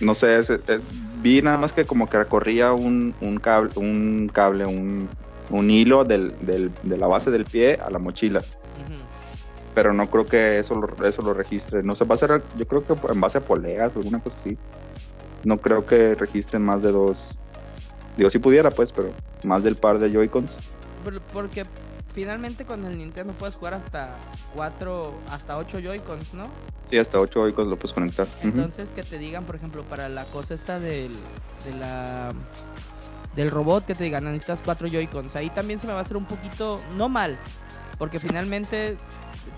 no 0.00 0.14
sé, 0.14 0.38
es, 0.38 0.50
es, 0.50 0.80
vi 1.22 1.42
nada 1.42 1.58
más 1.58 1.72
que 1.72 1.84
como 1.84 2.08
que 2.08 2.18
recorría 2.18 2.72
un, 2.72 3.14
un 3.20 3.38
cable, 3.38 3.72
un, 3.76 4.30
cable, 4.32 4.66
un, 4.66 5.08
un 5.50 5.70
hilo 5.70 6.04
del, 6.04 6.34
del, 6.40 6.70
de 6.82 6.96
la 6.96 7.06
base 7.06 7.30
del 7.30 7.44
pie 7.44 7.78
a 7.82 7.90
la 7.90 7.98
mochila. 7.98 8.42
Pero 9.74 9.92
no 9.92 10.10
creo 10.10 10.26
que 10.26 10.58
eso 10.58 10.74
lo, 10.74 11.06
eso 11.06 11.22
lo 11.22 11.32
registre. 11.32 11.82
No 11.82 11.94
sé, 11.94 12.04
va 12.04 12.16
a 12.16 12.18
ser, 12.18 12.42
yo 12.56 12.66
creo 12.66 12.84
que 12.84 12.94
en 13.12 13.20
base 13.20 13.38
a 13.38 13.40
poleas 13.40 13.92
o 13.94 14.00
alguna 14.00 14.20
cosa 14.20 14.36
así. 14.40 14.58
No 15.44 15.58
creo 15.58 15.86
que 15.86 16.14
registren 16.14 16.62
más 16.62 16.82
de 16.82 16.92
dos. 16.92 17.36
Digo, 18.16 18.30
si 18.30 18.38
pudiera, 18.38 18.70
pues, 18.70 18.92
pero 18.92 19.12
más 19.44 19.62
del 19.62 19.76
par 19.76 19.98
de 19.98 20.10
Joy-Cons. 20.10 20.56
Porque 21.32 21.64
finalmente 22.14 22.64
con 22.64 22.84
el 22.84 22.98
Nintendo 22.98 23.32
puedes 23.32 23.54
jugar 23.56 23.74
hasta 23.74 24.16
cuatro, 24.54 25.14
hasta 25.30 25.56
ocho 25.58 25.78
Joy-Cons, 25.78 26.34
¿no? 26.34 26.48
Sí, 26.90 26.98
hasta 26.98 27.20
ocho 27.20 27.40
Joy-Cons 27.40 27.68
lo 27.68 27.78
puedes 27.78 27.94
conectar. 27.94 28.28
Entonces, 28.42 28.88
uh 28.88 28.92
-huh. 28.92 28.94
que 28.96 29.02
te 29.02 29.18
digan, 29.18 29.44
por 29.44 29.56
ejemplo, 29.56 29.82
para 29.84 30.08
la 30.08 30.24
cosa 30.24 30.54
esta 30.54 30.80
del, 30.80 31.12
de 31.64 31.72
la 31.78 32.32
del 33.36 33.50
robot 33.50 33.86
que 33.86 33.94
te 33.94 34.04
digan 34.04 34.24
necesitas 34.24 34.60
cuatro 34.64 34.88
Joy-Cons. 34.88 35.36
Ahí 35.36 35.50
también 35.50 35.78
se 35.78 35.86
me 35.86 35.92
va 35.92 36.00
a 36.00 36.02
hacer 36.02 36.16
un 36.16 36.24
poquito, 36.24 36.80
no 36.96 37.08
mal, 37.08 37.38
porque 37.96 38.18
finalmente 38.18 38.96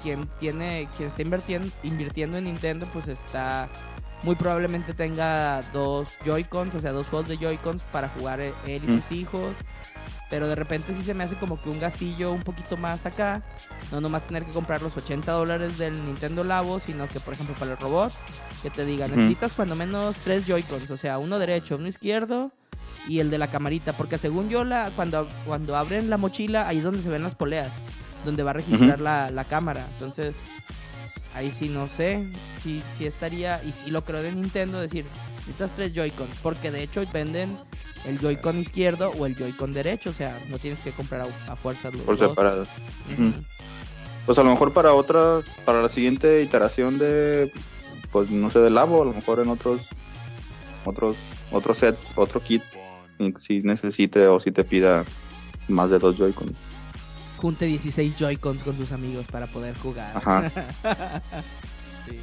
quien 0.03 0.29
tiene, 0.39 0.89
quien 0.97 1.09
está 1.09 1.23
invirtiendo, 1.23 1.69
invirtiendo 1.83 2.39
en 2.39 2.45
Nintendo, 2.45 2.87
pues 2.93 3.09
está 3.09 3.69
muy 4.23 4.37
probablemente 4.37 4.95
tenga 4.95 5.63
dos 5.73 6.09
Joy-Cons, 6.25 6.75
o 6.75 6.81
sea, 6.81 6.93
dos 6.93 7.09
juegos 7.09 7.29
de 7.29 7.39
Joy-Cons 7.39 7.83
para 7.91 8.09
jugar 8.09 8.41
él 8.41 8.55
y 8.67 8.87
sus 8.87 9.11
mm. 9.11 9.15
hijos. 9.15 9.57
Pero 10.31 10.49
de 10.49 10.55
repente 10.55 10.95
sí 10.95 11.03
se 11.03 11.13
me 11.13 11.25
hace 11.25 11.37
como 11.37 11.61
que 11.61 11.69
un 11.69 11.79
gastillo 11.79 12.33
un 12.33 12.43
poquito 12.43 12.77
más 12.77 13.05
acá. 13.05 13.43
No 13.91 14.01
nomás 14.01 14.27
tener 14.27 14.45
que 14.45 14.53
comprar 14.53 14.81
los 14.81 14.97
80 14.97 15.31
dólares 15.31 15.77
del 15.77 16.05
Nintendo 16.07 16.43
Labo, 16.43 16.81
sino 16.81 17.07
que, 17.09 17.21
por 17.21 17.35
ejemplo, 17.35 17.55
para 17.59 17.73
el 17.73 17.77
robot, 17.77 18.13
que 18.63 18.71
te 18.71 18.87
diga, 18.87 19.09
necesitas 19.09 19.53
cuando 19.53 19.77
menos 19.77 20.17
tres 20.25 20.47
Joy-Cons, 20.47 20.91
o 20.91 20.97
sea, 20.97 21.19
uno 21.19 21.39
derecho, 21.39 21.77
uno 21.77 21.89
izquierdo 21.89 22.51
y 23.09 23.19
el 23.19 23.31
de 23.31 23.39
la 23.39 23.49
camarita. 23.49 23.93
Porque 23.93 24.17
según 24.17 24.49
yo, 24.49 24.65
la, 24.65 24.91
cuando, 24.97 25.29
cuando 25.45 25.77
abren 25.77 26.09
la 26.09 26.17
mochila, 26.17 26.67
ahí 26.69 26.79
es 26.79 26.85
donde 26.85 27.03
se 27.03 27.11
ven 27.11 27.25
las 27.25 27.35
poleas, 27.35 27.71
donde 28.25 28.43
va 28.43 28.51
a 28.51 28.55
registrar 28.55 29.01
la, 29.01 29.31
la 29.31 29.45
cámara. 29.45 29.87
Entonces, 29.93 30.35
ahí 31.35 31.53
sí 31.53 31.69
no 31.69 31.89
sé 31.89 32.27
si, 32.63 32.83
si 32.97 33.07
estaría, 33.07 33.63
y 33.65 33.73
si 33.73 33.91
lo 33.91 34.05
creo 34.05 34.23
de 34.23 34.33
Nintendo, 34.33 34.81
decir, 34.81 35.05
necesitas 35.37 35.75
tres 35.75 35.93
Joy-Con, 35.93 36.29
porque 36.43 36.71
de 36.71 36.83
hecho 36.83 37.03
venden 37.13 37.57
el 38.05 38.19
Joy-Con 38.19 38.59
izquierdo 38.59 39.11
o 39.19 39.27
el 39.27 39.37
Joy-Con 39.37 39.73
derecho, 39.73 40.11
o 40.11 40.13
sea, 40.13 40.39
no 40.51 40.59
tienes 40.59 40.81
que 40.81 40.91
comprar 40.93 41.23
a, 41.23 41.53
a 41.53 41.57
fuerza 41.57 41.91
los 41.91 42.03
Por 42.03 42.19
dos. 42.19 42.31
separado. 42.31 42.63
Uh 42.63 43.21
-huh. 43.23 43.33
Pues 44.27 44.39
a 44.39 44.43
lo 44.45 44.51
mejor 44.51 44.73
para 44.73 44.95
otra, 44.95 45.41
para 45.65 45.83
la 45.83 45.89
siguiente 45.89 46.43
iteración 46.43 46.99
de, 46.99 47.51
pues 48.13 48.31
no 48.31 48.51
sé, 48.51 48.61
del 48.61 48.75
Labo, 48.75 49.03
a 49.03 49.05
lo 49.07 49.13
mejor 49.13 49.41
en 49.41 49.49
otros, 49.49 49.81
otros, 50.85 51.17
otro 51.51 51.75
set, 51.75 51.97
otro 52.15 52.41
kit, 52.41 52.63
si 53.41 53.63
necesite 53.63 54.27
o 54.29 54.39
si 54.41 54.51
te 54.53 54.65
pida 54.65 55.05
más 55.69 55.91
de 55.91 55.99
dos 55.99 56.17
Joy-Con 56.17 56.55
junte 57.43 57.65
16 57.65 58.15
Joy-Cons 58.17 58.63
con 58.63 58.77
tus 58.77 58.93
amigos 58.93 59.27
para 59.27 59.49
poder 59.49 59.77
jugar. 59.77 60.17
Ajá. 60.17 60.49
sí. 62.07 62.21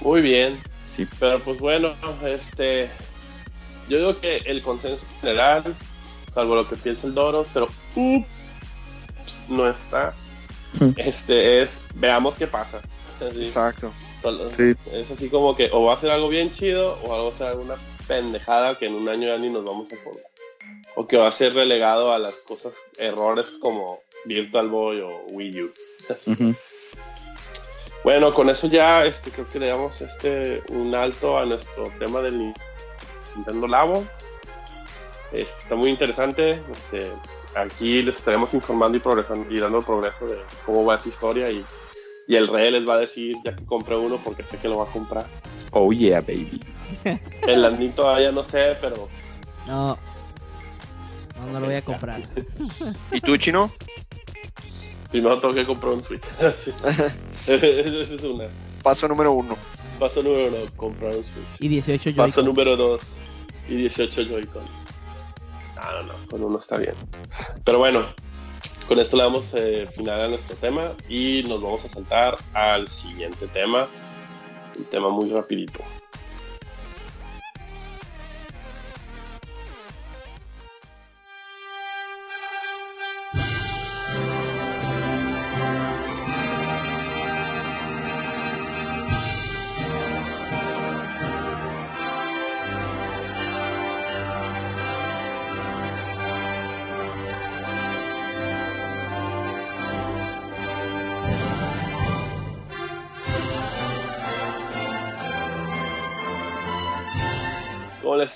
Muy 0.00 0.22
bien. 0.22 0.56
Sí. 0.96 1.06
Pero 1.18 1.40
pues 1.40 1.58
bueno, 1.58 1.90
este. 2.24 2.88
Yo 3.88 3.98
digo 3.98 4.20
que 4.20 4.36
el 4.36 4.62
consenso 4.62 5.04
general, 5.20 5.64
salvo 6.32 6.54
lo 6.54 6.68
que 6.68 6.76
piensa 6.76 7.08
el 7.08 7.14
Doros, 7.14 7.48
pero 7.52 7.68
ups, 7.96 8.28
no 9.48 9.68
está. 9.68 10.14
Este 10.96 11.60
es, 11.60 11.80
veamos 11.96 12.36
qué 12.36 12.46
pasa. 12.46 12.80
Así. 13.16 13.40
Exacto. 13.40 13.92
Sí. 14.56 14.74
Es 14.92 15.10
así 15.10 15.28
como 15.28 15.56
que 15.56 15.70
o 15.72 15.84
va 15.86 15.94
a 15.94 16.00
ser 16.00 16.12
algo 16.12 16.28
bien 16.28 16.52
chido 16.52 16.96
o 17.02 17.12
algo 17.12 17.30
va 17.30 17.34
a 17.34 17.38
ser 17.38 17.46
alguna 17.48 17.74
pendejada 18.06 18.78
que 18.78 18.86
en 18.86 18.94
un 18.94 19.08
año 19.08 19.26
ya 19.26 19.38
ni 19.38 19.50
nos 19.50 19.64
vamos 19.64 19.90
a 19.92 19.96
acordar 19.96 20.31
o 20.96 21.06
que 21.06 21.16
va 21.16 21.28
a 21.28 21.32
ser 21.32 21.54
relegado 21.54 22.12
a 22.12 22.18
las 22.18 22.36
cosas, 22.36 22.76
errores 22.96 23.52
como 23.60 24.00
Virtual 24.24 24.68
Boy 24.68 25.00
o 25.00 25.24
Wii 25.30 25.62
U. 25.62 25.72
Uh 26.26 26.32
-huh. 26.32 26.56
Bueno, 28.04 28.32
con 28.34 28.50
eso 28.50 28.66
ya 28.66 29.04
este, 29.04 29.30
creo 29.30 29.48
que 29.48 29.60
le 29.60 29.68
damos 29.68 30.00
este, 30.00 30.62
un 30.70 30.94
alto 30.94 31.38
a 31.38 31.46
nuestro 31.46 31.84
tema 31.98 32.20
del 32.20 32.52
Nintendo 33.36 33.68
Labo. 33.68 34.04
Está 35.32 35.76
muy 35.76 35.90
interesante. 35.90 36.60
Este, 36.72 37.12
aquí 37.54 38.02
les 38.02 38.16
estaremos 38.16 38.52
informando 38.54 38.96
y 38.98 39.00
progresando 39.00 39.54
y 39.54 39.60
dando 39.60 39.78
el 39.78 39.84
progreso 39.84 40.26
de 40.26 40.36
cómo 40.66 40.84
va 40.84 40.96
esa 40.96 41.08
historia 41.08 41.50
y, 41.50 41.64
y 42.26 42.36
el 42.36 42.48
rey 42.48 42.72
les 42.72 42.86
va 42.86 42.94
a 42.94 42.98
decir 42.98 43.36
ya 43.44 43.54
que 43.54 43.64
compré 43.64 43.96
uno 43.96 44.18
porque 44.22 44.42
sé 44.42 44.58
que 44.58 44.68
lo 44.68 44.78
va 44.78 44.84
a 44.84 44.92
comprar. 44.92 45.26
Oh 45.70 45.92
yeah, 45.92 46.20
baby. 46.20 46.60
El 47.46 47.62
landing 47.62 47.92
todavía 47.92 48.32
no 48.32 48.44
sé, 48.44 48.76
pero 48.80 49.08
No. 49.66 49.96
No, 51.46 51.52
no 51.52 51.60
lo 51.60 51.66
voy 51.66 51.74
a 51.74 51.82
comprar. 51.82 52.22
¿Y 53.10 53.20
tú, 53.20 53.36
Chino? 53.36 53.70
Primero 55.10 55.38
tengo 55.38 55.54
que 55.54 55.66
comprar 55.66 55.92
un 55.92 56.02
Switch. 56.02 56.22
Esa 57.46 57.54
es 57.56 58.22
una. 58.22 58.46
Paso 58.82 59.08
número 59.08 59.32
uno. 59.32 59.56
Paso 59.98 60.22
número 60.22 60.48
uno, 60.48 60.56
comprar 60.76 61.14
un 61.14 61.22
Switch. 61.22 61.60
Y 61.60 61.68
18 61.68 62.02
Joy-Con. 62.04 62.24
Paso 62.24 62.42
número 62.42 62.76
dos, 62.76 63.02
y 63.68 63.76
18 63.76 64.22
Joy-Con. 64.22 64.62
No, 65.76 65.92
no, 65.92 66.02
no, 66.04 66.14
con 66.30 66.42
uno 66.44 66.58
está 66.58 66.78
bien. 66.78 66.94
Pero 67.64 67.78
bueno, 67.78 68.06
con 68.88 68.98
esto 68.98 69.16
le 69.16 69.22
damos 69.24 69.52
eh, 69.54 69.88
final 69.94 70.20
a 70.20 70.28
nuestro 70.28 70.56
tema 70.56 70.92
y 71.08 71.42
nos 71.48 71.60
vamos 71.60 71.84
a 71.84 71.88
saltar 71.88 72.38
al 72.54 72.88
siguiente 72.88 73.46
tema. 73.48 73.88
Un 74.76 74.84
tema 74.86 75.10
muy 75.10 75.30
rapidito. 75.30 75.80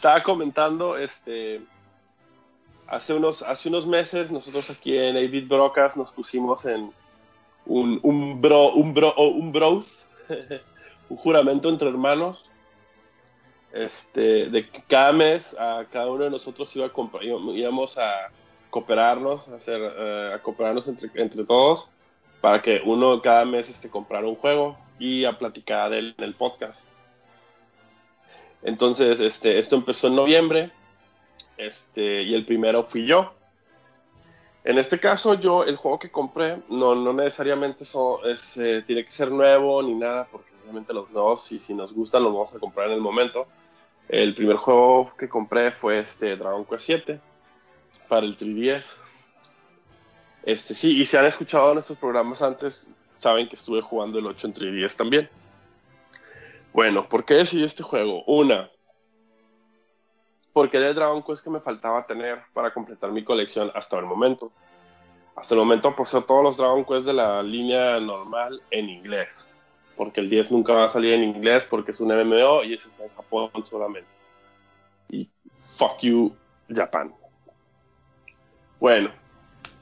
Estaba 0.06 0.22
comentando, 0.22 0.96
este, 0.96 1.60
hace 2.86 3.12
unos, 3.12 3.42
hace 3.42 3.68
unos 3.68 3.88
meses 3.88 4.30
nosotros 4.30 4.70
aquí 4.70 4.96
en 4.96 5.16
David 5.16 5.48
Brocas 5.48 5.96
nos 5.96 6.12
pusimos 6.12 6.64
en 6.64 6.92
un, 7.64 7.98
un 8.04 8.40
bro, 8.40 8.72
un 8.74 8.94
bro, 8.94 9.12
un 9.16 9.50
bro, 9.50 9.84
un 11.08 11.16
juramento 11.16 11.68
entre 11.68 11.88
hermanos, 11.88 12.52
este, 13.72 14.48
de 14.48 14.70
cada 14.86 15.12
mes 15.12 15.56
a 15.58 15.84
cada 15.90 16.08
uno 16.08 16.22
de 16.22 16.30
nosotros 16.30 16.76
iba 16.76 16.86
a 16.86 16.92
comprar, 16.92 17.24
íbamos 17.24 17.98
a 17.98 18.30
cooperarnos, 18.70 19.48
a, 19.48 19.56
hacer, 19.56 19.80
uh, 19.80 20.34
a 20.36 20.38
cooperarnos 20.38 20.86
entre, 20.86 21.10
entre 21.16 21.42
todos 21.42 21.90
para 22.40 22.62
que 22.62 22.80
uno 22.84 23.20
cada 23.20 23.44
mes 23.44 23.68
este, 23.68 23.90
comprara 23.90 24.28
un 24.28 24.36
juego 24.36 24.78
y 25.00 25.24
a 25.24 25.36
platicar 25.36 25.90
de 25.90 25.98
él 25.98 26.14
en 26.16 26.22
el 26.22 26.36
podcast. 26.36 26.95
Entonces, 28.66 29.20
este, 29.20 29.60
esto 29.60 29.76
empezó 29.76 30.08
en 30.08 30.16
noviembre 30.16 30.72
este, 31.56 32.22
y 32.22 32.34
el 32.34 32.44
primero 32.44 32.82
fui 32.82 33.06
yo. 33.06 33.32
En 34.64 34.76
este 34.76 34.98
caso, 34.98 35.34
yo, 35.34 35.62
el 35.62 35.76
juego 35.76 36.00
que 36.00 36.10
compré, 36.10 36.60
no, 36.68 36.96
no 36.96 37.12
necesariamente 37.12 37.84
so, 37.84 38.24
es, 38.24 38.56
eh, 38.56 38.82
tiene 38.84 39.04
que 39.04 39.12
ser 39.12 39.30
nuevo 39.30 39.80
ni 39.84 39.94
nada, 39.94 40.26
porque 40.32 40.50
obviamente 40.64 40.92
los 40.92 41.08
nuevos, 41.12 41.52
y 41.52 41.60
si 41.60 41.74
nos 41.74 41.94
gustan, 41.94 42.24
los 42.24 42.32
vamos 42.32 42.52
a 42.56 42.58
comprar 42.58 42.88
en 42.88 42.94
el 42.94 43.00
momento. 43.00 43.46
El 44.08 44.34
primer 44.34 44.56
juego 44.56 45.14
que 45.16 45.28
compré 45.28 45.70
fue 45.70 46.00
este 46.00 46.36
Dragon 46.36 46.64
Quest 46.64 46.86
7 46.86 47.20
para 48.08 48.26
el 48.26 48.36
3DS. 48.36 48.84
Este, 50.42 50.74
sí, 50.74 51.00
y 51.00 51.04
si 51.04 51.16
han 51.16 51.26
escuchado 51.26 51.72
nuestros 51.72 51.98
programas 51.98 52.42
antes, 52.42 52.90
saben 53.16 53.48
que 53.48 53.54
estuve 53.54 53.80
jugando 53.80 54.18
el 54.18 54.26
8 54.26 54.48
en 54.48 54.54
3DS 54.54 54.96
también. 54.96 55.30
Bueno, 56.76 57.08
¿por 57.08 57.24
qué 57.24 57.32
decidí 57.32 57.64
este 57.64 57.82
juego? 57.82 58.22
Una, 58.26 58.70
porque 60.52 60.76
era 60.76 60.90
el 60.90 60.94
Dragon 60.94 61.22
Quest 61.22 61.42
que 61.42 61.48
me 61.48 61.58
faltaba 61.58 62.06
tener 62.06 62.42
para 62.52 62.70
completar 62.74 63.12
mi 63.12 63.24
colección 63.24 63.72
hasta 63.74 63.98
el 63.98 64.04
momento. 64.04 64.52
Hasta 65.36 65.54
el 65.54 65.60
momento 65.60 65.96
poseo 65.96 66.20
todos 66.24 66.44
los 66.44 66.58
Dragon 66.58 66.84
Quest 66.84 67.06
de 67.06 67.14
la 67.14 67.42
línea 67.42 67.98
normal 67.98 68.60
en 68.70 68.90
inglés. 68.90 69.48
Porque 69.96 70.20
el 70.20 70.28
10 70.28 70.50
nunca 70.50 70.74
va 70.74 70.84
a 70.84 70.90
salir 70.90 71.14
en 71.14 71.22
inglés 71.22 71.64
porque 71.64 71.92
es 71.92 72.00
un 72.00 72.08
MMO 72.08 72.62
y 72.64 72.74
es 72.74 72.90
en 72.98 73.08
Japón 73.08 73.50
solamente. 73.64 74.10
Y 75.08 75.30
fuck 75.58 76.00
you, 76.02 76.36
Japan. 76.68 77.14
Bueno, 78.78 79.10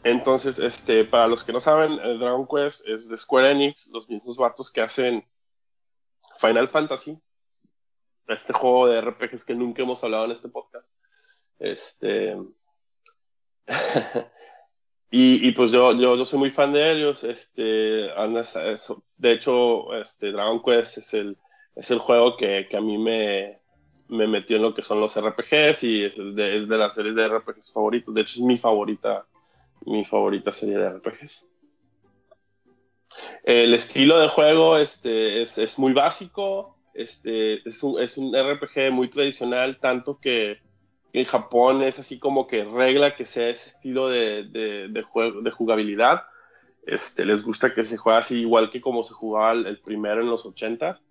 entonces, 0.05 0.61
este, 0.61 1.05
para 1.05 1.27
los 1.27 1.43
que 1.43 1.53
no 1.53 1.61
saben, 1.61 1.99
el 1.99 2.21
Dragon 2.21 2.47
Quest 2.47 2.87
es 2.87 3.09
de 3.09 3.19
Square 3.19 3.51
Enix, 3.51 3.91
los 3.93 4.09
mismos 4.09 4.37
vatos 4.37 4.71
que 4.71 4.81
hacen 4.81 5.27
Final 6.39 6.69
Fantasy, 6.69 7.21
este 8.29 8.53
juego 8.53 8.89
de 8.89 9.01
RPGs 9.01 9.45
que 9.45 9.55
nunca 9.55 9.83
hemos 9.83 10.03
hablado 10.03 10.25
en 10.25 10.33
este 10.33 10.49
podcast. 10.49 10.87
Este. 11.59 12.37
y, 15.11 15.53
pues 15.53 15.71
yo, 15.71 15.93
yo, 15.93 16.17
yo 16.17 16.25
soy 16.25 16.39
muy 16.39 16.51
fan 16.51 16.73
de 16.73 16.93
ellos. 16.93 17.25
Este, 17.25 18.11
de 19.17 19.33
hecho, 19.33 19.95
este, 19.95 20.33
Dragon 20.33 20.63
Quest 20.63 20.99
es 20.99 21.15
el, 21.15 21.39
es 21.75 21.91
el 21.91 21.99
juego 21.99 22.37
que, 22.37 22.67
que 22.69 22.77
a 22.77 22.81
mí 22.81 22.99
me, 22.99 23.61
me 24.09 24.27
metió 24.27 24.57
en 24.57 24.63
lo 24.63 24.75
que 24.75 24.83
son 24.83 25.01
los 25.01 25.19
RPGs 25.19 25.85
y 25.85 26.05
es 26.05 26.17
de, 26.17 26.57
es 26.59 26.69
de 26.69 26.79
las 26.79 26.95
series 26.95 27.15
de 27.15 27.29
RPGs 27.29 27.73
favoritos. 27.73 28.15
De 28.15 28.23
hecho, 28.23 28.41
es 28.41 28.47
mi 28.47 28.59
favorita, 28.59 29.27
mi 29.87 30.05
favorita 30.05 30.53
serie 30.53 30.79
de 30.79 30.91
RPGs. 30.91 31.47
El 33.43 33.75
estilo 33.75 34.19
de 34.19 34.29
juego 34.29 34.77
este, 34.77 35.43
es, 35.43 35.59
es 35.59 35.79
muy 35.79 35.93
básico, 35.93 36.77
este, 36.95 37.69
es, 37.69 37.83
un, 37.83 38.01
es 38.01 38.17
un 38.17 38.35
RPG 38.35 38.93
muy 38.93 39.09
tradicional, 39.09 39.79
tanto 39.81 40.19
que 40.21 40.61
en 41.13 41.25
Japón 41.25 41.83
es 41.83 41.99
así 41.99 42.19
como 42.19 42.47
que 42.47 42.65
regla 42.65 43.17
que 43.17 43.27
sea 43.27 43.49
ese 43.49 43.71
estilo 43.71 44.09
de, 44.09 44.45
de, 44.45 45.03
juego, 45.03 45.43
de 45.43 45.51
jugabilidad. 45.51 46.23
Este, 46.87 47.25
les 47.25 47.43
gusta 47.43 47.73
que 47.73 47.83
se 47.83 47.97
juegue 47.97 48.19
así 48.19 48.41
igual 48.41 48.71
que 48.71 48.81
como 48.81 49.05
se 49.05 49.15
jugaba 49.15 49.53
el, 49.53 49.81
primero 49.81 50.23
en 50.23 50.31
los 50.31 50.45
ochentas. 50.47 51.05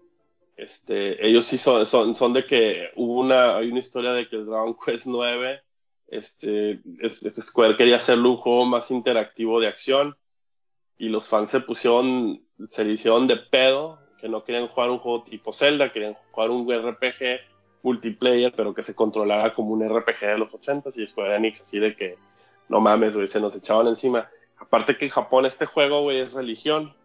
Este, 0.56 1.26
ellos 1.26 1.45
sí 1.45 1.58
son, 1.58 1.86
son, 1.86 2.16
son, 2.16 2.34
de 2.34 2.45
que 2.45 2.91
hubo 2.95 3.22
una, 3.22 3.58
hay 3.58 3.70
una 3.70 3.80
historia 3.80 4.12
de 4.12 4.28
que 4.28 4.36
el 4.36 4.45
Dragon 4.45 4.76
Quest 4.78 5.06
9, 5.08 5.62
este, 6.08 6.82
Square 7.41 7.76
quería 7.76 7.95
hacerlo 7.95 8.32
un 8.32 8.38
juego 8.38 8.66
más 8.66 8.91
interactivo 8.91 9.60
de 9.60 9.68
acción 9.68 10.16
y 10.98 11.10
los 11.10 11.28
fans 11.28 11.50
se 11.50 11.60
pusieron, 11.60 12.41
se 12.70 12.84
hicieron 12.86 13.28
de 13.28 13.38
pedo, 13.38 14.00
que 14.20 14.30
no 14.30 14.44
querían 14.44 14.68
jugar 14.68 14.89
un 14.89 15.00
juego 15.00 15.24
tipo 15.24 15.52
Zelda, 15.52 15.91
querían 15.91 16.16
jugar 16.32 16.50
un 16.50 16.66
RPG 16.72 17.41
multiplayer, 17.82 18.54
pero 18.56 18.74
que 18.74 18.82
se 18.82 18.96
controlara 18.96 19.54
como 19.54 19.72
un 19.74 19.84
RPG 19.84 20.20
de 20.22 20.38
los 20.38 20.54
80 20.54 20.91
y 20.96 21.06
Square 21.06 21.36
Enix 21.36 21.62
así 21.62 21.80
de 21.80 21.96
que, 21.96 22.18
no 22.70 22.80
mames, 22.80 23.14
güey, 23.14 23.28
se 23.28 23.41
nos 23.41 23.56
echaban 23.56 23.88
encima. 23.88 24.30
Aparte 24.58 24.98
que 24.98 25.06
en 25.06 25.12
Japón 25.12 25.46
este 25.46 25.66
juego, 25.66 26.02
güey, 26.02 26.20
es 26.20 26.32
religión. 26.32 26.96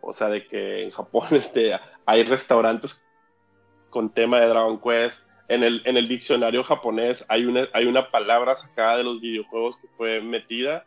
O 0.00 0.12
sea, 0.12 0.28
de 0.28 0.46
que 0.46 0.84
en 0.84 0.90
Japón 0.90 1.28
este, 1.32 1.78
hay 2.06 2.24
restaurantes 2.24 3.04
con 3.90 4.10
tema 4.10 4.40
de 4.40 4.48
Dragon 4.48 4.80
Quest. 4.80 5.26
En 5.48 5.62
el, 5.62 5.82
en 5.84 5.98
el 5.98 6.08
diccionario 6.08 6.64
japonés 6.64 7.26
hay 7.28 7.44
una, 7.44 7.68
hay 7.74 7.84
una 7.84 8.10
palabra 8.10 8.56
sacada 8.56 8.96
de 8.96 9.04
los 9.04 9.20
videojuegos 9.20 9.76
que 9.76 9.88
fue 9.88 10.22
metida 10.22 10.86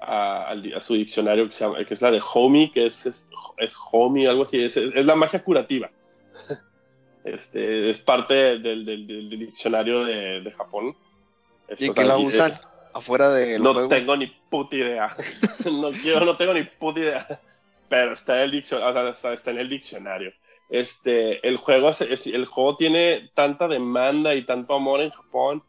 a, 0.00 0.50
a, 0.50 0.80
su 0.80 0.94
diccionario 0.94 1.46
que, 1.46 1.52
se 1.52 1.64
llama, 1.64 1.84
que 1.84 1.94
es 1.94 2.02
la 2.02 2.10
de 2.10 2.22
Homie, 2.34 2.70
que 2.72 2.86
es, 2.86 3.06
es, 3.06 3.26
es 3.58 3.74
Homie, 3.92 4.28
algo 4.28 4.44
así, 4.44 4.64
es, 4.64 4.76
es, 4.76 5.04
la 5.04 5.14
magia 5.14 5.42
curativa. 5.42 5.90
Este, 7.24 7.90
es 7.90 7.98
parte 7.98 8.58
del, 8.58 8.86
del, 8.86 9.06
del 9.06 9.28
diccionario 9.28 10.02
de, 10.04 10.40
de 10.40 10.50
Japón. 10.52 10.96
¿Y 11.76 11.90
que 11.90 12.04
la 12.04 12.16
usan? 12.16 12.58
afuera 12.98 13.30
de 13.30 13.58
No 13.58 13.88
tengo 13.88 14.16
ni 14.16 14.26
puta 14.26 14.76
idea. 14.76 15.16
no, 15.70 15.90
quiero, 15.90 16.24
no 16.24 16.36
tengo 16.36 16.54
ni 16.54 16.64
puta 16.64 17.00
idea. 17.00 17.40
Pero 17.88 18.12
está 18.12 18.38
en 18.38 18.42
el 18.44 18.50
diccionario. 18.52 18.90
O 18.90 19.02
sea, 19.02 19.10
está, 19.10 19.32
está, 19.32 19.50
en 19.50 19.58
el 19.58 19.68
diccionario. 19.68 20.32
Este, 20.68 21.46
el, 21.48 21.56
juego, 21.56 21.90
el 21.98 22.46
juego 22.46 22.76
tiene 22.76 23.30
tanta 23.34 23.68
demanda 23.68 24.34
y 24.34 24.42
tanto 24.42 24.74
amor 24.74 25.00
en 25.00 25.10
Japón 25.10 25.62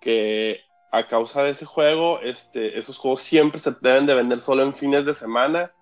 que 0.00 0.62
a 0.96 1.08
causa 1.08 1.42
de 1.42 1.50
ese 1.50 1.66
juego, 1.66 2.20
este, 2.20 2.78
esos 2.78 2.98
juegos 2.98 3.20
siempre 3.20 3.60
se 3.60 3.74
deben 3.80 4.06
de 4.06 4.14
vender 4.14 4.40
solo 4.40 4.62
en 4.62 4.74
fines 4.74 5.04
de 5.04 5.14
semana, 5.14 5.72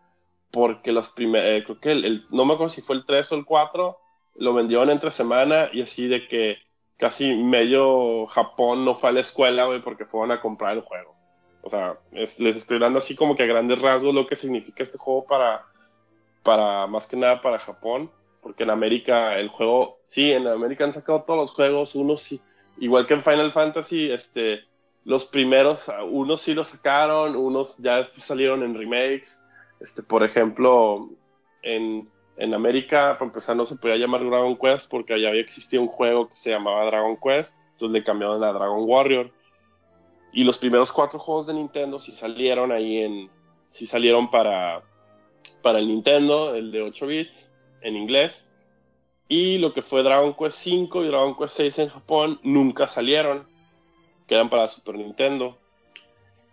porque 0.51 0.93
los 0.93 1.09
primeros, 1.09 1.49
eh, 1.49 1.63
creo 1.65 1.81
que 1.81 1.93
el, 1.93 2.05
el, 2.05 2.27
no 2.31 2.45
me 2.45 2.55
acuerdo 2.55 2.71
si 2.71 2.83
fue 2.83 2.97
el 2.97 3.07
3 3.07 3.33
o 3.33 3.35
el 3.37 3.45
4, 3.45 3.99
lo 4.37 4.55
vendieron 4.55 4.91
entre 4.91 5.11
semana 5.11 5.69
y 5.73 5.83
así 5.83 6.09
de 6.09 6.27
que 6.27 6.59
casi 6.97 7.35
medio 7.35 8.27
Japón 8.27 8.85
no 8.85 8.95
fue 8.95 9.11
a 9.11 9.13
la 9.13 9.21
escuela, 9.21 9.67
güey, 9.67 9.81
porque 9.83 10.05
fueron 10.05 10.33
a 10.33 10.41
comprar 10.41 10.77
el 10.77 10.83
juego. 10.83 11.15
O 11.63 11.71
sea, 11.71 11.99
es, 12.13 12.39
les 12.41 12.57
estoy 12.57 12.79
dando 12.79 12.99
así 12.99 13.17
como 13.17 13.37
que 13.37 13.45
a 13.45 13.47
grandes 13.47 13.81
rasgos 13.81 14.15
lo 14.15 14.27
que 14.27 14.37
significa 14.37 14.83
este 14.83 14.99
juego 14.99 15.25
para, 15.25 15.65
para, 16.43 16.87
más 16.87 17.07
que 17.07 17.17
nada 17.17 17.41
para 17.41 17.59
Japón, 17.59 18.11
porque 18.43 18.65
en 18.65 18.71
América 18.71 19.39
el 19.39 19.49
juego, 19.49 19.99
sí, 20.07 20.33
en 20.33 20.47
América 20.47 20.85
han 20.85 20.93
sacado 20.93 21.23
todos 21.23 21.39
los 21.39 21.51
juegos, 21.53 21.95
unos 21.95 22.21
sí, 22.21 22.41
igual 22.79 23.07
que 23.07 23.15
en 23.15 23.23
Final 23.23 23.53
Fantasy, 23.53 24.11
este, 24.11 24.65
los 25.05 25.27
primeros, 25.27 25.91
unos 26.11 26.41
sí 26.41 26.55
los 26.55 26.69
sacaron, 26.69 27.37
unos 27.37 27.77
ya 27.79 27.99
después 27.99 28.25
salieron 28.25 28.63
en 28.63 28.75
remakes. 28.75 29.45
Este, 29.81 30.03
por 30.03 30.25
ejemplo, 30.25 31.11
en, 31.63 32.09
en 32.39 32.55
América, 32.55 33.17
para 33.19 33.27
empezar, 33.27 33.55
no 33.55 33.67
se 33.67 33.77
podía 33.77 33.97
llamar 33.97 34.25
Dragon 34.25 34.57
Quest 34.57 34.91
porque 34.91 35.21
ya 35.21 35.29
había 35.29 35.43
existido 35.43 35.83
un 35.83 35.89
juego 35.89 36.29
que 36.29 36.37
se 36.37 36.51
llamaba 36.51 36.87
Dragon 36.87 37.19
Quest, 37.23 37.55
entonces 37.73 37.93
le 37.93 38.05
cambiaron 38.05 38.43
a 38.43 38.53
Dragon 38.53 38.85
Warrior. 38.87 39.31
Y 40.33 40.45
los 40.45 40.59
primeros 40.59 40.91
cuatro 40.91 41.19
juegos 41.19 41.47
de 41.47 41.55
Nintendo 41.55 41.99
sí 41.99 42.11
salieron 42.11 42.73
ahí 42.73 43.03
en. 43.03 43.31
sí 43.71 43.87
salieron 43.87 44.31
para, 44.31 44.83
para 45.63 45.79
el 45.79 45.87
Nintendo, 45.87 46.55
el 46.55 46.73
de 46.73 46.83
8 46.83 47.07
bits, 47.07 47.47
en 47.83 47.95
inglés. 47.95 48.49
Y 49.29 49.59
lo 49.59 49.75
que 49.75 49.83
fue 49.83 50.03
Dragon 50.03 50.35
Quest 50.35 50.59
5 50.59 51.05
y 51.05 51.09
Dragon 51.09 51.37
Quest 51.37 51.57
6 51.57 51.79
en 51.81 51.89
Japón 51.89 52.41
nunca 52.43 52.87
salieron 52.87 53.54
quedan 54.27 54.49
para 54.51 54.69
Super 54.69 54.97
Nintendo. 54.97 55.59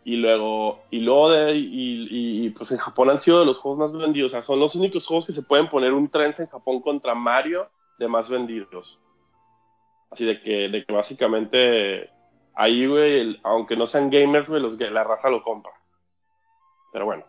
Y 0.03 0.15
luego, 0.15 0.82
y 0.89 1.01
luego 1.01 1.30
de, 1.30 1.55
y, 1.55 2.45
y, 2.45 2.49
pues 2.49 2.72
en 2.72 2.80
Japón 2.80 3.11
han 3.11 3.19
sido 3.19 3.39
de 3.39 3.45
los 3.45 3.59
juegos 3.59 3.80
más 3.80 3.91
vendidos. 3.91 4.32
O 4.32 4.36
sea, 4.36 4.41
son 4.41 4.59
los 4.59 4.74
únicos 4.76 5.05
juegos 5.05 5.28
que 5.28 5.34
se 5.34 5.43
pueden 5.43 5.69
poner 5.69 5.93
un 5.93 6.09
tren 6.09 6.34
en 6.38 6.47
Japón 6.47 6.82
contra 6.82 7.13
Mario 7.13 7.69
de 7.99 8.07
más 8.07 8.28
vendidos. 8.28 8.99
Así 10.09 10.26
de 10.26 10.41
que, 10.41 10.69
de 10.69 10.84
que 10.84 10.91
básicamente 10.91 12.09
ahí, 12.55 12.88
güey, 12.88 13.39
aunque 13.43 13.76
no 13.76 13.86
sean 13.86 14.09
gamers, 14.09 14.49
güey, 14.49 14.61
los, 14.61 14.80
la 14.80 15.03
raza 15.03 15.30
lo 15.30 15.43
compra. 15.43 15.72
Pero 16.91 17.05
bueno, 17.05 17.24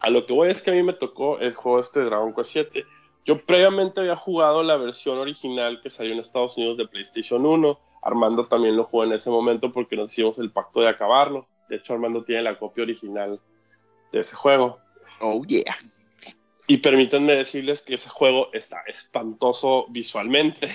a 0.00 0.10
lo 0.10 0.26
que 0.26 0.32
voy 0.32 0.50
es 0.50 0.62
que 0.62 0.70
a 0.70 0.74
mí 0.74 0.82
me 0.82 0.92
tocó 0.92 1.38
el 1.38 1.54
juego 1.54 1.80
este 1.80 2.04
Dragon 2.04 2.34
Quest 2.34 2.52
7. 2.52 2.86
Yo 3.24 3.44
previamente 3.44 4.00
había 4.00 4.16
jugado 4.16 4.62
la 4.62 4.76
versión 4.76 5.18
original 5.18 5.80
que 5.82 5.90
salió 5.90 6.12
en 6.12 6.20
Estados 6.20 6.56
Unidos 6.56 6.76
de 6.76 6.88
PlayStation 6.88 7.44
1 7.44 7.78
Armando 8.02 8.46
también 8.46 8.76
lo 8.76 8.84
jugó 8.84 9.04
en 9.04 9.12
ese 9.12 9.30
momento 9.30 9.72
porque 9.72 9.96
nos 9.96 10.12
hicimos 10.12 10.38
el 10.38 10.50
pacto 10.50 10.80
de 10.80 10.88
acabarlo. 10.88 11.46
De 11.68 11.76
hecho, 11.76 11.92
Armando 11.92 12.24
tiene 12.24 12.42
la 12.42 12.58
copia 12.58 12.82
original 12.82 13.40
de 14.12 14.20
ese 14.20 14.34
juego. 14.34 14.78
Oh, 15.20 15.42
yeah. 15.44 15.76
Y 16.66 16.78
permítanme 16.78 17.34
decirles 17.34 17.82
que 17.82 17.94
ese 17.94 18.08
juego 18.08 18.48
está 18.52 18.82
espantoso 18.86 19.86
visualmente. 19.90 20.68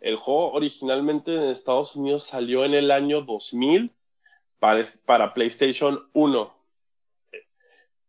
El 0.00 0.16
juego 0.16 0.52
originalmente 0.52 1.34
en 1.34 1.42
Estados 1.44 1.96
Unidos 1.96 2.24
salió 2.24 2.64
en 2.64 2.74
el 2.74 2.90
año 2.90 3.22
2000 3.22 3.92
para, 4.58 4.84
para 5.04 5.34
PlayStation 5.34 6.08
1. 6.14 6.54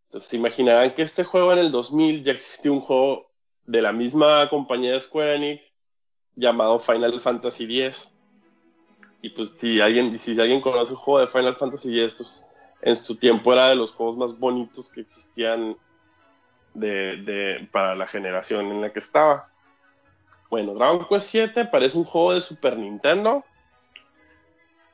Entonces, 0.05 0.29
se 0.29 0.37
imaginarán 0.37 0.95
que 0.95 1.03
este 1.03 1.23
juego 1.23 1.53
en 1.53 1.59
el 1.59 1.71
2000 1.71 2.23
ya 2.23 2.31
existía 2.31 2.71
un 2.71 2.81
juego 2.81 3.31
de 3.65 3.81
la 3.81 3.91
misma 3.91 4.49
compañía 4.49 4.93
de 4.93 5.01
Square 5.01 5.35
Enix 5.35 5.73
llamado 6.39 6.79
Final 6.79 7.19
Fantasy 7.19 7.81
X. 7.83 8.09
Y 9.21 9.29
pues 9.29 9.53
si 9.57 9.81
alguien, 9.81 10.17
si 10.17 10.39
alguien 10.39 10.61
conoce 10.61 10.91
el 10.91 10.97
juego 10.97 11.19
de 11.19 11.27
Final 11.27 11.55
Fantasy 11.57 12.01
X, 12.01 12.13
pues 12.15 12.45
en 12.81 12.95
su 12.95 13.15
tiempo 13.15 13.51
era 13.53 13.69
de 13.69 13.75
los 13.75 13.91
juegos 13.91 14.17
más 14.17 14.39
bonitos 14.39 14.89
que 14.89 15.01
existían 15.01 15.77
de, 16.73 17.17
de, 17.17 17.69
para 17.71 17.95
la 17.95 18.07
generación 18.07 18.67
en 18.67 18.81
la 18.81 18.93
que 18.93 18.99
estaba. 18.99 19.51
Bueno, 20.49 20.73
Dragon 20.73 21.05
Quest 21.07 21.27
7 21.29 21.65
parece 21.65 21.97
un 21.97 22.05
juego 22.05 22.33
de 22.33 22.41
Super 22.41 22.77
Nintendo 22.77 23.43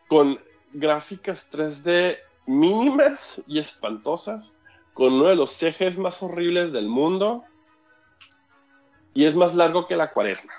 con 0.07 0.39
gráficas 0.73 1.49
3D 1.51 2.19
mínimas 2.45 3.41
y 3.47 3.59
espantosas, 3.59 4.53
con 4.93 5.13
uno 5.13 5.27
de 5.27 5.35
los 5.35 5.51
CGs 5.51 5.97
más 5.97 6.21
horribles 6.21 6.71
del 6.71 6.87
mundo, 6.87 7.43
y 9.13 9.25
es 9.25 9.35
más 9.35 9.55
largo 9.55 9.87
que 9.87 9.95
la 9.95 10.11
cuaresma. 10.11 10.53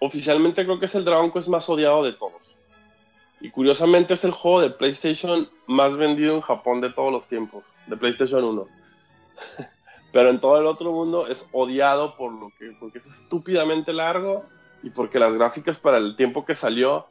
Oficialmente 0.00 0.64
creo 0.64 0.78
que 0.78 0.86
es 0.86 0.94
el 0.94 1.04
Dragon 1.04 1.32
Quest 1.32 1.48
más 1.48 1.68
odiado 1.68 2.04
de 2.04 2.12
todos. 2.12 2.58
Y 3.40 3.50
curiosamente 3.50 4.14
es 4.14 4.24
el 4.24 4.32
juego 4.32 4.60
de 4.60 4.70
PlayStation 4.70 5.48
más 5.66 5.96
vendido 5.96 6.34
en 6.34 6.40
Japón 6.40 6.80
de 6.80 6.90
todos 6.90 7.12
los 7.12 7.26
tiempos, 7.28 7.64
de 7.86 7.96
PlayStation 7.96 8.44
1. 8.44 8.66
Pero 10.12 10.30
en 10.30 10.40
todo 10.40 10.58
el 10.58 10.66
otro 10.66 10.92
mundo 10.92 11.26
es 11.26 11.46
odiado 11.52 12.16
por 12.16 12.32
lo 12.32 12.50
que, 12.58 12.72
porque 12.80 12.98
es 12.98 13.06
estúpidamente 13.06 13.92
largo 13.92 14.44
y 14.82 14.90
porque 14.90 15.18
las 15.18 15.34
gráficas 15.34 15.78
para 15.78 15.98
el 15.98 16.16
tiempo 16.16 16.44
que 16.44 16.54
salió 16.54 17.06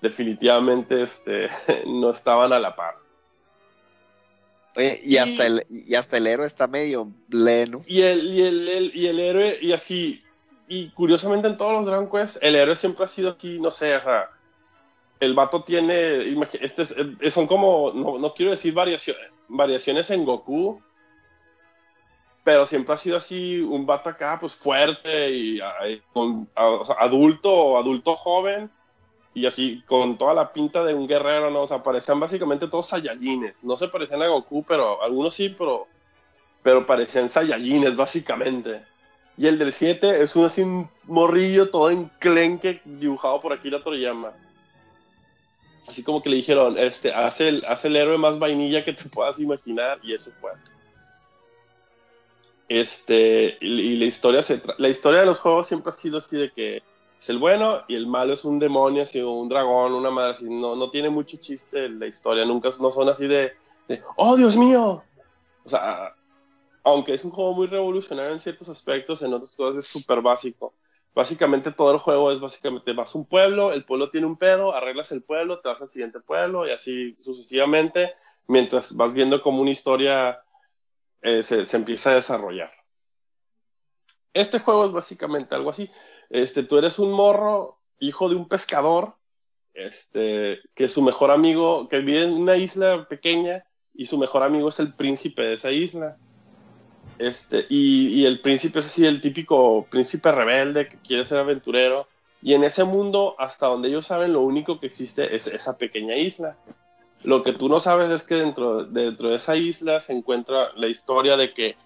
definitivamente 0.00 1.02
este, 1.02 1.48
no 1.86 2.10
estaban 2.10 2.52
a 2.52 2.58
la 2.58 2.74
par. 2.74 2.96
Oye, 4.76 4.98
y, 5.04 5.16
hasta 5.16 5.46
el, 5.46 5.64
y 5.68 5.94
hasta 5.96 6.18
el 6.18 6.26
héroe 6.28 6.46
está 6.46 6.68
medio 6.68 7.10
pleno. 7.28 7.82
Y 7.86 8.02
el, 8.02 8.24
y 8.32 8.42
el, 8.42 8.92
y 8.94 9.06
el 9.08 9.18
héroe, 9.18 9.58
y 9.60 9.72
así, 9.72 10.22
y 10.68 10.90
curiosamente 10.90 11.48
en 11.48 11.56
todos 11.56 11.72
los 11.72 11.86
Dragon 11.86 12.10
Quest, 12.10 12.42
el 12.42 12.54
héroe 12.54 12.76
siempre 12.76 13.04
ha 13.04 13.08
sido 13.08 13.30
así, 13.30 13.58
no 13.58 13.70
sé, 13.70 13.98
el 15.18 15.34
vato 15.34 15.64
tiene, 15.64 16.36
este 16.60 16.84
son 17.30 17.46
como, 17.46 17.90
no, 17.94 18.18
no, 18.18 18.34
quiero 18.34 18.52
decir 18.52 18.74
variaciones, 18.74 19.30
variaciones 19.48 20.10
en 20.10 20.24
Goku, 20.24 20.80
pero 22.44 22.66
siempre 22.66 22.94
ha 22.94 22.98
sido 22.98 23.16
así 23.16 23.60
un 23.60 23.86
vato 23.86 24.10
acá, 24.10 24.38
pues 24.38 24.54
fuerte 24.54 25.30
y, 25.30 25.60
con, 26.12 26.48
adulto, 26.54 27.78
adulto 27.78 28.14
joven, 28.14 28.70
y 29.34 29.46
así 29.46 29.82
con 29.86 30.18
toda 30.18 30.34
la 30.34 30.52
pinta 30.52 30.84
de 30.84 30.94
un 30.94 31.06
guerrero, 31.06 31.50
¿no? 31.50 31.62
O 31.62 31.68
sea, 31.68 31.82
parecían 31.82 32.18
básicamente 32.18 32.66
todos 32.66 32.88
Saiyajines. 32.88 33.62
No 33.62 33.76
se 33.76 33.88
parecían 33.88 34.22
a 34.22 34.26
Goku, 34.26 34.64
pero 34.64 35.02
algunos 35.02 35.34
sí, 35.34 35.54
pero, 35.56 35.86
pero 36.62 36.86
parecían 36.86 37.28
Saiyajines, 37.28 37.94
básicamente. 37.94 38.82
Y 39.38 39.46
el 39.46 39.56
del 39.56 39.72
7 39.72 40.22
es 40.22 40.34
un 40.34 40.46
así 40.46 40.64
morrillo 41.04 41.70
todo 41.70 41.90
enclenque 41.90 42.82
dibujado 42.84 43.40
por 43.40 43.52
Akira 43.52 43.82
Toriyama. 43.82 44.32
Así 45.86 46.02
como 46.02 46.22
que 46.22 46.28
le 46.28 46.36
dijeron, 46.36 46.76
este, 46.76 47.14
hace 47.14 47.48
el, 47.48 47.64
hace 47.66 47.88
el 47.88 47.96
héroe 47.96 48.18
más 48.18 48.38
vainilla 48.38 48.84
que 48.84 48.92
te 48.92 49.04
puedas 49.04 49.38
imaginar, 49.38 50.00
y 50.02 50.12
eso 50.12 50.32
fue. 50.40 50.50
Este, 52.68 53.56
y, 53.60 53.96
la 53.96 54.04
historia 54.04 54.42
se 54.42 54.60
la 54.76 54.88
historia 54.88 55.20
de 55.20 55.26
los 55.26 55.40
juegos 55.40 55.68
siempre 55.68 55.88
ha 55.88 55.94
sido 55.94 56.18
así 56.18 56.36
de 56.36 56.50
que 56.50 56.82
es 57.18 57.28
el 57.30 57.38
bueno 57.38 57.82
y 57.88 57.94
el 57.94 58.06
malo 58.06 58.34
es 58.34 58.44
un 58.44 58.58
demonio, 58.58 59.04
así, 59.04 59.22
un 59.22 59.48
dragón, 59.48 59.94
una 59.94 60.10
madre 60.10 60.32
así. 60.32 60.50
No, 60.50 60.76
no 60.76 60.90
tiene 60.90 61.08
mucho 61.08 61.38
chiste 61.38 61.88
la 61.88 62.06
historia, 62.06 62.44
nunca 62.44 62.70
no 62.80 62.90
son 62.90 63.08
así 63.08 63.26
de, 63.26 63.52
¡Oh, 64.16 64.36
Dios 64.36 64.56
mío! 64.56 65.02
O 65.64 65.70
sea, 65.70 66.14
aunque 66.90 67.14
es 67.14 67.24
un 67.24 67.30
juego 67.30 67.54
muy 67.54 67.66
revolucionario 67.66 68.32
en 68.32 68.40
ciertos 68.40 68.68
aspectos, 68.68 69.22
en 69.22 69.32
otras 69.34 69.54
cosas 69.54 69.84
es 69.84 69.90
súper 69.90 70.20
básico. 70.20 70.74
Básicamente 71.14 71.72
todo 71.72 71.92
el 71.92 71.98
juego 71.98 72.30
es 72.32 72.40
básicamente 72.40 72.92
vas 72.92 73.14
a 73.14 73.18
un 73.18 73.26
pueblo, 73.26 73.72
el 73.72 73.84
pueblo 73.84 74.10
tiene 74.10 74.26
un 74.26 74.36
pedo, 74.36 74.74
arreglas 74.74 75.10
el 75.12 75.22
pueblo, 75.22 75.60
te 75.60 75.68
vas 75.68 75.82
al 75.82 75.90
siguiente 75.90 76.20
pueblo 76.20 76.66
y 76.66 76.70
así 76.70 77.16
sucesivamente, 77.20 78.14
mientras 78.46 78.94
vas 78.94 79.12
viendo 79.12 79.42
cómo 79.42 79.62
una 79.62 79.70
historia 79.70 80.42
eh, 81.22 81.42
se, 81.42 81.64
se 81.64 81.76
empieza 81.76 82.10
a 82.10 82.14
desarrollar. 82.14 82.72
Este 84.32 84.60
juego 84.60 84.86
es 84.86 84.92
básicamente 84.92 85.54
algo 85.54 85.70
así 85.70 85.90
este, 86.30 86.62
tú 86.62 86.78
eres 86.78 86.98
un 86.98 87.12
morro, 87.12 87.78
hijo 87.98 88.28
de 88.28 88.36
un 88.36 88.48
pescador, 88.48 89.16
este, 89.74 90.60
que 90.74 90.88
su 90.88 91.02
mejor 91.02 91.30
amigo, 91.30 91.88
que 91.88 92.00
vive 92.00 92.24
en 92.24 92.32
una 92.32 92.56
isla 92.56 93.06
pequeña 93.08 93.64
y 93.94 94.06
su 94.06 94.18
mejor 94.18 94.42
amigo 94.42 94.68
es 94.68 94.78
el 94.78 94.94
príncipe 94.94 95.42
de 95.42 95.54
esa 95.54 95.70
isla. 95.70 96.18
Este, 97.18 97.66
y, 97.68 98.08
y, 98.08 98.26
el 98.26 98.40
príncipe 98.40 98.78
es 98.78 98.86
así, 98.86 99.04
el 99.06 99.20
típico 99.20 99.86
príncipe 99.90 100.30
rebelde 100.30 100.88
que 100.88 100.98
quiere 100.98 101.24
ser 101.24 101.38
aventurero. 101.38 102.06
Y 102.42 102.54
en 102.54 102.64
ese 102.64 102.84
mundo, 102.84 103.34
hasta 103.38 103.66
donde 103.66 103.88
ellos 103.88 104.06
saben, 104.06 104.32
lo 104.32 104.42
único 104.42 104.78
que 104.78 104.86
existe 104.86 105.34
es 105.34 105.46
esa 105.48 105.76
pequeña 105.76 106.16
isla. 106.16 106.56
Lo 107.24 107.42
que 107.42 107.52
tú 107.52 107.68
no 107.68 107.80
sabes 107.80 108.10
es 108.10 108.24
que 108.24 108.36
dentro, 108.36 108.84
dentro 108.84 109.30
de 109.30 109.36
esa 109.36 109.56
isla 109.56 110.00
se 110.00 110.12
encuentra 110.12 110.72
la 110.76 110.86
historia 110.86 111.36
de 111.36 111.52
que 111.52 111.76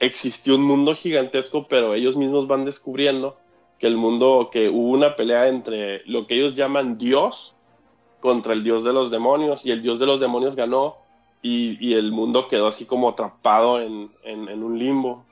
existió 0.00 0.56
un 0.56 0.64
mundo 0.64 0.94
gigantesco, 0.96 1.68
pero 1.68 1.94
ellos 1.94 2.16
mismos 2.16 2.48
van 2.48 2.64
descubriendo 2.64 3.38
que 3.78 3.86
el 3.86 3.96
mundo, 3.96 4.50
que 4.52 4.68
hubo 4.68 4.90
una 4.90 5.14
pelea 5.14 5.48
entre 5.48 6.02
lo 6.06 6.26
que 6.26 6.34
ellos 6.34 6.56
llaman 6.56 6.98
Dios 6.98 7.56
contra 8.20 8.52
el 8.52 8.64
Dios 8.64 8.82
de 8.82 8.92
los 8.92 9.10
demonios, 9.10 9.64
y 9.64 9.70
el 9.70 9.82
Dios 9.82 9.98
de 9.98 10.06
los 10.06 10.20
demonios 10.20 10.56
ganó, 10.56 10.98
y, 11.42 11.94
el 11.94 12.12
mundo 12.12 12.48
quedó 12.48 12.68
así 12.68 12.86
como 12.86 13.08
atrapado 13.08 13.80
en, 13.80 14.10
un 14.24 14.78
limbo, 14.78 15.24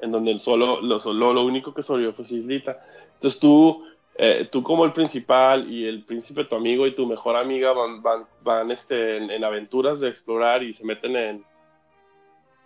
en 0.00 0.10
donde 0.10 0.32
el 0.32 0.40
solo, 0.40 0.80
lo, 0.80 0.98
solo, 0.98 1.32
lo 1.32 1.44
único 1.44 1.72
que 1.72 1.82
sobrevivió 1.82 2.14
fue 2.14 2.24
Cislita. 2.24 2.84
Entonces 3.14 3.38
tú, 3.38 3.84
eh, 4.16 4.48
tú 4.50 4.62
como 4.62 4.84
el 4.84 4.92
principal 4.92 5.70
y 5.70 5.86
el 5.86 6.04
príncipe 6.04 6.44
tu 6.44 6.56
amigo 6.56 6.86
y 6.86 6.94
tu 6.94 7.06
mejor 7.06 7.36
amiga 7.36 7.72
van, 7.72 8.02
van, 8.02 8.26
van 8.42 8.70
este, 8.70 9.16
en 9.16 9.44
aventuras 9.44 10.00
de 10.00 10.08
explorar 10.08 10.62
y 10.62 10.72
se 10.72 10.84
meten 10.84 11.16
en, 11.16 11.44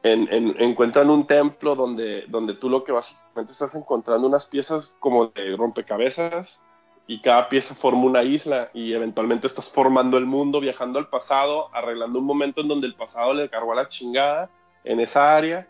encuentran 0.03 1.09
un 1.09 1.27
templo 1.27 1.75
donde, 1.75 2.27
donde 2.29 2.55
tú 2.55 2.69
lo 2.69 2.85
que 2.85 2.93
básicamente 2.93 3.53
estás 3.53 3.75
encontrando 3.75 4.27
unas 4.27 4.45
piezas 4.45 4.99
como 5.01 5.29
de 5.29 5.57
rompecabezas 5.57 6.63
y 7.07 7.21
cada 7.21 7.49
pieza 7.49 7.75
forma 7.75 8.05
una 8.05 8.23
isla 8.23 8.71
y 8.73 8.95
eventualmente 8.95 9.47
estás 9.47 9.71
formando 9.71 10.17
el 10.17 10.27
mundo, 10.27 10.61
viajando 10.61 10.99
al 10.99 11.09
pasado, 11.09 11.69
arreglando 11.75 12.19
un 12.19 12.25
momento 12.25 12.63
en 12.63 12.69
donde 12.69 12.87
el 12.87 12.95
pasado 12.95 13.35
le 13.35 13.51
cargó 13.51 13.73
a 13.73 13.77
la 13.77 13.89
chingada 13.89 14.51
en 14.85 15.01
esa 15.01 15.37
área 15.37 15.69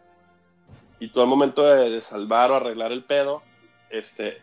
y 1.01 1.09
todo 1.09 1.25
el 1.25 1.31
momento 1.31 1.65
de, 1.65 2.01
salvar 2.01 2.51
o 2.51 2.55
arreglar 2.55 2.93
el 2.93 3.03
pedo, 3.03 3.43
este, 3.91 4.39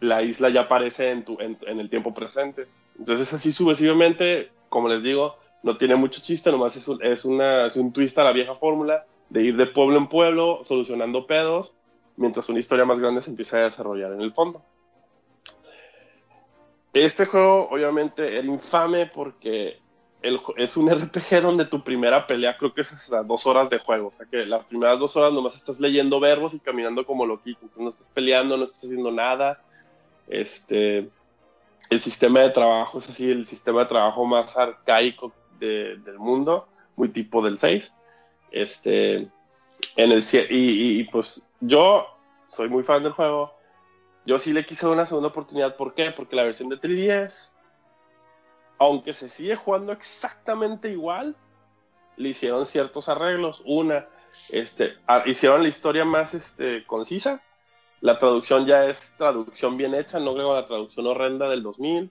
la 0.00 0.22
isla 0.22 0.48
ya 0.48 0.62
aparece 0.62 1.10
en, 1.10 1.24
tu, 1.24 1.38
en, 1.40 1.56
el 1.80 1.88
tiempo 1.88 2.12
presente. 2.12 2.66
Entonces 2.98 3.32
así 3.32 3.52
sucesivamente, 3.52 4.50
como 4.68 4.88
les 4.88 5.02
digo, 5.02 5.36
no 5.62 5.76
tiene 5.76 5.94
mucho 5.94 6.20
chiste, 6.20 6.50
nomás 6.50 6.76
es 6.76 6.88
es 7.00 7.24
una, 7.24 7.66
es 7.66 7.76
un 7.76 7.92
twist 7.92 8.18
a 8.18 8.24
la 8.24 8.32
vieja 8.32 8.56
fórmula 8.56 9.06
de 9.30 9.44
ir 9.44 9.56
de 9.56 9.66
pueblo 9.66 9.96
en 9.96 10.08
pueblo 10.08 10.60
solucionando 10.64 11.26
pedos, 11.26 11.74
mientras 12.16 12.48
una 12.48 12.58
historia 12.58 12.84
más 12.84 12.98
grande 12.98 13.22
se 13.22 13.30
empieza 13.30 13.58
a 13.58 13.64
desarrollar 13.64 14.12
en 14.12 14.20
el 14.20 14.32
fondo. 14.32 14.62
Este 16.94 17.26
juego 17.26 17.68
obviamente 17.70 18.38
era 18.38 18.46
infame 18.46 19.06
porque 19.06 19.80
es 20.56 20.76
un 20.76 20.88
RPG 20.88 21.42
donde 21.42 21.66
tu 21.66 21.82
primera 21.84 22.26
pelea 22.26 22.56
creo 22.56 22.72
que 22.72 22.80
es 22.80 22.92
hasta 22.92 23.22
dos 23.22 23.46
horas 23.46 23.68
de 23.68 23.78
juego. 23.78 24.08
O 24.08 24.12
sea 24.12 24.26
que 24.26 24.46
las 24.46 24.64
primeras 24.64 24.98
dos 24.98 25.16
horas 25.16 25.32
nomás 25.32 25.56
estás 25.56 25.80
leyendo 25.80 26.20
verbos 26.20 26.54
y 26.54 26.60
caminando 26.60 27.04
como 27.04 27.26
loquito. 27.26 27.58
Entonces 27.62 27.82
no 27.82 27.90
estás 27.90 28.08
peleando, 28.14 28.56
no 28.56 28.64
estás 28.64 28.84
haciendo 28.84 29.10
nada. 29.10 29.60
Este, 30.28 31.10
el 31.90 32.00
sistema 32.00 32.40
de 32.40 32.50
trabajo 32.50 32.98
es 32.98 33.08
así, 33.08 33.30
el 33.30 33.44
sistema 33.44 33.80
de 33.80 33.86
trabajo 33.86 34.24
más 34.24 34.56
arcaico 34.56 35.32
del 35.58 36.18
mundo, 36.18 36.68
muy 36.96 37.08
tipo 37.08 37.44
del 37.44 37.58
6. 37.58 37.92
Este, 38.50 39.16
en 39.16 40.12
el, 40.12 40.24
y, 40.50 41.00
y, 41.00 41.04
pues 41.04 41.50
yo 41.60 42.06
soy 42.46 42.68
muy 42.68 42.82
fan 42.82 43.02
del 43.02 43.12
juego. 43.12 43.52
Yo 44.26 44.38
sí 44.38 44.52
le 44.52 44.64
quise 44.64 44.86
una 44.86 45.06
segunda 45.06 45.28
oportunidad. 45.28 45.76
¿Por 45.76 45.94
qué? 45.94 46.10
Porque 46.10 46.36
la 46.36 46.44
versión 46.44 46.68
de 46.68 46.80
3DS, 46.80 47.52
aunque 48.78 49.12
se 49.12 49.28
sigue 49.28 49.56
jugando 49.56 49.92
exactamente 49.92 50.90
igual, 50.90 51.36
le 52.16 52.30
hicieron 52.30 52.64
ciertos 52.64 53.08
arreglos. 53.08 53.62
Una, 53.66 54.08
este, 54.48 54.96
hicieron 55.26 55.62
la 55.62 55.68
historia 55.68 56.04
más 56.04 56.34
este, 56.34 56.86
concisa. 56.86 57.42
La 58.00 58.18
traducción 58.18 58.66
ya 58.66 58.86
es 58.86 59.14
traducción 59.16 59.76
bien 59.76 59.94
hecha, 59.94 60.18
no 60.18 60.34
creo 60.34 60.54
la 60.54 60.66
traducción 60.66 61.06
horrenda 61.06 61.48
del 61.48 61.62
2000. 61.62 62.10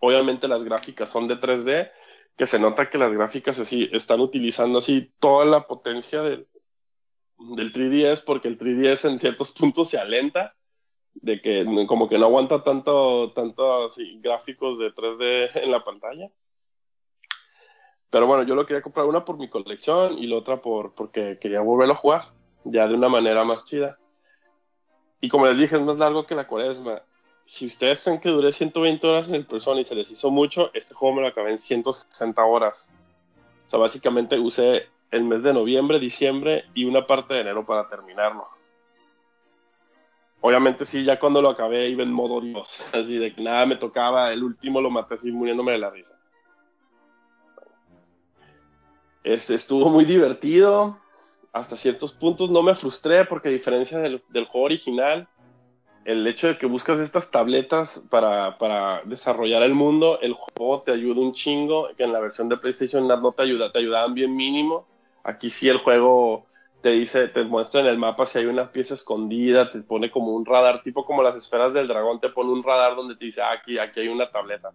Obviamente 0.00 0.48
las 0.48 0.64
gráficas 0.64 1.10
son 1.10 1.28
de 1.28 1.38
3D 1.38 1.90
que 2.36 2.46
se 2.46 2.58
nota 2.58 2.88
que 2.88 2.96
las 2.96 3.12
gráficas 3.12 3.58
así 3.58 3.90
están 3.92 4.20
utilizando 4.20 4.78
así 4.78 5.12
toda 5.18 5.44
la 5.44 5.66
potencia 5.66 6.22
del, 6.22 6.48
del 7.38 7.72
3DS 7.72 8.24
porque 8.24 8.48
el 8.48 8.56
3DS 8.56 9.10
en 9.10 9.18
ciertos 9.18 9.50
puntos 9.50 9.90
se 9.90 9.98
alenta 9.98 10.54
de 11.22 11.40
que 11.40 11.66
como 11.86 12.08
que 12.08 12.18
no 12.18 12.26
aguanta 12.26 12.62
tanto 12.64 13.32
tanto 13.32 13.86
así, 13.86 14.18
gráficos 14.20 14.78
de 14.78 14.94
3D 14.94 15.50
en 15.62 15.70
la 15.70 15.84
pantalla. 15.84 16.30
Pero 18.10 18.26
bueno, 18.26 18.42
yo 18.42 18.54
lo 18.54 18.66
quería 18.66 18.82
comprar 18.82 19.06
una 19.06 19.24
por 19.24 19.38
mi 19.38 19.48
colección 19.48 20.18
y 20.18 20.26
la 20.26 20.36
otra 20.36 20.60
por 20.60 20.94
porque 20.94 21.38
quería 21.38 21.60
volverlo 21.60 21.94
a 21.94 21.96
jugar 21.96 22.32
ya 22.64 22.88
de 22.88 22.94
una 22.94 23.08
manera 23.08 23.44
más 23.44 23.64
chida. 23.64 23.98
Y 25.20 25.28
como 25.28 25.46
les 25.46 25.58
dije, 25.58 25.76
es 25.76 25.82
más 25.82 25.96
largo 25.96 26.26
que 26.26 26.34
la 26.34 26.46
cuaresma 26.46 27.02
si 27.50 27.66
ustedes 27.66 28.02
creen 28.04 28.20
que 28.20 28.28
duré 28.28 28.52
120 28.52 29.04
horas 29.08 29.28
en 29.28 29.34
el 29.34 29.44
Persona 29.44 29.80
y 29.80 29.84
se 29.84 29.96
les 29.96 30.08
hizo 30.12 30.30
mucho, 30.30 30.70
este 30.72 30.94
juego 30.94 31.16
me 31.16 31.22
lo 31.22 31.26
acabé 31.26 31.50
en 31.50 31.58
160 31.58 32.44
horas. 32.44 32.88
O 33.66 33.70
sea, 33.70 33.80
básicamente 33.80 34.38
usé 34.38 34.88
el 35.10 35.24
mes 35.24 35.42
de 35.42 35.52
noviembre, 35.52 35.98
diciembre 35.98 36.64
y 36.74 36.84
una 36.84 37.08
parte 37.08 37.34
de 37.34 37.40
enero 37.40 37.66
para 37.66 37.88
terminarlo. 37.88 38.46
Obviamente 40.42 40.84
sí, 40.84 41.04
ya 41.04 41.20
cuando 41.20 41.42
lo 41.42 41.50
acabé 41.50 41.88
iba 41.88 42.02
en 42.02 42.12
modo 42.12 42.40
Dios, 42.40 42.78
así 42.92 43.18
de 43.18 43.34
que 43.34 43.42
nada 43.42 43.66
me 43.66 43.76
tocaba, 43.76 44.32
el 44.32 44.42
último 44.42 44.80
lo 44.80 44.90
maté 44.90 45.14
así 45.14 45.30
muriéndome 45.30 45.72
de 45.72 45.78
la 45.78 45.90
risa. 45.90 46.18
Este 49.22 49.54
estuvo 49.54 49.90
muy 49.90 50.04
divertido. 50.06 50.98
hasta 51.52 51.76
ciertos 51.76 52.12
puntos 52.12 52.48
no 52.50 52.62
me 52.62 52.74
frustré 52.74 53.24
porque 53.24 53.48
a 53.48 53.52
diferencia 53.52 53.98
del, 53.98 54.22
juego 54.30 54.64
original, 54.64 55.28
el 56.06 56.26
hecho 56.26 56.46
de 56.46 56.56
que 56.56 56.64
buscas 56.64 56.98
estas 57.00 57.30
tabletas 57.30 58.06
para, 58.08 58.56
para, 58.56 59.02
desarrollar 59.04 59.62
el 59.62 59.74
mundo, 59.74 60.18
el 60.22 60.32
juego 60.32 60.82
te 60.82 60.92
ayuda 60.92 61.20
un 61.20 61.34
chingo, 61.34 61.88
que 61.98 62.04
en 62.04 62.14
la 62.14 62.20
versión 62.20 62.48
de 62.48 62.56
PlayStation 62.56 63.06
no 63.06 63.32
te 63.32 63.42
ayuda, 63.42 63.70
te 63.70 63.80
ayudaban 63.80 64.14
bien 64.14 64.34
mínimo. 64.34 64.86
Aquí 65.22 65.50
sí 65.50 65.68
el 65.68 65.78
juego 65.78 66.46
te 66.82 66.90
dice, 66.90 67.28
te 67.28 67.44
muestra 67.44 67.80
en 67.80 67.86
el 67.86 67.98
mapa 67.98 68.26
si 68.26 68.38
hay 68.38 68.46
una 68.46 68.72
pieza 68.72 68.94
escondida, 68.94 69.70
te 69.70 69.80
pone 69.80 70.10
como 70.10 70.32
un 70.32 70.46
radar, 70.46 70.82
tipo 70.82 71.04
como 71.04 71.22
las 71.22 71.36
esferas 71.36 71.72
del 71.74 71.88
dragón, 71.88 72.20
te 72.20 72.30
pone 72.30 72.50
un 72.50 72.62
radar 72.62 72.96
donde 72.96 73.16
te 73.16 73.26
dice, 73.26 73.42
ah, 73.42 73.52
aquí, 73.52 73.78
aquí 73.78 74.00
hay 74.00 74.08
una 74.08 74.30
tableta. 74.30 74.70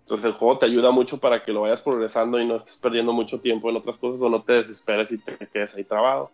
Entonces 0.00 0.26
el 0.26 0.32
juego 0.32 0.58
te 0.58 0.66
ayuda 0.66 0.90
mucho 0.90 1.18
para 1.18 1.42
que 1.42 1.52
lo 1.52 1.62
vayas 1.62 1.80
progresando 1.80 2.38
y 2.38 2.44
no 2.44 2.56
estés 2.56 2.76
perdiendo 2.76 3.12
mucho 3.12 3.40
tiempo 3.40 3.70
en 3.70 3.76
otras 3.76 3.96
cosas 3.96 4.20
o 4.20 4.28
no 4.28 4.42
te 4.42 4.54
desesperes 4.54 5.12
y 5.12 5.18
te 5.18 5.36
quedes 5.46 5.74
ahí 5.76 5.84
trabado. 5.84 6.30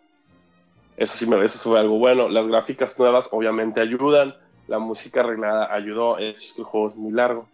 Eso 0.97 1.17
sí 1.17 1.25
me 1.25 1.43
eso 1.43 1.77
algo 1.77 1.97
bueno. 1.97 2.27
Las 2.27 2.47
gráficas 2.47 2.99
nuevas 2.99 3.29
obviamente 3.31 3.79
ayudan. 3.79 4.35
La 4.67 4.77
música 4.77 5.21
arreglada 5.21 5.73
ayudó. 5.73 6.17
El 6.17 6.35
juego 6.63 6.89
es 6.89 6.95
muy 6.95 7.13
largo. 7.13 7.47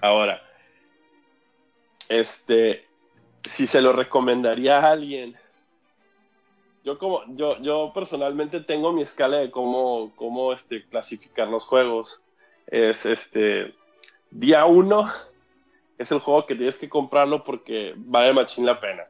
Ahora, 0.00 0.40
este, 2.08 2.86
si 3.42 3.66
se 3.66 3.80
lo 3.82 3.92
recomendaría 3.92 4.78
a 4.78 4.92
alguien, 4.92 5.36
yo 6.86 7.00
como, 7.00 7.22
yo, 7.34 7.60
yo 7.62 7.90
personalmente 7.92 8.60
tengo 8.60 8.92
mi 8.92 9.02
escala 9.02 9.38
de 9.38 9.50
cómo, 9.50 10.12
cómo 10.14 10.52
este, 10.52 10.86
clasificar 10.86 11.48
los 11.48 11.64
juegos. 11.66 12.22
Es 12.68 13.04
este, 13.04 13.74
día 14.30 14.66
uno 14.66 15.10
es 15.98 16.12
el 16.12 16.20
juego 16.20 16.46
que 16.46 16.54
tienes 16.54 16.78
que 16.78 16.88
comprarlo 16.88 17.42
porque 17.42 17.94
vale 17.96 18.32
machín 18.32 18.64
la 18.64 18.80
pena. 18.80 19.08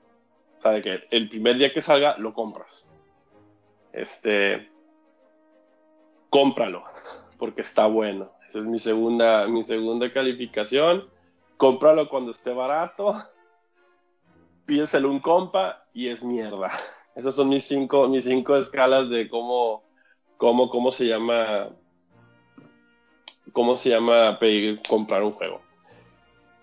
O 0.58 0.62
sea, 0.62 0.70
de 0.70 0.80
que 0.80 1.04
el 1.10 1.28
primer 1.28 1.58
día 1.58 1.70
que 1.70 1.82
salga 1.82 2.16
lo 2.16 2.32
compras. 2.32 2.88
Este, 3.92 4.70
cómpralo 6.30 6.82
porque 7.36 7.60
está 7.60 7.88
bueno. 7.88 8.32
Esa 8.48 8.60
es 8.60 8.64
mi 8.64 8.78
segunda, 8.78 9.46
mi 9.48 9.62
segunda 9.62 10.10
calificación. 10.10 11.10
Cómpralo 11.58 12.08
cuando 12.08 12.30
esté 12.30 12.54
barato. 12.54 13.22
Pídeselo 14.64 15.10
un 15.10 15.20
compa 15.20 15.86
y 15.92 16.08
es 16.08 16.22
mierda. 16.22 16.72
Esas 17.16 17.34
son 17.34 17.48
mis 17.48 17.64
cinco, 17.64 18.08
mis 18.08 18.24
cinco 18.24 18.56
escalas 18.56 19.08
de 19.08 19.28
cómo, 19.28 19.82
cómo, 20.36 20.68
cómo 20.70 20.92
se 20.92 21.06
llama 21.06 21.70
cómo 23.52 23.78
se 23.78 23.88
llama 23.88 24.38
pedir, 24.38 24.82
comprar 24.86 25.22
un 25.22 25.32
juego. 25.32 25.62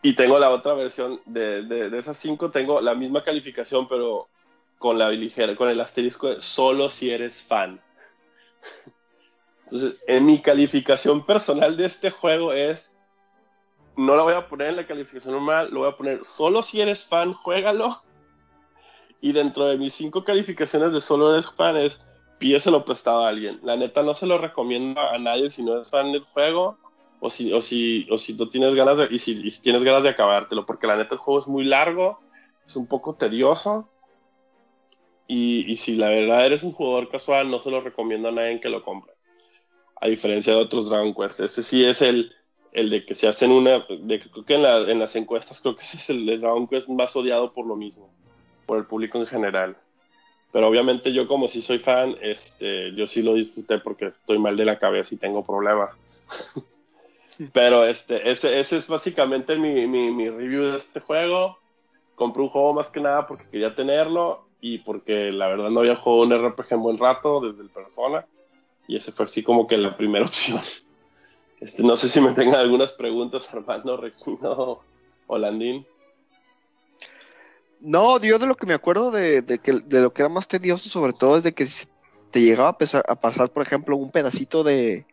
Y 0.03 0.13
tengo 0.13 0.37
la 0.37 0.51
otra 0.51 0.75
versión 0.75 1.19
de, 1.25 1.89
esas 1.97 2.17
cinco, 2.17 2.51
tengo 2.51 2.81
la 2.81 2.93
misma 2.93 3.23
calificación, 3.23 3.87
pero 3.87 4.27
con 4.77 4.99
la 4.99 5.09
ligera, 5.09 5.55
con 5.55 5.69
el 5.69 5.81
asterisco 5.81 6.39
solo 6.39 6.89
si 6.89 7.09
eres 7.09 7.41
fan. 7.41 7.81
Entonces, 9.63 9.99
en 10.05 10.25
mi 10.25 10.39
calificación 10.39 11.25
personal 11.25 11.77
de 11.77 11.85
este 11.85 12.11
juego 12.11 12.53
es, 12.53 12.95
no 13.95 14.15
la 14.15 14.21
voy 14.21 14.33
a 14.33 14.47
poner 14.47 14.67
en 14.67 14.75
la 14.75 14.85
calificación 14.85 15.33
normal, 15.33 15.69
lo 15.71 15.79
voy 15.79 15.89
a 15.89 15.97
poner 15.97 16.23
solo 16.23 16.61
si 16.61 16.79
eres 16.79 17.05
fan, 17.05 17.33
juégalo. 17.33 18.03
Y 19.23 19.31
dentro 19.31 19.67
de 19.67 19.77
mis 19.77 19.93
cinco 19.93 20.25
calificaciones 20.25 20.91
de 20.91 20.99
solo 20.99 21.31
eres 21.31 21.49
fan 21.49 21.77
es, 21.77 22.01
pídeselo 22.39 22.83
prestado 22.83 23.23
a 23.23 23.29
alguien. 23.29 23.57
La 23.63 23.77
neta 23.77 24.03
no 24.03 24.15
se 24.15 24.27
lo 24.27 24.37
recomiendo 24.37 24.99
a 24.99 25.17
nadie 25.17 25.49
si 25.49 25.63
no 25.63 25.79
es 25.79 25.89
fan 25.89 26.11
del 26.11 26.25
juego 26.25 26.77
o 27.21 27.29
si, 27.29 27.53
o 27.53 27.61
si, 27.61 28.05
o 28.11 28.17
si 28.17 28.33
no 28.33 28.49
tienes 28.49 28.75
ganas 28.75 28.97
de, 28.97 29.07
y 29.09 29.19
si, 29.19 29.61
tienes 29.61 29.81
ganas 29.81 30.03
de 30.03 30.09
acabártelo, 30.09 30.65
porque 30.65 30.87
la 30.87 30.97
neta 30.97 31.15
el 31.15 31.21
juego 31.21 31.39
es 31.39 31.47
muy 31.47 31.63
largo, 31.63 32.19
es 32.67 32.75
un 32.75 32.85
poco 32.85 33.15
tedioso. 33.15 33.87
Y, 35.25 35.71
y 35.71 35.77
si 35.77 35.95
la 35.95 36.09
verdad 36.09 36.45
eres 36.45 36.61
un 36.61 36.73
jugador 36.73 37.09
casual, 37.09 37.49
no 37.49 37.61
se 37.61 37.71
lo 37.71 37.79
recomiendo 37.79 38.27
a 38.27 38.33
nadie 38.33 38.59
que 38.59 38.67
lo 38.67 38.83
compre. 38.83 39.13
A 40.01 40.09
diferencia 40.09 40.51
de 40.51 40.59
otros 40.59 40.89
Dragon 40.89 41.13
Quest. 41.13 41.39
Este 41.39 41.61
sí 41.61 41.85
es 41.85 42.01
el, 42.01 42.35
el 42.73 42.89
de 42.89 43.05
que 43.05 43.15
se 43.15 43.29
hacen 43.29 43.53
una. 43.53 43.85
De, 43.87 44.19
creo 44.19 44.43
que 44.43 44.55
en, 44.55 44.63
la, 44.63 44.79
en 44.79 44.99
las 44.99 45.15
encuestas, 45.15 45.61
creo 45.61 45.77
que 45.77 45.83
ese 45.83 45.95
es 45.95 46.09
el 46.09 46.25
de 46.25 46.39
Dragon 46.39 46.67
Quest 46.67 46.89
más 46.89 47.15
odiado 47.15 47.53
por 47.53 47.65
lo 47.65 47.77
mismo, 47.77 48.13
por 48.65 48.77
el 48.77 48.85
público 48.85 49.17
en 49.19 49.27
general. 49.27 49.77
Pero 50.51 50.67
obviamente 50.67 51.11
yo 51.11 51.27
como 51.27 51.47
si 51.47 51.61
soy 51.61 51.79
fan, 51.79 52.15
este, 52.21 52.93
yo 52.93 53.07
sí 53.07 53.23
lo 53.23 53.33
disfruté 53.33 53.79
porque 53.79 54.05
estoy 54.05 54.37
mal 54.37 54.55
de 54.55 54.65
la 54.65 54.77
cabeza 54.77 55.15
y 55.15 55.17
tengo 55.17 55.43
problemas. 55.43 55.89
Pero 57.51 57.85
este, 57.85 58.29
ese, 58.29 58.59
ese 58.59 58.77
es 58.77 58.87
básicamente 58.87 59.57
mi, 59.57 59.87
mi, 59.87 60.11
mi, 60.11 60.29
review 60.29 60.65
de 60.65 60.77
este 60.77 60.99
juego. 60.99 61.57
Compré 62.15 62.43
un 62.43 62.49
juego 62.49 62.73
más 62.75 62.91
que 62.91 62.99
nada 62.99 63.25
porque 63.25 63.47
quería 63.49 63.73
tenerlo 63.73 64.45
y 64.61 64.77
porque 64.77 65.31
la 65.31 65.47
verdad 65.47 65.71
no 65.71 65.79
había 65.79 65.95
jugado 65.95 66.23
un 66.23 66.47
RPG 66.47 66.67
en 66.69 66.83
buen 66.83 66.97
rato 66.99 67.41
desde 67.41 67.63
el 67.63 67.69
Persona. 67.69 68.25
Y 68.87 68.97
ese 68.97 69.11
fue 69.11 69.25
así 69.25 69.41
como 69.41 69.65
que 69.65 69.77
la 69.77 69.97
primera 69.97 70.25
opción. 70.27 70.61
Este, 71.59 71.81
no 71.81 71.95
sé 71.95 72.09
si 72.09 72.21
me 72.21 72.33
tengan 72.33 72.59
algunas 72.59 72.93
preguntas, 72.93 73.49
Armando, 73.53 73.97
Regino 73.97 74.81
o 75.25 75.37
Landín. 75.37 75.87
No, 77.83 78.17
yo 78.21 78.39
de 78.39 78.47
lo 78.47 78.55
que 78.55 78.65
me 78.65 78.73
acuerdo 78.73 79.11
de, 79.11 79.43
que, 79.61 79.73
de 79.73 80.01
lo 80.01 80.13
que 80.13 80.21
era 80.21 80.29
más 80.29 80.47
tedioso, 80.47 80.87
sobre 80.87 81.11
todo, 81.11 81.37
es 81.37 81.43
de 81.43 81.53
que 81.53 81.65
si 81.65 81.85
te 82.31 82.39
llegaba 82.39 82.69
a, 82.69 83.11
a 83.11 83.15
pasar, 83.19 83.49
por 83.49 83.61
ejemplo, 83.61 83.97
un 83.97 84.09
pedacito 84.09 84.63
de, 84.63 85.05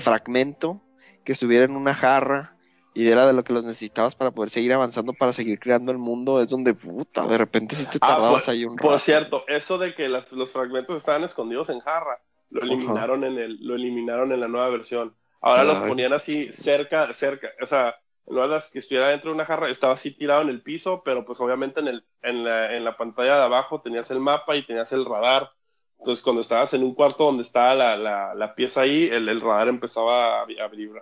fragmento 0.00 0.80
que 1.24 1.32
estuviera 1.32 1.66
en 1.66 1.76
una 1.76 1.94
jarra 1.94 2.56
y 2.94 3.06
era 3.06 3.26
de 3.26 3.34
lo 3.34 3.44
que 3.44 3.52
los 3.52 3.64
necesitabas 3.64 4.14
para 4.14 4.30
poder 4.30 4.48
seguir 4.48 4.72
avanzando, 4.72 5.12
para 5.12 5.34
seguir 5.34 5.60
creando 5.60 5.92
el 5.92 5.98
mundo, 5.98 6.40
es 6.40 6.48
donde, 6.48 6.72
puta, 6.72 7.26
de 7.26 7.36
repente 7.36 7.76
si 7.76 7.84
te 7.84 7.98
ah, 8.00 8.08
tardabas 8.08 8.48
ahí 8.48 8.64
un 8.64 8.78
rato. 8.78 8.88
Por 8.88 8.98
cierto, 8.98 9.44
eso 9.46 9.76
de 9.76 9.94
que 9.94 10.08
los 10.08 10.50
fragmentos 10.50 10.96
estaban 10.96 11.22
escondidos 11.22 11.68
en 11.68 11.80
jarra, 11.80 12.22
lo 12.48 12.62
eliminaron, 12.62 13.24
en 13.24 13.36
el, 13.36 13.58
lo 13.60 13.74
eliminaron 13.74 14.32
en 14.32 14.40
la 14.40 14.48
nueva 14.48 14.70
versión. 14.70 15.14
Ahora 15.42 15.64
los 15.64 15.80
ponían 15.80 16.14
así 16.14 16.50
cerca, 16.50 17.12
cerca, 17.12 17.48
o 17.62 17.66
sea, 17.66 17.96
no 18.30 18.46
las 18.46 18.70
que 18.70 18.78
estuviera 18.78 19.08
dentro 19.08 19.30
de 19.30 19.34
una 19.34 19.44
jarra, 19.44 19.68
estaba 19.68 19.94
así 19.94 20.12
tirado 20.12 20.42
en 20.42 20.48
el 20.48 20.62
piso, 20.62 21.02
pero 21.04 21.24
pues 21.24 21.40
obviamente 21.40 21.80
en, 21.80 21.88
el, 21.88 22.04
en, 22.22 22.44
la, 22.44 22.74
en 22.74 22.84
la 22.84 22.96
pantalla 22.96 23.36
de 23.36 23.42
abajo 23.42 23.80
tenías 23.80 24.10
el 24.10 24.20
mapa 24.20 24.56
y 24.56 24.62
tenías 24.62 24.92
el 24.92 25.04
radar. 25.04 25.52
Entonces 25.98 26.22
cuando 26.22 26.40
estabas 26.40 26.72
en 26.74 26.82
un 26.82 26.94
cuarto 26.94 27.24
donde 27.24 27.42
estaba 27.42 27.74
la, 27.74 27.96
la, 27.96 28.34
la 28.34 28.54
pieza 28.54 28.82
ahí, 28.82 29.08
el, 29.12 29.28
el, 29.28 29.40
radar 29.40 29.68
empezaba 29.68 30.40
a, 30.40 30.46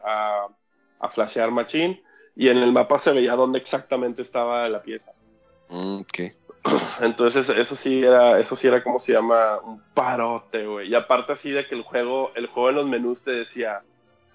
a, 0.04 0.48
a, 0.98 1.10
flashear 1.10 1.50
machine 1.50 2.02
y 2.34 2.48
en 2.48 2.58
el 2.58 2.72
mapa 2.72 2.98
se 2.98 3.12
veía 3.12 3.36
dónde 3.36 3.58
exactamente 3.58 4.22
estaba 4.22 4.68
la 4.68 4.82
pieza. 4.82 5.12
Mm, 5.68 6.00
Entonces 7.00 7.48
eso 7.48 7.76
sí 7.76 8.04
era, 8.04 8.40
eso 8.40 8.56
sí 8.56 8.66
era 8.66 8.82
como 8.82 8.98
se 8.98 9.12
llama 9.12 9.58
un 9.58 9.82
parote, 9.94 10.66
güey. 10.66 10.88
Y 10.88 10.94
aparte 10.94 11.32
así 11.32 11.50
de 11.50 11.66
que 11.66 11.74
el 11.74 11.82
juego, 11.82 12.32
el 12.34 12.46
juego 12.46 12.70
en 12.70 12.76
los 12.76 12.86
menús 12.86 13.22
te 13.22 13.32
decía, 13.32 13.82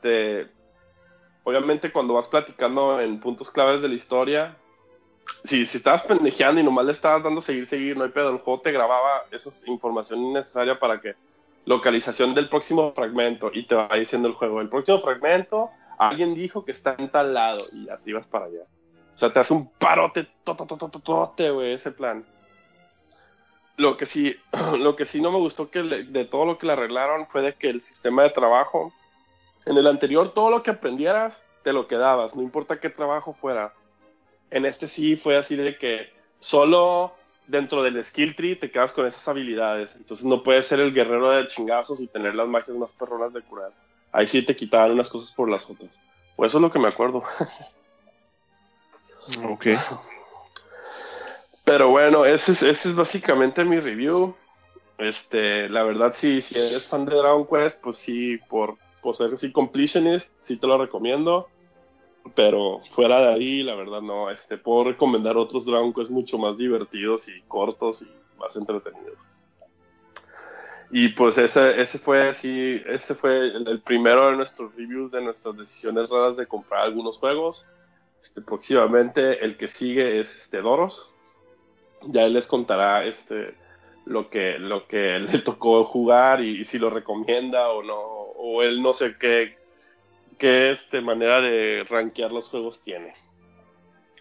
te, 0.02 0.48
obviamente 1.44 1.92
cuando 1.92 2.14
vas 2.14 2.28
platicando 2.28 3.00
en 3.00 3.20
puntos 3.20 3.52
claves 3.52 3.82
de 3.82 3.90
la 3.90 3.96
historia, 3.96 4.58
si, 5.44 5.66
si 5.66 5.78
estabas 5.78 6.04
pendejeando 6.04 6.62
y 6.62 6.64
nomás 6.64 6.86
le 6.86 6.92
estabas 6.92 7.24
dando 7.24 7.42
seguir, 7.42 7.66
seguir, 7.66 7.98
no 7.98 8.04
hay 8.04 8.12
pedo, 8.12 8.30
el 8.30 8.40
juego 8.40 8.62
te 8.62 8.72
grababa 8.72 9.26
esa 9.32 9.50
información 9.70 10.20
innecesaria 10.20 10.80
para 10.80 11.00
que 11.00 11.16
localización 11.66 12.34
del 12.34 12.50
próximo 12.50 12.94
fragmento 12.94 13.52
y 13.54 13.64
te 13.66 13.76
va 13.76 13.90
diciendo 13.96 14.28
el 14.28 14.34
juego, 14.34 14.62
el 14.62 14.70
próximo 14.70 15.00
fragmento, 15.00 15.70
alguien 15.98 16.36
dijo 16.36 16.66
que 16.66 16.72
está 16.72 16.96
en 16.98 17.10
tal 17.10 17.34
lado 17.34 17.64
y 17.72 17.86
ya 17.86 17.98
te 17.98 18.14
para 18.28 18.46
allá. 18.46 18.64
O 19.16 19.18
sea, 19.18 19.32
te 19.32 19.40
hace 19.40 19.54
un 19.54 19.70
parote, 19.70 20.28
tote, 20.44 21.52
güey, 21.52 21.74
ese 21.74 21.92
plan. 21.92 22.26
Lo 23.78 23.98
que 23.98 24.06
sí, 24.06 24.36
lo 24.80 24.96
que 24.96 25.06
sí 25.06 25.22
no 25.22 25.32
me 25.32 25.38
gustó 25.38 25.70
que 25.70 25.84
de 25.84 26.26
todo 26.26 26.46
lo 26.46 26.58
que 26.58 26.68
le 26.68 26.74
arreglaron 26.74 27.28
fue 27.28 27.42
de 27.42 27.54
que 27.54 27.70
el 27.70 27.82
sistema 27.82 28.24
de 28.24 28.32
trabajo 28.32 28.94
en 29.66 29.78
el 29.78 29.88
anterior 29.88 30.34
todo 30.34 30.50
lo 30.50 30.64
que 30.64 30.72
aprendieras 30.72 31.44
te 31.64 31.74
lo 31.74 31.88
quedabas, 31.88 32.36
no 32.36 32.42
importa 32.42 32.80
qué 32.80 32.90
trabajo 32.90 33.34
fuera. 33.34 33.74
En 34.52 34.66
este 34.66 34.88
sí 34.88 35.16
fue 35.16 35.38
así 35.38 35.56
de 35.56 35.78
que 35.78 36.12
solo 36.40 37.16
dentro 37.48 37.84
del 37.84 38.04
skill 38.04 38.36
tree 38.36 38.56
te 38.56 38.70
quedas 38.72 38.92
con 38.92 39.06
esas 39.06 39.28
habilidades. 39.28 39.96
Entonces 39.96 40.26
no 40.26 40.44
puedes 40.44 40.68
ser 40.68 40.80
el 40.80 40.94
guerrero 40.94 41.30
de 41.32 41.48
chingazos 41.48 42.00
y 42.00 42.08
tener 42.08 42.36
las 42.36 42.48
magias 42.48 42.78
más 42.78 42.94
perronas 42.94 43.34
de 43.34 43.42
curar. 43.42 43.72
Ahí 44.12 44.28
sí 44.28 44.42
te 44.44 44.56
quitaban 44.56 44.92
unas 44.92 45.10
cosas 45.10 45.32
por 45.32 45.50
las 45.50 45.70
otras. 45.70 46.00
Pues 46.36 46.52
eso 46.52 46.58
es 46.58 46.62
lo 46.62 46.72
que 46.72 46.80
me 46.80 46.88
acuerdo. 46.90 47.24
ok. 49.46 49.68
Pero 51.64 51.90
bueno, 51.90 52.26
ese 52.26 52.52
es, 52.52 52.62
ese 52.64 52.90
es 52.90 52.96
básicamente 52.96 53.64
mi 53.64 53.80
review. 53.80 54.36
Este, 54.98 55.70
la 55.70 55.84
verdad, 55.84 56.14
sí, 56.14 56.42
si 56.42 56.60
eres 56.60 56.88
fan 56.88 57.06
de 57.06 57.16
Dragon 57.16 57.48
Quest, 57.48 57.80
pues 57.82 57.98
sí, 57.98 58.38
por 58.50 58.78
por 59.04 59.16
ser 59.16 59.34
así 59.34 59.52
completionist, 59.52 60.34
sí 60.40 60.58
te 60.58 60.66
lo 60.66 60.78
recomiendo. 60.78 61.50
Pero 62.36 62.82
fuera 62.90 63.20
de 63.20 63.34
ahí, 63.34 63.64
la 63.64 63.76
verdad 63.76 64.02
no. 64.02 64.32
Este, 64.32 64.58
puedo 64.58 64.86
recomendar 64.86 65.36
otros 65.38 65.66
Dragon 65.66 65.94
Quest 65.94 66.10
mucho 66.10 66.38
más 66.38 66.58
divertidos 66.58 67.28
y 67.28 67.42
cortos 67.48 68.02
y 68.02 68.40
más 68.40 68.56
entretenidos. 68.56 69.18
Y 70.90 71.10
pues 71.10 71.38
ese, 71.38 71.82
ese 71.82 71.98
fue 71.98 72.30
así, 72.30 72.82
ese 72.86 73.16
fue 73.16 73.48
el, 73.48 73.82
primero 73.82 74.30
de 74.30 74.38
nuestros 74.38 74.74
reviews 74.76 75.12
de 75.12 75.22
nuestras 75.22 75.58
decisiones 75.58 76.10
raras 76.10 76.38
de 76.38 76.46
comprar 76.46 76.84
algunos 76.84 77.18
juegos. 77.18 77.68
Este, 78.22 78.42
próximamente 78.42 79.44
el 79.44 79.58
que 79.58 79.68
sigue 79.68 80.20
es 80.20 80.36
este 80.36 80.62
Doros. 80.62 81.12
Ya 82.04 82.26
él 82.26 82.34
les 82.34 82.48
contará 82.48 83.04
este, 83.06 83.56
lo 84.06 84.30
que, 84.30 84.60
lo 84.60 84.88
que 84.88 85.20
le 85.20 85.40
tocó 85.40 85.84
jugar 85.86 86.42
y, 86.42 86.64
si 86.64 86.80
lo 86.80 86.90
recomienda 86.90 87.70
o 87.70 87.84
no, 87.84 88.23
o 88.46 88.62
él 88.62 88.82
no 88.82 88.94
sé 88.94 89.16
qué, 89.18 89.58
qué 90.38 90.72
este, 90.72 91.00
manera 91.00 91.40
de 91.40 91.86
rankear 91.90 92.30
los 92.30 92.50
juegos 92.50 92.82
tiene. 92.82 93.14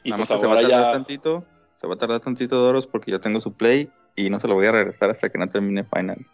Y 0.05 0.11
Nada 0.11 0.25
pues 0.25 0.41
se 0.41 0.47
va 0.47 0.59
a 0.59 0.63
tardar 0.63 0.93
tantito, 0.93 1.45
se 1.81 1.87
va 1.89 1.95
a 1.95 1.99
tardar 1.99 2.21
tantito 2.21 2.57
Doros 2.57 2.87
porque 2.87 3.11
yo 3.11 3.21
tengo 3.21 3.41
su 3.41 3.53
play 3.53 3.91
y 4.15 4.31
no 4.31 4.39
se 4.39 4.47
lo 4.47 4.55
voy 4.55 4.67
a 4.67 4.73
regresar 4.73 5.11
hasta 5.11 5.29
que 5.29 5.39
no 5.39 5.49
termine 5.49 5.83
Final. 5.83 6.25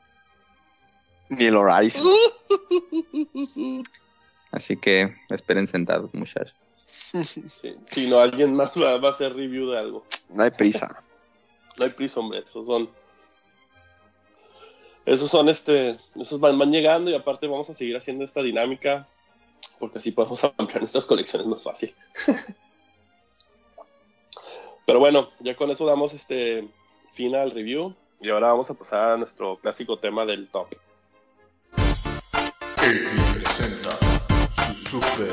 Ni 1.31 1.45
el 1.45 1.57
Horizon. 1.57 2.07
Así 4.51 4.77
que 4.77 5.15
esperen 5.31 5.67
sentados, 5.67 6.13
muchachos. 6.13 6.55
Si 6.85 8.07
no, 8.07 8.21
alguien 8.21 8.55
más 8.55 8.73
va, 8.77 8.97
a 8.97 9.11
hacer 9.11 9.35
review 9.35 9.71
de 9.71 9.79
algo. 9.79 10.05
No 10.29 10.43
hay 10.43 10.51
prisa. 10.51 11.03
No 11.79 11.85
hay 11.85 11.91
prisa, 11.91 12.19
hombre. 12.19 12.41
Esos 12.41 12.67
son. 12.67 12.91
Esos 15.09 15.31
son 15.31 15.49
este. 15.49 15.99
Esos 16.17 16.39
van, 16.39 16.59
van 16.59 16.71
llegando 16.71 17.11
y 17.11 17.15
aparte 17.15 17.47
vamos 17.47 17.71
a 17.71 17.75
seguir 17.75 17.97
haciendo 17.97 18.25
esta 18.27 18.43
dinámica. 18.43 19.09
Porque 19.79 19.99
así 19.99 20.13
podemos 20.13 20.45
ampliar 20.59 20.81
nuestras 20.81 21.07
colecciones 21.07 21.47
más 21.47 21.63
fácil. 21.63 21.95
Pero 24.87 24.99
bueno, 24.99 25.31
ya 25.41 25.57
con 25.57 25.71
eso 25.71 25.87
damos 25.87 26.13
este 26.13 26.69
final 27.13 27.53
review. 27.53 27.95
Y 28.21 28.29
ahora 28.29 28.49
vamos 28.49 28.69
a 28.69 28.75
pasar 28.75 29.13
a 29.13 29.17
nuestro 29.17 29.57
clásico 29.57 29.99
tema 29.99 30.27
del 30.27 30.49
top. 30.49 30.69
presenta 33.33 33.99
su 34.51 34.91
super 34.91 35.33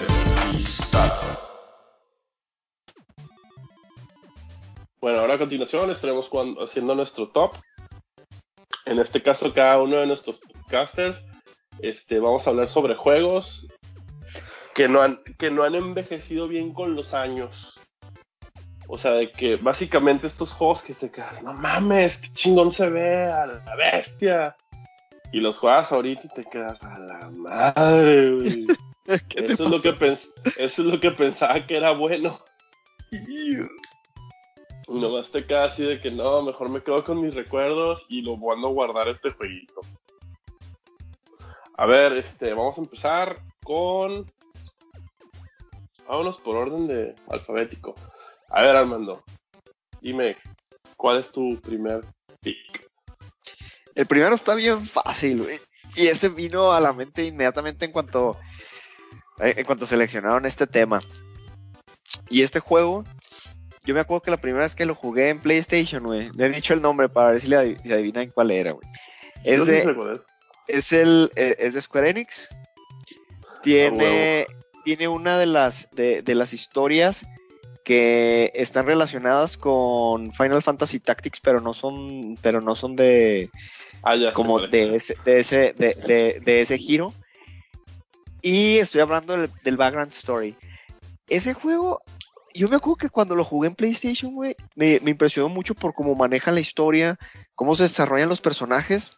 Bueno, 5.01 5.19
ahora 5.19 5.33
a 5.33 5.37
continuación 5.37 5.91
estaremos 5.91 6.29
haciendo 6.61 6.95
nuestro 6.95 7.27
top. 7.27 7.55
En 8.85 8.99
este 8.99 9.21
caso, 9.21 9.53
cada 9.53 9.81
uno 9.81 9.97
de 9.97 10.07
nuestros 10.07 10.39
casters 10.69 11.23
este, 11.79 12.19
vamos 12.19 12.45
a 12.45 12.51
hablar 12.51 12.69
sobre 12.69 12.95
juegos 12.95 13.67
que 14.73 14.87
no, 14.87 15.01
han, 15.01 15.21
que 15.37 15.51
no 15.51 15.63
han 15.63 15.75
envejecido 15.75 16.47
bien 16.47 16.73
con 16.73 16.95
los 16.95 17.13
años. 17.13 17.79
O 18.87 18.97
sea, 18.97 19.11
de 19.11 19.31
que 19.31 19.55
básicamente 19.55 20.27
estos 20.27 20.51
juegos 20.51 20.83
que 20.83 20.93
te 20.93 21.09
quedas, 21.09 21.41
no 21.41 21.53
mames, 21.53 22.17
qué 22.17 22.31
chingón 22.33 22.71
se 22.71 22.89
ve, 22.89 23.23
a 23.23 23.47
la 23.47 23.75
bestia. 23.75 24.55
Y 25.31 25.39
los 25.39 25.57
juegas 25.57 25.91
ahorita 25.91 26.21
y 26.25 26.29
te 26.29 26.43
quedas 26.45 26.81
a 26.83 26.99
la 26.99 27.29
madre, 27.31 28.31
güey. 28.31 28.67
eso, 29.35 29.63
es 29.65 29.69
lo 29.71 29.79
que 29.79 30.11
eso 30.11 30.31
es 30.57 30.77
lo 30.79 30.99
que 30.99 31.11
pensaba 31.11 31.65
que 31.65 31.77
era 31.77 31.91
bueno. 31.91 32.35
Y 34.87 34.99
nomás 34.99 35.31
te 35.31 35.45
queda 35.45 35.65
así 35.65 35.83
de 35.83 35.99
que 35.99 36.11
no, 36.11 36.43
mejor 36.43 36.69
me 36.69 36.83
quedo 36.83 37.03
con 37.03 37.21
mis 37.21 37.33
recuerdos 37.33 38.05
y 38.07 38.21
lo 38.21 38.37
voy 38.37 38.57
a 38.57 38.67
guardar 38.67 39.07
este 39.07 39.31
jueguito. 39.31 39.81
A 41.77 41.85
ver, 41.85 42.13
este, 42.13 42.53
vamos 42.53 42.77
a 42.77 42.81
empezar 42.81 43.41
con. 43.63 44.25
Vámonos 46.07 46.37
por 46.37 46.55
orden 46.55 46.87
de 46.87 47.15
alfabético. 47.27 47.95
A 48.49 48.61
ver, 48.61 48.75
Armando, 48.75 49.23
dime, 50.01 50.37
¿cuál 50.95 51.17
es 51.17 51.31
tu 51.31 51.59
primer 51.61 52.05
pick? 52.41 52.89
El 53.95 54.05
primero 54.05 54.35
está 54.35 54.55
bien 54.55 54.85
fácil, 54.85 55.47
Y 55.95 56.07
ese 56.07 56.29
vino 56.29 56.71
a 56.71 56.79
la 56.79 56.93
mente 56.93 57.25
inmediatamente 57.25 57.85
en 57.85 57.91
cuanto, 57.91 58.37
eh, 59.39 59.55
en 59.57 59.65
cuanto 59.65 59.85
seleccionaron 59.85 60.45
este 60.45 60.67
tema. 60.67 61.01
Y 62.29 62.43
este 62.43 62.59
juego 62.59 63.03
yo 63.85 63.93
me 63.93 63.99
acuerdo 63.99 64.21
que 64.21 64.31
la 64.31 64.37
primera 64.37 64.63
vez 64.63 64.75
que 64.75 64.85
lo 64.85 64.95
jugué 64.95 65.29
en 65.29 65.39
PlayStation, 65.39 66.03
güey, 66.03 66.31
le 66.35 66.47
he 66.47 66.49
dicho 66.49 66.73
el 66.73 66.81
nombre 66.81 67.07
para 67.07 67.31
ver 67.31 67.41
si, 67.41 67.47
le 67.47 67.57
adivinan 67.57 68.31
cuál 68.31 68.51
era, 68.51 68.71
güey. 68.71 68.87
Es, 69.43 69.65
de, 69.67 70.17
es. 70.67 70.91
el, 70.91 71.29
eh, 71.35 71.55
es 71.59 71.75
de 71.75 71.81
Square 71.81 72.09
Enix. 72.09 72.49
Tiene, 73.61 74.47
ah, 74.49 74.53
tiene 74.83 75.07
una 75.07 75.37
de 75.37 75.45
las, 75.45 75.91
de, 75.91 76.23
las 76.35 76.53
historias 76.53 77.25
que 77.83 78.51
están 78.55 78.87
relacionadas 78.87 79.57
con 79.57 80.31
Final 80.31 80.63
Fantasy 80.63 80.99
Tactics, 80.99 81.39
pero 81.39 81.61
no 81.61 81.75
son, 81.75 82.37
pero 82.41 82.61
no 82.61 82.75
son 82.75 82.95
de, 82.95 83.51
ah, 84.01 84.15
ya, 84.15 84.33
como 84.33 84.59
de 84.59 84.95
ese, 84.95 85.15
de 85.23 85.39
ese, 85.39 85.73
de, 85.73 86.41
de, 86.43 86.61
ese 86.61 86.77
giro. 86.79 87.13
Y 88.41 88.77
estoy 88.77 89.01
hablando 89.01 89.37
del, 89.37 89.51
del 89.63 89.77
background 89.77 90.11
story. 90.11 90.55
Ese 91.27 91.53
juego 91.53 92.01
yo 92.55 92.69
me 92.69 92.77
acuerdo 92.77 92.95
que 92.95 93.09
cuando 93.09 93.35
lo 93.35 93.43
jugué 93.43 93.67
en 93.67 93.75
PlayStation, 93.75 94.33
güey, 94.33 94.55
me, 94.75 94.95
impresionó 95.05 95.49
mucho 95.49 95.75
por 95.75 95.93
cómo 95.93 96.15
manejan 96.15 96.55
la 96.55 96.61
historia, 96.61 97.19
cómo 97.53 97.75
se 97.75 97.83
desarrollan 97.83 98.29
los 98.29 98.41
personajes. 98.41 99.11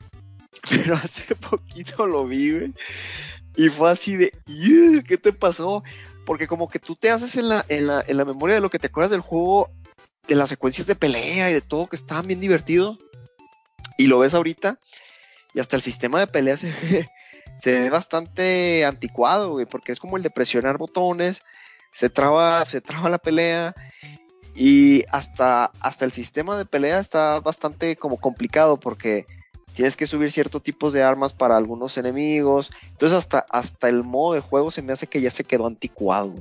Pero 0.70 0.96
hace 0.96 1.36
poquito 1.36 2.08
lo 2.08 2.26
vi. 2.26 2.74
Y 3.56 3.70
fue 3.70 3.92
así 3.92 4.16
de, 4.16 4.34
¿qué 5.08 5.18
te 5.18 5.34
pasó? 5.34 5.84
Porque 6.26 6.48
como 6.48 6.68
que 6.68 6.80
tú 6.80 6.96
te 6.96 7.12
haces 7.12 7.36
en 7.36 7.50
la, 7.50 7.64
en 7.70 7.88
la, 7.88 8.04
en 8.06 8.18
la 8.18 8.26
memoria 8.26 8.56
de 8.56 8.62
lo 8.62 8.70
que 8.70 8.80
te 8.80 8.88
acuerdas 8.88 9.12
del 9.12 9.22
juego, 9.22 9.70
de 10.28 10.36
las 10.36 10.50
secuencias 10.50 10.88
de 10.88 10.96
pelea 10.96 11.50
y 11.50 11.54
de 11.54 11.62
todo 11.62 11.88
que 11.88 11.96
estaban 11.96 12.28
bien 12.28 12.40
divertido. 12.40 12.98
Y 13.98 14.08
lo 14.08 14.20
ves 14.20 14.34
ahorita. 14.34 14.80
Y 15.54 15.60
hasta 15.60 15.76
el 15.76 15.82
sistema 15.84 16.20
de 16.20 16.28
pelea 16.28 16.58
se 16.58 16.72
ve, 16.72 17.10
se 17.60 17.80
ve 17.80 17.90
bastante 17.92 18.84
anticuado, 18.84 19.52
güey, 19.52 19.68
porque 19.68 19.92
es 19.92 20.00
como 20.00 20.18
el 20.18 20.24
de 20.24 20.32
presionar 20.32 20.78
botones 20.78 21.44
se 21.92 22.10
traba, 22.10 22.66
se 22.66 22.82
traba 22.82 23.10
la 23.10 23.18
pelea 23.18 23.74
y 24.56 25.04
hasta, 25.12 25.72
hasta 25.80 26.06
el 26.06 26.12
sistema 26.12 26.58
de 26.58 26.66
pelea 26.66 27.00
está 27.00 27.40
bastante 27.40 27.96
como 27.96 28.18
complicado 28.18 28.80
porque 28.80 29.26
tienes 29.74 29.96
que 29.96 30.08
subir 30.08 30.32
ciertos 30.32 30.64
tipos 30.64 30.94
de 30.94 31.04
armas 31.04 31.34
para 31.34 31.56
algunos 31.56 31.98
enemigos. 31.98 32.72
Entonces 32.90 33.18
hasta, 33.18 33.46
hasta 33.50 33.90
el 33.90 34.04
modo 34.04 34.34
de 34.34 34.40
juego 34.42 34.72
se 34.72 34.82
me 34.82 34.94
hace 34.94 35.08
que 35.08 35.22
ya 35.22 35.30
se 35.30 35.44
quedó 35.44 35.68
anticuado. 35.68 36.34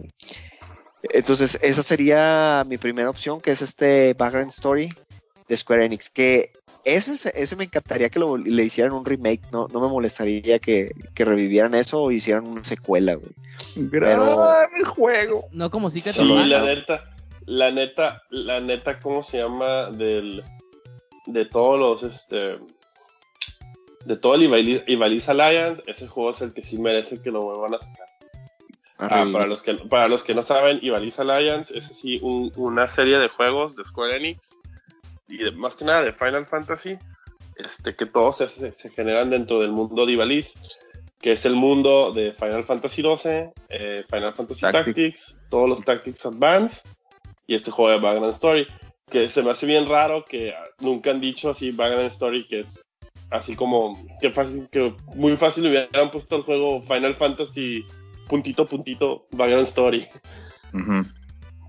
Entonces 1.02 1.58
esa 1.62 1.82
sería 1.82 2.64
mi 2.66 2.78
primera 2.78 3.10
opción, 3.10 3.40
que 3.40 3.50
es 3.50 3.62
este 3.62 4.14
background 4.14 4.48
story 4.48 4.92
de 5.48 5.56
Square 5.56 5.84
Enix, 5.84 6.10
que 6.10 6.52
ese, 6.86 7.32
ese 7.34 7.56
me 7.56 7.64
encantaría 7.64 8.08
que 8.08 8.18
lo, 8.18 8.36
le 8.36 8.64
hicieran 8.64 8.92
un 8.92 9.04
remake, 9.04 9.42
no, 9.50 9.66
no 9.68 9.80
me 9.80 9.88
molestaría 9.88 10.58
que, 10.58 10.92
revivieran 11.16 11.74
eso 11.74 12.00
o 12.00 12.10
hicieran 12.12 12.46
una 12.46 12.64
secuela. 12.64 13.18
Gran 13.76 14.20
juego. 14.84 15.48
No 15.52 15.70
como 15.70 15.90
sí 15.90 16.02
que 16.02 16.12
Sí, 16.12 16.24
la 16.24 16.62
neta, 16.62 17.02
la 17.46 17.70
neta, 17.70 18.22
la 18.30 18.60
neta, 18.60 19.00
¿cómo 19.00 19.22
se 19.22 19.38
llama? 19.38 19.90
Del, 19.90 20.44
de 21.26 21.44
todos 21.44 21.78
los, 21.78 22.14
este, 22.14 22.58
de 24.04 24.16
todo 24.16 24.34
el 24.36 24.44
Ivalice 24.86 25.30
Alliance, 25.30 25.82
ese 25.86 26.06
juego 26.06 26.30
es 26.30 26.40
el 26.42 26.54
que 26.54 26.62
sí 26.62 26.78
merece 26.78 27.20
que 27.20 27.30
lo 27.30 27.40
vuelvan 27.40 27.74
a 27.74 27.78
sacar. 27.78 28.06
Ah, 28.98 29.26
para, 29.30 29.46
los 29.46 29.62
que, 29.62 29.74
para 29.74 30.08
los 30.08 30.22
que 30.22 30.34
no 30.34 30.42
saben, 30.42 30.78
Ivalice 30.80 31.20
Alliance 31.20 31.76
es 31.76 31.90
así 31.90 32.18
una 32.22 32.88
serie 32.88 33.18
de 33.18 33.28
juegos 33.28 33.76
de 33.76 33.84
Square 33.84 34.16
Enix 34.16 34.56
y 35.28 35.50
más 35.52 35.76
que 35.76 35.84
nada 35.84 36.02
de 36.02 36.12
Final 36.12 36.46
Fantasy, 36.46 36.98
este, 37.56 37.94
que 37.94 38.06
todos 38.06 38.36
se, 38.36 38.90
generan 38.90 39.30
dentro 39.30 39.60
del 39.60 39.72
mundo 39.72 40.06
de 40.06 40.12
Ivalice, 40.12 40.58
que 41.20 41.32
es 41.32 41.44
el 41.44 41.56
mundo 41.56 42.12
de 42.12 42.32
Final 42.32 42.64
Fantasy 42.64 43.02
XII, 43.02 43.50
eh, 43.68 44.04
Final 44.08 44.34
Fantasy 44.34 44.60
Tactics. 44.60 45.38
todos 45.50 45.68
los 45.68 45.84
Tactics 45.84 46.26
Advance 46.26 46.82
y 47.46 47.54
este 47.54 47.70
juego 47.70 47.90
de 47.92 47.98
Background 47.98 48.34
Story, 48.34 48.66
que 49.10 49.30
se 49.30 49.42
me 49.42 49.50
hace 49.50 49.66
bien 49.66 49.88
raro 49.88 50.24
que 50.24 50.54
nunca 50.80 51.10
han 51.10 51.20
dicho 51.20 51.50
así 51.50 51.70
Background 51.70 52.10
Story, 52.10 52.46
que 52.46 52.60
es 52.60 52.84
así 53.30 53.56
como 53.56 53.98
que 54.20 54.30
fácil, 54.30 54.68
que 54.70 54.94
muy 55.14 55.36
fácil 55.36 55.66
hubieran 55.66 56.10
puesto 56.10 56.36
el 56.36 56.42
juego 56.42 56.82
Final 56.82 57.14
Fantasy 57.14 57.84
puntito 58.28 58.66
puntito 58.66 59.26
Background 59.30 59.68
Story. 59.68 60.06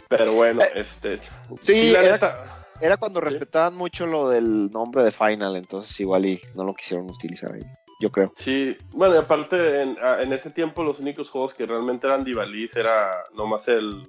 Pero 0.09 0.33
bueno, 0.33 0.61
eh, 0.61 0.67
este 0.75 1.19
sí, 1.61 1.91
la 1.91 2.01
neta, 2.01 2.57
era 2.81 2.97
cuando 2.97 3.21
respetaban 3.21 3.75
mucho 3.75 4.05
lo 4.05 4.29
del 4.29 4.69
nombre 4.71 5.03
de 5.03 5.11
Final, 5.11 5.55
entonces 5.55 5.99
igual 5.99 6.25
y 6.25 6.41
no 6.55 6.63
lo 6.63 6.73
quisieron 6.73 7.09
utilizar 7.09 7.53
ahí. 7.53 7.63
Yo 7.99 8.11
creo. 8.11 8.31
Sí, 8.35 8.77
bueno, 8.91 9.15
y 9.15 9.17
aparte 9.17 9.81
en, 9.81 10.33
ese 10.33 10.51
tiempo 10.51 10.83
los 10.83 10.99
únicos 10.99 11.29
juegos 11.29 11.53
que 11.53 11.65
realmente 11.65 12.05
eran 12.05 12.23
Divalis 12.23 12.75
era 12.75 13.23
nomás 13.35 13.67
el 13.67 14.07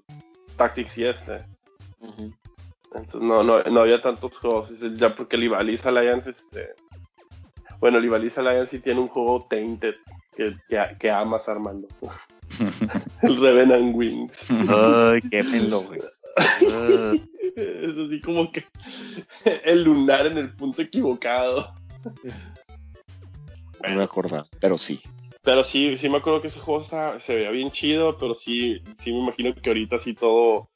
Tactics 0.56 0.98
y 0.98 1.06
este. 1.06 1.47
Entonces 2.94 3.20
no, 3.20 3.43
no, 3.43 3.62
no, 3.62 3.81
había 3.81 4.02
tantos 4.02 4.36
juegos. 4.36 4.73
Ya 4.94 5.15
porque 5.15 5.36
el 5.36 5.44
Ivalice 5.44 5.89
Alliance, 5.89 6.31
este. 6.31 6.74
Bueno, 7.81 7.98
el 7.98 8.05
Ivalice 8.05 8.40
Alliance 8.40 8.73
sí 8.73 8.78
tiene 8.81 9.01
un 9.01 9.09
juego 9.09 9.47
Tainted 9.48 9.94
que, 10.36 10.55
que, 10.98 11.10
amas 11.10 11.48
Armando. 11.48 11.89
el 13.23 13.40
Revenant 13.40 13.94
Wings. 13.94 14.47
Ay, 14.51 15.20
qué 15.31 15.43
pelo, 15.44 15.82
güey. 15.82 16.01
Es 17.56 17.98
así 17.98 18.20
como 18.20 18.52
que 18.52 18.65
el 19.65 19.82
lunar 19.82 20.27
en 20.27 20.39
el 20.39 20.55
punto 20.55 20.82
equivocado. 20.82 21.74
No 23.86 23.96
me 23.96 24.02
acuerdo, 24.02 24.46
pero 24.60 24.78
sí. 24.78 25.00
Pero 25.42 25.64
sí, 25.64 25.96
sí 25.96 26.09
me 26.09 26.18
acuerdo 26.18 26.40
que 26.40 26.48
ese 26.48 26.60
juego 26.60 26.82
se 26.82 27.34
veía 27.34 27.50
bien 27.50 27.70
chido, 27.70 28.18
pero 28.18 28.34
sí, 28.34 28.82
sí 28.98 29.12
me 29.12 29.20
imagino 29.20 29.55
que 29.55 29.70
ahorita 29.70 29.98
sí 29.98 30.14
todo 30.14 30.68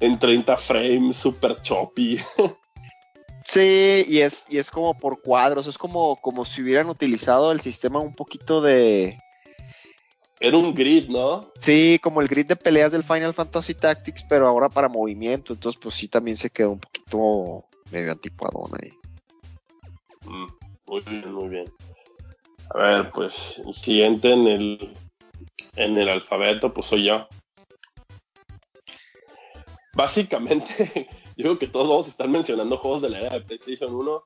en 0.00 0.18
30 0.18 0.56
frames, 0.56 1.16
super 1.16 1.60
choppy. 1.62 2.20
Sí, 3.48 4.04
y 4.08 4.18
es, 4.18 4.44
y 4.48 4.58
es 4.58 4.70
como 4.70 4.98
por 4.98 5.22
cuadros, 5.22 5.68
es 5.68 5.78
como, 5.78 6.16
como 6.16 6.44
si 6.44 6.62
hubieran 6.62 6.88
utilizado 6.88 7.52
el 7.52 7.60
sistema 7.60 8.00
un 8.00 8.12
poquito 8.12 8.60
de... 8.60 9.20
Era 10.40 10.58
un 10.58 10.74
grid, 10.74 11.08
¿no? 11.08 11.52
Sí, 11.56 12.00
como 12.02 12.20
el 12.20 12.26
grid 12.26 12.46
de 12.46 12.56
peleas 12.56 12.90
del 12.90 13.04
Final 13.04 13.34
Fantasy 13.34 13.74
Tactics, 13.74 14.24
pero 14.28 14.48
ahora 14.48 14.68
para 14.68 14.88
movimiento, 14.88 15.52
entonces 15.52 15.80
pues 15.80 15.94
sí 15.94 16.08
también 16.08 16.36
se 16.36 16.50
quedó 16.50 16.72
un 16.72 16.80
poquito 16.80 17.64
medio 17.92 18.10
anticuadón 18.10 18.72
ahí. 18.82 18.90
Mm, 20.28 20.48
muy 20.88 21.00
bien, 21.02 21.32
muy 21.32 21.48
bien. 21.48 21.72
A 22.70 22.78
ver, 22.78 23.10
pues 23.10 23.62
el 23.66 23.74
siguiente 23.74 24.32
en 24.32 24.46
el, 24.46 24.94
en 25.76 25.98
el 25.98 26.08
alfabeto, 26.08 26.72
pues 26.72 26.86
soy 26.86 27.04
yo. 27.04 27.28
Básicamente, 29.94 31.08
yo 31.36 31.44
creo 31.44 31.58
que 31.58 31.68
todos 31.68 31.88
vamos 31.88 32.06
a 32.06 32.10
estar 32.10 32.28
mencionando 32.28 32.76
juegos 32.76 33.02
de 33.02 33.10
la 33.10 33.20
era 33.20 33.30
de 33.30 33.40
PlayStation 33.40 33.94
1, 33.94 34.22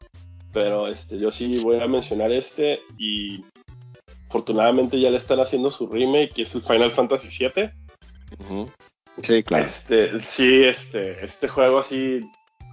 pero 0.53 0.89
este, 0.89 1.19
yo 1.19 1.31
sí 1.31 1.63
voy 1.63 1.81
a 1.81 1.87
mencionar 1.87 2.33
este 2.33 2.83
y 2.99 3.45
afortunadamente 4.29 5.01
ya 5.01 5.11
le 5.11 5.17
están 5.17 5.41
haciendo 5.41 5.71
su 5.71 5.87
remake, 5.87 6.33
que 6.33 6.43
es 6.43 6.55
el 6.55 6.63
Final 6.63 6.91
Fantasy 6.91 7.29
VII. 7.29 7.71
Sí, 9.23 9.43
claro. 9.43 9.67
Este, 9.67 10.23
sí, 10.23 10.65
este, 10.65 11.25
este 11.25 11.49
juego 11.49 11.81
así, 11.81 12.21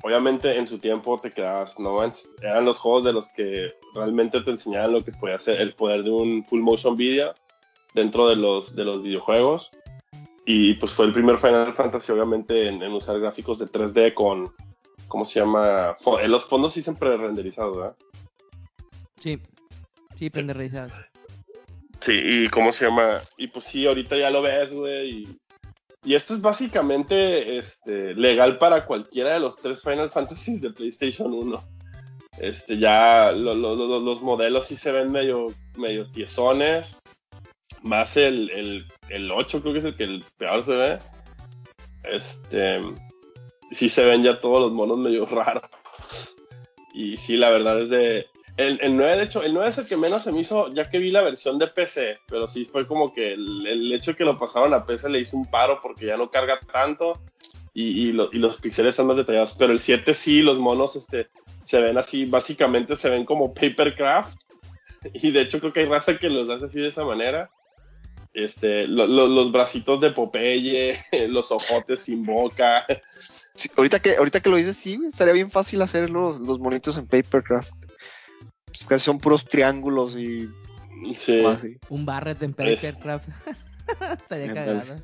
obviamente 0.04 0.58
en 0.58 0.68
su 0.68 0.80
tiempo 0.80 1.20
te 1.20 1.32
quedabas, 1.32 1.80
no 1.80 1.94
manches, 1.98 2.30
eran 2.42 2.66
los 2.66 2.80
juegos 2.80 3.04
de 3.06 3.14
los 3.14 3.28
que 3.30 3.74
realmente 3.94 4.42
te 4.42 4.52
enseñaban 4.52 4.94
lo 4.94 5.04
que 5.04 5.12
podía 5.12 5.36
hacer 5.36 5.60
el 5.62 5.74
poder 5.74 6.04
de 6.04 6.12
un 6.12 6.44
full 6.46 6.62
motion 6.62 6.96
video 6.96 7.34
dentro 7.94 8.28
de 8.30 8.36
los, 8.36 8.76
de 8.76 8.84
los 8.84 9.02
videojuegos. 9.04 9.72
Y 10.46 10.76
pues 10.76 10.94
fue 10.94 11.06
el 11.06 11.12
primer 11.12 11.38
Final 11.40 11.74
Fantasy, 11.74 12.12
obviamente, 12.14 12.68
en, 12.68 12.82
en 12.82 12.94
usar 12.94 13.20
gráficos 13.20 13.60
de 13.60 13.66
3D 13.66 14.14
con, 14.14 14.54
¿cómo 15.10 15.26
se 15.26 15.42
llama? 15.42 15.96
Fo- 15.98 16.22
eh, 16.22 16.28
los 16.30 16.46
fondos 16.46 16.72
sí 16.74 16.82
siempre 16.82 17.18
renderizados, 17.18 17.76
¿verdad? 17.76 17.96
Sí. 19.22 19.40
Sí, 20.18 20.30
penderizadas. 20.30 20.94
Sí, 22.00 22.14
y 22.24 22.48
cómo 22.50 22.72
se 22.72 22.86
llama. 22.86 23.20
Y 23.38 23.48
pues 23.48 23.66
sí, 23.66 23.86
ahorita 23.86 24.16
ya 24.18 24.30
lo 24.30 24.42
ves, 24.42 24.72
güey. 24.72 25.10
Y, 25.24 25.38
y 26.06 26.16
esto 26.16 26.34
es 26.34 26.42
básicamente 26.42 27.58
este, 27.58 28.14
legal 28.14 28.58
para 28.58 28.86
cualquiera 28.86 29.34
de 29.34 29.40
los 29.40 29.58
tres 29.58 29.82
Final 29.82 30.10
Fantasies 30.12 30.62
de 30.62 30.72
PlayStation 30.72 31.34
1. 31.34 31.64
Este, 32.40 32.78
ya 32.78 33.32
lo- 33.32 33.56
lo- 33.56 33.76
lo- 33.76 34.00
los 34.00 34.22
modelos 34.22 34.68
sí 34.68 34.76
se 34.76 34.92
ven 34.92 35.12
medio, 35.12 35.48
medio 35.76 36.10
tiesones. 36.12 37.00
Más 37.82 38.16
el, 38.18 38.50
el, 38.52 38.86
el 39.10 39.32
8 39.32 39.62
creo 39.62 39.74
que 39.74 39.80
es 39.80 39.86
el 39.86 39.96
que 39.96 40.04
el 40.04 40.24
peor 40.38 40.64
se 40.66 40.72
ve. 40.74 41.00
Este. 42.04 42.80
Sí 43.72 43.90
se 43.90 44.04
ven 44.06 44.24
ya 44.24 44.40
todos 44.40 44.62
los 44.62 44.72
monos 44.72 44.98
medio 44.98 45.26
raros. 45.32 45.64
Y 46.94 47.18
sí, 47.18 47.38
la 47.38 47.50
verdad 47.50 47.82
es 47.82 47.90
de. 47.90 48.28
El, 48.58 48.80
el 48.82 48.98
9, 48.98 49.18
de 49.18 49.24
hecho, 49.24 49.44
el 49.44 49.54
9 49.54 49.70
es 49.70 49.78
el 49.78 49.86
que 49.88 49.96
menos 49.98 50.24
se 50.24 50.32
me 50.32 50.40
hizo, 50.40 50.70
ya 50.74 50.90
que 50.90 50.98
vi 50.98 51.12
la 51.12 51.22
versión 51.22 51.60
de 51.60 51.68
PC, 51.68 52.18
pero 52.28 52.48
sí 52.48 52.66
fue 52.66 52.88
como 52.88 53.14
que 53.14 53.34
el, 53.34 53.94
hecho 53.94 54.12
de 54.12 54.18
que 54.18 54.26
lo 54.26 54.38
pasaron 54.38 54.74
a 54.74 54.84
PC 54.84 55.10
le 55.10 55.20
hizo 55.20 55.38
un 55.38 55.46
paro 55.46 55.80
porque 55.82 56.08
ya 56.08 56.18
no 56.18 56.32
carga 56.32 56.60
tanto 56.74 57.22
y, 57.76 58.08
y, 58.08 58.12
lo- 58.14 58.30
y 58.34 58.40
los 58.40 58.58
píxeles 58.58 58.92
están 58.92 59.06
más 59.06 59.18
detallados. 59.18 59.54
Pero 59.60 59.74
el 59.74 59.80
7 59.80 60.14
sí, 60.16 60.42
los 60.42 60.58
monos 60.58 60.96
este, 60.96 61.28
se 61.62 61.80
ven 61.80 62.00
así, 62.00 62.26
básicamente 62.26 62.96
se 62.96 63.10
ven 63.10 63.26
como 63.26 63.54
papercraft. 63.54 64.36
Y 65.14 65.30
de 65.30 65.42
hecho 65.42 65.60
creo 65.60 65.72
que 65.72 65.82
hay 65.82 65.86
raza 65.86 66.18
que 66.18 66.28
los 66.30 66.50
hace 66.50 66.66
así 66.66 66.80
de 66.82 66.88
esa 66.88 67.06
manera. 67.06 67.52
Este, 68.34 68.88
lo- 68.88 69.06
lo- 69.06 69.28
los 69.28 69.52
bracitos 69.52 70.02
de 70.02 70.10
Popeye, 70.10 71.00
los 71.30 71.52
ojotes 71.52 72.00
sin 72.00 72.24
boca. 72.24 72.86
Ahorita, 73.76 74.00
que, 74.00 74.16
ahorita 74.18 74.40
que 74.40 74.50
lo 74.50 74.56
dices, 74.58 74.76
sí, 74.78 75.00
estaría 75.08 75.34
bien 75.34 75.50
fácil 75.52 75.82
hacer 75.84 76.10
los, 76.10 76.40
los 76.42 76.60
monitos 76.60 76.98
en 76.98 77.06
Papercraft. 77.06 77.72
Pues 78.78 78.86
casi 78.88 79.06
son 79.06 79.20
puros 79.20 79.44
triángulos 79.46 80.16
y 80.16 80.48
Sí. 81.16 81.44
así. 81.46 81.78
Un 81.90 82.06
Barret 82.06 82.42
en 82.44 82.54
Papercraft. 82.54 83.28
Estaría 84.18 84.54
cagado. 84.54 84.96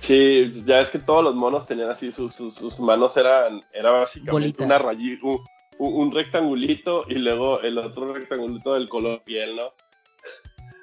Sí, 0.00 0.52
ya 0.66 0.80
es 0.80 0.90
que 0.90 0.98
todos 0.98 1.22
los 1.22 1.34
monos 1.36 1.66
tenían 1.66 1.90
así, 1.90 2.10
sus, 2.10 2.32
sus, 2.32 2.54
sus 2.54 2.80
manos 2.80 3.16
eran, 3.16 3.62
era 3.72 3.90
básicamente 3.90 4.32
Bolitas. 4.32 4.66
una 4.66 4.78
rayita, 4.78 5.24
un, 5.26 5.38
un- 5.78 5.94
un 5.94 6.10
rectangulito 6.12 7.04
y 7.08 7.16
luego 7.16 7.60
el 7.60 7.78
otro 7.78 8.12
rectangulito 8.12 8.74
del 8.74 8.88
color 8.88 9.22
piel, 9.22 9.54
¿no? 9.56 9.72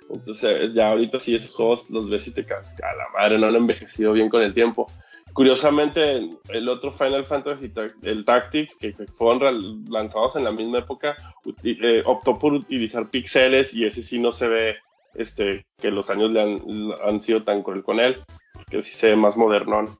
Entonces 0.09 0.73
ya 0.73 0.89
ahorita 0.89 1.19
sí 1.19 1.35
esos 1.35 1.53
juegos 1.53 1.89
los 1.89 2.09
ves 2.09 2.27
y 2.27 2.31
te 2.33 2.45
quedas, 2.45 2.73
a 2.81 2.95
la 2.95 3.09
madre, 3.17 3.37
no 3.37 3.47
han 3.47 3.55
envejecido 3.55 4.13
bien 4.13 4.29
con 4.29 4.41
el 4.41 4.53
tiempo. 4.53 4.87
Curiosamente, 5.33 6.29
el 6.49 6.69
otro 6.69 6.91
Final 6.91 7.25
Fantasy, 7.25 7.69
Ta- 7.69 7.87
el 8.03 8.25
Tactics, 8.25 8.75
que, 8.75 8.93
que 8.93 9.05
fueron 9.07 9.83
lanzados 9.89 10.35
en 10.35 10.43
la 10.43 10.51
misma 10.51 10.79
época, 10.79 11.15
eh, 11.63 12.03
optó 12.05 12.37
por 12.37 12.53
utilizar 12.53 13.09
píxeles 13.09 13.73
y 13.73 13.85
ese 13.85 14.03
sí 14.03 14.19
no 14.19 14.31
se 14.31 14.47
ve 14.47 14.75
este, 15.15 15.65
que 15.77 15.91
los 15.91 16.09
años 16.09 16.31
le 16.31 16.41
han, 16.41 16.61
han 17.05 17.21
sido 17.21 17.43
tan 17.43 17.63
cruel 17.63 17.83
con 17.83 17.99
él 17.99 18.21
que 18.69 18.81
sí 18.81 18.91
se 18.91 19.07
ve 19.09 19.15
más 19.15 19.37
modernón. 19.37 19.97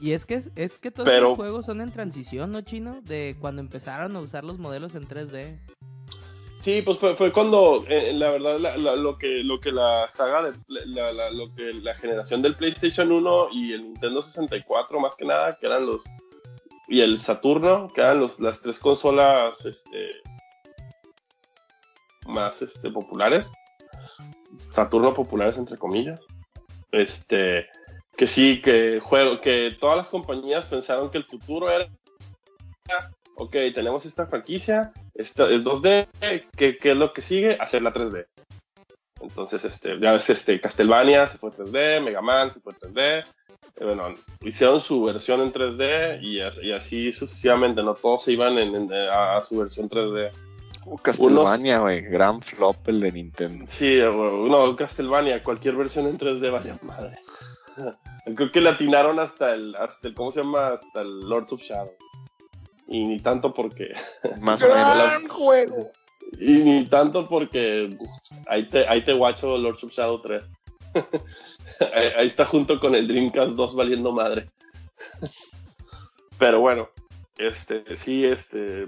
Y 0.00 0.12
es 0.12 0.26
que, 0.26 0.42
es 0.56 0.76
que 0.76 0.90
todos 0.90 1.08
Pero- 1.08 1.28
los 1.30 1.36
juegos 1.36 1.64
son 1.66 1.80
en 1.80 1.90
transición, 1.90 2.52
¿no, 2.52 2.60
Chino? 2.60 3.00
De 3.02 3.36
cuando 3.40 3.60
empezaron 3.62 4.14
a 4.16 4.20
usar 4.20 4.44
los 4.44 4.58
modelos 4.58 4.94
en 4.94 5.06
3D. 5.08 5.58
Sí, 6.66 6.82
pues 6.82 6.98
fue, 6.98 7.32
cuando, 7.32 7.84
eh, 7.88 8.12
la 8.12 8.28
verdad, 8.28 8.58
lo, 8.96 9.16
que, 9.18 9.44
lo 9.44 9.60
que 9.60 9.70
la 9.70 10.08
saga, 10.08 10.50
de, 10.50 10.58
la, 10.66 11.12
la- 11.12 11.30
lo 11.30 11.54
que 11.54 11.72
la 11.74 11.94
generación 11.94 12.42
del 12.42 12.56
PlayStation 12.56 13.12
1 13.12 13.50
y 13.52 13.72
el 13.72 13.82
Nintendo 13.82 14.20
64, 14.20 14.98
más 14.98 15.14
que 15.14 15.26
nada, 15.26 15.56
que 15.56 15.64
eran 15.66 15.86
los, 15.86 16.02
y 16.88 17.02
el 17.02 17.20
Saturno, 17.20 17.86
que 17.94 18.00
eran 18.00 18.18
los, 18.18 18.40
las 18.40 18.60
tres 18.62 18.80
consolas 18.80 19.64
este, 19.64 20.10
más 22.26 22.60
este, 22.62 22.90
populares, 22.90 23.48
Saturno 24.68 25.14
populares 25.14 25.58
entre 25.58 25.78
comillas, 25.78 26.18
este, 26.90 27.68
que 28.16 28.26
sí, 28.26 28.60
que 28.60 28.98
juego, 28.98 29.40
que 29.40 29.76
todas 29.78 29.98
las 29.98 30.08
compañías 30.08 30.64
pensaron 30.64 31.12
que 31.12 31.18
el 31.18 31.24
futuro 31.26 31.70
era, 31.70 31.88
ok, 33.36 33.52
tenemos 33.74 34.04
esta 34.06 34.26
franquicia, 34.26 34.92
esta 35.14 35.48
es 35.50 35.62
2D, 35.62 36.08
¿qué, 36.56 36.76
qué 36.78 36.90
es 36.90 36.96
lo 36.96 37.12
que 37.12 37.22
sigue? 37.22 37.56
Hacerla 37.60 37.92
3D. 37.92 38.26
Entonces, 39.20 39.64
este, 39.64 39.98
ya 39.98 40.12
ves, 40.12 40.28
este, 40.30 40.60
Castlevania 40.60 41.26
se 41.28 41.38
fue 41.38 41.50
3D, 41.50 42.02
Mega 42.02 42.20
Man 42.20 42.50
se 42.50 42.60
fue 42.60 42.72
3D, 42.74 43.24
eh, 43.78 43.84
bueno, 43.84 44.12
hicieron 44.42 44.80
su 44.80 45.04
versión 45.04 45.40
en 45.40 45.52
3D 45.52 46.20
y, 46.22 46.40
as- 46.40 46.58
y 46.62 46.72
así 46.72 47.12
sucesivamente, 47.12 47.82
no 47.82 47.94
todos 47.94 48.24
se 48.24 48.32
iban 48.32 48.58
en- 48.58 48.74
en- 48.74 48.92
a, 48.92 49.36
a 49.38 49.42
su 49.42 49.58
versión 49.58 49.88
3D. 49.88 50.30
Uh, 50.84 50.96
Castlevania, 50.98 51.78
güey, 51.80 52.02
gran 52.02 52.40
flop 52.42 52.86
el 52.88 53.00
de 53.00 53.10
Nintendo. 53.10 53.64
Sí, 53.68 53.98
eh, 53.98 54.04
no, 54.10 54.76
Castlevania, 54.76 55.42
cualquier 55.42 55.74
versión 55.76 56.06
en 56.06 56.16
3D 56.18 56.50
vaya 56.52 56.78
madre. 56.82 57.18
Creo 58.36 58.52
que 58.52 58.60
le 58.60 58.70
atinaron 58.70 59.18
hasta 59.18 59.54
el, 59.54 59.74
hasta 59.76 60.08
el, 60.08 60.14
¿cómo 60.14 60.30
se 60.30 60.42
llama? 60.42 60.68
Hasta 60.68 61.00
el 61.02 61.20
Lords 61.20 61.52
of 61.52 61.60
Shadow. 61.60 61.92
Y 62.88 63.04
ni 63.04 63.18
tanto 63.20 63.52
porque, 63.52 63.94
Más 64.40 64.62
o 64.62 64.68
menos. 64.68 64.94
Gran 64.96 65.28
juego! 65.28 65.90
y 66.40 66.52
ni 66.58 66.84
tanto 66.90 67.24
porque 67.26 67.96
ahí 68.48 68.68
te, 68.68 68.86
ahí 68.88 69.02
te 69.02 69.12
guacho 69.12 69.56
Lords 69.58 69.84
of 69.84 69.92
Shadow 69.92 70.20
3. 70.20 70.42
ahí, 71.94 72.08
ahí 72.16 72.26
está 72.26 72.44
junto 72.44 72.80
con 72.80 72.94
el 72.94 73.06
Dreamcast 73.08 73.52
2 73.52 73.74
valiendo 73.76 74.12
madre. 74.12 74.46
Pero 76.38 76.60
bueno, 76.60 76.88
este, 77.38 77.96
sí, 77.96 78.24
este, 78.24 78.86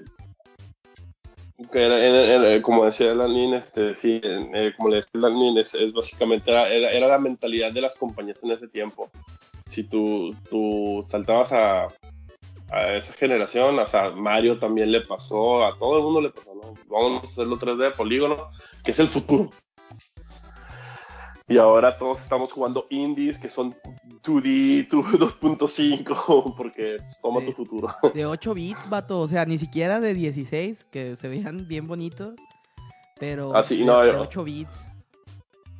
que 1.73 1.85
era- 1.85 1.99
era- 1.99 2.47
era- 2.51 2.63
como 2.63 2.85
decía 2.85 3.15
Lanin, 3.15 3.55
este, 3.55 3.95
sí, 3.95 4.21
eh, 4.23 4.73
como 4.77 4.91
le 4.91 4.97
decía 4.97 5.11
Lanin, 5.21 5.59
es, 5.59 5.75
es 5.75 5.93
básicamente 5.93 6.51
era, 6.51 6.69
era, 6.69 6.91
era 6.91 7.07
la 7.09 7.19
mentalidad 7.19 7.73
de 7.73 7.81
las 7.81 7.97
compañías 7.97 8.39
en 8.43 8.51
ese 8.51 8.69
tiempo. 8.69 9.11
Si 9.69 9.83
tú, 9.85 10.35
tú 10.51 11.05
saltabas 11.09 11.53
a, 11.53 11.89
a 12.71 12.93
esa 12.95 13.13
generación, 13.15 13.79
o 13.79 13.87
sea, 13.87 14.11
Mario 14.11 14.59
también 14.59 14.93
le 14.93 15.01
pasó, 15.01 15.65
a 15.67 15.77
todo 15.79 15.97
el 15.99 16.03
mundo 16.05 16.21
le 16.21 16.31
pasó, 16.31 16.55
¿no? 16.55 16.75
Vamos 16.89 17.23
a 17.23 17.27
hacerlo 17.27 17.59
3D, 17.59 17.95
polígono, 17.95 18.51
que 18.85 18.91
es 18.91 18.99
el 18.99 19.09
futuro. 19.09 19.51
Y 21.51 21.57
ahora 21.57 21.97
todos 21.97 22.21
estamos 22.21 22.53
jugando 22.53 22.87
indies 22.91 23.39
que 23.39 23.49
son 23.49 23.75
2D, 24.23 24.87
2.5, 24.89 26.55
porque 26.57 26.99
toma 27.23 27.41
tu 27.41 27.53
futuro. 27.53 27.89
De 28.13 28.27
8 28.27 28.53
bits, 28.53 28.91
vato. 28.91 29.19
O 29.21 29.29
sea, 29.29 29.47
ni 29.47 29.57
siquiera 29.57 29.99
de 29.99 30.13
16, 30.13 30.85
que 30.91 31.17
se 31.17 31.29
veían 31.29 31.67
bien 31.67 31.87
bonitos. 31.87 32.35
Pero 33.19 33.57
Ah, 33.57 33.63
sí, 33.63 33.79
de, 33.79 33.85
no, 33.87 34.01
de 34.03 34.13
yo- 34.13 34.21
8 34.21 34.45
bits. 34.45 34.85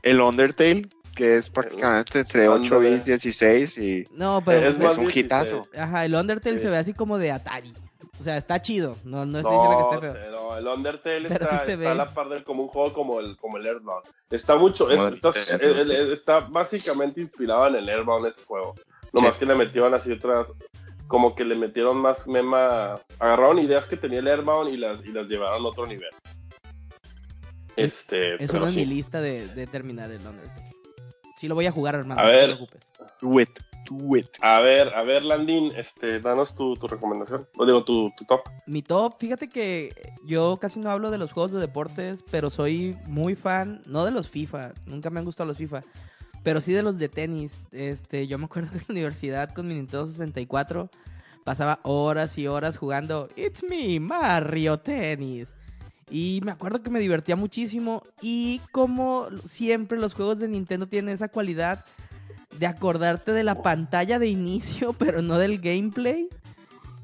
El 0.03 0.21
Undertale, 0.23 0.89
que 1.19 1.37
es 1.37 1.51
prácticamente 1.51 2.21
entre 2.21 2.49
8 2.49 2.77
Ándale. 2.77 2.95
bits 2.95 3.07
y 3.09 3.11
16 3.11 3.79
y 3.79 4.05
No, 4.13 4.41
pero 4.45 4.69
Es 4.69 4.75
un 4.77 4.81
16. 4.81 5.17
hitazo. 5.17 5.67
ajá, 5.77 6.05
el 6.05 6.15
Undertale 6.15 6.57
Sí. 6.59 6.63
se 6.65 6.71
ve 6.71 6.77
así 6.77 6.95
como 6.95 7.19
de 7.19 7.33
Atari. 7.33 7.75
O 8.21 8.25
sea, 8.25 8.37
está 8.37 8.63
chido. 8.63 8.97
No, 9.05 9.27
no 9.27 9.39
estoy 9.39 9.53
No, 9.55 9.63
diciendo 9.63 10.01
que 10.01 10.07
esté 10.07 10.21
feo. 10.23 10.31
no, 10.33 10.57
el 10.57 10.67
Undertale 10.67 11.29
Pero 11.29 11.45
está, 11.45 11.59
sí 11.59 11.67
se 11.67 11.73
está 11.75 11.91
a 11.93 11.95
la 11.95 12.07
par 12.07 12.29
del 12.29 12.45
como 12.45 12.63
un 12.63 12.69
juego 12.69 12.93
como 12.93 13.19
el, 13.21 13.37
como 13.37 13.57
el 13.59 13.67
Airbound. 13.67 14.05
Está 14.31 14.57
mucho, 14.57 14.89
es- 14.91 14.97
Como 14.97 15.09
el 15.09 15.15
está, 15.15 15.29
Airbound, 15.31 15.63
el- 15.81 15.91
el- 15.91 16.13
está 16.13 16.41
básicamente 16.41 17.21
inspirado 17.21 17.67
en 17.69 17.75
el 17.77 17.89
Airbound 17.89 18.27
ese 18.27 18.43
juego. 18.45 18.75
Nomás 19.13 19.35
Sí. 19.35 19.41
que 19.41 19.47
le 19.47 19.55
metieron 19.57 19.93
así 19.95 20.13
otras, 20.13 20.53
como 21.09 21.35
que 21.35 21.45
le 21.45 21.55
metieron 21.57 21.97
más 21.97 22.29
mema, 22.29 22.95
agarraron 23.19 23.59
ideas 23.59 23.87
que 23.89 23.97
tenía 23.97 24.21
el 24.21 24.29
Airbound 24.29 24.71
y 24.71 24.77
las, 24.77 25.05
y 25.05 25.09
las 25.13 25.27
llevaron 25.27 25.65
a 25.65 25.69
otro 25.69 25.85
nivel. 25.87 26.11
Este, 27.77 28.43
Es 28.43 28.51
pero 28.51 28.69
sí. 28.69 28.81
mi 28.81 28.87
lista 28.87 29.21
de, 29.21 29.47
de 29.49 29.67
terminar 29.67 30.11
el 30.11 30.19
Undertale. 30.27 30.68
Sí 31.39 31.49
lo 31.49 31.55
voy 31.55 31.67
a 31.67 31.73
jugar, 31.73 31.95
hermano. 31.95 32.21
A 32.21 32.25
no 32.25 32.31
te 32.31 32.37
ver. 32.37 32.47
preocupes. 32.57 32.81
Do 33.23 33.41
it, 33.41 33.51
do 33.89 34.17
it. 34.17 34.27
A 34.41 34.61
ver, 34.61 34.95
a 34.95 35.03
ver, 35.03 35.25
Landin, 35.25 35.73
este, 35.77 36.21
danos 36.21 36.55
tu, 36.55 36.77
tu 36.77 36.89
recomendación, 36.89 37.47
o 37.57 37.65
digo, 37.65 37.85
tu, 37.85 38.11
tu 38.17 38.25
top. 38.25 38.41
Mi 38.67 38.83
top, 38.83 39.15
fíjate 39.19 39.49
que 39.49 39.93
yo 40.27 40.57
casi 40.61 40.81
no 40.81 40.91
hablo 40.91 41.11
de 41.11 41.19
los 41.19 41.33
juegos 41.33 41.53
de 41.53 41.61
deportes, 41.61 42.25
pero 42.31 42.51
soy 42.51 42.97
muy 43.07 43.35
fan, 43.37 43.83
no 43.87 44.05
de 44.05 44.11
los 44.11 44.29
FIFA, 44.29 44.73
nunca 44.87 45.11
me 45.11 45.21
han 45.21 45.25
gustado 45.25 45.47
los 45.47 45.57
FIFA, 45.59 45.85
pero 46.43 46.61
sí 46.61 46.73
de 46.73 46.83
los 46.83 46.99
de 46.99 47.09
tenis. 47.09 47.53
Este, 47.71 48.27
yo 48.27 48.39
me 48.39 48.47
acuerdo 48.47 48.71
que 48.71 48.79
en 48.79 48.85
la 48.89 48.93
universidad 48.93 49.55
con 49.55 49.69
mi 49.69 49.75
Nintendo 49.75 50.07
64 50.07 50.91
pasaba 51.45 51.79
horas 51.85 52.37
y 52.37 52.47
horas 52.47 52.77
jugando 52.77 53.29
It's 53.37 53.63
me, 53.63 54.01
Mario 54.01 54.79
Tennis. 54.81 55.49
Y 56.11 56.41
me 56.45 56.51
acuerdo 56.51 56.83
que 56.83 56.91
me 56.91 57.01
divertía 57.01 57.37
muchísimo 57.37 58.03
y 58.23 58.61
como 58.73 59.27
siempre 59.45 59.99
los 59.99 60.15
juegos 60.15 60.39
de 60.39 60.49
Nintendo 60.49 60.87
tienen 60.87 61.15
esa 61.15 61.29
cualidad 61.29 61.85
de 62.59 62.67
acordarte 62.67 63.33
de 63.33 63.45
la 63.45 63.57
pantalla 63.57 64.19
de 64.19 64.29
inicio, 64.29 64.93
pero 64.99 65.23
no 65.23 65.39
del 65.39 65.61
gameplay. 65.61 66.29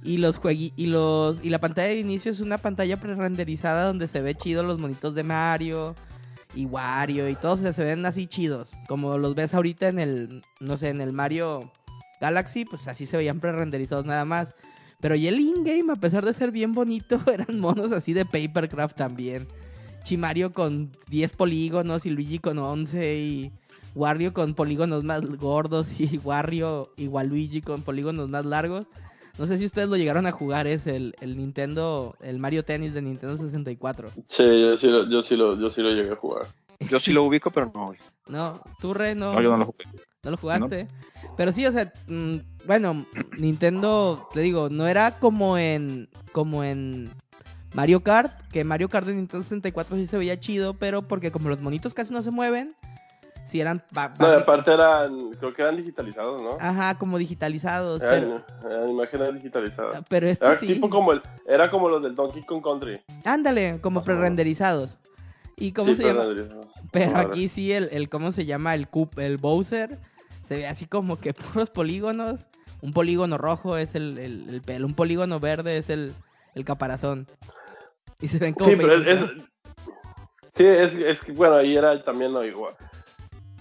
Y 0.03 0.19
los 0.19 0.39
y 0.45 0.87
los 0.87 1.43
y 1.43 1.49
la 1.49 1.61
pantalla 1.61 1.89
de 1.89 1.99
inicio 1.99 2.31
es 2.31 2.41
una 2.41 2.59
pantalla 2.59 3.01
pre-renderizada 3.01 3.87
donde 3.87 4.07
se 4.07 4.21
ve 4.21 4.35
chido 4.35 4.63
los 4.63 4.79
monitos 4.79 5.15
de 5.15 5.23
Mario 5.23 5.95
y 6.55 6.67
Wario 6.67 7.29
y 7.31 7.35
todos 7.35 7.61
se 7.61 7.85
ven 7.85 8.05
así 8.05 8.27
chidos, 8.27 8.73
como 8.87 9.17
los 9.17 9.35
ves 9.35 9.55
ahorita 9.55 9.89
en 9.89 9.99
el 9.99 10.43
no 10.61 10.77
sé, 10.77 10.91
en 10.91 11.01
el 11.01 11.15
Mario 11.15 11.73
Galaxy, 12.21 12.67
pues 12.67 12.87
así 12.87 13.07
se 13.07 13.17
veían 13.17 13.41
pre-renderizados 13.41 14.05
nada 14.05 14.27
más. 14.27 14.55
Pero 15.05 15.17
y 15.17 15.29
el 15.29 15.39
in-game, 15.39 15.93
a 15.93 15.97
pesar 15.97 16.25
de 16.25 16.33
ser 16.33 16.51
bien 16.51 16.73
bonito, 16.73 17.21
eran 17.31 17.61
monos 17.61 17.93
así 17.93 18.15
de 18.15 18.25
Papercraft 18.25 18.97
también. 18.97 19.47
Chimario 20.03 20.51
con 20.51 20.93
10 21.11 21.35
polígonos 21.35 22.07
y 22.07 22.11
Luigi 22.11 22.39
con 22.39 22.57
11 22.57 23.19
y 23.19 23.53
Wario 23.95 24.33
con 24.33 24.55
polígonos 24.55 25.05
más 25.05 25.21
gordos 25.37 26.01
y 26.01 26.19
Wario 26.25 26.91
y 26.97 27.09
Waluigi 27.09 27.61
con 27.61 27.83
polígonos 27.83 28.31
más 28.31 28.47
largos. 28.47 28.87
No 29.37 29.47
sé 29.47 29.59
si 29.59 29.67
ustedes 29.67 29.91
lo 29.91 29.99
llegaron 29.99 30.25
a 30.25 30.33
jugar, 30.33 30.67
es 30.67 30.87
el, 30.87 31.15
el 31.21 31.37
Nintendo, 31.37 32.17
el 32.23 32.39
Mario 32.39 32.65
Tennis 32.65 32.95
de 32.95 33.03
Nintendo 33.03 33.37
64. 33.37 34.09
Sí, 34.27 34.63
yo 34.63 34.75
sí 34.79 34.89
lo, 34.89 35.07
yo 35.11 35.21
sí 35.21 35.37
lo, 35.37 35.61
yo 35.61 35.69
sí 35.69 35.83
lo 35.83 35.91
llegué 35.91 36.13
a 36.13 36.17
jugar. 36.17 36.47
Yo 36.89 36.99
sí 36.99 37.13
lo 37.13 37.25
ubico, 37.25 37.51
pero 37.51 37.71
no. 37.75 37.93
No, 38.29 38.63
tú, 38.81 38.95
Re, 38.95 39.15
no, 39.15 39.35
No, 39.35 39.43
yo 39.43 39.51
no 39.51 39.59
lo 39.59 39.67
jugué. 39.67 39.85
No 40.25 40.31
lo 40.33 40.37
jugaste. 40.37 40.89
Pero 41.37 41.53
sí, 41.53 41.67
o 41.67 41.73
sea, 41.73 41.93
mm, 42.07 42.37
bueno, 42.67 43.05
Nintendo, 43.39 44.29
te 44.33 44.41
digo, 44.41 44.69
no 44.71 44.87
era 44.87 45.13
como 45.19 45.59
en, 45.59 46.09
como 46.33 46.65
en 46.65 47.11
Mario 47.75 48.03
Kart, 48.03 48.33
que 48.53 48.65
Mario 48.65 48.89
Kart 48.89 49.07
de 49.07 49.15
Nintendo 49.15 49.43
64 49.43 49.97
sí 49.97 50.07
se 50.07 50.19
veía 50.19 50.39
chido, 50.39 50.75
pero 50.75 51.03
porque 51.03 51.31
como 51.33 51.49
los 51.49 51.61
monitos 51.61 51.93
casi 51.95 52.13
no 52.13 52.23
se 52.23 52.31
mueven, 52.31 52.75
sí 53.47 53.61
eran 53.61 53.83
No, 54.21 54.31
y 54.31 54.35
aparte 54.35 54.73
eran, 54.73 55.31
creo 55.33 55.53
que 55.53 55.63
eran 55.63 55.77
digitalizados, 55.77 56.41
¿no? 56.41 56.57
Ajá, 56.61 56.97
como 56.99 57.19
digitalizados. 57.19 58.01
Pero, 58.01 58.15
Eran, 58.27 58.45
eran 58.71 58.89
imágenes 58.89 59.35
digitalizadas. 59.35 60.05
pero 60.09 60.27
este 60.29 60.45
Era 60.47 60.57
sí. 60.57 60.67
tipo 60.69 60.89
como 60.89 61.13
el, 61.13 61.23
era 61.47 61.71
como 61.71 61.89
los 61.89 62.03
del 62.03 62.15
Donkey 62.15 62.43
Kong 62.45 62.63
Country. 62.63 63.01
Ándale, 63.25 63.81
como 63.81 64.03
pre-renderizados. 64.05 64.97
¿Y 65.57 65.73
cómo 65.73 65.91
Sí, 65.91 65.97
se 65.97 66.05
llama? 66.05 66.21
pre-renderizados. 66.23 66.67
Pero 66.91 67.17
aquí 67.17 67.49
sí, 67.49 67.73
el, 67.73 67.89
el 67.93 68.09
¿cómo 68.09 68.33
se 68.33 68.45
llama? 68.47 68.75
El, 68.75 68.89
cup, 68.89 69.19
el 69.19 69.37
Bowser. 69.37 69.99
Se 70.49 70.57
ve 70.57 70.67
así 70.67 70.87
como 70.87 71.19
que 71.19 71.35
puros 71.35 71.71
polígonos. 71.71 72.47
Un 72.81 72.93
polígono 72.93 73.39
rojo 73.39 73.79
es 73.79 73.95
el, 73.95 74.19
el, 74.19 74.49
el 74.49 74.61
pelo. 74.61 74.87
Un 74.87 74.95
polígono 74.95 75.41
verde 75.41 75.79
es 75.79 75.89
el, 75.89 76.13
el 76.55 76.65
caparazón. 76.65 77.27
Y 78.21 78.29
se 78.29 78.39
ven 78.39 78.55
como... 78.55 78.71
Sí, 78.71 78.77
pero 78.77 78.95
es, 78.95 79.21
sí, 80.53 80.65
es, 80.65 80.95
es 80.95 81.21
que 81.21 81.33
bueno, 81.33 81.57
ahí 81.57 81.77
era 81.77 81.99
también 81.99 82.33
lo 82.33 82.45
igual. 82.45 82.75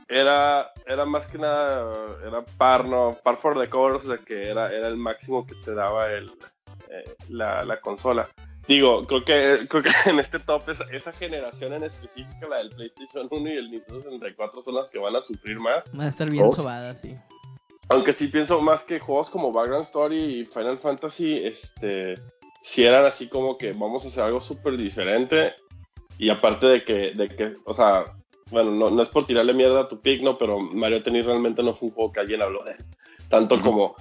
Era, 0.09 0.71
era 0.85 1.05
más 1.05 1.25
que 1.27 1.37
nada, 1.37 1.91
era 2.25 2.45
par, 2.57 2.85
no, 2.85 3.17
par 3.23 3.37
for 3.37 3.57
the 3.57 3.69
course, 3.69 4.07
de 4.07 4.19
que 4.19 4.49
era, 4.49 4.69
era 4.69 4.89
el 4.89 4.97
máximo 4.97 5.45
que 5.45 5.55
te 5.55 5.73
daba 5.73 6.11
el, 6.11 6.29
eh, 6.89 7.15
la, 7.29 7.63
la 7.63 7.79
consola. 7.79 8.29
Digo, 8.67 9.05
creo 9.05 9.25
que, 9.25 9.67
creo 9.67 9.83
que 9.83 9.91
en 10.09 10.19
este 10.19 10.39
top 10.39 10.69
esa, 10.69 10.83
esa 10.91 11.11
generación 11.11 11.73
en 11.73 11.83
específico, 11.83 12.47
la 12.49 12.57
del 12.57 12.69
PlayStation 12.69 13.27
1 13.29 13.49
y 13.49 13.57
el 13.57 13.71
Nintendo 13.71 14.01
64, 14.01 14.63
son 14.63 14.75
las 14.75 14.89
que 14.89 14.99
van 14.99 15.15
a 15.15 15.21
sufrir 15.21 15.59
más. 15.59 15.83
Van 15.91 16.07
a 16.07 16.09
estar 16.09 16.29
bien 16.29 16.45
Oh. 16.47 16.55
sobadas, 16.55 16.99
sí. 17.01 17.15
Aunque 17.89 18.13
sí 18.13 18.27
pienso 18.27 18.61
más 18.61 18.83
que 18.83 18.99
juegos 18.99 19.29
como 19.29 19.51
Background 19.51 19.83
Story 19.85 20.17
y 20.41 20.45
Final 20.45 20.79
Fantasy, 20.79 21.45
este, 21.45 22.15
si 22.61 22.85
eran 22.85 23.05
así 23.05 23.27
como 23.27 23.57
que 23.57 23.73
vamos 23.73 24.05
a 24.05 24.07
hacer 24.07 24.23
algo 24.23 24.39
súper 24.39 24.77
diferente. 24.77 25.53
Y 26.17 26.29
aparte 26.29 26.67
de 26.67 26.83
que, 26.85 27.11
de 27.11 27.27
que, 27.35 27.57
o 27.65 27.73
sea, 27.73 28.05
bueno, 28.51 28.71
no, 28.71 28.89
no 28.91 29.01
es 29.03 29.09
por 29.09 29.25
tirarle 29.25 29.53
mierda 29.53 29.81
a 29.81 29.87
tu 29.89 29.99
pick, 29.99 30.21
¿no? 30.21 30.37
Pero 30.37 30.59
Mario 30.59 31.03
Tennis 31.03 31.25
realmente 31.25 31.61
no 31.63 31.75
fue 31.75 31.89
un 31.89 31.93
juego 31.95 32.11
que 32.13 32.19
alguien 32.21 32.41
habló 32.41 32.63
de 32.63 32.71
él. 32.71 32.85
Tanto 33.29 33.59
como, 33.61 33.95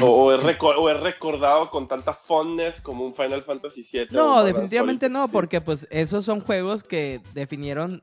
o, 0.00 0.04
o 0.06 0.32
es 0.34 0.40
reco- 0.42 0.74
o 0.76 0.88
es 0.90 1.00
recordado 1.00 1.70
con 1.70 1.88
tanta 1.88 2.12
fondness 2.12 2.80
como 2.80 3.04
un 3.04 3.14
Final 3.14 3.42
Fantasy 3.42 3.82
VII. 3.90 4.08
No, 4.10 4.44
definitivamente 4.44 5.08
no, 5.08 5.28
porque 5.28 5.60
pues 5.60 5.86
esos 5.90 6.24
son 6.24 6.40
juegos 6.40 6.82
que 6.82 7.20
definieron 7.34 8.00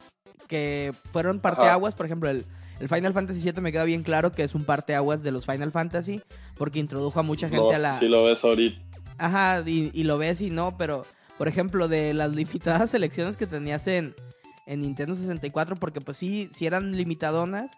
que 0.48 0.94
fueron 1.12 1.38
Ajá. 1.38 1.42
parteaguas, 1.44 1.94
por 1.94 2.06
ejemplo, 2.06 2.30
el, 2.30 2.46
el 2.80 2.90
Final 2.90 3.14
Fantasy 3.14 3.42
VII 3.52 3.62
me 3.62 3.72
queda 3.72 3.84
bien 3.84 4.04
claro 4.04 4.32
que 4.32 4.44
es 4.44 4.56
un 4.56 4.64
parteaguas 4.66 5.22
de 5.24 5.32
los 5.32 5.46
Final 5.46 5.72
Fantasy, 5.72 6.22
porque 6.56 6.80
introdujo 6.80 7.20
a 7.20 7.24
mucha 7.24 7.50
gente 7.50 7.64
No, 7.64 7.72
a 7.72 7.78
la... 7.78 8.00
si 8.00 8.08
lo 8.08 8.24
ves 8.24 8.44
ahorita. 8.44 8.84
Ajá, 9.18 9.62
y, 9.66 9.92
y 9.94 10.04
lo 10.06 10.18
ves 10.18 10.42
y 10.42 10.50
no, 10.50 10.78
pero 10.78 11.06
por 11.38 11.48
ejemplo, 11.48 11.88
de 11.88 12.14
las 12.14 12.32
limitadas 12.34 12.90
selecciones 12.92 13.38
que 13.38 13.48
tenías 13.48 13.86
en, 13.88 14.16
en 14.66 14.82
Nintendo 14.82 15.16
64, 15.16 15.76
porque 15.76 16.02
pues 16.02 16.18
sí, 16.18 16.50
sí 16.52 16.66
eran 16.66 16.96
limitadonas. 16.98 17.72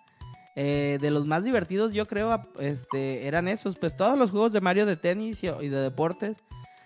Eh, 0.55 0.97
de 1.01 1.11
los 1.11 1.27
más 1.27 1.43
divertidos, 1.43 1.93
yo 1.93 2.05
creo, 2.07 2.41
este, 2.59 3.27
eran 3.27 3.47
esos. 3.47 3.77
Pues 3.77 3.95
todos 3.95 4.17
los 4.17 4.31
juegos 4.31 4.51
de 4.53 4.61
Mario 4.61 4.85
de 4.85 4.95
tenis 4.97 5.43
y, 5.43 5.47
y 5.47 5.69
de 5.69 5.79
deportes 5.79 6.37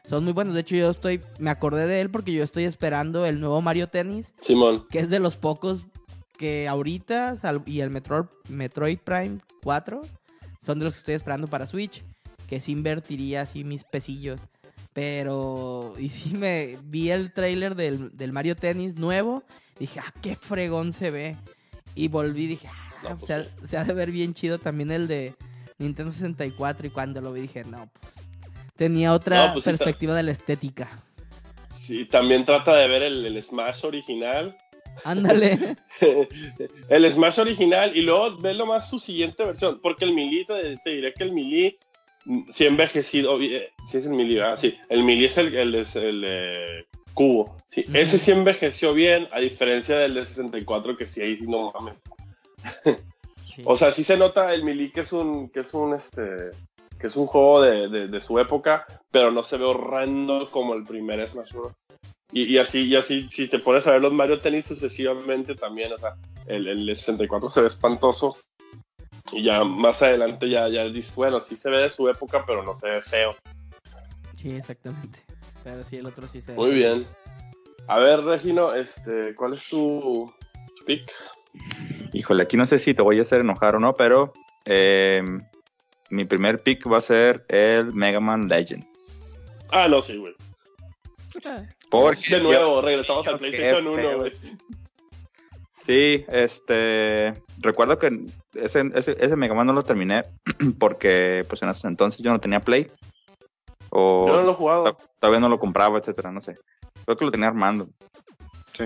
son 0.08 0.24
muy 0.24 0.34
buenos. 0.34 0.54
De 0.54 0.60
hecho, 0.62 0.76
yo 0.76 0.90
estoy, 0.92 1.22
me 1.40 1.50
acordé 1.50 1.88
de 1.88 2.02
él 2.02 2.10
porque 2.12 2.32
yo 2.34 2.44
estoy 2.44 2.64
esperando 2.66 3.26
el 3.26 3.40
nuevo 3.40 3.62
Mario 3.62 3.88
Tennis, 3.90 4.34
Simón. 4.42 4.86
que 4.90 5.00
es 5.00 5.10
de 5.10 5.20
los 5.20 5.36
pocos 5.36 5.84
que 6.38 6.68
ahorita, 6.68 7.36
sal- 7.38 7.64
y 7.66 7.80
el 7.80 7.90
Metroid, 7.90 8.26
Metroid 8.50 9.00
Prime 9.00 9.40
4, 9.64 10.02
son 10.62 10.80
de 10.80 10.86
los 10.86 10.94
que 10.96 11.00
estoy 11.00 11.14
esperando 11.16 11.48
para 11.48 11.66
Switch, 11.66 12.04
que 12.50 12.60
sí 12.62 12.72
invertiría 12.74 13.42
así 13.42 13.64
mis 13.64 13.84
pesillos. 13.84 14.40
Pero, 14.94 15.94
y 16.00 16.10
sí 16.10 16.34
me 16.34 16.78
vi 16.84 17.10
el 17.12 17.32
trailer 17.34 17.76
del, 17.76 18.16
del 18.16 18.32
Mario 18.32 18.56
Tennis 18.56 18.96
nuevo, 18.98 19.44
dije, 19.78 20.00
ah, 20.00 20.14
qué 20.22 20.36
fregón 20.36 20.94
se 20.94 21.12
ve. 21.12 21.36
Y 21.96 22.08
volví, 22.08 22.48
dije, 22.48 22.68
ah, 22.70 22.85
No, 23.10 23.18
pues 23.18 23.28
se, 23.28 23.34
ha, 23.34 23.44
sí. 23.44 23.50
se 23.66 23.78
ha 23.78 23.84
de 23.84 23.94
ver 23.94 24.12
bien 24.12 24.34
chido 24.34 24.60
también 24.60 24.92
el 24.92 25.08
de 25.08 25.34
Nintendo 25.78 26.12
64. 26.12 26.88
Y 26.88 26.90
cuando 26.90 27.22
lo 27.22 27.34
vi, 27.34 27.42
dije, 27.42 27.64
no, 27.66 27.90
pues 28.00 28.16
tenía 28.76 29.14
otra 29.14 29.48
No, 29.48 29.54
pues 29.54 29.64
sí, 29.66 29.72
perspectiva 29.72 30.14
de 30.14 30.24
la 30.24 30.32
estética. 30.32 30.90
Sí, 31.70 32.06
también 32.06 32.46
trata 32.46 32.76
de 32.76 32.88
ver 32.88 33.04
el, 33.04 33.26
el 33.26 33.44
Smash 33.44 33.86
original. 33.86 34.56
Ándale. 35.04 35.76
el 36.90 37.12
Smash 37.12 37.40
original 37.40 37.96
y 37.96 38.02
luego 38.02 38.38
verlo 38.38 38.66
más 38.66 38.90
su 38.90 39.00
siguiente 39.00 39.44
versión, 39.44 39.80
porque 39.82 40.06
el 40.06 40.14
Melee, 40.14 40.46
te, 40.46 40.78
te 40.78 40.90
diré 40.92 41.14
que 41.14 41.24
el 41.24 41.34
Melee 41.34 41.78
mm, 42.26 42.50
sí 42.50 42.64
ha 42.64 42.68
envejecido, 42.68 43.40
eh, 43.42 43.72
sí 43.88 43.98
es 43.98 44.06
el 44.06 44.14
Melee, 44.14 44.36
¿verdad? 44.36 44.58
Sí, 44.60 44.78
el 44.90 45.04
Melee 45.04 45.26
es 45.26 45.38
el, 45.38 45.54
el, 45.54 46.88
cubo, 47.14 47.58
sí, 47.70 47.86
ese 47.94 48.18
sí 48.18 48.32
envejeció 48.32 48.94
bien, 48.94 49.28
a 49.32 49.40
diferencia 49.40 49.98
del 49.98 50.16
de 50.16 50.26
64, 50.26 50.98
que 50.98 51.08
sí, 51.08 51.22
ahí 51.22 51.36
sí 51.38 51.46
no 51.46 51.72
mames. 51.74 51.96
Sí. 53.56 53.62
O 53.66 53.76
sea, 53.76 53.92
sí 53.92 54.04
se 54.04 54.18
nota 54.18 54.54
el 54.54 54.64
Melee 54.66 54.92
que 54.92 55.02
es 55.02 55.14
un, 55.14 55.50
que 55.50 55.62
es 55.62 55.74
un, 55.74 55.94
este, 55.94 56.52
que 57.00 57.08
es 57.08 57.16
un 57.16 57.26
juego 57.26 57.62
de, 57.62 57.88
de- 57.88 58.08
de 58.10 58.22
su 58.22 58.38
época, 58.40 58.86
pero 59.12 59.32
no 59.32 59.44
se 59.44 59.56
ve 59.58 59.64
horrendo 59.64 60.50
como 60.52 60.74
el 60.74 60.84
primer 60.84 61.26
Smash 61.28 61.54
Bros. 61.54 61.72
Y, 62.34 62.44
y 62.46 62.58
así, 62.58 62.84
y 62.86 62.96
así, 62.98 63.28
si 63.30 63.48
te 63.48 63.60
pones 63.60 63.88
a 63.88 63.92
ver 63.92 64.02
los 64.02 64.12
Mario 64.12 64.40
Tennis 64.40 64.66
sucesivamente 64.66 65.56
también, 65.56 65.94
o 65.94 65.98
sea, 65.98 66.16
el, 66.48 66.68
el 66.68 66.86
64 66.98 67.50
se 67.50 67.62
ve 67.62 67.68
espantoso. 67.68 68.36
Y 69.32 69.44
ya 69.44 69.64
más 69.64 70.02
adelante 70.02 70.50
ya, 70.50 70.68
ya 70.68 70.84
dices, 70.90 71.16
bueno, 71.16 71.40
sí 71.40 71.56
se 71.56 71.70
ve 71.70 71.78
de 71.78 71.90
su 71.90 72.10
época, 72.10 72.44
pero 72.46 72.62
no 72.64 72.76
se 72.76 72.90
ve 72.90 73.02
feo. 73.02 73.32
Sí, 74.38 74.50
exactamente. 74.52 75.20
Pero 75.64 75.84
sí, 75.84 75.96
el 75.96 76.06
otro 76.06 76.28
sí 76.28 76.42
se 76.42 76.54
Muy 76.54 76.72
bien. 76.72 77.06
A 77.88 78.00
ver, 78.00 78.22
Regino, 78.24 78.74
este, 78.74 79.34
¿cuál 79.36 79.54
es 79.54 79.68
tu 79.70 80.32
pick? 80.86 81.12
Híjole, 82.14 82.44
aquí 82.44 82.58
no 82.58 82.66
sé 82.66 82.80
si 82.80 82.94
te 82.94 83.02
voy 83.02 83.20
a 83.20 83.24
hacer 83.24 83.42
enojar 83.42 83.76
o 83.76 83.80
no, 83.80 83.94
pero 83.94 84.32
eh, 84.66 85.22
mi 86.10 86.26
primer 86.26 86.60
pick 86.64 86.90
va 86.92 86.98
a 86.98 87.02
ser 87.02 87.46
el 87.50 87.94
Mega 87.94 88.20
Man 88.20 88.48
Legends. 88.48 89.38
Ah, 89.72 89.88
no, 89.88 90.02
sí, 90.02 90.18
güey. 90.18 90.34
Porque 91.90 92.36
De 92.38 92.42
nuevo, 92.42 92.82
regresamos 92.82 93.28
al 93.28 93.38
PlayStation 93.40 93.86
1, 93.88 93.96
feo. 94.02 94.18
güey. 94.20 94.32
Sí, 95.82 96.26
este, 96.30 97.34
recuerdo 97.60 98.00
que 98.00 98.26
ese, 98.56 98.90
ese, 98.96 99.18
ese 99.20 99.36
Mega 99.36 99.54
Man 99.54 99.68
no 99.68 99.74
lo 99.74 99.84
terminé 99.84 100.24
porque 100.80 101.46
pues 101.48 101.62
en 101.62 101.70
ese 101.70 101.88
entonces 101.88 102.22
yo 102.24 102.32
no 102.32 102.40
tenía 102.40 102.60
Play. 102.62 102.88
O 103.92 104.26
Yo 104.28 104.36
no 104.38 104.42
lo 104.44 104.52
he 104.52 104.56
jugado. 104.56 104.84
to- 104.94 104.98
todavía 105.20 105.40
no 105.42 105.50
lo 105.50 105.60
compraba, 105.60 106.00
etcétera, 106.00 106.32
no 106.32 106.42
sé. 106.42 106.56
Creo 107.06 107.18
que 107.18 107.26
lo 107.26 107.32
tenía 107.32 107.48
armando. 107.48 107.88
Sí. 108.74 108.86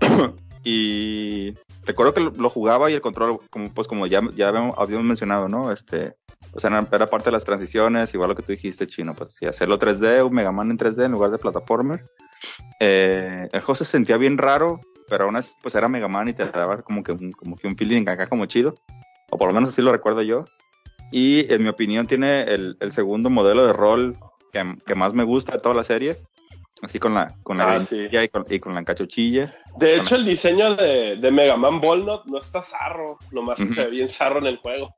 y 0.68 1.54
recuerdo 1.84 2.12
que 2.12 2.20
lo, 2.20 2.50
jugaba 2.50 2.90
y 2.90 2.94
el 2.94 3.00
control, 3.00 3.38
como 3.50 3.72
pues 3.72 3.86
como 3.86 4.08
ya, 4.08 4.20
ya 4.34 4.48
habíamos, 4.48 5.04
mencionado, 5.04 5.48
¿no? 5.48 5.70
Este, 5.70 6.16
o 6.54 6.58
sea, 6.58 6.70
era, 6.90 7.06
parte 7.06 7.26
de 7.26 7.30
las 7.30 7.44
transiciones, 7.44 8.12
igual 8.12 8.30
lo 8.30 8.34
que 8.34 8.42
tú 8.42 8.50
dijiste, 8.50 8.88
chino, 8.88 9.14
pues 9.14 9.36
sí, 9.36 9.46
hacerlo 9.46 9.78
3D, 9.78 10.26
un 10.26 10.34
Mega 10.34 10.50
Man 10.50 10.72
en 10.72 10.76
3D 10.76 11.04
en 11.04 11.12
lugar 11.12 11.30
de 11.30 11.38
plataformer. 11.38 12.04
Eh, 12.80 13.48
el 13.52 13.60
juego 13.60 13.76
se 13.76 13.84
sentía 13.84 14.16
bien 14.16 14.38
raro, 14.38 14.80
pero 15.08 15.26
aún 15.26 15.36
así, 15.36 15.52
pues 15.62 15.76
era 15.76 15.88
Mega 15.88 16.08
Man 16.08 16.26
y 16.26 16.32
te 16.32 16.44
daba 16.46 16.82
como 16.82 17.04
que 17.04 17.12
un, 17.12 17.30
como 17.30 17.54
que 17.54 17.68
un 17.68 17.76
feeling 17.76 18.08
acá 18.08 18.26
como 18.26 18.46
chido. 18.46 18.74
O 19.30 19.38
por 19.38 19.46
lo 19.46 19.54
menos 19.54 19.70
así 19.70 19.82
lo 19.82 19.92
recuerdo 19.92 20.22
yo. 20.22 20.46
Y 21.12 21.46
en 21.54 21.62
mi 21.62 21.68
opinión 21.68 22.08
tiene 22.08 22.42
el, 22.42 22.76
el 22.80 22.90
segundo 22.90 23.30
modelo 23.30 23.64
de 23.64 23.72
rol 23.72 24.18
que, 24.52 24.74
que 24.84 24.96
más 24.96 25.14
me 25.14 25.22
gusta 25.22 25.52
de 25.52 25.60
toda 25.60 25.76
la 25.76 25.84
serie. 25.84 26.16
Así 26.82 26.98
con 26.98 27.14
la, 27.14 27.34
con 27.42 27.56
la 27.56 27.76
Ah, 27.76 27.78
y, 27.90 28.28
con, 28.28 28.44
y 28.50 28.60
con 28.60 28.74
la 28.74 28.84
cachuchilla. 28.84 29.52
De 29.78 29.96
hecho, 29.96 30.16
el 30.16 30.24
diseño 30.26 30.74
de, 30.74 31.16
de 31.16 31.30
Mega 31.30 31.56
Man 31.56 31.80
Ballnut 31.80 32.26
no 32.26 32.38
está 32.38 32.60
zarro, 32.60 33.18
nomás 33.32 33.58
Ujú. 33.60 33.72
se 33.74 33.84
ve 33.84 33.90
bien 33.90 34.08
zarro 34.10 34.40
en 34.40 34.46
el 34.46 34.58
juego. 34.58 34.94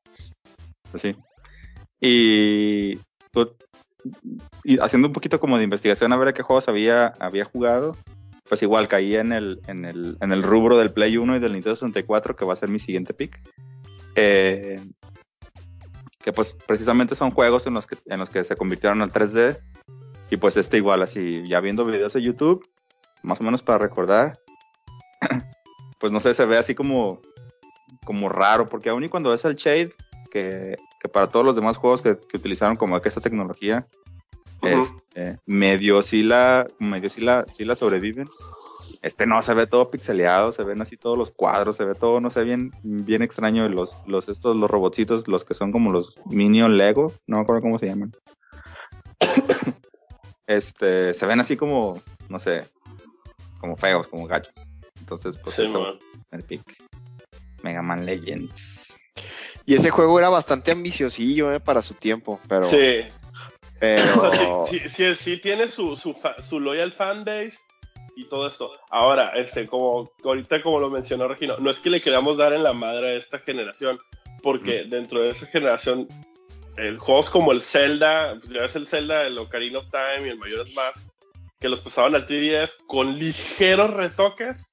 Así. 0.92 1.14
Y, 2.00 2.96
pues, 3.30 3.48
y 4.64 4.78
haciendo 4.80 5.08
un 5.08 5.14
poquito 5.14 5.38
como 5.38 5.56
de 5.56 5.64
investigación 5.64 6.12
a 6.12 6.16
ver 6.16 6.28
a 6.28 6.32
qué 6.32 6.42
juegos 6.42 6.68
había, 6.68 7.08
había 7.20 7.44
jugado, 7.44 7.96
pues 8.48 8.62
igual 8.62 8.88
caí 8.88 9.16
en 9.16 9.32
el, 9.32 9.60
en, 9.68 9.84
el, 9.84 10.16
en 10.20 10.32
el 10.32 10.42
rubro 10.42 10.78
del 10.78 10.92
Play 10.92 11.16
1 11.16 11.36
y 11.36 11.38
del 11.38 11.52
Nintendo 11.52 11.76
64, 11.76 12.34
que 12.34 12.44
va 12.44 12.54
a 12.54 12.56
ser 12.56 12.70
mi 12.70 12.80
siguiente 12.80 13.14
pick. 13.14 13.40
Eh, 14.16 14.80
que 16.18 16.32
pues 16.32 16.56
precisamente 16.66 17.14
son 17.14 17.30
juegos 17.30 17.66
en 17.66 17.74
los 17.74 17.86
que, 17.86 17.96
en 18.06 18.18
los 18.18 18.30
que 18.30 18.42
se 18.42 18.56
convirtieron 18.56 19.00
al 19.02 19.12
3D. 19.12 19.60
Y 20.30 20.36
pues 20.36 20.56
este 20.56 20.76
igual, 20.76 21.02
así, 21.02 21.42
ya 21.46 21.60
viendo 21.60 21.84
videos 21.84 22.12
de 22.12 22.22
YouTube, 22.22 22.68
más 23.22 23.40
o 23.40 23.44
menos 23.44 23.62
para 23.62 23.78
recordar, 23.78 24.38
pues 25.98 26.12
no 26.12 26.20
sé, 26.20 26.34
se 26.34 26.44
ve 26.44 26.58
así 26.58 26.74
como, 26.74 27.20
como 28.04 28.28
raro, 28.28 28.66
porque 28.66 28.90
aún 28.90 29.04
y 29.04 29.08
cuando 29.08 29.30
ves 29.30 29.44
el 29.44 29.56
shade, 29.56 29.90
que, 30.30 30.76
que 31.00 31.08
para 31.08 31.28
todos 31.28 31.46
los 31.46 31.56
demás 31.56 31.76
juegos 31.76 32.02
que, 32.02 32.18
que 32.18 32.36
utilizaron 32.36 32.76
como 32.76 33.00
que 33.00 33.08
esta 33.08 33.20
tecnología, 33.20 33.86
Ujú. 34.62 34.82
este, 34.82 35.38
medio 35.46 36.02
sí 36.02 36.22
la, 36.22 36.66
medio 36.78 37.08
sí 37.08 37.20
la, 37.20 37.46
sí 37.48 37.64
la 37.64 37.74
sobreviven. 37.74 38.28
Este 39.00 39.26
no, 39.26 39.40
se 39.42 39.54
ve 39.54 39.66
todo 39.66 39.90
pixeleado, 39.90 40.50
se 40.50 40.64
ven 40.64 40.82
así 40.82 40.96
todos 40.96 41.16
los 41.16 41.30
cuadros, 41.30 41.76
se 41.76 41.84
ve 41.84 41.94
todo, 41.94 42.20
no 42.20 42.30
sé, 42.30 42.42
bien, 42.42 42.72
bien 42.82 43.22
extraño. 43.22 43.68
Los, 43.68 43.96
los, 44.06 44.28
estos, 44.28 44.56
los 44.56 44.68
robotcitos, 44.68 45.28
los 45.28 45.44
que 45.44 45.54
son 45.54 45.70
como 45.70 45.92
los 45.92 46.16
Minion 46.26 46.76
Lego, 46.76 47.12
no 47.26 47.36
me 47.36 47.42
acuerdo 47.42 47.62
cómo 47.62 47.78
se 47.78 47.86
llaman. 47.86 48.12
Este, 50.48 51.14
se 51.14 51.26
ven 51.26 51.38
así 51.38 51.56
como, 51.56 52.02
no 52.28 52.40
sé, 52.40 52.64
como 53.60 53.76
feos, 53.76 54.08
como 54.08 54.26
gachos. 54.26 54.52
Entonces, 54.98 55.36
pues 55.36 55.54
Sí, 55.54 55.64
eso, 55.66 55.80
man. 55.80 55.98
el 56.32 56.42
pick. 56.42 56.62
Mega 57.62 57.82
Man 57.82 58.04
Legends. 58.04 58.96
Y 59.66 59.74
ese 59.74 59.90
juego 59.90 60.18
era 60.18 60.28
bastante 60.28 60.70
ambiciosillo 60.72 61.52
eh, 61.52 61.60
para 61.60 61.82
su 61.82 61.94
tiempo, 61.94 62.40
pero, 62.48 62.68
Sí. 62.70 63.00
pero 63.78 64.64
sí, 64.68 64.80
sí, 64.80 64.88
sí, 64.88 65.14
sí 65.16 65.36
tiene 65.40 65.68
su, 65.68 65.96
su, 65.96 66.14
fa- 66.14 66.40
su 66.42 66.58
loyal 66.60 66.92
fanbase 66.92 67.58
y 68.16 68.28
todo 68.28 68.48
esto. 68.48 68.72
Ahora, 68.90 69.32
este, 69.36 69.66
como 69.66 70.10
ahorita 70.24 70.62
como 70.62 70.78
lo 70.80 70.88
mencionó 70.90 71.28
Regino, 71.28 71.56
no 71.58 71.70
es 71.70 71.78
que 71.80 71.90
le 71.90 72.00
queramos 72.00 72.36
dar 72.38 72.52
en 72.52 72.62
la 72.62 72.72
madre 72.72 73.10
a 73.10 73.14
esta 73.14 73.38
generación, 73.40 73.98
porque 74.42 74.84
dentro 74.84 75.20
de 75.20 75.30
esa 75.30 75.46
generación, 75.46 76.08
el 76.78 76.98
juegos 76.98 77.30
como 77.30 77.52
el 77.52 77.62
Zelda, 77.62 78.40
ya 78.50 78.64
es 78.64 78.76
el 78.76 78.86
Zelda, 78.86 79.26
el 79.26 79.38
Ocarina 79.38 79.78
of 79.80 79.86
Time 79.90 80.26
y 80.26 80.30
el 80.30 80.38
Majora's 80.38 80.72
Mask, 80.74 81.08
que 81.60 81.68
los 81.68 81.80
pasaban 81.80 82.14
al 82.14 82.26
3DS 82.26 82.70
con 82.86 83.18
ligeros 83.18 83.90
retoques 83.90 84.70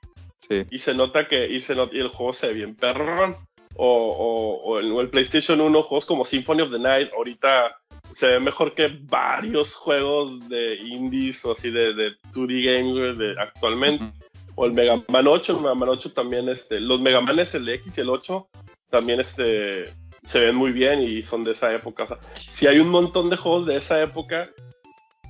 Sí. 0.47 0.61
y 0.69 0.77
se 0.77 0.93
nota 0.93 1.27
que 1.27 1.47
y, 1.49 1.59
se 1.59 1.75
not- 1.75 1.91
y 1.91 1.99
el 1.99 2.09
juego 2.09 2.31
se 2.31 2.47
ve 2.49 2.53
bien 2.53 2.75
perrón. 2.75 3.35
O, 3.77 3.87
o, 3.87 4.61
o 4.63 4.79
el, 4.79 4.89
o 4.91 5.01
el 5.01 5.09
PlayStation 5.09 5.59
1, 5.59 5.83
juegos 5.83 6.05
como 6.05 6.23
Symphony 6.23 6.61
of 6.61 6.71
the 6.71 6.79
Night, 6.79 7.09
ahorita 7.13 7.75
se 8.15 8.27
ve 8.27 8.39
mejor 8.39 8.73
que 8.73 8.87
varios 9.01 9.73
juegos 9.75 10.47
de 10.47 10.75
indies 10.75 11.43
o 11.43 11.51
así 11.51 11.71
de, 11.71 11.93
de 11.93 12.11
2D 12.31 12.63
games 12.63 13.17
de 13.17 13.35
actualmente. 13.41 14.13
O 14.55 14.65
el 14.65 14.71
Mega 14.71 15.01
Man 15.09 15.27
8, 15.27 15.53
el 15.57 15.61
Mega 15.63 15.75
Man 15.75 15.89
8 15.89 16.13
también, 16.13 16.47
este, 16.47 16.79
los 16.79 17.01
Mega 17.01 17.19
Manes, 17.19 17.53
el 17.55 17.67
X 17.67 17.97
y 17.97 18.01
el 18.01 18.09
8, 18.09 18.47
también 18.89 19.19
este, 19.19 19.85
se 20.25 20.39
ven 20.39 20.55
muy 20.55 20.71
bien 20.71 21.01
y 21.01 21.23
son 21.23 21.43
de 21.43 21.51
esa 21.53 21.73
época. 21.73 22.03
O 22.03 22.07
sea, 22.07 22.19
si 22.33 22.67
hay 22.67 22.79
un 22.79 22.89
montón 22.89 23.29
de 23.29 23.37
juegos 23.37 23.65
de 23.65 23.77
esa 23.77 24.01
época 24.01 24.49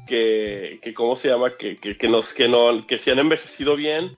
que, 0.08 0.80
que 0.82 0.94
¿cómo 0.94 1.16
se 1.16 1.30
llama? 1.30 1.52
Que, 1.52 1.76
que, 1.76 1.98
que, 1.98 2.08
nos, 2.08 2.34
que, 2.34 2.48
no, 2.48 2.82
que 2.86 2.98
sí 2.98 3.12
han 3.12 3.20
envejecido 3.20 3.76
bien, 3.76 4.18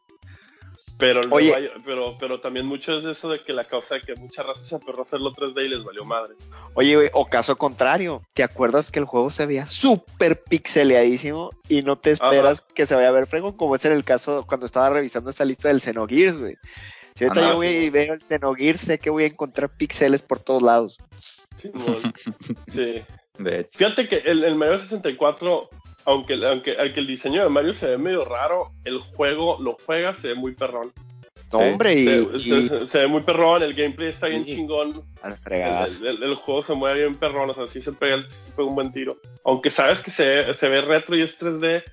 pero, 0.97 1.21
Oye. 1.29 1.71
Pero, 1.85 2.17
pero 2.17 2.41
también 2.41 2.65
mucho 2.65 2.97
es 2.97 3.03
de 3.03 3.11
eso 3.11 3.29
de 3.29 3.43
que 3.43 3.53
la 3.53 3.65
causa 3.65 3.95
de 3.95 4.01
que 4.01 4.15
muchas 4.15 4.45
razas 4.45 4.67
se 4.67 4.75
aferró 4.75 4.99
a 4.99 5.03
hacerlo 5.03 5.31
3D 5.31 5.65
y 5.65 5.69
les 5.69 5.83
valió 5.83 6.03
madre. 6.05 6.33
Oye, 6.73 6.95
güey, 6.95 7.09
o 7.13 7.27
caso 7.27 7.55
contrario, 7.55 8.23
¿te 8.33 8.43
acuerdas 8.43 8.89
que 8.89 8.99
el 8.99 9.05
juego 9.05 9.29
se 9.29 9.45
veía 9.45 9.67
súper 9.67 10.43
pixeleadísimo 10.43 11.51
y 11.69 11.81
no 11.83 11.99
te 11.99 12.11
esperas 12.11 12.61
que 12.61 12.87
se 12.87 12.95
vaya 12.95 13.09
a 13.09 13.11
ver 13.11 13.27
fregón? 13.27 13.53
Como 13.53 13.75
es 13.75 13.85
en 13.85 13.91
el 13.91 14.03
caso 14.03 14.45
cuando 14.47 14.65
estaba 14.65 14.89
revisando 14.89 15.29
esta 15.29 15.45
lista 15.45 15.67
del 15.67 15.81
Xenogears, 15.81 16.37
güey. 16.37 16.55
Si 17.17 17.23
ahorita 17.25 17.47
Ah, 17.47 17.49
yo 17.51 17.55
voy 17.55 17.67
sí. 17.69 17.75
y 17.85 17.89
veo 17.89 18.13
el 18.13 18.19
Xenogears, 18.19 18.79
sé 18.79 18.99
que 18.99 19.09
voy 19.09 19.23
a 19.23 19.27
encontrar 19.27 19.69
píxeles 19.75 20.21
por 20.21 20.39
todos 20.39 20.61
lados. 20.61 20.97
Sí. 21.61 21.71
De 23.39 23.59
hecho. 23.59 23.77
Fíjate 23.77 24.07
que 24.07 24.17
el, 24.17 24.43
el 24.43 24.55
Mario 24.55 24.79
64, 24.79 25.69
aunque, 26.05 26.33
aunque, 26.45 26.75
aunque 26.79 26.99
el 26.99 27.07
diseño 27.07 27.43
de 27.43 27.49
Mario 27.49 27.73
se 27.73 27.87
ve 27.87 27.97
medio 27.97 28.25
raro, 28.25 28.71
el 28.83 28.99
juego 28.99 29.57
lo 29.61 29.77
juega, 29.85 30.15
se 30.15 30.29
ve 30.29 30.35
muy 30.35 30.55
perrón. 30.55 30.91
No, 31.53 31.59
Sí, 31.59 31.65
hombre, 31.69 31.93
y, 31.93 32.05
Se, 32.05 32.37
y 32.37 32.67
se- 32.67 32.87
se 32.87 32.97
ve 32.99 33.07
muy 33.07 33.21
perrón, 33.21 33.61
el 33.63 33.73
gameplay 33.73 34.09
está 34.09 34.27
bien 34.27 34.43
Sí. 34.43 34.55
chingón. 34.55 35.03
al 35.21 35.33
El, 35.33 35.37
fregadazo. 35.37 36.07
el- 36.07 36.21
el 36.23 36.35
juego 36.35 36.63
se 36.63 36.73
mueve 36.73 36.99
bien 37.01 37.15
perrón, 37.15 37.49
o 37.49 37.53
sea, 37.53 37.67
sí 37.67 37.81
se 37.81 37.93
pega, 37.93 38.17
sí 38.29 38.37
se 38.47 38.51
pega 38.51 38.67
un 38.67 38.75
buen 38.75 38.91
tiro. 38.91 39.17
Aunque 39.45 39.69
sabes 39.69 40.01
que 40.01 40.11
se, 40.11 40.53
se 40.55 40.67
ve 40.67 40.81
retro 40.81 41.15
y 41.15 41.21
es 41.21 41.37
3D, 41.39 41.83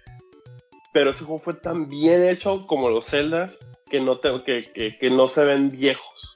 pero 0.92 1.10
ese 1.10 1.24
juego 1.24 1.40
fue 1.40 1.55
tan 1.55 1.88
bien 1.88 2.26
hecho 2.28 2.66
como 2.66 2.88
los 2.90 3.06
Zeldas 3.06 3.59
que 3.95 4.01
no, 4.01 4.19
te- 4.19 4.43
que, 4.43 4.73
que, 4.73 4.99
que 4.99 5.09
no 5.09 5.29
se 5.29 5.45
ven 5.45 5.71
viejos. 5.71 6.35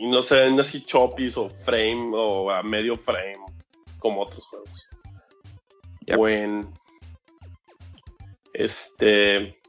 Y 0.00 0.06
no 0.08 0.22
se 0.22 0.34
ven 0.36 0.58
así 0.58 0.82
choppies 0.82 1.36
o 1.36 1.50
frame 1.50 2.10
o 2.14 2.50
a 2.50 2.62
medio 2.62 2.96
frame 2.96 3.36
como 3.98 4.22
otros 4.22 4.46
juegos. 4.46 4.88
Yep. 6.06 6.16
Buen. 6.16 6.70
Este. 8.54 9.60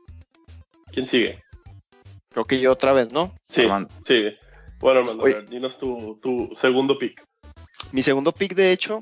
¿Quién 0.94 1.10
sigue? 1.10 1.42
Creo 2.30 2.46
que 2.46 2.62
yo 2.62 2.72
otra 2.72 2.94
vez, 2.94 3.12
¿no? 3.12 3.34
Sí, 3.50 3.64
Armando. 3.64 3.94
sigue. 4.08 4.38
Bueno, 4.80 5.02
Armando, 5.02 5.24
Oye. 5.26 5.42
dinos 5.42 5.78
tu, 5.78 6.18
tu 6.22 6.50
segundo 6.56 6.98
pick. 6.98 7.22
Mi 7.92 8.02
segundo 8.02 8.32
pick, 8.32 8.56
de 8.56 8.72
hecho, 8.72 9.02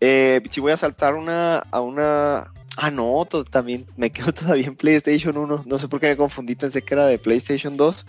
eh, 0.00 0.42
si 0.50 0.60
voy 0.60 0.72
a 0.72 0.76
saltar 0.76 1.14
una, 1.14 1.58
a 1.60 1.80
una... 1.80 2.52
Ah, 2.76 2.90
no, 2.90 3.26
también 3.50 3.86
me 3.96 4.10
quedo 4.10 4.32
todavía 4.34 4.66
en 4.66 4.76
PlayStation 4.76 5.36
1. 5.36 5.64
No 5.66 5.78
sé 5.78 5.88
por 5.88 6.00
qué 6.00 6.08
me 6.08 6.16
confundí, 6.16 6.54
pensé 6.54 6.82
que 6.82 6.94
era 6.94 7.06
de 7.06 7.18
PlayStation 7.18 7.76
2. 7.76 8.06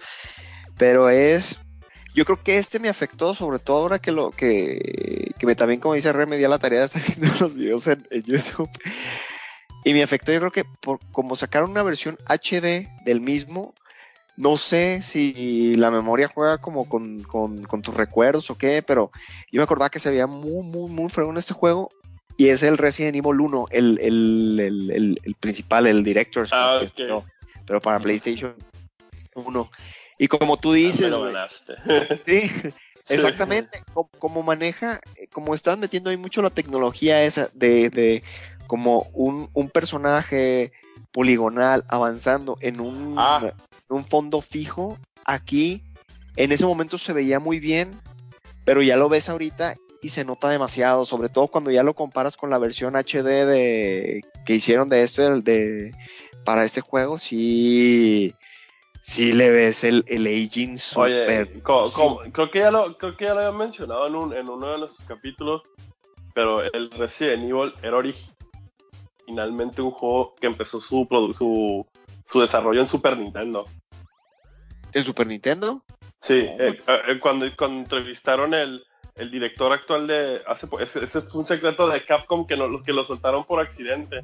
Pero 0.78 1.10
es... 1.10 1.58
Yo 2.14 2.26
creo 2.26 2.44
que 2.44 2.58
este 2.58 2.80
me 2.80 2.90
afectó, 2.90 3.34
sobre 3.34 3.60
todo 3.60 3.78
ahora 3.78 4.00
que 4.00 4.12
lo 4.12 4.32
que, 4.32 5.32
que 5.40 5.46
me 5.46 5.56
también, 5.56 5.80
como 5.80 5.94
dice 5.94 6.12
Re, 6.12 6.26
me 6.26 6.36
di 6.36 6.44
a 6.44 6.50
la 6.50 6.60
tarea 6.60 6.80
de 6.80 6.86
estar 6.86 7.02
viendo 7.18 7.34
los 7.40 7.56
videos 7.56 7.88
en, 7.88 8.06
en 8.12 8.24
YouTube. 8.24 8.70
Y 9.86 9.94
me 9.94 10.04
afectó, 10.04 10.34
yo 10.34 10.40
creo 10.40 10.52
que 10.52 10.66
por 10.82 11.00
como 11.12 11.38
sacaron 11.38 11.72
una 11.72 11.84
versión 11.84 12.18
HD 12.28 12.90
del 13.06 13.22
mismo, 13.22 13.74
no 14.38 14.58
sé 14.58 15.02
si 15.04 15.76
la 15.76 15.92
memoria 15.92 16.28
juega 16.34 16.58
como 16.60 16.88
con, 16.88 17.22
con, 17.24 17.64
con 17.64 17.82
tus 17.82 17.96
recuerdos 17.96 18.50
o 18.50 18.58
qué, 18.58 18.82
pero 18.82 19.12
yo 19.52 19.60
me 19.60 19.64
acordaba 19.64 19.90
que 19.90 20.00
se 20.00 20.10
veía 20.10 20.28
muy, 20.28 20.64
muy, 20.64 20.90
muy 20.90 21.10
fregón 21.10 21.38
este 21.38 21.54
juego. 21.54 21.90
Y 22.42 22.50
es 22.50 22.64
el 22.64 22.80
Resident 22.80 23.16
Evil 23.16 23.40
1, 23.40 23.66
el, 23.70 24.00
el, 24.02 25.20
el, 25.24 25.36
principal, 25.40 25.86
el 25.86 26.02
director. 26.02 26.48
Ah, 26.52 26.80
ok. 26.82 26.90
pero, 26.98 27.24
pero 27.68 27.80
para 27.80 28.00
PlayStation 28.00 28.56
1. 29.36 29.72
Y 30.18 30.28
como 30.28 30.58
tú 30.58 30.74
dices. 30.74 31.14
Sí, 32.26 32.50
exactamente. 33.10 33.84
Como, 33.94 34.10
como 34.18 34.42
maneja, 34.42 35.00
eh, 35.18 35.28
como 35.32 35.54
están 35.54 35.80
metiendo 35.80 36.10
ahí 36.10 36.18
mucho 36.18 36.42
la 36.42 36.50
tecnología 36.50 37.22
esa 37.22 37.48
de, 37.54 37.92
de 37.92 38.24
como 38.66 39.08
un, 39.14 39.52
un 39.54 39.70
personaje 39.70 40.72
poligonal 41.12 41.86
avanzando 41.90 42.58
en 42.62 42.80
un, 42.80 43.18
Ah. 43.20 43.54
en 43.88 43.96
un 43.96 44.04
fondo 44.04 44.42
fijo, 44.42 44.98
aquí 45.26 45.84
en 46.38 46.52
ese 46.52 46.66
momento 46.66 46.98
se 46.98 47.14
veía 47.14 47.40
muy 47.40 47.60
bien, 47.60 47.92
pero 48.66 48.82
ya 48.82 48.98
lo 48.98 49.10
ves 49.10 49.30
ahorita 49.30 49.76
y 50.02 50.10
se 50.10 50.26
nota 50.26 50.50
demasiado, 50.50 51.06
sobre 51.06 51.30
todo 51.30 51.48
cuando 51.48 51.72
ya 51.72 51.84
lo 51.84 51.94
comparas 51.94 52.38
con 52.38 52.50
la 52.50 52.58
versión 52.58 52.96
HD 52.96 53.46
de 53.46 54.22
que 54.46 54.54
hicieron 54.56 54.90
de 54.90 55.04
este 55.04 55.30
de 55.42 55.92
para 56.44 56.64
este 56.64 56.82
juego, 56.82 57.18
sí 57.20 58.34
sí 59.02 59.34
le 59.34 59.50
ves 59.50 59.84
el, 59.84 60.04
el 60.08 60.26
aging 60.28 60.78
Oye, 60.96 61.22
super. 61.46 61.62
co- 61.64 61.86
sí. 61.86 62.02
co- 62.02 62.22
creo, 62.32 62.50
que 62.50 62.60
ya 62.60 62.72
lo, 62.72 62.98
creo 62.98 63.16
que 63.18 63.26
ya 63.26 63.34
lo 63.34 63.42
había 63.42 63.58
mencionado 63.58 64.08
en, 64.08 64.16
un- 64.16 64.34
en 64.36 64.50
uno 64.50 64.72
de 64.72 64.78
nuestros 64.80 65.08
capítulos, 65.08 65.62
pero 66.34 66.62
el 66.64 66.90
Resident 66.92 67.44
Evil 67.44 67.74
era 67.84 67.98
originalmente 67.98 69.82
un 69.82 69.92
juego 69.92 70.36
que 70.40 70.48
empezó 70.48 70.80
su, 70.80 71.08
su, 71.38 71.86
su 72.28 72.40
desarrollo 72.42 72.82
en 72.82 72.88
Super 72.88 73.18
Nintendo. 73.18 73.66
¿El 74.94 75.04
Super 75.04 75.28
Nintendo? 75.28 75.84
Sí, 76.20 76.46
eh, 76.60 76.80
eh, 76.88 77.20
cuando, 77.20 77.46
cuando 77.58 77.80
entrevistaron 77.80 78.54
el, 78.54 78.84
el 79.22 79.30
director 79.30 79.72
actual 79.72 80.08
de... 80.08 80.42
Hace, 80.48 80.68
ese, 80.80 81.04
ese 81.04 81.22
fue 81.22 81.42
un 81.42 81.46
secreto 81.46 81.88
de 81.88 82.04
Capcom 82.04 82.48
que, 82.48 82.58
no, 82.58 82.68
los 82.68 82.84
que 82.84 82.92
lo 82.92 83.04
soltaron 83.04 83.44
por 83.44 83.60
accidente. 83.60 84.24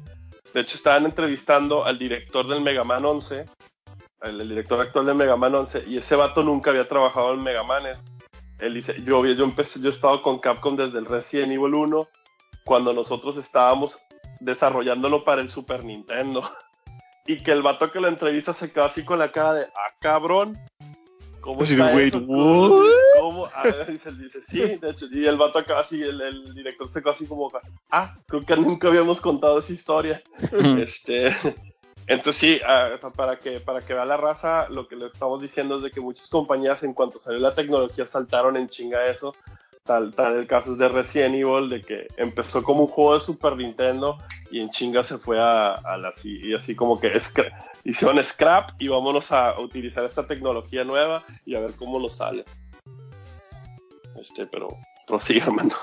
De 0.52 0.60
hecho, 0.60 0.76
estaban 0.76 1.04
entrevistando 1.04 1.84
al 1.84 1.98
director 1.98 2.48
del 2.48 2.62
Mega 2.62 2.82
Man 2.82 3.04
11, 3.04 3.46
el, 4.22 4.40
el 4.40 4.48
director 4.48 4.80
actual 4.80 5.06
de 5.06 5.14
Mega 5.14 5.36
Man 5.36 5.54
11, 5.54 5.84
y 5.86 5.98
ese 5.98 6.16
vato 6.16 6.42
nunca 6.42 6.70
había 6.70 6.88
trabajado 6.88 7.32
en 7.32 7.42
Mega 7.42 7.62
Man. 7.62 7.84
Él 8.58 8.74
dice, 8.74 9.00
yo, 9.04 9.24
yo 9.24 9.44
empecé, 9.44 9.80
yo 9.80 9.86
he 9.86 9.92
estado 9.92 10.20
con 10.20 10.40
Capcom 10.40 10.74
desde 10.74 10.98
el 10.98 11.06
Resident 11.06 11.52
Evil 11.52 11.74
1, 11.74 12.08
cuando 12.64 12.92
nosotros 12.92 13.36
estábamos 13.36 14.00
desarrollándolo 14.40 15.22
para 15.22 15.40
el 15.40 15.50
Super 15.50 15.84
Nintendo. 15.84 16.42
Y 17.26 17.42
que 17.42 17.52
el 17.52 17.60
vato 17.60 17.92
que 17.92 18.00
lo 18.00 18.08
entrevista 18.08 18.54
se 18.54 18.70
quedó 18.70 18.84
así 18.84 19.04
con 19.04 19.18
la 19.18 19.30
cara 19.30 19.52
de, 19.52 19.64
ah, 19.64 19.94
cabrón. 20.00 20.58
¿Cómo 21.42 21.62
está 21.62 21.92
eso? 22.00 22.22
¿Cómo? 23.28 23.46
Ah, 23.54 23.62
dice, 23.88 24.10
dice, 24.12 24.40
sí, 24.40 24.58
de 24.60 24.90
hecho, 24.90 25.06
y 25.10 25.26
el 25.26 25.36
vato 25.36 25.58
acá 25.58 25.80
así, 25.80 26.02
el, 26.02 26.18
el 26.20 26.54
director 26.54 26.88
se 26.88 27.00
quedó 27.02 27.10
así 27.10 27.26
como, 27.26 27.52
ah, 27.90 28.16
creo 28.26 28.44
que 28.46 28.56
nunca 28.56 28.88
habíamos 28.88 29.20
contado 29.20 29.58
esa 29.58 29.72
historia. 29.72 30.22
este, 30.78 31.34
entonces 32.06 32.36
sí, 32.40 32.60
ah, 32.66 32.90
o 32.94 32.96
sea, 32.98 33.10
para 33.10 33.38
que, 33.38 33.60
para 33.60 33.82
que 33.82 33.92
vea 33.92 34.06
la 34.06 34.16
raza, 34.16 34.70
lo 34.70 34.88
que 34.88 34.96
le 34.96 35.06
estamos 35.08 35.42
diciendo 35.42 35.76
es 35.76 35.82
de 35.82 35.90
que 35.90 36.00
muchas 36.00 36.30
compañías 36.30 36.82
en 36.84 36.94
cuanto 36.94 37.18
salió 37.18 37.38
la 37.38 37.54
tecnología 37.54 38.06
saltaron 38.06 38.56
en 38.56 38.68
chinga 38.70 39.06
eso. 39.08 39.34
Tal, 39.84 40.14
tal 40.14 40.36
el 40.36 40.46
caso 40.46 40.72
es 40.72 40.78
de 40.78 40.88
Resident 40.88 41.34
Evil, 41.34 41.68
de 41.70 41.80
que 41.82 42.08
empezó 42.16 42.62
como 42.62 42.82
un 42.82 42.88
juego 42.88 43.14
de 43.14 43.20
Super 43.20 43.56
Nintendo 43.56 44.18
y 44.50 44.60
en 44.60 44.70
chinga 44.70 45.02
se 45.04 45.16
fue 45.18 45.38
a, 45.40 45.72
a 45.72 45.96
la 45.96 46.12
y 46.24 46.54
así 46.54 46.74
como 46.74 47.00
que 47.00 47.14
scra- 47.14 47.52
hicieron 47.84 48.22
scrap 48.22 48.70
y 48.78 48.88
vámonos 48.88 49.32
a 49.32 49.58
utilizar 49.58 50.04
esta 50.04 50.26
tecnología 50.26 50.84
nueva 50.84 51.24
y 51.46 51.54
a 51.54 51.60
ver 51.60 51.72
cómo 51.72 51.98
nos 51.98 52.16
sale. 52.16 52.44
Este, 54.20 54.46
pero 54.46 54.68
prosigue, 55.06 55.40
hermano. 55.42 55.74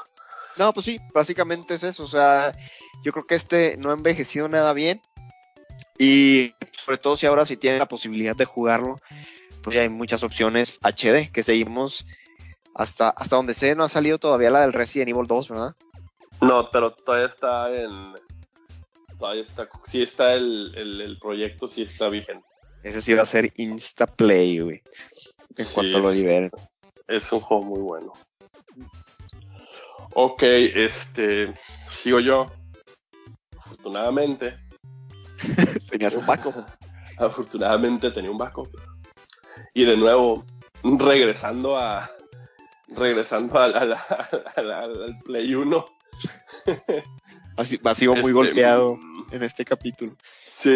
No, 0.58 0.74
pues 0.74 0.86
sí, 0.86 1.00
básicamente 1.14 1.76
es 1.76 1.84
eso. 1.84 2.04
O 2.04 2.08
sea, 2.08 2.56
yo 3.04 3.12
creo 3.12 3.28
que 3.28 3.36
este 3.36 3.78
no 3.78 3.90
ha 3.90 3.94
envejecido 3.94 4.48
nada 4.48 4.74
bien. 4.74 5.02
Y 5.98 6.54
sobre 6.72 6.98
todo 6.98 7.18
si 7.18 7.26
ahora 7.26 7.46
sí 7.46 7.58
tiene 7.58 7.80
la 7.80 7.88
posibilidad 7.88 8.36
de 8.36 8.46
jugarlo, 8.46 9.00
pues 9.62 9.76
ya 9.76 9.82
hay 9.82 9.90
muchas 9.90 10.24
opciones 10.24 10.80
HD 10.82 11.32
que 11.32 11.44
seguimos 11.44 12.06
hasta, 12.74 13.10
hasta 13.10 13.36
donde 13.36 13.54
sé, 13.54 13.76
no 13.76 13.84
ha 13.84 13.90
salido 13.90 14.18
todavía 14.18 14.50
la 14.50 14.62
del 14.62 14.74
Resident 14.74 15.10
Evil 15.10 15.28
2, 15.28 15.50
¿verdad? 15.50 15.76
No, 16.42 16.70
pero 16.72 16.92
todavía 16.92 17.28
está 17.28 17.74
en. 17.74 18.14
Todavía 19.18 19.42
está. 19.42 19.70
Sí 19.86 20.02
está 20.04 20.34
el, 20.34 20.74
el, 20.76 21.02
el 21.02 21.18
proyecto, 21.20 21.68
sí 21.68 21.84
está 21.84 22.10
vigente. 22.10 22.46
Ese 22.84 23.02
sí 23.02 23.14
va 23.14 23.24
a 23.24 23.26
ser 23.26 23.52
Insta 23.56 24.06
Play, 24.06 24.60
güey. 24.60 24.82
En 25.58 25.66
Sí, 25.66 25.74
cuanto 25.74 26.00
lo 26.00 26.12
liberen. 26.12 26.52
Es 27.08 27.32
un 27.32 27.40
juego 27.40 27.64
muy 27.64 27.80
bueno. 27.82 28.14
Ok, 30.14 30.44
este. 30.44 31.54
Sigo 31.90 32.20
yo. 32.20 32.50
Afortunadamente. 33.58 34.58
Tenías 35.90 36.16
un 36.16 36.26
Paco. 36.26 36.54
Afortunadamente 37.18 38.12
tenía 38.12 38.32
un 38.32 38.38
backup. 38.38 38.70
Y 39.74 39.86
de 39.86 39.96
nuevo, 39.98 40.46
regresando 40.84 41.78
a. 41.78 42.10
Regresando 42.90 43.58
a 43.60 43.68
la- 43.68 43.80
a 43.80 43.86
la- 43.86 44.52
a 44.56 44.62
la- 44.62 44.80
al 44.80 45.20
Play 45.26 45.56
1. 45.56 45.86
Así, 47.58 47.80
ha 47.84 47.96
sido 47.96 48.14
muy 48.14 48.32
Este, 48.32 48.34
golpeado 48.34 49.00
en 49.32 49.44
este 49.44 49.64
capítulo. 49.64 50.14
Sí, 50.50 50.70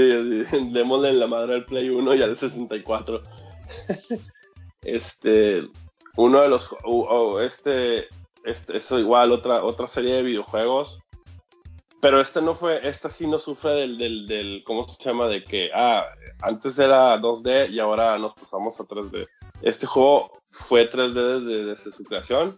así, 0.47 0.69
démosle 0.71 1.09
en 1.09 1.19
la 1.19 1.27
madre 1.27 1.55
al 1.55 1.65
Play 1.65 1.89
1 1.89 2.15
y 2.15 2.21
al 2.21 2.37
64. 2.37 3.21
este, 4.81 5.67
uno 6.15 6.41
de 6.41 6.49
los, 6.49 6.71
uh, 6.71 6.77
oh, 6.85 7.39
este, 7.39 8.07
este, 8.43 8.77
eso 8.77 8.99
igual, 8.99 9.31
otra, 9.31 9.63
otra 9.63 9.87
serie 9.87 10.15
de 10.15 10.23
videojuegos. 10.23 10.99
Pero 12.01 12.21
este 12.21 12.41
no 12.41 12.55
fue, 12.55 12.87
esta 12.87 13.09
sí 13.09 13.27
no 13.27 13.39
sufre 13.39 13.71
del, 13.71 13.97
del, 13.97 14.25
del, 14.27 14.63
¿cómo 14.65 14.85
se 14.87 14.95
llama? 15.03 15.27
De 15.27 15.43
que, 15.43 15.69
ah, 15.73 16.05
antes 16.41 16.79
era 16.79 17.17
2D 17.19 17.69
y 17.71 17.79
ahora 17.79 18.17
nos 18.17 18.33
pasamos 18.35 18.79
a 18.79 18.83
3D. 18.85 19.27
Este 19.61 19.85
juego 19.85 20.31
fue 20.49 20.89
3D 20.89 21.13
desde, 21.13 21.65
desde 21.65 21.91
su 21.91 22.03
creación. 22.05 22.55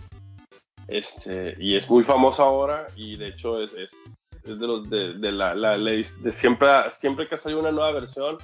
Este, 0.87 1.55
y 1.57 1.75
es 1.75 1.89
muy 1.89 2.03
famoso 2.03 2.43
ahora 2.43 2.85
y 2.95 3.15
de 3.15 3.29
hecho 3.29 3.61
es, 3.63 3.73
es, 3.73 3.93
es 4.43 4.59
de 4.59 4.67
los 4.67 4.89
de, 4.89 5.13
de 5.13 5.31
la, 5.31 5.55
la- 5.55 5.77
la- 5.77 5.91
de 5.91 6.31
siempre, 6.31 6.67
siempre 6.89 7.27
que 7.27 7.37
sale 7.37 7.55
una 7.55 7.71
nueva 7.71 7.91
versión, 7.93 8.37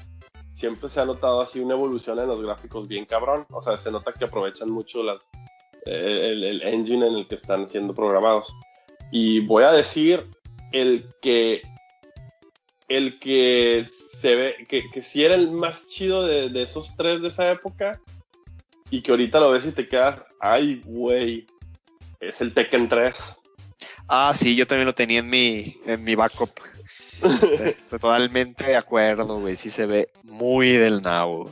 siempre 0.58 0.90
se 0.90 1.00
ha 1.00 1.06
notado 1.06 1.42
así 1.42 1.60
una 1.60 1.76
evolución 1.76 2.18
en 2.18 2.28
los 2.28 2.42
gráficos 2.42 2.88
bien 2.88 3.06
cabrón. 3.06 3.46
O 3.52 3.62
sea, 3.62 3.78
se 3.78 3.92
nota 3.92 4.12
que 4.12 4.26
aprovechan 4.26 4.72
mucho 4.72 5.04
las, 5.04 5.22
eh, 5.86 6.32
el, 6.32 6.44
el 6.44 6.62
engine 6.64 7.08
en 7.08 7.14
el 7.14 7.28
que 7.28 7.36
están 7.36 7.70
siendo 7.70 7.94
programados. 7.94 8.52
Y 9.12 9.42
voy 9.42 9.64
a 9.64 9.72
decir 9.72 10.28
el 10.72 11.08
que 11.22 11.62
el 12.90 13.20
que 13.20 13.88
se 14.20 14.36
ve 14.36 14.56
que, 14.68 14.90
que 14.90 15.04
sí 15.04 15.24
era 15.24 15.36
el 15.36 15.52
más 15.52 15.86
chido 15.86 16.26
de, 16.26 16.50
de 16.50 16.64
esos 16.64 16.96
tres 16.98 17.22
de 17.22 17.28
esa 17.28 17.52
época 17.52 18.02
y 18.90 19.02
que 19.02 19.12
ahorita 19.12 19.40
lo 19.40 19.52
ves 19.52 19.66
y 19.66 19.74
te 19.74 19.88
quedas, 19.88 20.26
ay, 20.40 20.82
güey, 20.86 21.46
es 22.20 22.42
el 22.42 22.54
Tekken 22.54 22.88
3. 22.88 23.36
Ah, 24.08 24.34
sí, 24.34 24.56
yo 24.56 24.66
también 24.66 24.88
lo 24.88 24.96
tenía 24.96 25.20
en 25.20 25.30
mi, 25.30 25.80
en 25.86 26.04
mi 26.04 26.16
backup. 26.16 26.52
Totalmente 27.90 28.64
de 28.66 28.76
acuerdo, 28.76 29.40
güey. 29.40 29.56
Sí 29.56 29.70
se 29.70 29.86
ve 29.86 30.10
muy 30.24 30.72
del 30.72 31.02
nabo. 31.02 31.50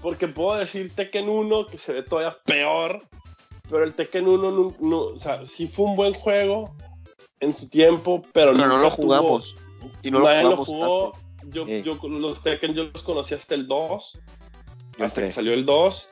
Porque 0.00 0.28
puedo 0.28 0.58
decir 0.58 0.92
Tekken 0.94 1.28
1 1.28 1.66
que 1.66 1.78
se 1.78 1.92
ve 1.92 2.02
todavía 2.02 2.36
peor, 2.44 3.06
pero 3.68 3.84
el 3.84 3.94
Tekken 3.94 4.26
1 4.26 4.50
no, 4.50 4.74
no- 4.80 4.98
o 5.00 5.18
sea, 5.18 5.44
sí 5.46 5.66
fue 5.68 5.86
un 5.86 5.96
buen 5.96 6.12
juego 6.14 6.74
en 7.40 7.52
su 7.54 7.68
tiempo, 7.68 8.20
pero, 8.32 8.52
Pero 8.52 8.66
no 8.66 8.78
lo 8.78 8.88
tuvo- 8.88 8.96
jugamos. 9.04 9.54
Y 10.02 10.10
no 10.10 10.18
lo 10.20 10.26
jugamos 10.26 10.68
jugó. 10.68 11.12
tanto. 11.12 11.26
Yo, 11.50 11.64
Eh. 11.66 11.82
yo 11.84 11.94
los 12.08 12.40
Tekken 12.42 12.72
yo 12.74 12.84
los 12.84 13.02
conocí 13.02 13.34
hasta 13.34 13.54
el 13.54 13.66
2, 13.66 14.12
Yo 14.14 14.20
el 14.98 15.04
hasta 15.04 15.20
que 15.20 15.26
3. 15.26 15.34
salió 15.34 15.52
el 15.52 15.66
2. 15.66 16.08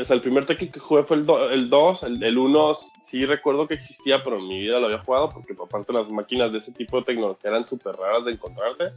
O 0.00 0.12
el 0.14 0.20
primer 0.20 0.46
Tekken 0.46 0.70
que 0.70 0.80
jugué 0.80 1.02
fue 1.02 1.16
el, 1.16 1.26
do- 1.26 1.50
el 1.50 1.68
2, 1.70 2.02
el, 2.04 2.22
el 2.22 2.38
1 2.38 2.74
sí 3.02 3.26
recuerdo 3.26 3.66
que 3.66 3.74
existía, 3.74 4.22
pero 4.22 4.38
en 4.38 4.46
mi 4.46 4.60
vida 4.60 4.78
lo 4.80 4.86
había 4.86 4.98
jugado 5.02 5.28
porque 5.30 5.54
aparte 5.60 5.92
las 5.92 6.08
máquinas 6.10 6.52
de 6.52 6.58
ese 6.58 6.72
tipo 6.72 6.98
de 6.98 7.04
tecnología 7.06 7.50
eran 7.50 7.64
súper 7.66 7.96
raras 7.96 8.24
de 8.24 8.32
encontrarte. 8.32 8.92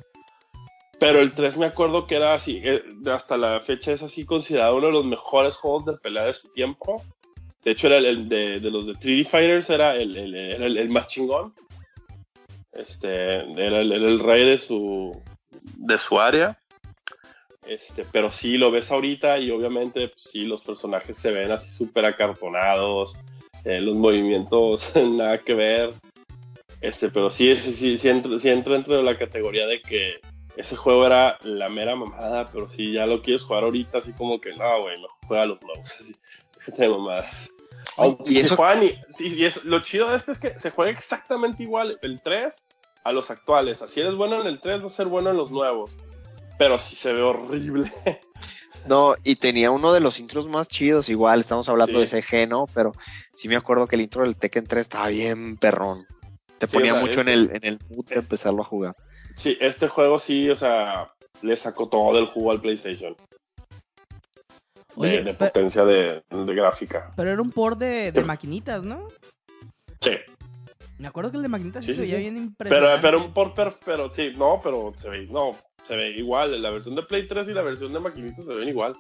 Pero 1.00 1.20
el 1.20 1.32
3 1.32 1.58
me 1.58 1.66
acuerdo 1.66 2.06
que 2.06 2.16
era 2.16 2.34
así, 2.36 2.62
eh, 2.64 2.84
hasta 3.12 3.36
la 3.38 3.60
fecha 3.62 3.92
es 3.92 4.04
así 4.04 4.24
considerado 4.26 4.76
uno 4.78 4.88
de 4.88 4.94
los 4.94 5.06
mejores 5.06 5.56
juegos 5.56 5.86
de 5.86 5.94
pelea 5.98 6.26
de 6.26 6.34
su 6.34 6.48
tiempo. 6.50 7.02
De 7.64 7.72
hecho, 7.72 7.88
era 7.88 7.98
el, 7.98 8.30
de, 8.30 8.60
los 8.62 8.86
de 8.86 8.94
3D 8.94 9.26
Fighters, 9.26 9.70
era 9.70 9.96
el, 9.96 10.16
el- 10.18 10.78
el- 10.78 10.90
más 10.90 11.08
chingón. 11.08 11.54
Este, 12.74 13.36
era 13.66 13.82
el 13.82 14.20
rey 14.20 14.46
de 14.46 14.58
su, 14.58 15.22
de 15.78 16.00
su 16.00 16.20
área. 16.20 16.58
Este, 17.66 18.06
pero 18.12 18.32
sí 18.32 18.58
lo 18.58 18.72
ves 18.72 18.92
ahorita 18.92 19.38
y 19.40 19.52
obviamente 19.52 20.08
pues, 20.10 20.24
sí 20.32 20.46
los 20.46 20.62
personajes 20.64 21.16
se 21.18 21.32
ven 21.32 21.52
así 21.52 21.72
súper 21.72 22.06
acartonados, 22.06 23.18
eh, 23.66 23.80
los 23.82 23.96
movimientos 23.96 24.92
nada 25.14 25.38
que 25.38 25.54
ver. 25.54 25.94
Este, 26.82 27.10
pero 27.10 27.30
sí, 27.30 27.56
sí, 27.56 27.72
sí, 27.72 27.98
sí 27.98 28.10
entra, 28.10 28.40
sí 28.40 28.50
entra 28.50 28.74
dentro 28.74 28.98
de 28.98 29.04
la 29.04 29.18
categoría 29.18 29.68
de 29.68 29.82
que 29.82 30.20
ese 30.58 30.76
juego 30.76 31.06
era 31.06 31.38
la 31.44 31.70
mera 31.70 31.96
mamada, 31.96 32.50
pero 32.52 32.70
si 32.70 32.92
ya 32.92 33.06
lo 33.06 33.22
quieres 33.22 33.44
jugar 33.44 33.64
ahorita, 33.64 34.00
así 34.00 34.14
como 34.14 34.42
que 34.42 34.52
no, 34.54 34.82
güey, 34.82 34.96
mejor 35.00 35.18
juega 35.28 35.46
los 35.46 35.62
nuevos, 35.62 35.96
así, 36.00 36.16
déjate 36.58 36.82
de 36.84 36.90
mamadas. 36.90 37.54
Aunque 37.98 38.32
y 38.34 38.44
se 38.44 38.56
juegan 38.56 38.84
y- 38.84 38.96
sí, 39.10 39.34
y 39.38 39.46
es- 39.46 39.64
lo 39.64 39.80
chido 39.82 40.10
de 40.10 40.18
este 40.18 40.32
es 40.32 40.40
que 40.40 40.58
se 40.60 40.72
juega 40.72 40.92
exactamente 40.92 41.62
igual 41.64 42.00
el 42.02 42.22
3 42.22 42.64
a 43.04 43.12
los 43.12 43.30
actuales. 43.32 43.82
Así 43.82 44.00
eres 44.00 44.16
bueno 44.16 44.42
en 44.42 44.48
el 44.48 44.60
3, 44.60 44.82
vas 44.82 44.94
a 44.94 44.96
ser 44.98 45.08
bueno 45.08 45.30
en 45.30 45.38
los 45.38 45.52
nuevos. 45.52 45.92
Pero 46.62 46.78
sí 46.78 46.96
se 46.96 47.12
ve 47.12 47.24
horrible. 47.24 47.92
No, 48.88 49.14
y 49.24 49.36
tenía 49.36 49.70
uno 49.70 49.94
de 49.94 50.00
los 50.00 50.20
intros 50.20 50.48
más 50.48 50.68
chidos, 50.68 51.08
igual, 51.10 51.40
estamos 51.40 51.70
hablando 51.70 51.94
Sí. 52.04 52.16
de 52.16 52.22
CG, 52.24 52.48
¿no? 52.50 52.66
Pero 52.74 52.94
sí 53.32 53.48
me 53.48 53.56
acuerdo 53.56 53.86
que 53.88 53.96
el 53.96 54.02
intro 54.02 54.24
del 54.24 54.36
Tekken 54.36 54.66
3 54.66 54.82
estaba 54.82 55.08
bien 55.10 55.56
perrón. 55.58 56.04
Te 56.58 56.66
Sí, 56.68 56.74
ponía 56.74 56.94
o 56.94 56.98
sea, 56.98 57.06
mucho 57.06 57.22
en 57.22 57.28
este- 57.30 57.58
el, 57.58 57.64
en 57.64 57.64
el 57.74 57.80
mood 57.96 58.06
de 58.08 58.16
empezarlo 58.16 58.64
a 58.64 58.66
jugar. 58.66 58.96
Sí, 59.36 59.56
este 59.62 59.88
juego 59.88 60.18
sí, 60.18 60.50
o 60.50 60.56
sea, 60.56 61.06
le 61.44 61.58
sacó 61.58 61.90
todo 61.90 62.18
el 62.18 62.26
jugo 62.26 62.50
al 62.50 62.60
PlayStation. 62.62 63.16
De, 63.16 63.26
Oye, 64.96 65.24
de 65.24 65.34
pe- 65.36 65.46
potencia 65.46 65.86
de, 65.86 66.24
de 66.30 66.56
gráfica. 66.56 67.12
pero 67.16 67.30
era 67.32 67.42
un 67.42 67.52
port 67.52 67.78
de, 67.78 67.86
de 68.06 68.12
Pero- 68.14 68.26
maquinitas, 68.28 68.82
¿no? 68.84 69.08
Sí. 70.00 70.12
Me 70.98 71.08
acuerdo 71.08 71.30
que 71.32 71.38
el 71.38 71.44
de 71.44 71.50
maquinitas 71.50 71.86
sí, 71.86 71.92
Sí, 71.94 71.98
se 72.00 72.06
sí, 72.06 72.12
veía 72.14 72.18
sí. 72.18 72.32
bien 72.32 72.56
Pero, 72.58 72.70
impresionante. 72.76 73.02
pero 73.02 73.24
un 73.26 73.32
por 73.34 73.54
per- 73.54 73.76
pero 73.86 74.12
sí, 74.12 74.34
no, 74.36 74.60
pero 74.64 74.92
se 74.96 75.08
ve, 75.10 75.28
no, 75.30 75.56
se 75.84 75.96
ve 75.96 76.10
igual. 76.12 76.62
La 76.62 76.70
versión 76.70 76.96
de 76.96 77.04
Play 77.04 77.28
3 77.28 77.50
y 77.50 77.54
la 77.54 77.62
versión 77.62 77.94
de 77.94 78.00
maquinitas 78.00 78.46
se 78.46 78.54
ven 78.54 78.70
igual. 78.70 78.94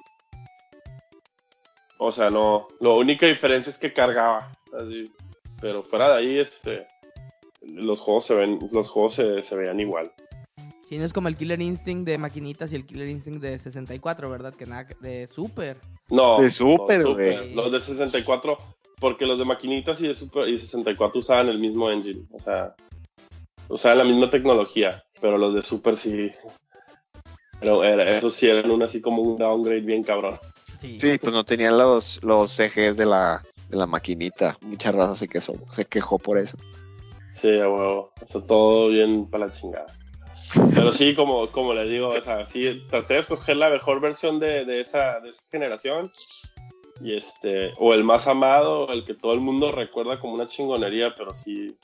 O 1.97 2.11
sea, 2.11 2.29
no. 2.29 2.67
La 2.79 2.89
única 2.89 3.27
diferencia 3.27 3.69
es 3.69 3.77
que 3.77 3.93
cargaba. 3.93 4.51
Así. 4.73 5.11
Pero 5.61 5.83
fuera 5.83 6.09
de 6.09 6.17
ahí, 6.17 6.39
este. 6.39 6.87
Los 7.61 7.99
juegos 7.99 8.25
se 8.25 8.33
ven, 8.33 8.59
los 8.71 8.89
juegos 8.89 9.13
se, 9.13 9.43
se 9.43 9.55
veían 9.55 9.79
igual. 9.79 10.11
Sí, 10.89 10.97
no 10.97 11.05
es 11.05 11.13
como 11.13 11.27
el 11.27 11.37
Killer 11.37 11.61
Instinct 11.61 12.05
de 12.05 12.17
maquinitas 12.17 12.71
y 12.73 12.75
el 12.75 12.85
Killer 12.85 13.07
Instinct 13.07 13.39
de 13.39 13.57
64, 13.59 14.29
¿verdad? 14.29 14.53
Que 14.53 14.65
nada, 14.65 14.87
de 14.99 15.27
Super. 15.27 15.77
No. 16.09 16.41
De 16.41 16.49
Super, 16.49 17.01
no, 17.01 17.13
güey. 17.13 17.53
Los 17.53 17.71
de 17.71 17.79
64, 17.79 18.57
porque 18.99 19.25
los 19.25 19.39
de 19.39 19.45
maquinitas 19.45 20.01
y 20.01 20.07
de 20.07 20.15
Super 20.15 20.49
y 20.49 20.57
64 20.57 21.19
usaban 21.19 21.49
el 21.49 21.59
mismo 21.59 21.89
engine. 21.89 22.25
O 22.31 22.39
sea, 22.39 22.75
usaban 23.69 23.99
la 23.99 24.03
misma 24.03 24.29
tecnología. 24.29 25.03
Pero 25.21 25.37
los 25.37 25.53
de 25.53 25.61
Super 25.61 25.95
sí. 25.95 26.31
Pero 27.61 27.83
era, 27.83 28.17
esos 28.17 28.33
sí 28.33 28.49
eran 28.49 28.69
un, 28.69 28.83
así 28.83 29.01
como 29.01 29.21
un 29.21 29.37
downgrade 29.37 29.81
bien 29.81 30.03
cabrón. 30.03 30.37
Sí. 30.81 30.99
Sí, 30.99 31.17
pues 31.19 31.31
no 31.31 31.45
tenían 31.45 31.77
los, 31.77 32.19
los 32.23 32.51
CGs 32.51 32.97
de 32.97 33.05
la, 33.05 33.41
de 33.69 33.77
la 33.77 33.85
maquinita. 33.85 34.57
Mucha 34.61 34.91
raza 34.91 35.15
se 35.15 35.27
quejó, 35.27 35.53
se 35.69 35.85
quejó 35.85 36.17
por 36.17 36.37
eso. 36.37 36.57
Sí, 37.33 37.59
a 37.59 37.69
huevo. 37.69 38.11
Está 38.19 38.41
todo 38.41 38.89
bien 38.89 39.27
para 39.27 39.45
la 39.45 39.51
chingada. 39.51 39.85
Pero 40.75 40.91
sí, 40.91 41.15
como, 41.15 41.47
como 41.47 41.73
les 41.73 41.87
digo, 41.87 42.09
o 42.09 42.21
sea, 42.21 42.45
sí, 42.45 42.83
traté 42.89 43.13
de 43.13 43.19
escoger 43.21 43.57
la 43.57 43.69
mejor 43.69 44.01
versión 44.01 44.39
de, 44.39 44.65
de 44.65 44.81
esa, 44.81 45.19
de 45.19 45.29
esa 45.29 45.43
generación. 45.49 46.11
Y 46.99 47.15
este, 47.15 47.73
o 47.77 47.93
el 47.93 48.03
más 48.03 48.27
amado, 48.27 48.91
el 48.91 49.05
que 49.05 49.13
todo 49.13 49.33
el 49.33 49.39
mundo 49.39 49.71
recuerda 49.71 50.19
como 50.19 50.33
una 50.33 50.47
chingonería, 50.47 51.15
pero 51.15 51.35
sí, 51.35 51.77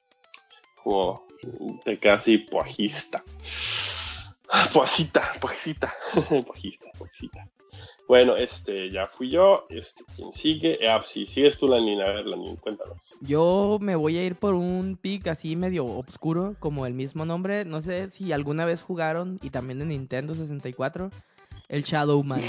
como 0.84 1.26
te 1.84 1.98
queda 1.98 2.16
así 2.16 2.40
Puajita, 4.74 5.34
puajita, 5.42 5.94
puajista, 6.46 6.86
puajista. 6.98 7.50
Bueno, 8.08 8.38
este, 8.38 8.90
ya 8.90 9.08
fui 9.08 9.30
yo. 9.30 9.68
Este, 9.70 10.06
¿quién 10.16 10.32
sigue? 10.32 10.80
Ah, 10.88 11.04
sí, 11.06 11.26
sigues 11.26 11.58
tú, 11.58 11.68
Lanin. 11.68 12.02
A 12.02 12.10
ver, 12.10 12.26
Lanin, 12.26 12.56
cuéntanos. 12.56 12.98
Yo 13.20 13.78
me 13.82 13.96
voy 13.96 14.18
a 14.18 14.24
ir 14.24 14.36
por 14.36 14.54
un 14.54 14.96
pick 14.96 15.28
así 15.28 15.58
medio 15.58 15.86
oscuro, 15.86 16.56
como 16.60 16.86
el 16.86 16.94
mismo 16.94 17.26
nombre. 17.26 17.66
No 17.66 17.82
sé 17.82 18.10
si 18.10 18.32
alguna 18.32 18.66
vez 18.66 18.82
jugaron, 18.82 19.40
y 19.42 19.50
también 19.50 19.82
en 19.82 19.90
Nintendo 19.90 20.34
64, 20.34 21.10
el 21.68 21.84
Shadow 21.84 22.24
Man. 22.24 22.42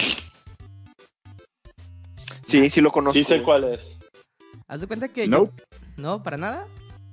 Sí, 2.47 2.71
sí 2.71 2.81
lo 2.81 2.93
conozco. 2.93 3.15
Sí 3.15 3.25
sé 3.25 3.43
cuál 3.43 3.65
es. 3.65 3.99
Haz 4.69 4.81
de 4.81 4.87
cuenta 4.87 5.09
que 5.09 5.29
yo... 5.29 5.45
No, 5.97 6.23
para 6.23 6.37
nada. 6.37 6.69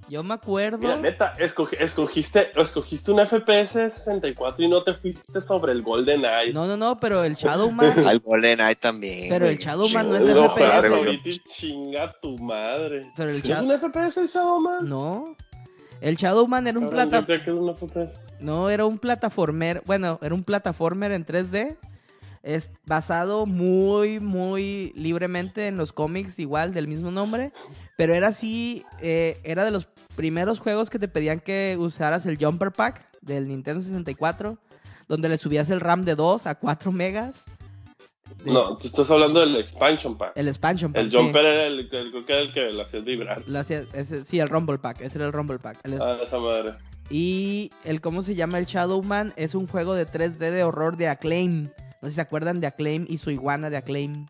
Yo 0.07 0.21
me 0.23 0.35
acuerdo... 0.35 0.77
Mira, 0.77 0.97
neta, 0.97 1.35
escogi- 1.37 1.77
escogiste, 1.79 2.51
escogiste 2.55 3.11
un 3.11 3.25
FPS 3.25 3.71
64 3.91 4.63
y 4.65 4.69
no 4.69 4.83
te 4.83 4.93
fuiste 4.93 5.41
sobre 5.41 5.71
el 5.71 5.81
Golden 5.81 6.23
Eye. 6.25 6.53
No, 6.53 6.67
no, 6.67 6.77
no, 6.77 6.97
pero 6.97 7.23
el 7.23 7.35
Shadow 7.35 7.71
Man... 7.71 7.91
Al 8.07 8.19
GoldenEye 8.19 8.75
también. 8.75 9.29
Pero 9.29 9.45
el 9.47 9.55
güey. 9.55 9.65
Shadow 9.65 9.89
Man 9.89 10.09
no 10.09 10.15
es 10.17 10.23
no 10.35 10.49
FPS. 10.51 10.93
ahorita 10.93 11.29
y 11.29 11.39
chinga 11.39 12.13
tu 12.21 12.37
madre. 12.37 13.11
Pero 13.15 13.31
el 13.31 13.37
¿Es 13.37 13.45
un 13.45 13.71
FPS 13.79 14.17
el 14.17 14.27
Shadow 14.27 14.59
Man? 14.59 14.87
No. 14.87 15.35
El 16.01 16.17
Shadow 16.17 16.47
Man 16.47 16.67
era 16.67 16.77
un 16.77 16.89
Cabrón, 16.89 17.09
plata... 17.09 17.19
Yo 17.21 17.25
creo 17.25 17.43
que 17.43 17.49
es 17.49 17.55
un 17.55 17.75
FPS. 17.75 18.21
No, 18.39 18.69
era 18.69 18.85
un 18.85 18.99
plataformer, 18.99 19.81
bueno, 19.85 20.19
era 20.21 20.35
un 20.35 20.43
plataformer 20.43 21.11
en 21.13 21.25
3D, 21.25 21.77
es 22.45 22.69
basado 22.85 23.45
muy, 23.45 24.19
muy 24.21 24.93
libremente 24.95 25.67
en 25.67 25.77
los 25.77 25.91
cómics 25.91 26.39
igual 26.39 26.73
del 26.73 26.87
mismo 26.87 27.09
nombre, 27.11 27.51
pero 27.97 28.13
era 28.13 28.27
así, 28.27 28.83
eh, 29.01 29.39
era 29.43 29.65
de 29.65 29.71
los 29.71 29.87
primeros 30.15 30.59
juegos 30.59 30.89
que 30.89 30.99
te 30.99 31.07
pedían 31.07 31.39
que 31.39 31.75
usaras 31.79 32.25
el 32.27 32.37
Jumper 32.37 32.71
Pack 32.71 33.05
del 33.21 33.47
Nintendo 33.47 33.81
64, 33.83 34.57
donde 35.07 35.27
le 35.27 35.37
subías 35.39 35.69
el 35.71 35.81
RAM 35.81 36.05
de 36.05 36.15
2 36.15 36.45
a 36.47 36.55
4 36.55 36.91
megas. 36.91 37.43
de- 38.43 38.51
No, 38.51 38.77
tú 38.77 38.87
estás 38.87 39.09
hablando 39.09 39.39
del 39.39 39.55
expansion 39.55 40.15
pack. 40.17 40.33
El 40.35 40.47
expansion 40.47 40.93
pack. 40.93 41.01
El 41.03 41.11
sí. 41.11 41.17
jumper 41.17 41.45
era 41.45 41.65
el, 41.67 41.79
el- 41.91 42.13
el 42.27 42.53
que 42.53 42.71
lo 42.73 42.83
hacía 42.83 42.99
vibrar. 42.99 43.43
Ese- 43.93 44.23
sí, 44.23 44.39
el 44.39 44.49
Rumble 44.49 44.77
Pack, 44.77 45.01
ese 45.01 45.17
era 45.17 45.25
el 45.27 45.33
Rumble 45.33 45.57
Pack. 45.57 45.79
El- 45.83 45.99
Ah, 46.01 46.17
esa 46.23 46.37
madre. 46.37 46.73
Y 47.09 47.71
el 47.83 48.01
cómo 48.01 48.21
se 48.23 48.35
llama 48.35 48.57
el 48.59 48.65
Shadow 48.65 49.01
Man 49.03 49.33
es 49.35 49.53
un 49.55 49.67
juego 49.67 49.93
de 49.95 50.05
3D 50.05 50.51
de 50.51 50.63
horror 50.63 50.97
de 50.97 51.07
Acclaim. 51.07 51.69
No 52.05 52.09
sé 52.09 52.11
si 52.11 52.15
se 52.17 52.21
acuerdan 52.21 52.59
de 52.59 52.67
Acclaim 52.67 53.07
y 53.09 53.17
su 53.17 53.31
iguana 53.31 53.71
de 53.71 53.77
Acclaim. 53.77 54.27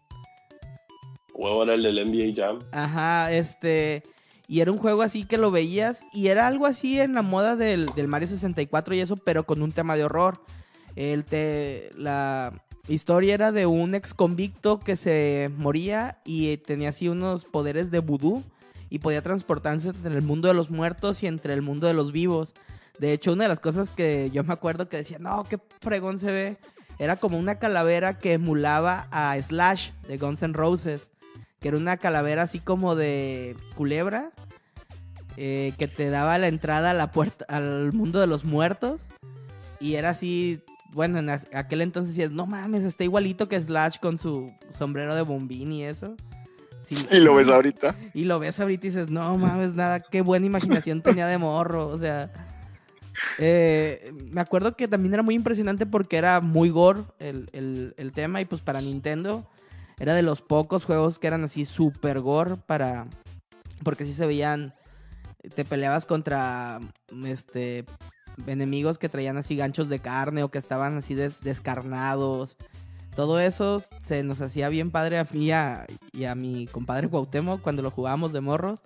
Huevo 1.34 1.64
era 1.64 1.74
el 1.74 1.84
del 1.84 2.10
NBA 2.10 2.34
Jam. 2.34 2.60
Ajá, 2.72 3.34
este. 3.34 4.02
Y 4.48 4.62
era 4.62 4.72
un 4.72 4.78
juego 4.78 5.02
así 5.02 5.26
que 5.26 5.38
lo 5.38 5.52
veías 5.52 6.06
y 6.14 6.28
era 6.28 6.48
algo 6.48 6.68
así 6.68 7.02
en 7.02 7.14
la 7.14 7.22
moda 7.22 7.58
del, 7.58 7.88
del 7.94 8.08
Mario 8.08 8.30
64 8.30 8.96
y 8.96 9.02
eso, 9.02 9.18
pero 9.18 9.46
con 9.46 9.62
un 9.62 9.74
tema 9.74 9.98
de 9.98 10.06
horror. 10.06 10.40
El 10.96 11.26
te, 11.26 11.92
la 11.98 12.64
historia 12.88 13.34
era 13.34 13.52
de 13.52 13.66
un 13.66 13.94
ex 13.94 14.14
convicto 14.14 14.80
que 14.80 14.96
se 14.96 15.52
moría 15.58 16.22
y 16.24 16.56
tenía 16.56 16.92
así 16.92 17.10
unos 17.10 17.44
poderes 17.44 17.92
de 17.92 18.00
vudú 18.00 18.42
y 18.90 19.00
podía 19.00 19.22
transportarse 19.22 19.90
entre 19.90 20.16
el 20.16 20.22
mundo 20.22 20.48
de 20.48 20.54
los 20.54 20.72
muertos 20.72 21.24
y 21.24 21.28
entre 21.28 21.54
el 21.54 21.62
mundo 21.62 21.88
de 21.88 21.94
los 21.94 22.14
vivos. 22.14 22.54
De 23.00 23.12
hecho, 23.12 23.34
una 23.34 23.44
de 23.44 23.50
las 23.50 23.60
cosas 23.60 23.92
que 23.92 24.32
yo 24.32 24.46
me 24.46 24.54
acuerdo 24.54 24.88
que 24.88 24.96
decía, 24.96 25.20
no, 25.20 25.44
qué 25.44 25.60
fregón 25.82 26.20
se 26.20 26.32
ve, 26.32 26.58
era 27.00 27.16
como 27.16 27.38
una 27.38 27.56
calavera 27.60 28.18
que 28.18 28.34
emulaba 28.34 29.08
a 29.12 29.40
Slash 29.40 29.92
de 30.08 30.18
Guns 30.18 30.42
N' 30.42 30.54
Roses, 30.54 31.10
que 31.60 31.70
era 31.70 31.78
una 31.78 31.98
calavera 31.98 32.44
así 32.44 32.60
como 32.60 32.96
de 32.96 33.56
culebra, 33.76 34.32
eh, 35.38 35.74
que 35.78 35.88
te 35.88 36.10
daba 36.10 36.38
la 36.38 36.48
entrada 36.48 36.92
a 36.92 36.94
la 36.94 37.12
puerta, 37.12 37.46
al 37.50 37.92
mundo 37.92 38.20
de 38.20 38.28
los 38.28 38.46
muertos, 38.46 39.02
y 39.80 39.96
era 39.96 40.12
así, 40.12 40.62
bueno, 40.92 41.20
en 41.20 41.30
aquel 41.30 41.82
entonces 41.82 42.16
decías, 42.16 42.32
no 42.32 42.46
mames, 42.46 42.84
está 42.84 43.04
igualito 43.04 43.50
que 43.50 43.60
Slash 43.60 44.00
con 44.00 44.18
su 44.18 44.54
sombrero 44.72 45.16
de 45.16 45.24
bombín 45.24 45.72
y 45.72 45.84
eso. 45.84 46.16
Sí. 46.88 47.06
Y 47.12 47.20
lo 47.20 47.36
ves 47.36 47.50
ahorita. 47.50 47.96
Y 48.14 48.26
lo 48.26 48.40
ves 48.40 48.60
ahorita 48.60 48.88
y 48.88 48.90
dices, 48.92 49.10
no 49.10 49.38
mames, 49.38 49.74
nada, 49.74 50.00
qué 50.00 50.22
buena 50.22 50.46
imaginación 50.46 51.02
tenía 51.02 51.26
de 51.28 51.38
morro. 51.38 51.88
O 51.88 51.98
sea, 51.98 52.32
eh, 53.38 54.14
me 54.32 54.42
acuerdo 54.42 54.76
que 54.76 54.88
también 54.88 55.14
era 55.14 55.24
muy 55.24 55.36
impresionante 55.36 55.86
porque 55.86 56.18
era 56.18 56.42
muy 56.42 56.70
gore 56.70 57.02
el, 57.20 57.50
el- 57.98 58.12
tema 58.14 58.42
y 58.42 58.46
pues 58.46 58.62
para 58.62 58.82
Nintendo 58.82 59.46
era 60.00 60.14
de 60.14 60.22
los 60.22 60.42
pocos 60.42 60.86
juegos 60.86 61.20
que 61.20 61.28
eran 61.28 61.44
así 61.44 61.66
super 61.66 62.20
gore 62.20 62.56
para... 62.58 63.08
Porque 63.84 64.06
sí 64.06 64.14
se 64.14 64.26
veían, 64.26 64.74
te 65.54 65.66
peleabas 65.66 66.06
contra 66.06 66.80
este 67.26 67.86
enemigos 68.48 68.98
que 68.98 69.10
traían 69.10 69.38
así 69.38 69.56
ganchos 69.56 69.88
de 69.90 70.00
carne 70.00 70.44
o 70.44 70.50
que 70.50 70.58
estaban 70.58 70.98
así 70.98 71.14
des- 71.16 71.40
descarnados. 71.42 72.56
Todo 73.16 73.40
eso 73.40 73.82
se 74.02 74.24
nos 74.24 74.42
hacía 74.42 74.68
bien 74.70 74.92
padre 74.92 75.18
a 75.20 75.28
mí 75.32 75.46
y 75.46 75.52
a, 75.52 75.86
y 76.12 76.26
a 76.26 76.36
mi 76.36 76.68
compadre 76.68 77.08
Cuauhtémoc 77.08 77.62
cuando 77.62 77.82
lo 77.82 77.92
jugábamos 77.92 78.34
de 78.34 78.42
morros. 78.42 78.82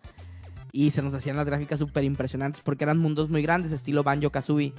Y 0.71 0.91
se 0.91 1.01
nos 1.01 1.13
hacían 1.13 1.35
las 1.35 1.45
gráficas 1.45 1.79
súper 1.79 2.03
impresionantes 2.03 2.61
porque 2.63 2.83
eran 2.83 2.97
mundos 2.97 3.29
muy 3.29 3.41
grandes, 3.41 3.71
estilo 3.71 4.03
Banjo 4.03 4.31
Kazooie. 4.31 4.73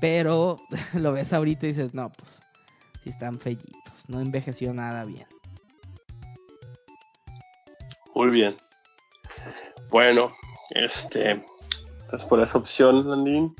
Pero 0.00 0.58
lo 0.94 1.12
ves 1.12 1.32
ahorita 1.32 1.66
y 1.66 1.70
dices, 1.70 1.94
no, 1.94 2.10
pues 2.10 2.40
sí 3.02 3.10
están 3.10 3.38
fellitos, 3.38 4.08
no 4.08 4.20
envejeció 4.20 4.72
nada 4.74 5.04
bien. 5.04 5.26
Muy 8.14 8.30
bien. 8.30 8.56
Bueno, 9.90 10.30
este. 10.70 11.44
Pues 12.10 12.24
por 12.26 12.40
esa 12.40 12.58
opción, 12.58 13.08
Landín. 13.08 13.54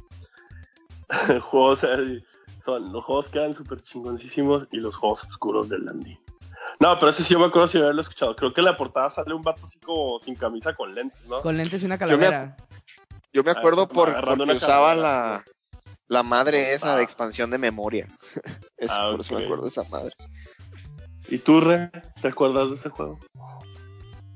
juegos 1.42 1.84
así, 1.84 2.22
son 2.64 2.92
los 2.92 3.04
juegos 3.04 3.28
quedan 3.28 3.54
súper 3.54 3.80
chingoncísimos 3.82 4.68
y 4.72 4.78
los 4.78 4.96
juegos 4.96 5.24
oscuros 5.24 5.68
del 5.68 5.84
Landín. 5.84 6.18
No, 6.82 6.98
pero 6.98 7.10
ese 7.10 7.22
sí 7.22 7.32
yo 7.32 7.38
me 7.38 7.46
acuerdo 7.46 7.68
si 7.68 7.78
haberlo 7.78 8.02
escuchado. 8.02 8.34
Creo 8.34 8.52
que 8.52 8.60
en 8.60 8.64
la 8.64 8.76
portada 8.76 9.08
sale 9.08 9.32
un 9.32 9.42
vato 9.44 9.64
así 9.64 9.78
como 9.78 10.18
sin 10.18 10.34
camisa 10.34 10.74
con 10.74 10.92
lentes, 10.92 11.24
¿no? 11.28 11.40
Con 11.40 11.56
lentes 11.56 11.80
y 11.82 11.86
una 11.86 11.94
me 11.94 11.98
calavera. 12.00 12.56
Yo 13.32 13.44
me 13.44 13.52
Ah, 13.52 13.54
acuerdo 13.56 13.88
por, 13.88 14.12
porque 14.24 14.52
usaba 14.54 14.94
la, 14.96 15.44
la 16.08 16.22
madre 16.24 16.72
esa 16.74 16.94
Ah. 16.94 16.96
de 16.96 17.04
expansión 17.04 17.50
de 17.50 17.58
memoria. 17.58 18.08
Eso, 18.76 18.92
Ah, 18.96 19.10
por 19.12 19.20
eso 19.20 19.34
me 19.38 19.44
acuerdo 19.44 19.62
de 19.62 19.68
esa 19.68 19.84
madre. 19.92 20.10
¿Y 21.28 21.38
tú, 21.38 21.60
Re? 21.60 21.88
¿Te 22.20 22.26
acuerdas 22.26 22.68
de 22.70 22.74
ese 22.74 22.88
juego? 22.88 23.20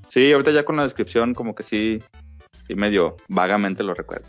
Sí, 0.06 0.32
ahorita 0.32 0.52
ya 0.52 0.64
con 0.64 0.76
la 0.76 0.84
descripción 0.84 1.34
como 1.34 1.52
que 1.56 1.64
sí, 1.64 2.00
sí 2.62 2.74
medio 2.76 3.16
vagamente 3.28 3.82
lo 3.82 3.92
recuerdo. 3.92 4.28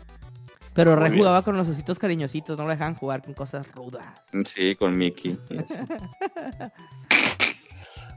Pero 0.74 0.94
Muy 0.96 1.02
re 1.04 1.10
bien. 1.10 1.20
jugaba 1.20 1.42
con 1.42 1.56
los 1.56 1.68
ositos 1.68 2.00
cariñositos, 2.00 2.58
no 2.58 2.64
lo 2.64 2.70
dejaban 2.70 2.96
jugar 2.96 3.22
con 3.22 3.34
cosas 3.34 3.64
rudas. 3.76 4.04
Sí, 4.44 4.74
con 4.74 4.98
Mickey. 4.98 5.38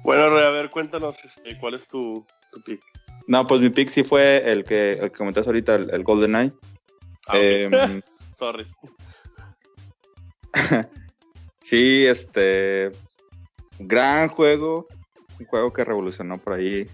Bueno, 0.04 0.24
a 0.24 0.50
ver, 0.50 0.70
cuéntanos 0.70 1.16
este, 1.24 1.58
cuál 1.58 1.76
es 1.76 1.88
tu, 1.88 2.26
tu 2.52 2.62
pick. 2.64 2.82
No, 3.28 3.46
pues 3.46 3.62
mi 3.62 3.70
pick 3.70 3.90
sí 3.90 4.04
fue 4.04 4.52
el 4.52 4.64
que, 4.64 4.94
el 4.94 5.12
que 5.12 5.18
comentaste 5.18 5.50
ahorita, 5.50 5.76
el, 5.76 5.90
el 5.94 6.04
Golden 6.04 6.36
Eye. 6.36 6.52
Ah, 7.28 7.38
ok. 7.38 8.04
Sorry. 8.38 8.66
sí, 11.62 12.06
este. 12.08 12.92
Gran 13.80 14.30
juego. 14.30 14.88
Un 15.40 15.46
juego 15.46 15.74
que 15.74 15.84
revolucionó 15.84 16.38
por 16.38 16.54
ahí 16.54 16.88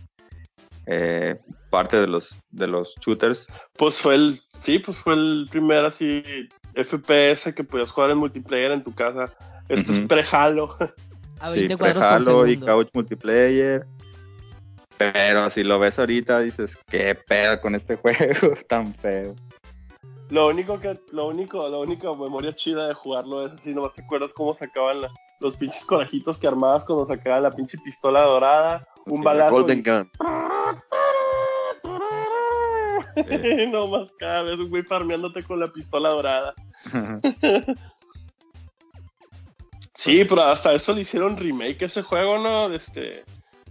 eh, 0.86 1.36
parte 1.70 1.98
de 1.98 2.08
los, 2.08 2.30
de 2.50 2.68
los 2.68 2.96
shooters. 3.02 3.48
Pues 3.78 4.02
fue 4.02 4.16
el, 4.16 4.42
sí, 4.60 4.80
pues 4.80 4.98
fue 4.98 5.14
el 5.14 5.48
primer 5.50 5.86
así 5.86 6.24
FPS 6.74 7.54
que 7.54 7.64
podías 7.64 7.92
jugar 7.92 8.12
en 8.12 8.18
multiplayer 8.18 8.72
en 8.72 8.84
tu 8.84 8.94
casa. 8.94 9.26
Esto 9.68 9.92
es 9.92 10.00
Ujú. 10.00 10.08
pre-Halo. 10.08 10.78
A 11.40 11.50
Sí, 11.50 11.56
20 11.68 11.78
cuadros 11.78 12.26
por 12.26 12.50
y. 12.50 12.58
Couch 12.58 12.90
Multiplayer. 12.94 13.86
Pero 14.98 15.50
si 15.52 15.64
lo 15.64 15.78
ves 15.78 16.00
ahorita, 16.00 16.40
dices, 16.40 16.78
qué 16.88 17.16
pedo 17.28 17.62
con 17.62 17.76
este 17.76 17.96
juego 18.02 18.56
tan 18.68 18.94
feo. 18.96 19.36
Lo 20.30 20.48
único 20.48 20.80
que, 20.80 21.00
lo 21.12 21.28
único, 21.28 21.70
la 21.70 21.78
única 21.78 22.12
memoria 22.14 22.54
chida 22.54 22.88
de 22.88 22.94
jugarlo 22.94 23.46
es 23.46 23.54
así, 23.54 23.74
nomás 23.74 23.94
te 23.94 24.02
acuerdas 24.02 24.34
cómo 24.34 24.54
sacaban 24.54 25.02
la- 25.02 25.12
los 25.40 25.56
pinches 25.56 25.86
corajitos 25.86 26.38
que 26.40 26.48
armabas 26.48 26.84
cuando 26.84 27.06
sacaban 27.06 27.44
la 27.44 27.52
pinche 27.52 27.78
pistola 27.78 28.22
dorada, 28.24 28.86
un 29.06 29.20
Sí, 29.20 29.24
balazo. 29.26 29.52
Golden 29.52 29.80
y- 29.80 29.84
Gun. 29.90 30.08
no 33.72 33.88
más 33.88 34.12
cada 34.20 34.44
vez 34.44 34.60
un 34.60 34.70
güey 34.70 34.84
farmeándote 34.84 35.44
con 35.44 35.60
la 35.60 35.68
pistola 35.68 36.10
dorada. 36.10 36.54
Sí, 39.98 40.24
pero 40.26 40.44
hasta 40.44 40.74
eso 40.74 40.94
le 40.94 41.02
hicieron 41.02 41.36
remake 41.38 41.82
a 41.82 41.86
ese 41.88 42.03
juego, 42.03 42.38
¿no? 42.38 42.69
De 42.69 42.78
Este, 42.78 43.24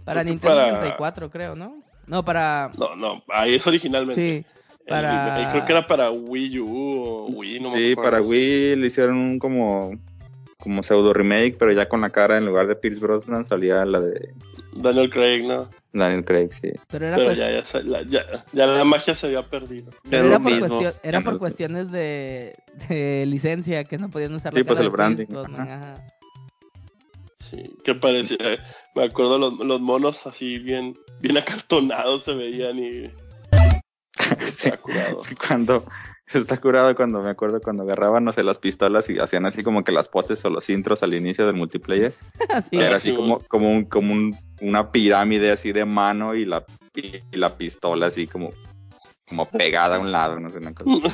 Para 0.03 0.23
Nintendo 0.23 0.55
para- 0.57 0.71
64, 0.71 1.29
creo, 1.29 1.55
¿no? 1.55 1.81
No, 2.05 2.23
para... 2.23 2.69
no, 2.77 2.95
no, 2.95 3.23
ahí 3.29 3.55
es 3.55 3.65
originalmente. 3.65 4.15
Sí, 4.21 4.45
El 4.81 4.85
para- 4.87 5.35
remake 5.35 5.51
creo 5.53 5.65
que 5.65 5.71
era 5.71 5.87
para 5.87 6.11
Wii 6.11 6.59
U 6.59 6.67
o 6.69 7.25
Wii, 7.27 7.59
no 7.61 7.69
sí, 7.69 7.95
para 7.95 8.21
Wii 8.21 8.75
le 8.75 8.87
hicieron 8.87 9.15
un 9.17 9.39
como, 9.39 9.91
como 10.57 10.83
pseudo 10.83 11.13
remake, 11.13 11.55
pero 11.57 11.71
ya 11.71 11.87
con 11.89 12.01
la 12.01 12.09
cara 12.09 12.37
en 12.37 12.45
lugar 12.45 12.67
de 12.67 12.75
Pierce 12.75 12.99
Brosnan 12.99 13.43
salía 13.45 13.85
la 13.85 13.99
de 14.01 14.33
Daniel 14.73 15.09
Craig, 15.09 15.43
¿no? 15.47 15.69
Daniel 15.93 16.23
Craig, 16.25 16.49
sí. 16.51 16.71
pero 16.89 17.07
era, 17.07 17.15
Pero 17.15 17.27
pues- 17.29 17.37
ya, 17.37 17.49
ya, 17.51 17.81
la, 17.83 18.01
ya, 18.03 18.45
ya 18.53 18.65
la 18.67 18.83
magia 18.85 19.15
se 19.15 19.27
había 19.27 19.43
perdido. 19.49 19.91
pero 20.09 20.27
era 20.27 20.39
por, 20.39 20.51
mismo. 20.51 20.67
cuestión- 20.67 20.93
era 21.03 21.21
por 21.21 21.39
cuestiones 21.39 21.91
de, 21.91 22.55
de 22.89 23.25
licencia, 23.27 23.83
que 23.85 23.97
no 23.97 24.09
podían 24.09 24.33
usar 24.35 24.53
Sí, 24.53 24.59
la 24.59 24.65
pues 24.65 24.77
cara 24.77 24.85
el 24.85 24.91
de 24.91 24.95
branding, 24.95 25.25
Pierce 25.25 25.47
Brosnan, 25.47 25.67
ajá. 25.69 25.93
ajá. 25.93 26.03
Sí, 27.49 27.75
que 27.83 27.95
parecía. 27.95 28.37
Me 28.95 29.03
acuerdo 29.05 29.37
los, 29.37 29.59
los 29.59 29.79
monos 29.79 30.25
así 30.27 30.59
bien, 30.59 30.97
bien 31.19 31.37
acartonados 31.37 32.23
se 32.23 32.33
veían 32.33 32.77
y. 32.77 33.11
Sí. 34.45 34.67
Está 34.69 34.77
curado. 34.77 35.21
Cuando 35.47 35.83
está 36.33 36.57
curado 36.57 36.93
cuando 36.95 37.21
me 37.21 37.29
acuerdo 37.29 37.61
cuando 37.61 37.83
agarraban, 37.83 38.25
no 38.25 38.33
sé, 38.33 38.43
las 38.43 38.59
pistolas 38.59 39.09
y 39.09 39.17
hacían 39.19 39.45
así 39.45 39.63
como 39.63 39.83
que 39.85 39.91
las 39.93 40.09
poses 40.09 40.43
o 40.43 40.49
los 40.49 40.69
intros 40.69 41.01
al 41.03 41.13
inicio 41.13 41.45
del 41.45 41.55
multiplayer. 41.55 42.13
Sí. 42.69 42.77
Era 42.79 42.97
así 42.97 43.11
sí, 43.11 43.15
como, 43.15 43.39
como, 43.47 43.71
un, 43.71 43.85
como 43.85 44.13
un- 44.13 44.35
una 44.59 44.91
pirámide 44.91 45.51
así 45.51 45.71
de 45.71 45.85
mano 45.85 46.33
y 46.35 46.43
la, 46.45 46.65
y, 46.95 47.17
y 47.31 47.37
la 47.37 47.55
pistola 47.55 48.07
así 48.07 48.27
como, 48.27 48.51
como 49.29 49.45
pegada 49.51 49.95
a 49.97 49.99
un 49.99 50.11
lado, 50.11 50.39
no 50.39 50.49
sé, 50.49 50.57
una 50.57 50.73
cosa. 50.73 51.13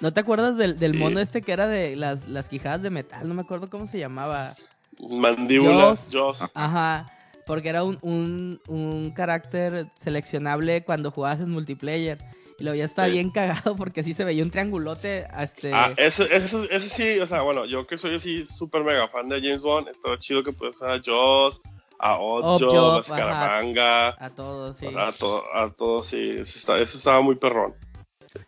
¿No 0.00 0.12
te 0.12 0.20
acuerdas 0.20 0.56
del, 0.58 0.78
del 0.78 0.92
Sí. 0.92 0.98
mono 0.98 1.18
este 1.20 1.40
que 1.42 1.52
era 1.52 1.66
de 1.66 1.96
las, 1.96 2.28
las 2.28 2.48
quijadas 2.48 2.82
de 2.82 2.90
metal? 2.90 3.26
No 3.26 3.34
me 3.34 3.42
acuerdo 3.42 3.68
cómo 3.68 3.86
se 3.86 3.98
llamaba. 3.98 4.54
Mandíbulas, 5.00 6.08
Joss. 6.12 6.40
Ajá, 6.54 7.06
porque 7.46 7.68
era 7.68 7.84
un, 7.84 7.98
un, 8.02 8.60
un 8.68 9.10
carácter 9.10 9.86
seleccionable 9.96 10.84
cuando 10.84 11.10
jugabas 11.10 11.40
en 11.40 11.50
multiplayer. 11.50 12.18
Y 12.58 12.64
luego 12.64 12.76
ya 12.78 12.84
está 12.86 13.04
Sí. 13.04 13.12
bien 13.12 13.30
cagado 13.30 13.76
porque 13.76 14.02
sí 14.02 14.14
se 14.14 14.24
veía 14.24 14.42
un 14.42 14.50
triangulote. 14.50 15.26
Este, 15.38 15.72
Ah, 15.74 15.92
eso, 15.98 16.24
eso, 16.24 16.64
eso 16.70 16.88
sí, 16.94 17.18
o 17.20 17.26
sea, 17.26 17.42
bueno, 17.42 17.66
yo 17.66 17.86
que 17.86 17.98
soy 17.98 18.14
así 18.16 18.46
súper 18.46 18.82
mega 18.82 19.08
fan 19.08 19.28
de 19.28 19.40
James 19.42 19.60
Bond, 19.60 19.88
estaba 19.88 20.18
chido 20.18 20.42
que 20.42 20.52
puedes 20.52 20.76
usar 20.76 20.92
a 20.92 21.00
Joss, 21.04 21.60
a 21.98 22.16
Oddjob, 22.18 22.94
a 22.94 22.98
ajá. 22.98 23.02
Scaramanga, 23.02 24.08
a 24.18 24.30
todos, 24.30 24.78
sí. 24.78 24.86
a, 24.96 25.12
to- 25.12 25.44
a 25.52 25.70
todos, 25.70 26.06
sí, 26.06 26.30
eso, 26.30 26.58
está- 26.58 26.78
eso 26.80 26.96
estaba 26.96 27.20
muy 27.20 27.36
perrón. 27.36 27.74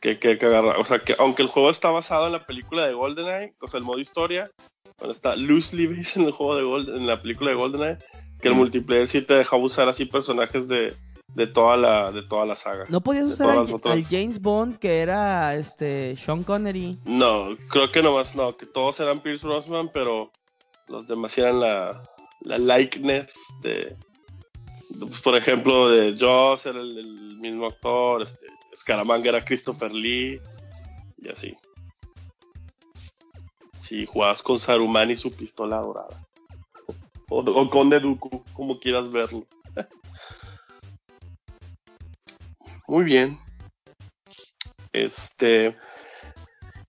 Que, 0.01 0.19
que, 0.19 0.39
que 0.39 0.47
agarra- 0.47 0.79
o 0.79 0.85
sea, 0.85 0.99
que 1.01 1.15
aunque 1.19 1.43
el 1.43 1.49
juego 1.49 1.71
está 1.71 1.91
basado 1.91 2.27
en 2.27 2.33
la 2.33 2.45
película 2.47 2.87
de 2.87 2.93
GoldenEye, 2.95 3.55
o 3.61 3.69
sea, 3.69 3.79
el 3.79 3.85
modo 3.85 3.99
historia, 3.99 4.51
bueno, 4.99 5.13
está 5.13 5.37
loosely 5.37 5.87
based 5.87 6.21
en 6.21 6.27
el 6.27 6.33
juego 6.33 6.57
de 6.57 6.63
Golden, 6.65 6.97
en 6.97 7.07
la 7.07 7.21
película 7.21 7.51
de 7.51 7.57
GoldenEye, 7.57 7.99
que 8.41 8.49
el 8.49 8.55
multiplayer 8.55 9.09
sí 9.09 9.23
te 9.23 9.35
dejaba 9.35 9.63
usar 9.63 9.89
así 9.89 10.05
personajes 10.05 10.69
de, 10.69 10.95
de 11.35 11.47
toda 11.47 11.77
la, 11.77 12.13
de 12.13 12.23
toda 12.23 12.47
la 12.47 12.57
saga. 12.57 12.85
No 12.89 13.01
podías 13.01 13.25
usar 13.25 13.51
al, 13.51 13.57
las 13.57 13.73
otras. 13.73 13.97
al 13.97 14.05
James 14.05 14.41
Bond 14.41 14.79
que 14.79 14.99
era 14.99 15.55
este 15.55 16.17
Sean 16.17 16.43
Connery. 16.43 16.99
No, 17.05 17.57
creo 17.69 17.91
que 17.91 18.03
nomás 18.03 18.35
no, 18.35 18.57
que 18.57 18.67
todos 18.67 18.99
eran 19.01 19.21
Pierce 19.21 19.47
Brosnan, 19.47 19.91
pero 19.93 20.33
los 20.89 21.07
demás 21.07 21.37
eran 21.39 21.61
la, 21.61 22.09
la 22.41 22.59
likeness 22.59 23.33
de, 23.63 23.97
de, 24.91 25.07
pues, 25.07 25.21
por 25.21 25.37
ejemplo, 25.37 25.89
de 25.89 26.17
Joss 26.19 26.67
era 26.67 26.81
el, 26.81 26.99
el 26.99 27.37
mismo 27.39 27.67
actor, 27.67 28.23
este, 28.23 28.47
Scaramanga 28.77 29.29
era 29.29 29.45
Christopher 29.45 29.93
Lee, 29.93 30.41
y 31.19 31.29
así. 31.29 31.55
Si 33.89 34.05
jugabas 34.05 34.43
con 34.43 34.61
Saruman 34.61 35.11
y 35.11 35.17
su 35.17 35.33
pistola 35.33 35.79
dorada. 35.79 36.23
O, 37.31 37.39
o 37.39 37.71
con 37.71 37.89
Dooku, 37.89 38.45
como 38.53 38.79
quieras 38.79 39.11
verlo. 39.11 39.47
Muy 42.87 43.05
bien. 43.05 43.39
Este. 44.93 45.75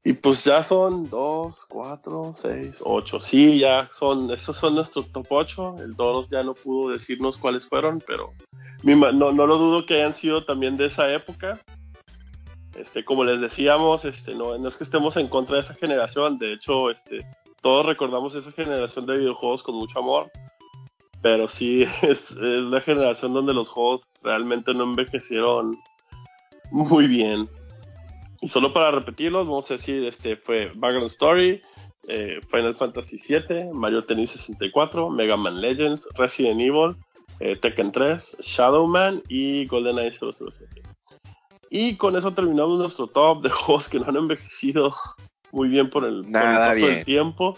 Y 0.03 0.11
pues 0.11 0.43
ya 0.43 0.61
son 0.61 1.09
2, 1.09 1.67
4, 1.69 2.33
6, 2.35 2.81
8. 2.81 3.19
Sí, 3.21 3.59
ya 3.59 3.89
son. 3.97 4.29
Estos 4.31 4.57
son 4.57 4.75
nuestros 4.75 5.09
top 5.13 5.27
8. 5.29 5.75
El 5.79 5.95
Doros 5.95 6.27
ya 6.27 6.43
no 6.43 6.53
pudo 6.53 6.91
decirnos 6.91 7.37
cuáles 7.37 7.65
fueron, 7.65 8.03
pero 8.05 8.33
no, 8.83 9.31
no 9.31 9.47
lo 9.47 9.57
dudo 9.57 9.85
que 9.85 9.93
hayan 9.93 10.15
sido 10.15 10.43
también 10.43 10.75
de 10.75 10.87
esa 10.87 11.09
época. 11.13 11.57
Este, 12.75 13.03
como 13.03 13.23
les 13.23 13.41
decíamos, 13.41 14.05
este, 14.05 14.35
no, 14.35 14.55
es 14.67 14.77
que 14.77 14.83
estemos 14.83 15.17
en 15.17 15.27
contra 15.27 15.55
de 15.55 15.61
esa 15.61 15.73
generación. 15.73 16.37
De 16.37 16.53
hecho, 16.53 16.89
este, 16.89 17.25
todos 17.61 17.85
recordamos 17.85 18.35
esa 18.35 18.51
generación 18.51 19.05
de 19.05 19.17
videojuegos 19.17 19.63
con 19.63 19.75
mucho 19.75 19.99
amor. 19.99 20.31
Pero 21.21 21.47
sí, 21.47 21.85
es, 22.01 22.31
la 22.31 22.81
generación 22.81 23.33
donde 23.33 23.53
los 23.53 23.69
juegos 23.69 24.03
realmente 24.23 24.73
no 24.73 24.83
envejecieron 24.83 25.77
muy 26.71 27.07
bien. 27.07 27.49
Y 28.41 28.49
solo 28.49 28.71
para 28.71 28.91
repetirlos, 28.91 29.47
vamos 29.47 29.69
a 29.69 29.73
decir, 29.73 30.05
este 30.05 30.37
fue 30.37 30.71
Vagrant 30.75 31.07
Story, 31.07 31.61
eh, 32.07 32.39
Final 32.49 32.75
Fantasy 32.75 33.17
VII, 33.17 33.73
Mario 33.73 34.05
Tennis 34.05 34.29
64, 34.31 35.09
Mega 35.09 35.35
Man 35.35 35.59
Legends, 35.59 36.07
Resident 36.15 36.61
Evil, 36.61 36.95
eh, 37.41 37.57
Tekken 37.57 37.91
3, 37.91 38.37
Shadow 38.39 38.87
Man 38.87 39.21
y 39.27 39.65
GoldenEye 39.65 40.13
007. 40.13 40.81
Y 41.69 41.97
con 41.97 42.15
eso 42.15 42.33
terminamos 42.33 42.79
nuestro 42.79 43.07
top 43.07 43.43
de 43.43 43.49
juegos 43.49 43.89
que 43.89 43.99
no 43.99 44.07
han 44.07 44.17
envejecido 44.17 44.95
muy 45.51 45.69
bien 45.69 45.89
por 45.89 46.05
el, 46.05 46.21
por 46.21 46.25
el 46.25 46.31
Nada 46.31 46.69
paso 46.69 46.87
del 46.87 47.05
tiempo. 47.05 47.57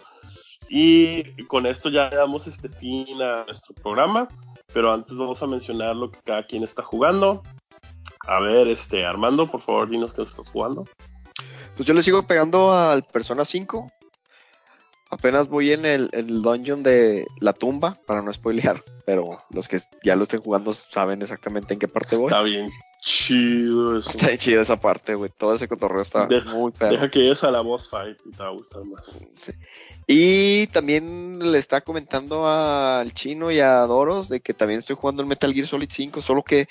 Y 0.69 1.23
con 1.47 1.65
esto 1.65 1.89
ya 1.89 2.09
damos 2.09 2.47
este 2.47 2.69
fin 2.69 3.21
a 3.21 3.43
nuestro 3.45 3.73
programa. 3.75 4.27
Pero 4.73 4.91
antes 4.93 5.17
vamos 5.17 5.41
a 5.41 5.47
mencionar 5.47 5.95
lo 5.95 6.11
que 6.11 6.19
cada 6.23 6.45
quien 6.45 6.63
está 6.63 6.81
jugando. 6.81 7.43
A 8.27 8.39
ver, 8.39 8.67
este, 8.67 9.05
Armando, 9.05 9.47
por 9.47 9.61
favor, 9.61 9.89
dinos 9.89 10.13
qué 10.13 10.21
estás 10.21 10.49
jugando. 10.49 10.85
Pues 11.75 11.87
yo 11.87 11.93
le 11.93 12.03
sigo 12.03 12.25
pegando 12.25 12.71
al 12.73 13.03
Persona 13.03 13.43
5. 13.43 13.91
Apenas 15.09 15.49
voy 15.49 15.73
en 15.73 15.85
el, 15.85 16.09
el 16.13 16.41
dungeon 16.41 16.83
de 16.83 17.27
la 17.41 17.51
tumba, 17.51 17.97
para 18.07 18.21
no 18.21 18.31
spoilear. 18.31 18.81
Pero 19.05 19.39
los 19.49 19.67
que 19.67 19.79
ya 20.05 20.15
lo 20.15 20.23
estén 20.23 20.41
jugando 20.41 20.71
saben 20.71 21.21
exactamente 21.21 21.73
en 21.73 21.79
qué 21.81 21.89
parte 21.89 22.15
voy. 22.15 22.27
Está 22.27 22.43
bien 22.43 22.71
chido 23.01 23.97
eso. 23.99 24.09
Está 24.11 24.37
chida 24.37 24.61
esa 24.61 24.79
parte, 24.79 25.15
güey. 25.15 25.29
Todo 25.35 25.53
ese 25.55 25.67
cotorreo 25.67 26.01
está 26.03 26.27
Deja- 26.27 26.53
muy 26.53 26.71
perro. 26.71 26.91
Deja 26.93 27.11
que 27.11 27.19
llegues 27.19 27.43
a 27.43 27.51
la 27.51 27.59
boss 27.61 27.89
fight 27.89 28.17
y 28.25 28.31
te 28.31 28.43
va 28.43 28.49
a 28.49 28.51
gustar 28.53 28.85
más. 28.85 29.01
Sí. 29.35 29.51
Y 30.07 30.67
también 30.67 31.51
le 31.51 31.57
está 31.57 31.81
comentando 31.81 32.47
al 32.47 33.11
chino 33.13 33.51
y 33.51 33.59
a 33.59 33.77
Doros 33.81 34.29
de 34.29 34.39
que 34.39 34.53
también 34.53 34.79
estoy 34.79 34.95
jugando 34.95 35.21
el 35.21 35.27
Metal 35.27 35.53
Gear 35.53 35.67
Solid 35.67 35.89
5, 35.91 36.21
solo 36.21 36.43
que 36.43 36.67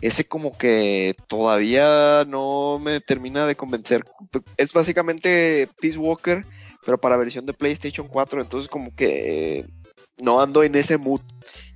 ese 0.00 0.26
como 0.26 0.56
que 0.56 1.14
todavía 1.28 2.24
no 2.26 2.78
me 2.82 3.00
termina 3.00 3.46
de 3.46 3.54
convencer. 3.56 4.04
Es 4.56 4.72
básicamente 4.72 5.68
Peace 5.80 5.98
Walker, 5.98 6.44
pero 6.84 6.98
para 7.00 7.16
versión 7.16 7.46
de 7.46 7.52
PlayStation 7.54 8.08
4, 8.08 8.40
entonces 8.40 8.68
como 8.68 8.94
que 8.94 9.66
no 10.18 10.40
ando 10.40 10.62
en 10.62 10.74
ese 10.74 10.96
mood. 10.98 11.20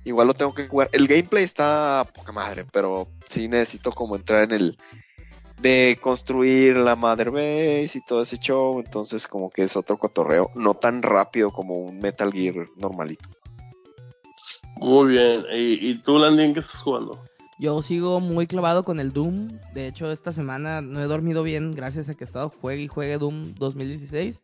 Igual 0.03 0.27
lo 0.27 0.33
tengo 0.33 0.53
que 0.53 0.67
jugar. 0.67 0.89
El 0.93 1.07
gameplay 1.07 1.43
está 1.43 2.07
poca 2.13 2.31
madre, 2.31 2.65
pero 2.71 3.07
sí 3.27 3.47
necesito 3.47 3.91
como 3.91 4.15
entrar 4.15 4.43
en 4.43 4.51
el 4.51 4.77
de 5.61 5.99
construir 6.01 6.75
la 6.75 6.95
Mother 6.95 7.29
Base 7.29 7.91
y 7.93 8.01
todo 8.01 8.23
ese 8.23 8.37
show, 8.37 8.79
entonces 8.79 9.27
como 9.27 9.51
que 9.51 9.61
es 9.61 9.75
otro 9.75 9.99
cotorreo, 9.99 10.49
no 10.55 10.73
tan 10.73 11.03
rápido 11.03 11.51
como 11.51 11.75
un 11.75 11.99
Metal 11.99 12.31
Gear 12.31 12.65
normalito. 12.77 13.29
Muy 14.77 15.09
bien. 15.09 15.45
¿Y, 15.53 15.91
y 15.91 15.95
tú, 15.99 16.17
Landin, 16.17 16.55
qué 16.55 16.61
estás 16.61 16.81
jugando? 16.81 17.23
Yo 17.59 17.83
sigo 17.83 18.19
muy 18.19 18.47
clavado 18.47 18.83
con 18.83 18.99
el 18.99 19.13
Doom. 19.13 19.49
De 19.75 19.85
hecho, 19.85 20.11
esta 20.11 20.33
semana 20.33 20.81
no 20.81 20.99
he 20.99 21.05
dormido 21.05 21.43
bien 21.43 21.73
gracias 21.73 22.09
a 22.09 22.15
que 22.15 22.23
he 22.23 22.25
estado 22.25 22.49
juegue 22.49 22.81
y 22.81 22.87
juegue 22.87 23.19
Doom 23.19 23.53
2016. 23.53 24.41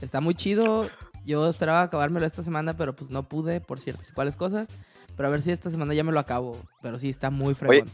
Está 0.00 0.22
muy 0.22 0.34
chido. 0.34 0.88
Yo 1.26 1.48
esperaba 1.50 1.82
acabármelo 1.82 2.24
esta 2.24 2.44
semana, 2.44 2.76
pero 2.76 2.94
pues 2.94 3.10
no 3.10 3.28
pude 3.28 3.60
por 3.60 3.80
ciertas 3.80 4.08
y 4.08 4.12
cuales 4.12 4.36
cosas. 4.36 4.68
Pero 5.16 5.28
a 5.28 5.30
ver 5.30 5.42
si 5.42 5.50
esta 5.50 5.70
semana 5.70 5.92
ya 5.92 6.04
me 6.04 6.12
lo 6.12 6.20
acabo. 6.20 6.56
Pero 6.82 6.98
sí, 6.98 7.10
está 7.10 7.30
muy 7.30 7.54
fregón. 7.54 7.90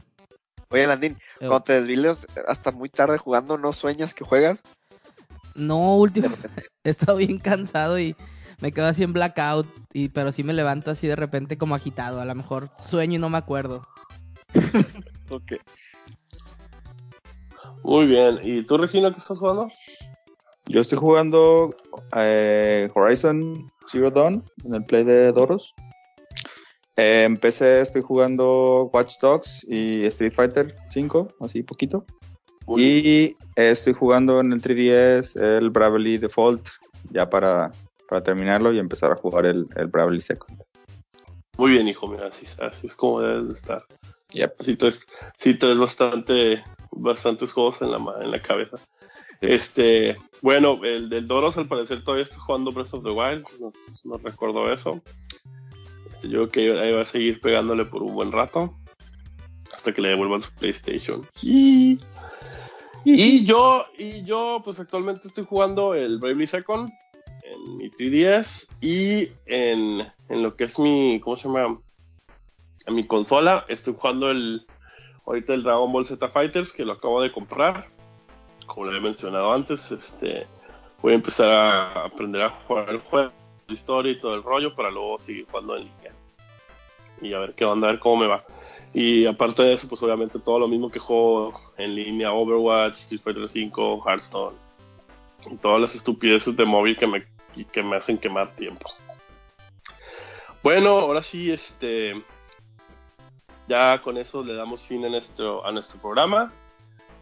Oye, 0.68 0.86
Landín, 0.86 1.16
cuando 1.38 1.60
te 1.60 1.72
desviles 1.74 2.26
hasta 2.46 2.72
muy 2.72 2.88
tarde 2.88 3.18
jugando, 3.18 3.58
¿no 3.58 3.72
sueñas 3.72 4.14
que 4.14 4.24
juegas? 4.24 4.62
No, 5.54 5.96
último. 5.96 6.28
He 6.84 6.90
estado 6.90 7.16
bien 7.16 7.38
cansado 7.38 7.98
y 7.98 8.16
me 8.60 8.72
quedo 8.72 8.86
así 8.86 9.02
en 9.02 9.12
blackout. 9.12 9.66
Y, 9.92 10.10
pero 10.10 10.30
sí 10.32 10.42
me 10.42 10.52
levanto 10.52 10.90
así 10.90 11.06
de 11.06 11.16
repente 11.16 11.56
como 11.56 11.74
agitado. 11.74 12.20
A 12.20 12.24
lo 12.26 12.34
mejor 12.34 12.70
sueño 12.76 13.16
y 13.16 13.18
no 13.18 13.30
me 13.30 13.38
acuerdo. 13.38 13.86
Ok. 15.30 15.52
Muy 17.82 18.06
bien. 18.06 18.38
¿Y 18.42 18.66
tú, 18.66 18.76
Regina, 18.76 19.10
qué 19.12 19.18
estás 19.18 19.38
jugando? 19.38 19.70
Yo 20.66 20.80
estoy 20.80 20.98
jugando 20.98 21.74
eh, 22.16 22.88
Horizon 22.94 23.70
Zero 23.90 24.10
Dawn 24.10 24.44
en 24.64 24.74
el 24.74 24.84
Play 24.84 25.04
de 25.04 25.32
Doros. 25.32 25.74
Eh, 26.96 27.24
en 27.24 27.36
PC 27.36 27.80
estoy 27.80 28.02
jugando 28.02 28.90
Watch 28.92 29.18
Dogs 29.20 29.64
y 29.68 30.04
Street 30.06 30.32
Fighter 30.32 30.74
5, 30.90 31.28
así 31.40 31.62
poquito. 31.62 32.06
Y 32.76 33.36
eh, 33.56 33.70
estoy 33.70 33.92
jugando 33.92 34.40
en 34.40 34.52
el 34.52 34.62
3DS 34.62 35.40
el 35.40 35.70
Bravely 35.70 36.18
Default, 36.18 36.68
ya 37.10 37.28
para, 37.28 37.72
para 38.08 38.22
terminarlo 38.22 38.72
y 38.72 38.78
empezar 38.78 39.10
a 39.10 39.16
jugar 39.16 39.46
el, 39.46 39.66
el 39.76 39.86
Bravely 39.88 40.20
Second. 40.20 40.62
Muy 41.58 41.72
bien, 41.72 41.88
hijo, 41.88 42.06
mira, 42.06 42.28
así, 42.28 42.46
así 42.60 42.86
es 42.86 42.94
como 42.94 43.20
debes 43.20 43.48
de 43.48 43.54
estar. 43.54 43.84
Yep. 44.30 44.54
Sí, 44.60 44.76
traes, 44.76 45.06
sí 45.38 45.54
traes 45.54 45.78
bastante, 45.78 46.64
bastantes 46.90 47.52
juegos 47.52 47.82
en 47.82 47.90
la, 47.90 47.98
en 48.22 48.30
la 48.30 48.40
cabeza. 48.40 48.78
Este, 49.42 50.16
bueno, 50.40 50.78
el 50.84 51.08
del 51.08 51.26
Doros 51.26 51.56
al 51.56 51.66
parecer 51.66 52.04
todavía 52.04 52.24
está 52.24 52.38
jugando 52.38 52.70
Breath 52.70 52.94
of 52.94 53.02
the 53.02 53.10
Wild, 53.10 53.44
nos, 53.60 53.74
nos 54.04 54.22
recordó 54.22 54.72
eso. 54.72 55.02
Este, 56.08 56.28
yo 56.28 56.48
creo 56.48 56.74
que 56.74 56.80
ahí 56.80 56.92
va 56.92 57.02
a 57.02 57.06
seguir 57.06 57.40
pegándole 57.40 57.84
por 57.84 58.04
un 58.04 58.14
buen 58.14 58.30
rato, 58.30 58.72
hasta 59.74 59.92
que 59.92 60.00
le 60.00 60.10
devuelvan 60.10 60.42
su 60.42 60.52
PlayStation. 60.52 61.26
Y, 61.42 61.98
y 63.04 63.44
yo, 63.44 63.84
y 63.98 64.22
yo, 64.22 64.62
pues 64.64 64.78
actualmente 64.78 65.26
estoy 65.26 65.44
jugando 65.44 65.94
el 65.94 66.18
Bravely 66.18 66.46
Second 66.46 66.88
en 67.42 67.76
mi 67.76 67.90
3DS 67.90 68.68
y 68.80 69.28
en, 69.46 70.06
en 70.28 70.42
lo 70.42 70.54
que 70.54 70.64
es 70.64 70.78
mi, 70.78 71.18
¿cómo 71.18 71.36
se 71.36 71.48
llama? 71.48 71.80
En 72.86 72.94
mi 72.94 73.04
consola 73.04 73.64
estoy 73.68 73.94
jugando 73.96 74.30
el, 74.30 74.64
ahorita 75.26 75.54
el 75.54 75.64
Dragon 75.64 75.92
Ball 75.92 76.06
Z 76.06 76.28
Fighters 76.28 76.72
que 76.72 76.84
lo 76.84 76.92
acabo 76.92 77.20
de 77.20 77.32
comprar. 77.32 77.90
Como 78.72 78.86
le 78.86 78.96
he 78.96 79.00
mencionado 79.02 79.52
antes, 79.52 79.90
este, 79.90 80.46
voy 81.02 81.12
a 81.12 81.16
empezar 81.16 81.50
a 81.50 82.04
aprender 82.06 82.40
a 82.40 82.48
jugar 82.48 82.88
el 82.88 83.00
juego, 83.00 83.30
la 83.66 83.74
historia 83.74 84.12
y 84.12 84.18
todo 84.18 84.34
el 84.34 84.42
rollo 84.42 84.74
para 84.74 84.90
luego 84.90 85.18
seguir 85.18 85.44
jugando 85.46 85.76
en 85.76 85.84
línea. 85.84 86.12
Y 87.20 87.34
a 87.34 87.38
ver 87.38 87.52
qué 87.52 87.66
onda, 87.66 87.88
a 87.88 87.90
ver 87.90 88.00
cómo 88.00 88.22
me 88.22 88.28
va. 88.28 88.42
Y 88.94 89.26
aparte 89.26 89.62
de 89.62 89.74
eso, 89.74 89.86
pues 89.88 90.02
obviamente 90.02 90.38
todo 90.38 90.58
lo 90.58 90.68
mismo 90.68 90.90
que 90.90 90.98
juego 90.98 91.52
en 91.76 91.94
línea, 91.94 92.32
Overwatch, 92.32 92.94
Street 92.94 93.20
Fighter 93.20 93.42
V, 93.42 94.00
Hearthstone. 94.06 94.56
Y 95.50 95.56
todas 95.56 95.82
las 95.82 95.94
estupideces 95.94 96.56
de 96.56 96.64
móvil 96.64 96.96
que 96.96 97.06
me, 97.06 97.26
que 97.70 97.82
me 97.82 97.96
hacen 97.96 98.16
quemar 98.16 98.56
tiempo. 98.56 98.90
Bueno, 100.62 100.98
ahora 100.98 101.22
sí, 101.22 101.52
este. 101.52 102.22
Ya 103.68 104.00
con 104.00 104.16
eso 104.16 104.42
le 104.42 104.54
damos 104.54 104.80
fin 104.80 105.04
a 105.04 105.10
nuestro, 105.10 105.62
a 105.66 105.70
nuestro 105.72 106.00
programa. 106.00 106.50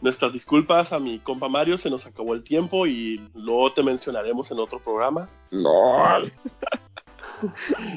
Nuestras 0.01 0.32
disculpas 0.32 0.93
a 0.93 0.98
mi 0.98 1.18
compa 1.18 1.48
Mario, 1.48 1.77
se 1.77 1.90
nos 1.90 2.06
acabó 2.06 2.35
el 2.35 2.43
tiempo 2.43 2.86
y 2.86 3.28
luego 3.35 3.72
te 3.72 3.82
mencionaremos 3.82 4.51
en 4.51 4.59
otro 4.59 4.81
programa. 4.81 5.28
LOL. 5.51 6.32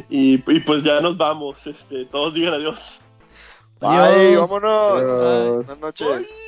Y, 0.09 0.35
y 0.35 0.59
pues 0.61 0.83
ya 0.85 1.01
nos 1.01 1.17
vamos. 1.17 1.67
Este, 1.67 2.05
todos 2.05 2.33
digan 2.33 2.53
adiós. 2.53 2.99
Bye, 3.81 3.89
Adiós. 3.89 4.49
vámonos. 4.49 5.01
Adiós. 5.01 5.55
Buenas 5.67 5.81
noches. 5.81 6.07
Bye. 6.07 6.42